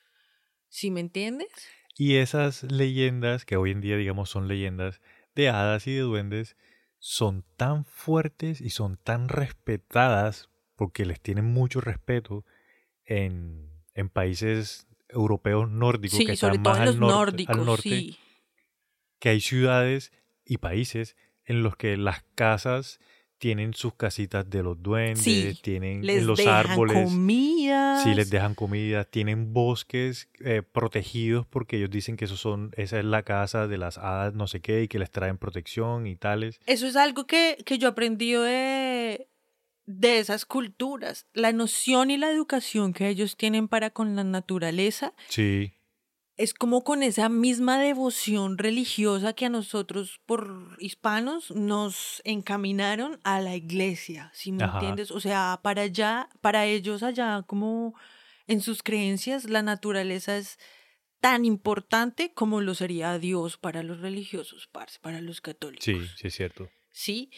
¿Sí 0.69 0.90
me 0.90 1.01
entiendes? 1.01 1.48
Y 1.97 2.16
esas 2.16 2.62
leyendas, 2.62 3.44
que 3.44 3.56
hoy 3.56 3.70
en 3.70 3.82
día 3.82 3.97
digamos 3.98 4.31
son 4.31 4.48
leyendas 4.48 5.01
de 5.35 5.51
hadas 5.51 5.86
y 5.86 5.93
de 5.93 6.01
duendes, 6.01 6.56
son 6.98 7.44
tan 7.56 7.85
fuertes 7.85 8.60
y 8.60 8.70
son 8.70 8.97
tan 8.97 9.28
respetadas 9.28 10.48
porque 10.77 11.05
les 11.05 11.20
tienen 11.20 11.44
mucho 11.44 11.81
respeto 11.81 12.44
en, 13.05 13.70
en 13.94 14.09
países 14.09 14.86
europeos 15.09 15.70
nórdicos 15.70 16.19
que 16.19 16.32
están 16.32 16.36
sobre 16.36 16.59
más 16.59 16.64
todo 16.64 16.77
en 16.77 16.82
al 16.82 16.86
los 16.86 16.97
norte, 16.97 17.14
nórdicos, 17.14 17.59
al 17.59 17.66
norte, 17.66 17.82
sí. 17.82 18.19
que 19.19 19.28
hay 19.28 19.40
ciudades 19.40 20.12
y 20.44 20.59
países 20.59 21.16
en 21.44 21.62
los 21.62 21.77
que 21.77 21.97
las 21.97 22.23
casas 22.35 23.01
tienen 23.43 23.74
sus 23.74 23.94
casitas 23.94 24.48
de 24.48 24.62
los 24.62 24.81
duendes, 24.81 25.19
Sí, 25.24 25.59
tienen 25.62 26.06
Les 26.06 26.23
los 26.23 26.39
dejan 26.39 26.55
árboles. 26.70 26.94
comidas. 27.10 28.05
Sí, 28.05 28.14
les 28.14 28.31
dejan 28.31 28.55
comida, 28.55 29.02
tienen 29.05 29.52
bosques 29.52 30.28
eh, 30.44 30.62
protegidos 30.62 31.44
porque 31.48 31.77
ellos 31.78 31.90
dicen 31.90 32.16
que 32.16 32.27
esos 32.27 32.39
son, 32.39 32.70
esa 32.77 33.01
es 33.01 33.05
la 33.05 33.24
casa 33.24 33.66
de 33.66 33.78
las 33.78 33.98
hadas 33.98 34.32
no 34.35 34.47
sé 34.47 34.60
qué 34.60 34.85
y 34.85 34.86
que 34.89 35.01
les 35.01 35.10
traen 35.10 35.39
protección 35.39 36.06
y 36.06 36.14
tales. 36.14 36.60
Eso 36.66 36.86
es 36.86 36.94
algo 36.94 37.27
que, 37.27 37.59
que 37.66 37.78
yo 37.78 37.89
aprendí 37.89 38.31
de, 38.31 39.27
de 39.86 40.19
esas 40.20 40.44
culturas. 40.47 41.27
La 41.35 41.51
noción 41.52 42.12
y 42.12 42.19
la 42.19 42.31
educación 42.31 42.93
que 42.93 43.09
ellos 43.09 43.36
tienen 43.36 43.66
para 43.66 43.90
con 43.90 44.14
la 44.14 44.23
naturaleza 44.23 45.14
Sí, 45.28 45.73
es 46.36 46.54
como 46.54 46.82
con 46.82 47.02
esa 47.02 47.28
misma 47.28 47.78
devoción 47.78 48.59
religiosa 48.59 49.32
que 49.34 49.46
a 49.46 49.50
nosotros 49.50 50.20
por 50.26 50.76
hispanos 50.78 51.50
nos 51.50 52.22
encaminaron 52.24 53.20
a 53.22 53.40
la 53.40 53.54
iglesia, 53.54 54.30
¿sí 54.34 54.52
me 54.52 54.64
Ajá. 54.64 54.74
entiendes? 54.74 55.10
O 55.10 55.20
sea, 55.20 55.60
para 55.62 55.82
allá, 55.82 56.28
para 56.40 56.66
ellos 56.66 57.02
allá 57.02 57.42
como 57.46 57.94
en 58.46 58.60
sus 58.60 58.82
creencias 58.82 59.48
la 59.48 59.62
naturaleza 59.62 60.36
es 60.36 60.59
tan 61.20 61.44
importante 61.44 62.32
como 62.34 62.60
lo 62.60 62.74
sería 62.74 63.18
Dios 63.18 63.56
para 63.56 63.82
los 63.82 64.00
religiosos, 64.00 64.68
para 65.00 65.20
los 65.20 65.40
católicos. 65.40 65.84
sí, 65.84 66.00
sí 66.16 66.26
es 66.26 66.34
cierto. 66.34 66.68
¿sí? 66.92 67.30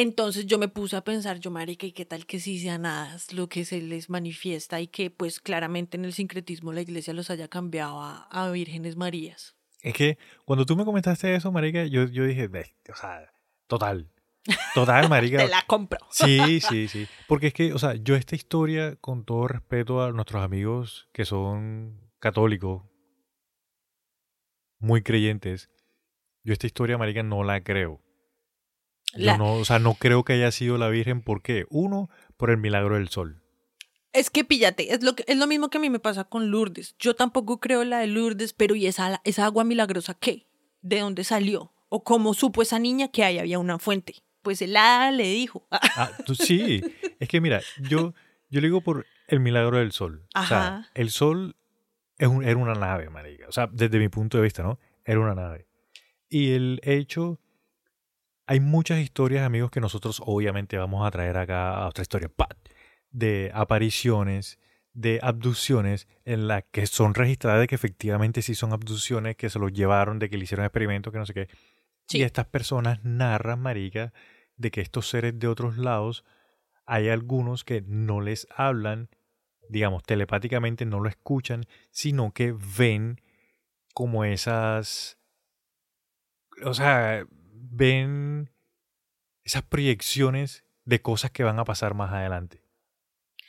Entonces 0.00 0.46
yo 0.46 0.60
me 0.60 0.68
puse 0.68 0.94
a 0.94 1.02
pensar, 1.02 1.40
yo, 1.40 1.50
marica, 1.50 1.84
¿y 1.84 1.90
qué 1.90 2.04
tal 2.04 2.24
que 2.24 2.38
sí 2.38 2.60
sean 2.60 2.86
hadas 2.86 3.32
lo 3.32 3.48
que 3.48 3.64
se 3.64 3.82
les 3.82 4.08
manifiesta 4.08 4.80
y 4.80 4.86
que 4.86 5.10
pues 5.10 5.40
claramente 5.40 5.96
en 5.96 6.04
el 6.04 6.12
sincretismo 6.12 6.72
la 6.72 6.82
iglesia 6.82 7.12
los 7.12 7.30
haya 7.30 7.48
cambiado 7.48 8.00
a, 8.00 8.28
a 8.30 8.48
vírgenes 8.52 8.94
marías? 8.94 9.56
Es 9.82 9.94
que 9.94 10.16
cuando 10.44 10.64
tú 10.66 10.76
me 10.76 10.84
comentaste 10.84 11.34
eso, 11.34 11.50
marica, 11.50 11.84
yo, 11.86 12.04
yo 12.04 12.22
dije, 12.22 12.46
"Ve, 12.46 12.76
o 12.92 12.94
sea, 12.94 13.28
total, 13.66 14.08
total, 14.72 15.08
marica. 15.10 15.38
Te 15.38 15.48
la 15.48 15.64
compro. 15.66 15.98
Sí, 16.12 16.60
sí, 16.60 16.86
sí. 16.86 17.08
Porque 17.26 17.48
es 17.48 17.52
que, 17.52 17.72
o 17.72 17.78
sea, 17.80 17.96
yo 17.96 18.14
esta 18.14 18.36
historia, 18.36 18.94
con 19.00 19.24
todo 19.24 19.48
respeto 19.48 20.00
a 20.04 20.12
nuestros 20.12 20.44
amigos 20.44 21.08
que 21.12 21.24
son 21.24 22.08
católicos, 22.20 22.84
muy 24.78 25.02
creyentes, 25.02 25.70
yo 26.44 26.52
esta 26.52 26.68
historia, 26.68 26.98
marica, 26.98 27.24
no 27.24 27.42
la 27.42 27.64
creo. 27.64 28.00
Yo 29.16 29.36
no, 29.38 29.54
o 29.54 29.64
sea, 29.64 29.78
no 29.78 29.94
creo 29.94 30.24
que 30.24 30.34
haya 30.34 30.50
sido 30.52 30.76
la 30.78 30.88
Virgen. 30.88 31.22
¿Por 31.22 31.42
qué? 31.42 31.66
Uno, 31.70 32.10
por 32.36 32.50
el 32.50 32.58
milagro 32.58 32.96
del 32.96 33.08
sol. 33.08 33.42
Es 34.12 34.30
que 34.30 34.44
píllate, 34.44 34.92
es 34.94 35.02
lo, 35.02 35.14
que, 35.14 35.24
es 35.26 35.36
lo 35.36 35.46
mismo 35.46 35.68
que 35.70 35.78
a 35.78 35.80
mí 35.80 35.90
me 35.90 35.98
pasa 36.00 36.24
con 36.24 36.50
Lourdes. 36.50 36.94
Yo 36.98 37.14
tampoco 37.14 37.60
creo 37.60 37.84
la 37.84 37.98
de 38.00 38.06
Lourdes, 38.06 38.52
pero 38.52 38.74
¿y 38.74 38.86
esa, 38.86 39.20
esa 39.24 39.44
agua 39.44 39.64
milagrosa 39.64 40.14
qué? 40.14 40.46
¿De 40.80 41.00
dónde 41.00 41.24
salió? 41.24 41.72
¿O 41.88 42.04
cómo 42.04 42.34
supo 42.34 42.62
esa 42.62 42.78
niña 42.78 43.08
que 43.08 43.24
ahí 43.24 43.38
había 43.38 43.58
una 43.58 43.78
fuente? 43.78 44.14
Pues 44.42 44.62
el 44.62 44.76
hada 44.76 45.10
le 45.10 45.24
dijo. 45.24 45.66
Ah, 45.96 46.10
tú, 46.24 46.34
sí. 46.34 46.82
Es 47.18 47.28
que 47.28 47.40
mira, 47.40 47.60
yo, 47.80 48.14
yo 48.50 48.60
le 48.60 48.68
digo 48.68 48.80
por 48.82 49.06
el 49.26 49.40
milagro 49.40 49.78
del 49.78 49.92
sol. 49.92 50.26
O 50.34 50.42
sea, 50.46 50.66
Ajá. 50.66 50.90
el 50.94 51.10
sol 51.10 51.56
es 52.18 52.28
un- 52.28 52.44
era 52.44 52.56
una 52.56 52.74
nave, 52.74 53.10
marica. 53.10 53.46
O 53.48 53.52
sea, 53.52 53.68
desde 53.72 53.98
mi 53.98 54.08
punto 54.08 54.38
de 54.38 54.44
vista, 54.44 54.62
¿no? 54.62 54.78
Era 55.04 55.20
una 55.20 55.34
nave. 55.34 55.66
Y 56.28 56.52
el 56.52 56.80
hecho... 56.82 57.40
Hay 58.50 58.60
muchas 58.60 58.98
historias, 58.98 59.44
amigos, 59.44 59.70
que 59.70 59.78
nosotros 59.78 60.22
obviamente 60.24 60.78
vamos 60.78 61.06
a 61.06 61.10
traer 61.10 61.36
acá 61.36 61.74
a 61.74 61.86
otra 61.86 62.00
historia. 62.00 62.30
¡pat! 62.30 62.56
De 63.10 63.50
apariciones, 63.52 64.58
de 64.94 65.20
abducciones, 65.22 66.08
en 66.24 66.48
las 66.48 66.64
que 66.72 66.86
son 66.86 67.12
registradas 67.12 67.60
de 67.60 67.66
que 67.66 67.74
efectivamente 67.74 68.40
sí 68.40 68.54
son 68.54 68.72
abducciones, 68.72 69.36
que 69.36 69.50
se 69.50 69.58
los 69.58 69.70
llevaron, 69.74 70.18
de 70.18 70.30
que 70.30 70.38
le 70.38 70.44
hicieron 70.44 70.64
experimentos, 70.64 71.12
que 71.12 71.18
no 71.18 71.26
sé 71.26 71.34
qué. 71.34 71.48
Sí. 72.06 72.20
Y 72.20 72.22
estas 72.22 72.46
personas 72.46 73.04
narran, 73.04 73.60
marica, 73.60 74.14
de 74.56 74.70
que 74.70 74.80
estos 74.80 75.10
seres 75.10 75.38
de 75.38 75.46
otros 75.46 75.76
lados, 75.76 76.24
hay 76.86 77.10
algunos 77.10 77.64
que 77.64 77.82
no 77.82 78.22
les 78.22 78.48
hablan, 78.56 79.10
digamos, 79.68 80.04
telepáticamente 80.04 80.86
no 80.86 81.00
lo 81.00 81.10
escuchan, 81.10 81.66
sino 81.90 82.32
que 82.32 82.54
ven 82.78 83.20
como 83.92 84.24
esas, 84.24 85.18
o 86.64 86.72
sea, 86.72 87.26
ven 87.60 88.50
esas 89.44 89.62
proyecciones 89.62 90.64
de 90.84 91.00
cosas 91.00 91.30
que 91.30 91.44
van 91.44 91.58
a 91.58 91.64
pasar 91.64 91.94
más 91.94 92.12
adelante. 92.12 92.60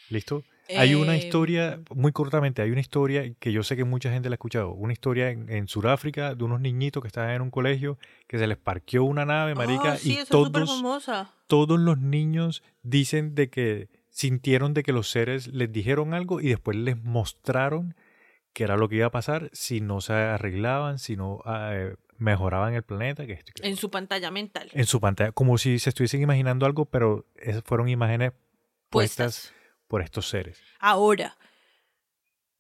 ¿Listo? 0.10 0.44
Hay 0.78 0.94
una 0.94 1.16
Eh, 1.16 1.18
historia, 1.20 1.80
muy 1.96 2.12
cortamente, 2.12 2.62
hay 2.62 2.70
una 2.70 2.80
historia 2.82 3.34
que 3.40 3.52
yo 3.52 3.64
sé 3.64 3.76
que 3.76 3.86
mucha 3.86 4.12
gente 4.12 4.30
la 4.30 4.36
ha 4.36 4.38
escuchado, 4.38 4.72
una 4.72 4.94
historia 4.94 5.32
en, 5.32 5.50
en 5.50 5.68
Sudáfrica 5.68 6.36
de 6.36 6.44
unos 6.44 6.62
niñitos 6.62 7.02
que 7.02 7.08
estaban 7.08 7.32
en 7.32 7.42
un 7.42 7.50
colegio 7.50 7.98
que 8.28 8.38
se 8.38 8.46
les 8.46 8.58
parqueó 8.58 9.04
una 9.04 9.26
nave, 9.26 9.56
marica, 9.56 9.94
oh, 9.94 9.98
sí, 9.98 10.20
y 10.20 10.26
todos, 10.26 10.52
todos 11.48 11.80
los 11.80 11.98
niños 11.98 12.62
dicen 12.84 13.34
de 13.34 13.50
que 13.50 13.90
sintieron 14.10 14.74
de 14.76 14.84
que 14.84 14.92
los 14.94 15.10
seres 15.10 15.48
les 15.48 15.72
dijeron 15.72 16.14
algo 16.14 16.40
y 16.40 16.50
después 16.50 16.78
les 16.78 17.02
mostraron 17.04 17.96
que 18.54 18.64
era 18.64 18.78
lo 18.78 18.90
que 18.90 18.98
iba 18.98 19.08
a 19.08 19.12
pasar 19.12 19.50
si 19.54 19.82
no 19.82 20.02
se 20.02 20.14
arreglaban, 20.14 21.00
si 21.00 21.16
no 21.16 21.42
eh, 21.48 21.96
mejoraban 22.20 22.74
el 22.74 22.84
planeta, 22.84 23.26
que 23.26 23.40
En 23.62 23.76
su 23.76 23.90
pantalla 23.90 24.32
mental. 24.32 24.70
en 24.74 24.86
su 24.86 25.00
pantalla, 25.00 25.32
como 25.32 25.58
si 25.58 25.80
se 25.80 25.90
estuviesen 25.90 26.22
imaginando 26.22 26.66
algo, 26.66 26.86
pero 26.86 27.26
esas 27.36 27.64
fueron 27.64 27.90
imágenes 27.90 28.34
puestas 28.90 29.50
puestas. 29.50 29.54
por 29.88 30.02
estos 30.02 30.30
seres. 30.30 30.62
Ahora, 30.80 31.38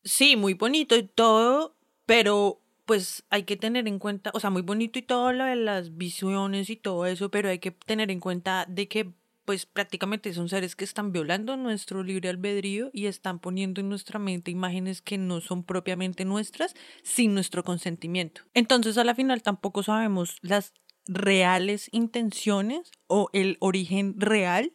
sí, 0.03 0.36
muy 0.36 0.53
bonito 0.53 0.95
y 0.95 1.03
todo, 1.03 1.76
pero 2.06 2.61
pues 2.86 3.23
hay 3.30 3.44
que 3.44 3.56
tener 3.56 3.88
en 3.88 3.99
cuenta, 3.99 4.31
o 4.34 4.40
sea, 4.40 4.49
muy 4.49 4.64
bonito 4.64 4.98
y 4.98 5.03
todo 5.03 5.31
lo 5.31 5.45
de 5.45 5.56
las 5.56 5.95
visiones 5.98 6.72
y 6.72 6.76
todo 6.76 7.06
eso, 7.06 7.30
pero 7.30 7.49
hay 7.49 7.60
que 7.60 7.72
tener 7.72 8.10
en 8.10 8.19
cuenta 8.19 8.65
de 8.68 8.88
que 8.88 9.14
pues 9.49 9.65
prácticamente 9.65 10.31
son 10.31 10.47
seres 10.47 10.76
que 10.76 10.84
están 10.85 11.11
violando 11.11 11.57
nuestro 11.57 12.03
libre 12.03 12.30
albedrío 12.30 12.91
y 12.93 13.07
están 13.07 13.39
poniendo 13.39 13.81
en 13.81 13.89
nuestra 13.89 14.19
mente 14.19 14.51
imágenes 14.51 15.01
que 15.01 15.17
no 15.17 15.41
son 15.41 15.63
propiamente 15.63 16.23
nuestras 16.23 16.76
sin 17.01 17.34
nuestro 17.34 17.63
consentimiento. 17.63 18.43
Entonces 18.53 18.99
a 18.99 19.03
la 19.03 19.15
final 19.15 19.41
tampoco 19.41 19.81
sabemos 19.81 20.38
las 20.43 20.76
reales 21.07 21.89
intenciones 21.91 22.91
o 23.07 23.31
el 23.34 23.57
origen 23.59 24.13
real 24.19 24.71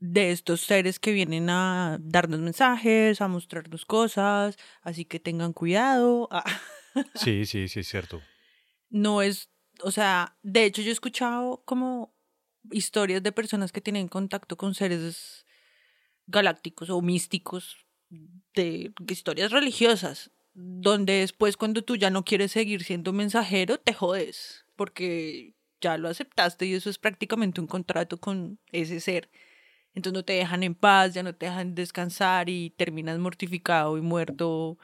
de 0.00 0.32
estos 0.32 0.62
seres 0.62 0.98
que 0.98 1.12
vienen 1.12 1.48
a 1.48 1.98
darnos 2.00 2.40
mensajes, 2.40 3.20
a 3.20 3.28
mostrarnos 3.28 3.84
cosas, 3.84 4.56
así 4.82 5.04
que 5.04 5.20
tengan 5.20 5.52
cuidado. 5.52 6.28
Sí, 7.14 7.46
sí, 7.46 7.68
sí, 7.68 7.78
es 7.78 7.86
cierto. 7.86 8.20
No 8.90 9.22
es, 9.22 9.48
o 9.82 9.92
sea, 9.92 10.36
de 10.42 10.64
hecho 10.64 10.82
yo 10.82 10.88
he 10.88 10.92
escuchado 10.92 11.62
como 11.64 12.15
historias 12.70 13.22
de 13.22 13.32
personas 13.32 13.72
que 13.72 13.80
tienen 13.80 14.08
contacto 14.08 14.56
con 14.56 14.74
seres 14.74 15.46
galácticos 16.26 16.90
o 16.90 17.00
místicos, 17.00 17.86
de 18.54 18.92
historias 19.08 19.50
religiosas, 19.50 20.30
donde 20.54 21.14
después 21.14 21.56
cuando 21.56 21.82
tú 21.82 21.96
ya 21.96 22.10
no 22.10 22.24
quieres 22.24 22.52
seguir 22.52 22.82
siendo 22.84 23.12
mensajero, 23.12 23.78
te 23.78 23.92
jodes, 23.92 24.64
porque 24.76 25.54
ya 25.80 25.98
lo 25.98 26.08
aceptaste 26.08 26.66
y 26.66 26.74
eso 26.74 26.88
es 26.88 26.98
prácticamente 26.98 27.60
un 27.60 27.66
contrato 27.66 28.18
con 28.18 28.58
ese 28.72 29.00
ser. 29.00 29.30
Entonces 29.94 30.14
no 30.14 30.24
te 30.24 30.34
dejan 30.34 30.62
en 30.62 30.74
paz, 30.74 31.14
ya 31.14 31.22
no 31.22 31.34
te 31.34 31.46
dejan 31.46 31.74
descansar 31.74 32.48
y 32.48 32.70
terminas 32.70 33.18
mortificado 33.18 33.96
y 33.98 34.02
muerto 34.02 34.78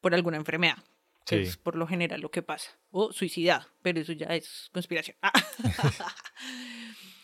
por 0.00 0.14
alguna 0.14 0.36
enfermedad. 0.36 0.78
Que 1.24 1.42
es 1.42 1.56
por 1.56 1.74
lo 1.74 1.88
general 1.88 2.20
lo 2.20 2.30
que 2.30 2.42
pasa. 2.42 2.70
O 2.92 3.12
suicidado, 3.12 3.66
pero 3.82 3.98
eso 3.98 4.12
ya 4.12 4.26
es 4.26 4.70
conspiración. 4.72 5.16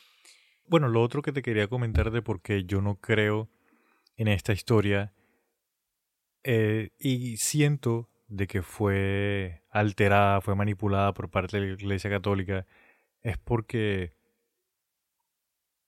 bueno, 0.72 0.88
lo 0.88 1.02
otro 1.02 1.20
que 1.20 1.32
te 1.32 1.42
quería 1.42 1.68
comentar 1.68 2.10
de 2.10 2.22
por 2.22 2.40
qué 2.40 2.64
yo 2.64 2.80
no 2.80 2.96
creo 2.96 3.50
en 4.16 4.26
esta 4.26 4.54
historia 4.54 5.12
eh, 6.44 6.92
y 6.98 7.36
siento 7.36 8.08
de 8.26 8.46
que 8.46 8.62
fue 8.62 9.64
alterada, 9.68 10.40
fue 10.40 10.54
manipulada 10.54 11.12
por 11.12 11.28
parte 11.28 11.60
de 11.60 11.66
la 11.66 11.72
Iglesia 11.74 12.08
Católica, 12.08 12.66
es 13.20 13.36
porque 13.36 14.14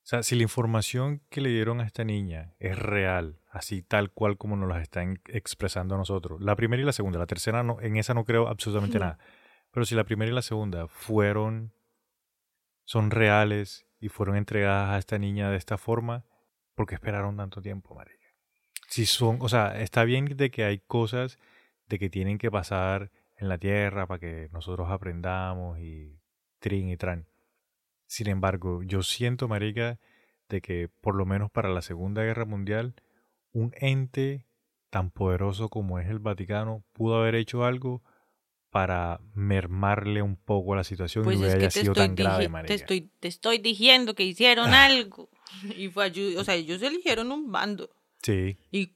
o 0.03 0.07
sea, 0.07 0.21
si 0.21 0.35
la 0.35 0.43
información 0.43 1.23
que 1.31 1.41
le 1.41 1.49
dieron 1.49 1.81
a 1.81 1.85
esta 1.87 2.03
niña 2.03 2.53
es 2.59 2.77
real, 2.77 3.41
así 3.49 3.81
tal 3.81 4.11
cual 4.11 4.37
como 4.37 4.55
nos 4.55 4.69
la 4.69 4.83
están 4.83 5.19
expresando 5.29 5.95
a 5.95 5.97
nosotros, 5.97 6.39
la 6.41 6.55
primera 6.55 6.83
y 6.83 6.85
la 6.85 6.93
segunda, 6.93 7.17
la 7.17 7.25
tercera 7.25 7.63
no, 7.63 7.81
en 7.81 7.97
esa 7.97 8.13
no 8.13 8.23
creo 8.23 8.47
absolutamente 8.47 8.99
nada, 8.99 9.17
pero 9.71 9.83
si 9.83 9.95
la 9.95 10.03
primera 10.03 10.31
y 10.31 10.35
la 10.35 10.43
segunda 10.43 10.87
fueron, 10.87 11.73
son 12.83 13.09
reales 13.09 13.87
y 13.99 14.09
fueron 14.09 14.35
entregadas 14.35 14.91
a 14.91 14.97
esta 14.97 15.17
niña 15.17 15.49
de 15.49 15.57
esta 15.57 15.77
forma, 15.77 16.25
¿por 16.75 16.85
qué 16.85 16.95
esperaron 16.95 17.37
tanto 17.37 17.61
tiempo, 17.61 17.95
María? 17.95 18.15
Si 18.87 19.05
son, 19.05 19.37
o 19.41 19.49
sea, 19.49 19.79
está 19.79 20.03
bien 20.03 20.25
de 20.25 20.51
que 20.51 20.63
hay 20.63 20.79
cosas 20.79 21.39
de 21.87 21.99
que 21.99 22.09
tienen 22.09 22.37
que 22.37 22.51
pasar 22.51 23.11
en 23.37 23.49
la 23.49 23.57
tierra 23.57 24.07
para 24.07 24.19
que 24.19 24.49
nosotros 24.51 24.89
aprendamos 24.89 25.79
y 25.79 26.19
trin 26.59 26.89
y 26.89 26.97
tran 26.97 27.27
sin 28.07 28.27
embargo, 28.29 28.83
yo 28.83 29.03
siento, 29.03 29.47
marica, 29.47 29.99
de 30.49 30.61
que 30.61 30.89
por 31.01 31.15
lo 31.15 31.25
menos 31.25 31.49
para 31.51 31.69
la 31.69 31.81
Segunda 31.81 32.23
Guerra 32.23 32.45
Mundial, 32.45 32.95
un 33.51 33.73
ente 33.77 34.45
tan 34.89 35.09
poderoso 35.09 35.69
como 35.69 35.99
es 35.99 36.07
el 36.07 36.19
Vaticano 36.19 36.83
pudo 36.93 37.17
haber 37.19 37.35
hecho 37.35 37.65
algo 37.65 38.03
para 38.75 39.21
mermarle 39.35 40.21
un 40.21 40.35
poco 40.35 40.75
la 40.75 40.83
situación 40.83 41.23
y 41.23 41.27
pues 41.27 41.39
no 41.39 41.45
haya 41.45 41.71
sido 41.71 41.93
tan 41.93 42.13
grave, 42.13 42.49
marica. 42.49 42.67
Te 42.67 42.73
estoy, 42.73 43.09
te 43.21 43.29
estoy 43.29 43.59
diciendo 43.59 44.15
que 44.15 44.23
hicieron 44.23 44.73
algo. 44.73 45.29
Y 45.77 45.87
fue, 45.87 46.11
o 46.37 46.43
sea, 46.43 46.55
ellos 46.55 46.81
eligieron 46.81 47.31
un 47.31 47.53
bando. 47.53 47.89
Sí. 48.21 48.57
Y 48.71 48.91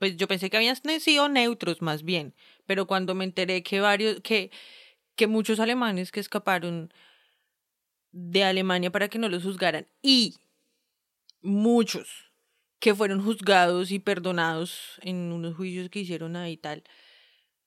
pues 0.00 0.16
yo 0.16 0.26
pensé 0.26 0.50
que 0.50 0.56
habían 0.56 0.74
sido 0.98 1.28
neutros 1.28 1.80
más 1.80 2.02
bien, 2.02 2.34
pero 2.66 2.88
cuando 2.88 3.14
me 3.14 3.22
enteré 3.22 3.62
que 3.62 3.78
varios, 3.78 4.20
que, 4.20 4.50
que 5.14 5.28
muchos 5.28 5.60
alemanes 5.60 6.10
que 6.10 6.18
escaparon 6.18 6.92
de 8.10 8.42
Alemania 8.42 8.90
para 8.90 9.06
que 9.06 9.20
no 9.20 9.28
los 9.28 9.44
juzgaran 9.44 9.86
y 10.02 10.38
muchos 11.40 12.32
que 12.80 12.96
fueron 12.96 13.22
juzgados 13.22 13.92
y 13.92 14.00
perdonados 14.00 14.98
en 15.02 15.30
unos 15.30 15.54
juicios 15.54 15.88
que 15.88 16.00
hicieron 16.00 16.34
ahí 16.34 16.56
tal, 16.56 16.82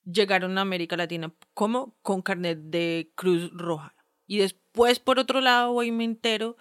llegaron 0.06 0.57
a 0.57 0.61
América 0.61 0.98
Latina 0.98 1.34
como 1.53 1.98
con 2.02 2.22
carnet 2.22 2.60
de 2.60 3.11
Cruz 3.15 3.52
Roja. 3.53 3.95
Y 4.27 4.38
después, 4.40 4.99
por 4.99 5.19
otro 5.19 5.41
lado, 5.41 5.72
hoy 5.72 5.91
me 5.91 6.03
entero 6.03 6.57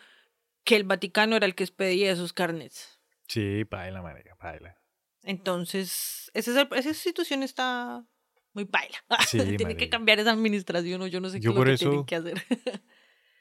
que 0.64 0.76
el 0.76 0.84
Vaticano 0.84 1.36
era 1.36 1.46
el 1.46 1.54
que 1.54 1.64
expedía 1.64 2.10
esos 2.10 2.32
carnets. 2.32 3.00
Sí, 3.28 3.64
paila, 3.64 4.02
marica, 4.02 4.36
paila. 4.36 4.78
Entonces, 5.22 6.30
esa, 6.34 6.68
esa 6.72 6.94
situación 6.94 7.42
está 7.42 8.04
muy 8.52 8.64
paila. 8.64 8.98
Tiene 9.30 9.76
que 9.76 9.88
cambiar 9.88 10.20
esa 10.20 10.32
administración 10.32 11.02
o 11.02 11.06
yo 11.06 11.20
no 11.20 11.28
sé 11.28 11.40
qué 11.40 11.48
es 11.48 11.54
lo 11.54 11.64
que 11.64 11.76
tienen 11.76 12.04
que 12.04 12.16
hacer. 12.16 12.42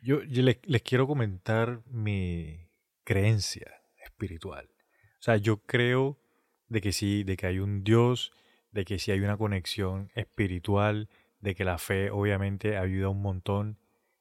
Yo, 0.03 0.19
les, 0.21 0.57
quiero 0.83 1.07
comentar 1.07 1.81
mi 1.85 2.67
creencia 3.05 3.71
espiritual. 4.03 4.69
O 5.17 5.23
sea, 5.23 5.37
yo 5.37 5.63
creo 5.63 6.19
de 6.67 6.81
que 6.81 6.91
sí, 6.91 7.23
de 7.23 7.37
que 7.37 7.47
hay 7.47 7.59
un 7.59 7.85
Dios, 7.85 8.33
de 8.73 8.85
que 8.85 8.99
sí 8.99 9.11
hay 9.11 9.21
una 9.21 9.37
conexión 9.37 10.11
espiritual, 10.15 11.07
de 11.39 11.55
que 11.55 11.63
la 11.63 11.77
fe 11.77 12.09
obviamente 12.09 12.77
ayuda 12.77 13.09
un 13.09 13.21
montón 13.21 13.77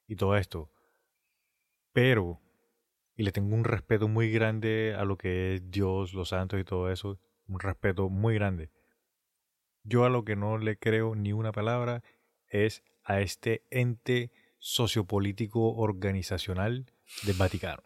y 0.07 0.17
todo 0.17 0.37
esto. 0.37 0.71
Pero, 1.93 2.41
y 3.17 3.23
le 3.23 3.33
tengo 3.33 3.55
un 3.55 3.65
respeto 3.65 4.09
muy 4.09 4.31
grande 4.31 4.95
a 4.97 5.05
lo 5.05 5.17
que 5.17 5.55
es 5.55 5.71
Dios, 5.71 6.13
los 6.13 6.29
santos 6.29 6.61
y 6.61 6.65
todo 6.65 6.93
eso, 6.93 7.19
un 7.49 7.61
respeto 7.61 8.09
muy 8.09 8.35
grande. 8.35 8.71
Yo 9.85 10.05
a 10.05 10.11
lo 10.11 10.25
que 10.25 10.37
no 10.37 10.59
le 10.59 10.79
creo 10.79 11.15
ni 11.15 11.33
una 11.33 11.53
palabra 11.53 12.03
es 12.49 12.85
a 13.05 13.21
este 13.21 13.65
ente 13.71 14.31
sociopolítico 14.59 15.75
organizacional 15.75 16.87
del 17.25 17.37
Vaticano. 17.37 17.83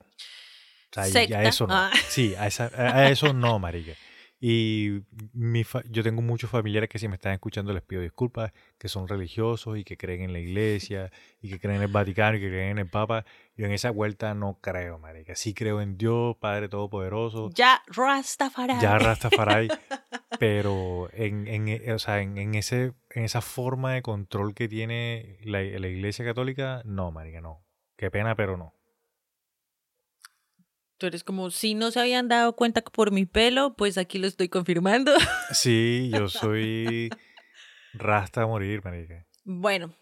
O 0.96 1.04
sea, 1.04 1.38
a 1.38 1.42
eso 1.44 1.66
no. 1.66 1.74
Ah. 1.74 1.90
Sí, 2.08 2.34
a, 2.34 2.44
a, 2.44 3.10
eso 3.10 3.32
no, 3.32 3.58
marica. 3.58 3.92
Y 4.38 5.00
mi 5.32 5.64
yo 5.88 6.02
tengo 6.02 6.20
muchos 6.20 6.50
familiares 6.50 6.90
que 6.90 6.98
si 6.98 7.08
me 7.08 7.14
están 7.14 7.32
escuchando 7.32 7.72
les 7.72 7.82
pido 7.82 8.02
disculpas, 8.02 8.52
que 8.78 8.88
son 8.88 9.08
religiosos 9.08 9.78
y 9.78 9.84
que 9.84 9.96
creen 9.96 10.22
en 10.22 10.32
la 10.34 10.38
iglesia 10.38 11.10
y 11.40 11.48
que 11.48 11.58
creen 11.58 11.76
en 11.76 11.82
el 11.82 11.88
Vaticano 11.88 12.36
y 12.36 12.40
que 12.40 12.48
creen 12.48 12.72
en 12.72 12.78
el 12.78 12.88
Papa. 12.88 13.24
Yo 13.56 13.64
en 13.64 13.72
esa 13.72 13.90
vuelta 13.90 14.34
no 14.34 14.58
creo, 14.60 14.98
marica. 14.98 15.34
Sí 15.34 15.54
creo 15.54 15.80
en 15.80 15.96
Dios, 15.96 16.36
Padre 16.36 16.68
Todopoderoso. 16.68 17.50
Ya 17.54 17.82
Rastafari. 17.86 18.74
Ya 18.80 18.98
Rastafari. 18.98 19.68
pero 20.38 21.08
en, 21.14 21.46
en, 21.46 21.68
eh, 21.68 21.92
o 21.94 21.98
sea, 21.98 22.20
en, 22.20 22.36
en, 22.36 22.54
ese, 22.54 22.92
en 23.10 23.24
esa 23.24 23.40
forma 23.40 23.94
de 23.94 24.02
control 24.02 24.54
que 24.54 24.68
tiene 24.68 25.38
la, 25.44 25.62
la 25.62 25.88
iglesia 25.88 26.24
católica, 26.26 26.82
no, 26.84 27.10
marica, 27.10 27.40
no. 27.40 27.64
Qué 27.96 28.10
pena, 28.10 28.34
pero 28.34 28.58
no. 28.58 28.75
Tú 30.98 31.06
eres 31.06 31.24
como, 31.24 31.50
si 31.50 31.74
no 31.74 31.90
se 31.90 32.00
habían 32.00 32.28
dado 32.28 32.56
cuenta 32.56 32.80
por 32.82 33.10
mi 33.10 33.26
pelo, 33.26 33.74
pues 33.76 33.98
aquí 33.98 34.18
lo 34.18 34.26
estoy 34.26 34.48
confirmando. 34.48 35.12
Sí, 35.52 36.10
yo 36.12 36.28
soy 36.28 37.10
rasta 37.92 38.42
a 38.42 38.46
morir, 38.46 38.82
marica. 38.82 39.26
Bueno, 39.44 39.94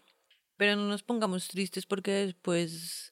pero 0.56 0.76
no 0.76 0.86
nos 0.86 1.02
pongamos 1.02 1.48
tristes 1.48 1.84
porque 1.84 2.12
después, 2.12 3.10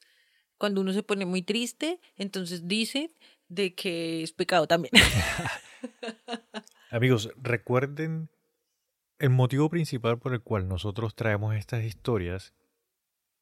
cuando 0.57 0.81
uno 0.81 0.93
se 0.93 1.03
pone 1.03 1.25
muy 1.25 1.41
triste, 1.41 1.99
entonces 2.15 2.67
dice 2.67 3.11
de 3.49 3.75
que 3.75 4.23
es 4.23 4.31
pecado 4.31 4.65
también. 4.65 4.93
Amigos, 6.89 7.31
recuerden 7.35 8.29
el 9.19 9.29
motivo 9.29 9.69
principal 9.69 10.19
por 10.19 10.33
el 10.33 10.41
cual 10.41 10.67
nosotros 10.67 11.15
traemos 11.15 11.55
estas 11.55 11.83
historias 11.83 12.53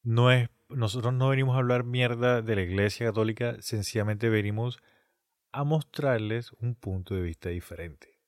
no 0.02 0.32
es 0.32 0.48
nosotros 0.76 1.12
no 1.12 1.28
venimos 1.28 1.54
a 1.54 1.58
hablar 1.58 1.84
mierda 1.84 2.42
de 2.42 2.56
la 2.56 2.62
Iglesia 2.62 3.06
Católica, 3.06 3.56
sencillamente 3.60 4.28
venimos 4.28 4.78
a 5.52 5.64
mostrarles 5.64 6.52
un 6.60 6.74
punto 6.74 7.14
de 7.14 7.22
vista 7.22 7.50
diferente, 7.50 8.18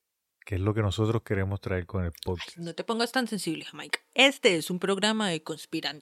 que 0.44 0.56
es 0.56 0.60
lo 0.60 0.74
que 0.74 0.82
nosotros 0.82 1.22
queremos 1.22 1.60
traer 1.60 1.86
con 1.86 2.04
el 2.04 2.12
podcast. 2.12 2.56
no 2.58 2.74
te 2.74 2.84
pongas 2.84 3.12
tan 3.12 3.26
sensible, 3.26 3.64
Jamaica. 3.64 4.00
Este 4.12 4.56
es 4.56 4.70
un 4.70 4.78
programa 4.78 5.30
de, 5.30 5.42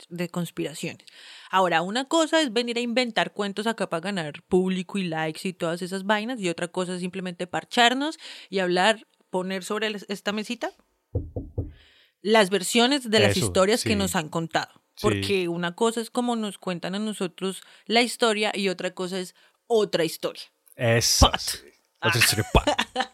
de 0.08 0.28
conspiraciones. 0.28 1.06
Ahora, 1.50 1.82
una 1.82 2.06
cosa 2.06 2.40
es 2.40 2.52
venir 2.52 2.76
a 2.76 2.80
inventar 2.80 3.32
cuentos 3.32 3.66
acá 3.66 3.88
para 3.88 4.00
ganar 4.00 4.42
público 4.48 4.98
y 4.98 5.04
likes 5.04 5.46
y 5.48 5.52
todas 5.52 5.80
esas 5.82 6.04
vainas, 6.04 6.40
y 6.40 6.48
otra 6.48 6.68
cosa 6.68 6.94
es 6.94 7.00
simplemente 7.00 7.46
parcharnos 7.46 8.18
y 8.50 8.58
hablar, 8.58 9.06
poner 9.30 9.62
sobre 9.62 9.94
esta 10.08 10.32
mesita 10.32 10.72
las 12.20 12.50
versiones 12.50 13.10
de 13.10 13.20
las 13.20 13.36
historias 13.36 13.82
que 13.84 13.96
nos 13.96 14.14
han 14.14 14.28
contado. 14.28 14.81
Porque 15.00 15.48
una 15.48 15.74
cosa 15.74 16.00
es 16.00 16.10
como 16.10 16.36
nos 16.36 16.58
cuentan 16.58 16.94
a 16.94 16.98
nosotros 16.98 17.62
la 17.86 18.02
historia 18.02 18.52
y 18.54 18.68
otra 18.68 18.92
cosa 18.92 19.18
es 19.18 19.34
otra 19.66 20.04
historia. 20.04 20.42
Es 20.76 21.22
Otra 21.22 22.18
historia. 22.18 22.46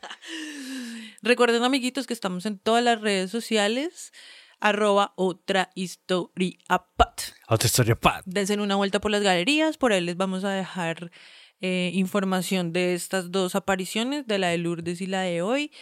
Recuerden, 1.23 1.65
amiguitos, 1.65 2.07
que 2.07 2.15
estamos 2.15 2.47
en 2.47 2.59
todas 2.59 2.83
las 2.83 3.01
redes 3.01 3.31
sociales. 3.31 4.13
Arroba 4.61 5.13
otra 5.17 5.71
historia 5.75 6.59
pat. 6.97 7.23
Otra 7.49 7.67
historia 7.67 7.95
pat. 7.95 8.25
Dense 8.27 8.55
una 8.55 8.77
vuelta 8.77 9.01
por 9.01 9.11
las 9.11 9.23
galerías. 9.23 9.77
Por 9.77 9.93
ahí 9.93 10.01
les 10.01 10.17
vamos 10.17 10.45
a 10.45 10.51
dejar 10.51 11.13
eh, 11.61 11.91
información 11.95 12.73
de 12.73 12.95
estas 12.95 13.31
dos 13.31 13.55
apariciones, 13.55 14.27
de 14.27 14.39
la 14.39 14.49
de 14.49 14.59
Lourdes 14.59 15.01
y 15.01 15.07
la 15.07 15.23
de 15.23 15.43
hoy. 15.43 15.73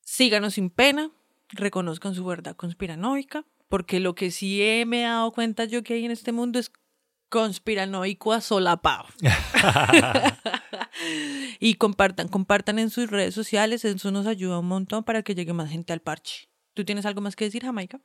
Síganos 0.00 0.54
sin 0.54 0.70
pena, 0.70 1.10
reconozcan 1.50 2.14
su 2.14 2.24
verdad 2.24 2.56
conspiranoica, 2.56 3.44
porque 3.70 4.00
lo 4.00 4.14
que 4.14 4.30
sí 4.30 4.62
he, 4.62 4.84
me 4.84 5.00
he 5.00 5.04
dado 5.04 5.32
cuenta 5.32 5.64
yo 5.64 5.82
que 5.82 5.94
hay 5.94 6.04
en 6.04 6.10
este 6.10 6.32
mundo 6.32 6.58
es 6.58 6.72
conspiranoico 7.30 8.32
asolapado. 8.32 9.06
y 11.60 11.74
compartan, 11.74 12.28
compartan 12.28 12.78
en 12.80 12.90
sus 12.90 13.08
redes 13.08 13.32
sociales, 13.32 13.84
eso 13.84 14.10
nos 14.10 14.26
ayuda 14.26 14.58
un 14.58 14.66
montón 14.66 15.04
para 15.04 15.22
que 15.22 15.34
llegue 15.34 15.52
más 15.52 15.70
gente 15.70 15.92
al 15.92 16.00
parche. 16.00 16.50
¿Tú 16.74 16.84
tienes 16.84 17.06
algo 17.06 17.20
más 17.20 17.36
que 17.36 17.44
decir, 17.44 17.62
Jamaica? 17.62 18.02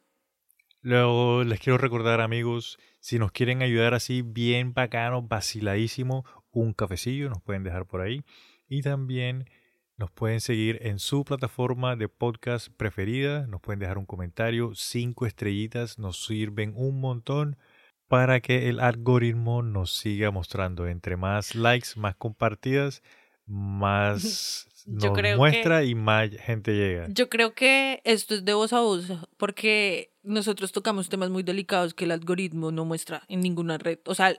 Luego 0.82 1.44
les 1.44 1.60
quiero 1.60 1.80
recordar, 1.80 2.22
amigos, 2.22 2.78
si 3.00 3.18
nos 3.18 3.32
quieren 3.32 3.64
ayudar 3.64 3.96
así 3.96 4.22
bien 4.22 4.76
bacano, 4.76 5.24
vaciladísimo, 5.24 6.26
un 6.52 6.74
cafecillo 6.74 7.28
nos 7.28 7.42
pueden 7.42 7.64
dejar 7.64 7.88
por 7.88 8.02
ahí. 8.02 8.24
Y 8.68 8.84
también 8.84 9.50
nos 9.98 10.12
pueden 10.12 10.42
seguir 10.42 10.80
en 10.82 11.00
su 11.00 11.24
plataforma 11.24 11.96
de 11.96 12.10
podcast 12.10 12.68
preferida. 12.76 13.48
Nos 13.48 13.62
pueden 13.62 13.80
dejar 13.80 13.98
un 13.98 14.06
comentario. 14.06 14.74
Cinco 14.76 15.26
estrellitas 15.26 16.00
nos 16.00 16.26
sirven 16.26 16.74
un 16.76 17.00
montón 17.00 17.58
para 18.08 18.40
que 18.42 18.70
el 18.70 18.80
algoritmo 18.80 19.62
nos 19.62 19.96
siga 19.96 20.32
mostrando. 20.32 20.88
Entre 20.88 21.18
más 21.18 21.56
likes, 21.56 21.90
más 21.96 22.16
compartidas, 22.16 23.04
más 23.46 24.68
Yo 24.86 25.10
nos 25.10 25.18
creo 25.18 25.38
muestra 25.38 25.84
y 25.84 25.96
más 25.96 26.30
gente 26.32 26.74
llega. 26.74 27.08
Yo 27.10 27.30
creo 27.30 27.54
que 27.54 28.02
esto 28.04 28.36
es 28.36 28.46
de 28.46 28.54
voz 28.54 28.74
a 28.74 28.82
voz, 28.82 29.12
porque 29.38 30.12
nosotros 30.24 30.72
tocamos 30.72 31.10
temas 31.10 31.30
muy 31.30 31.44
delicados 31.44 31.94
que 31.94 32.06
el 32.06 32.12
algoritmo 32.12 32.72
no 32.72 32.86
muestra 32.86 33.24
en 33.28 33.40
ninguna 33.40 33.78
red. 33.78 34.00
O 34.06 34.14
sea, 34.14 34.36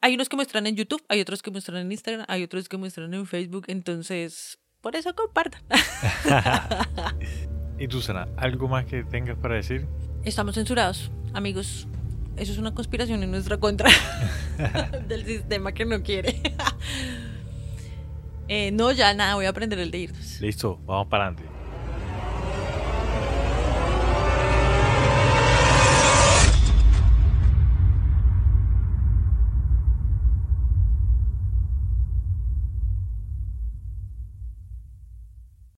hay 0.00 0.14
unos 0.14 0.28
que 0.28 0.36
muestran 0.36 0.66
en 0.66 0.76
YouTube, 0.76 1.02
hay 1.08 1.20
otros 1.20 1.42
que 1.42 1.50
muestran 1.50 1.78
en 1.78 1.92
Instagram, 1.92 2.26
hay 2.28 2.42
otros 2.42 2.68
que 2.68 2.76
muestran 2.76 3.12
en 3.14 3.26
Facebook, 3.26 3.64
entonces, 3.68 4.58
por 4.80 4.96
eso 4.96 5.14
compartan. 5.14 5.62
¿Y 7.78 7.88
tú, 7.88 8.00
Sana, 8.00 8.28
algo 8.36 8.68
más 8.68 8.84
que 8.84 9.04
tengas 9.04 9.38
para 9.38 9.54
decir? 9.54 9.86
Estamos 10.24 10.54
censurados, 10.54 11.10
amigos. 11.32 11.86
Eso 12.36 12.52
es 12.52 12.58
una 12.58 12.74
conspiración 12.74 13.22
en 13.22 13.30
nuestra 13.30 13.58
contra 13.58 13.90
del 15.08 15.24
sistema 15.24 15.72
que 15.72 15.84
no 15.84 16.02
quiere. 16.02 16.40
Eh, 18.52 18.72
no, 18.72 18.90
ya 18.90 19.14
nada, 19.14 19.36
voy 19.36 19.46
a 19.46 19.50
aprender 19.50 19.78
el 19.78 19.92
de 19.92 19.98
irnos. 19.98 20.40
Listo, 20.40 20.80
vamos 20.84 21.06
para 21.06 21.26
adelante. 21.28 21.48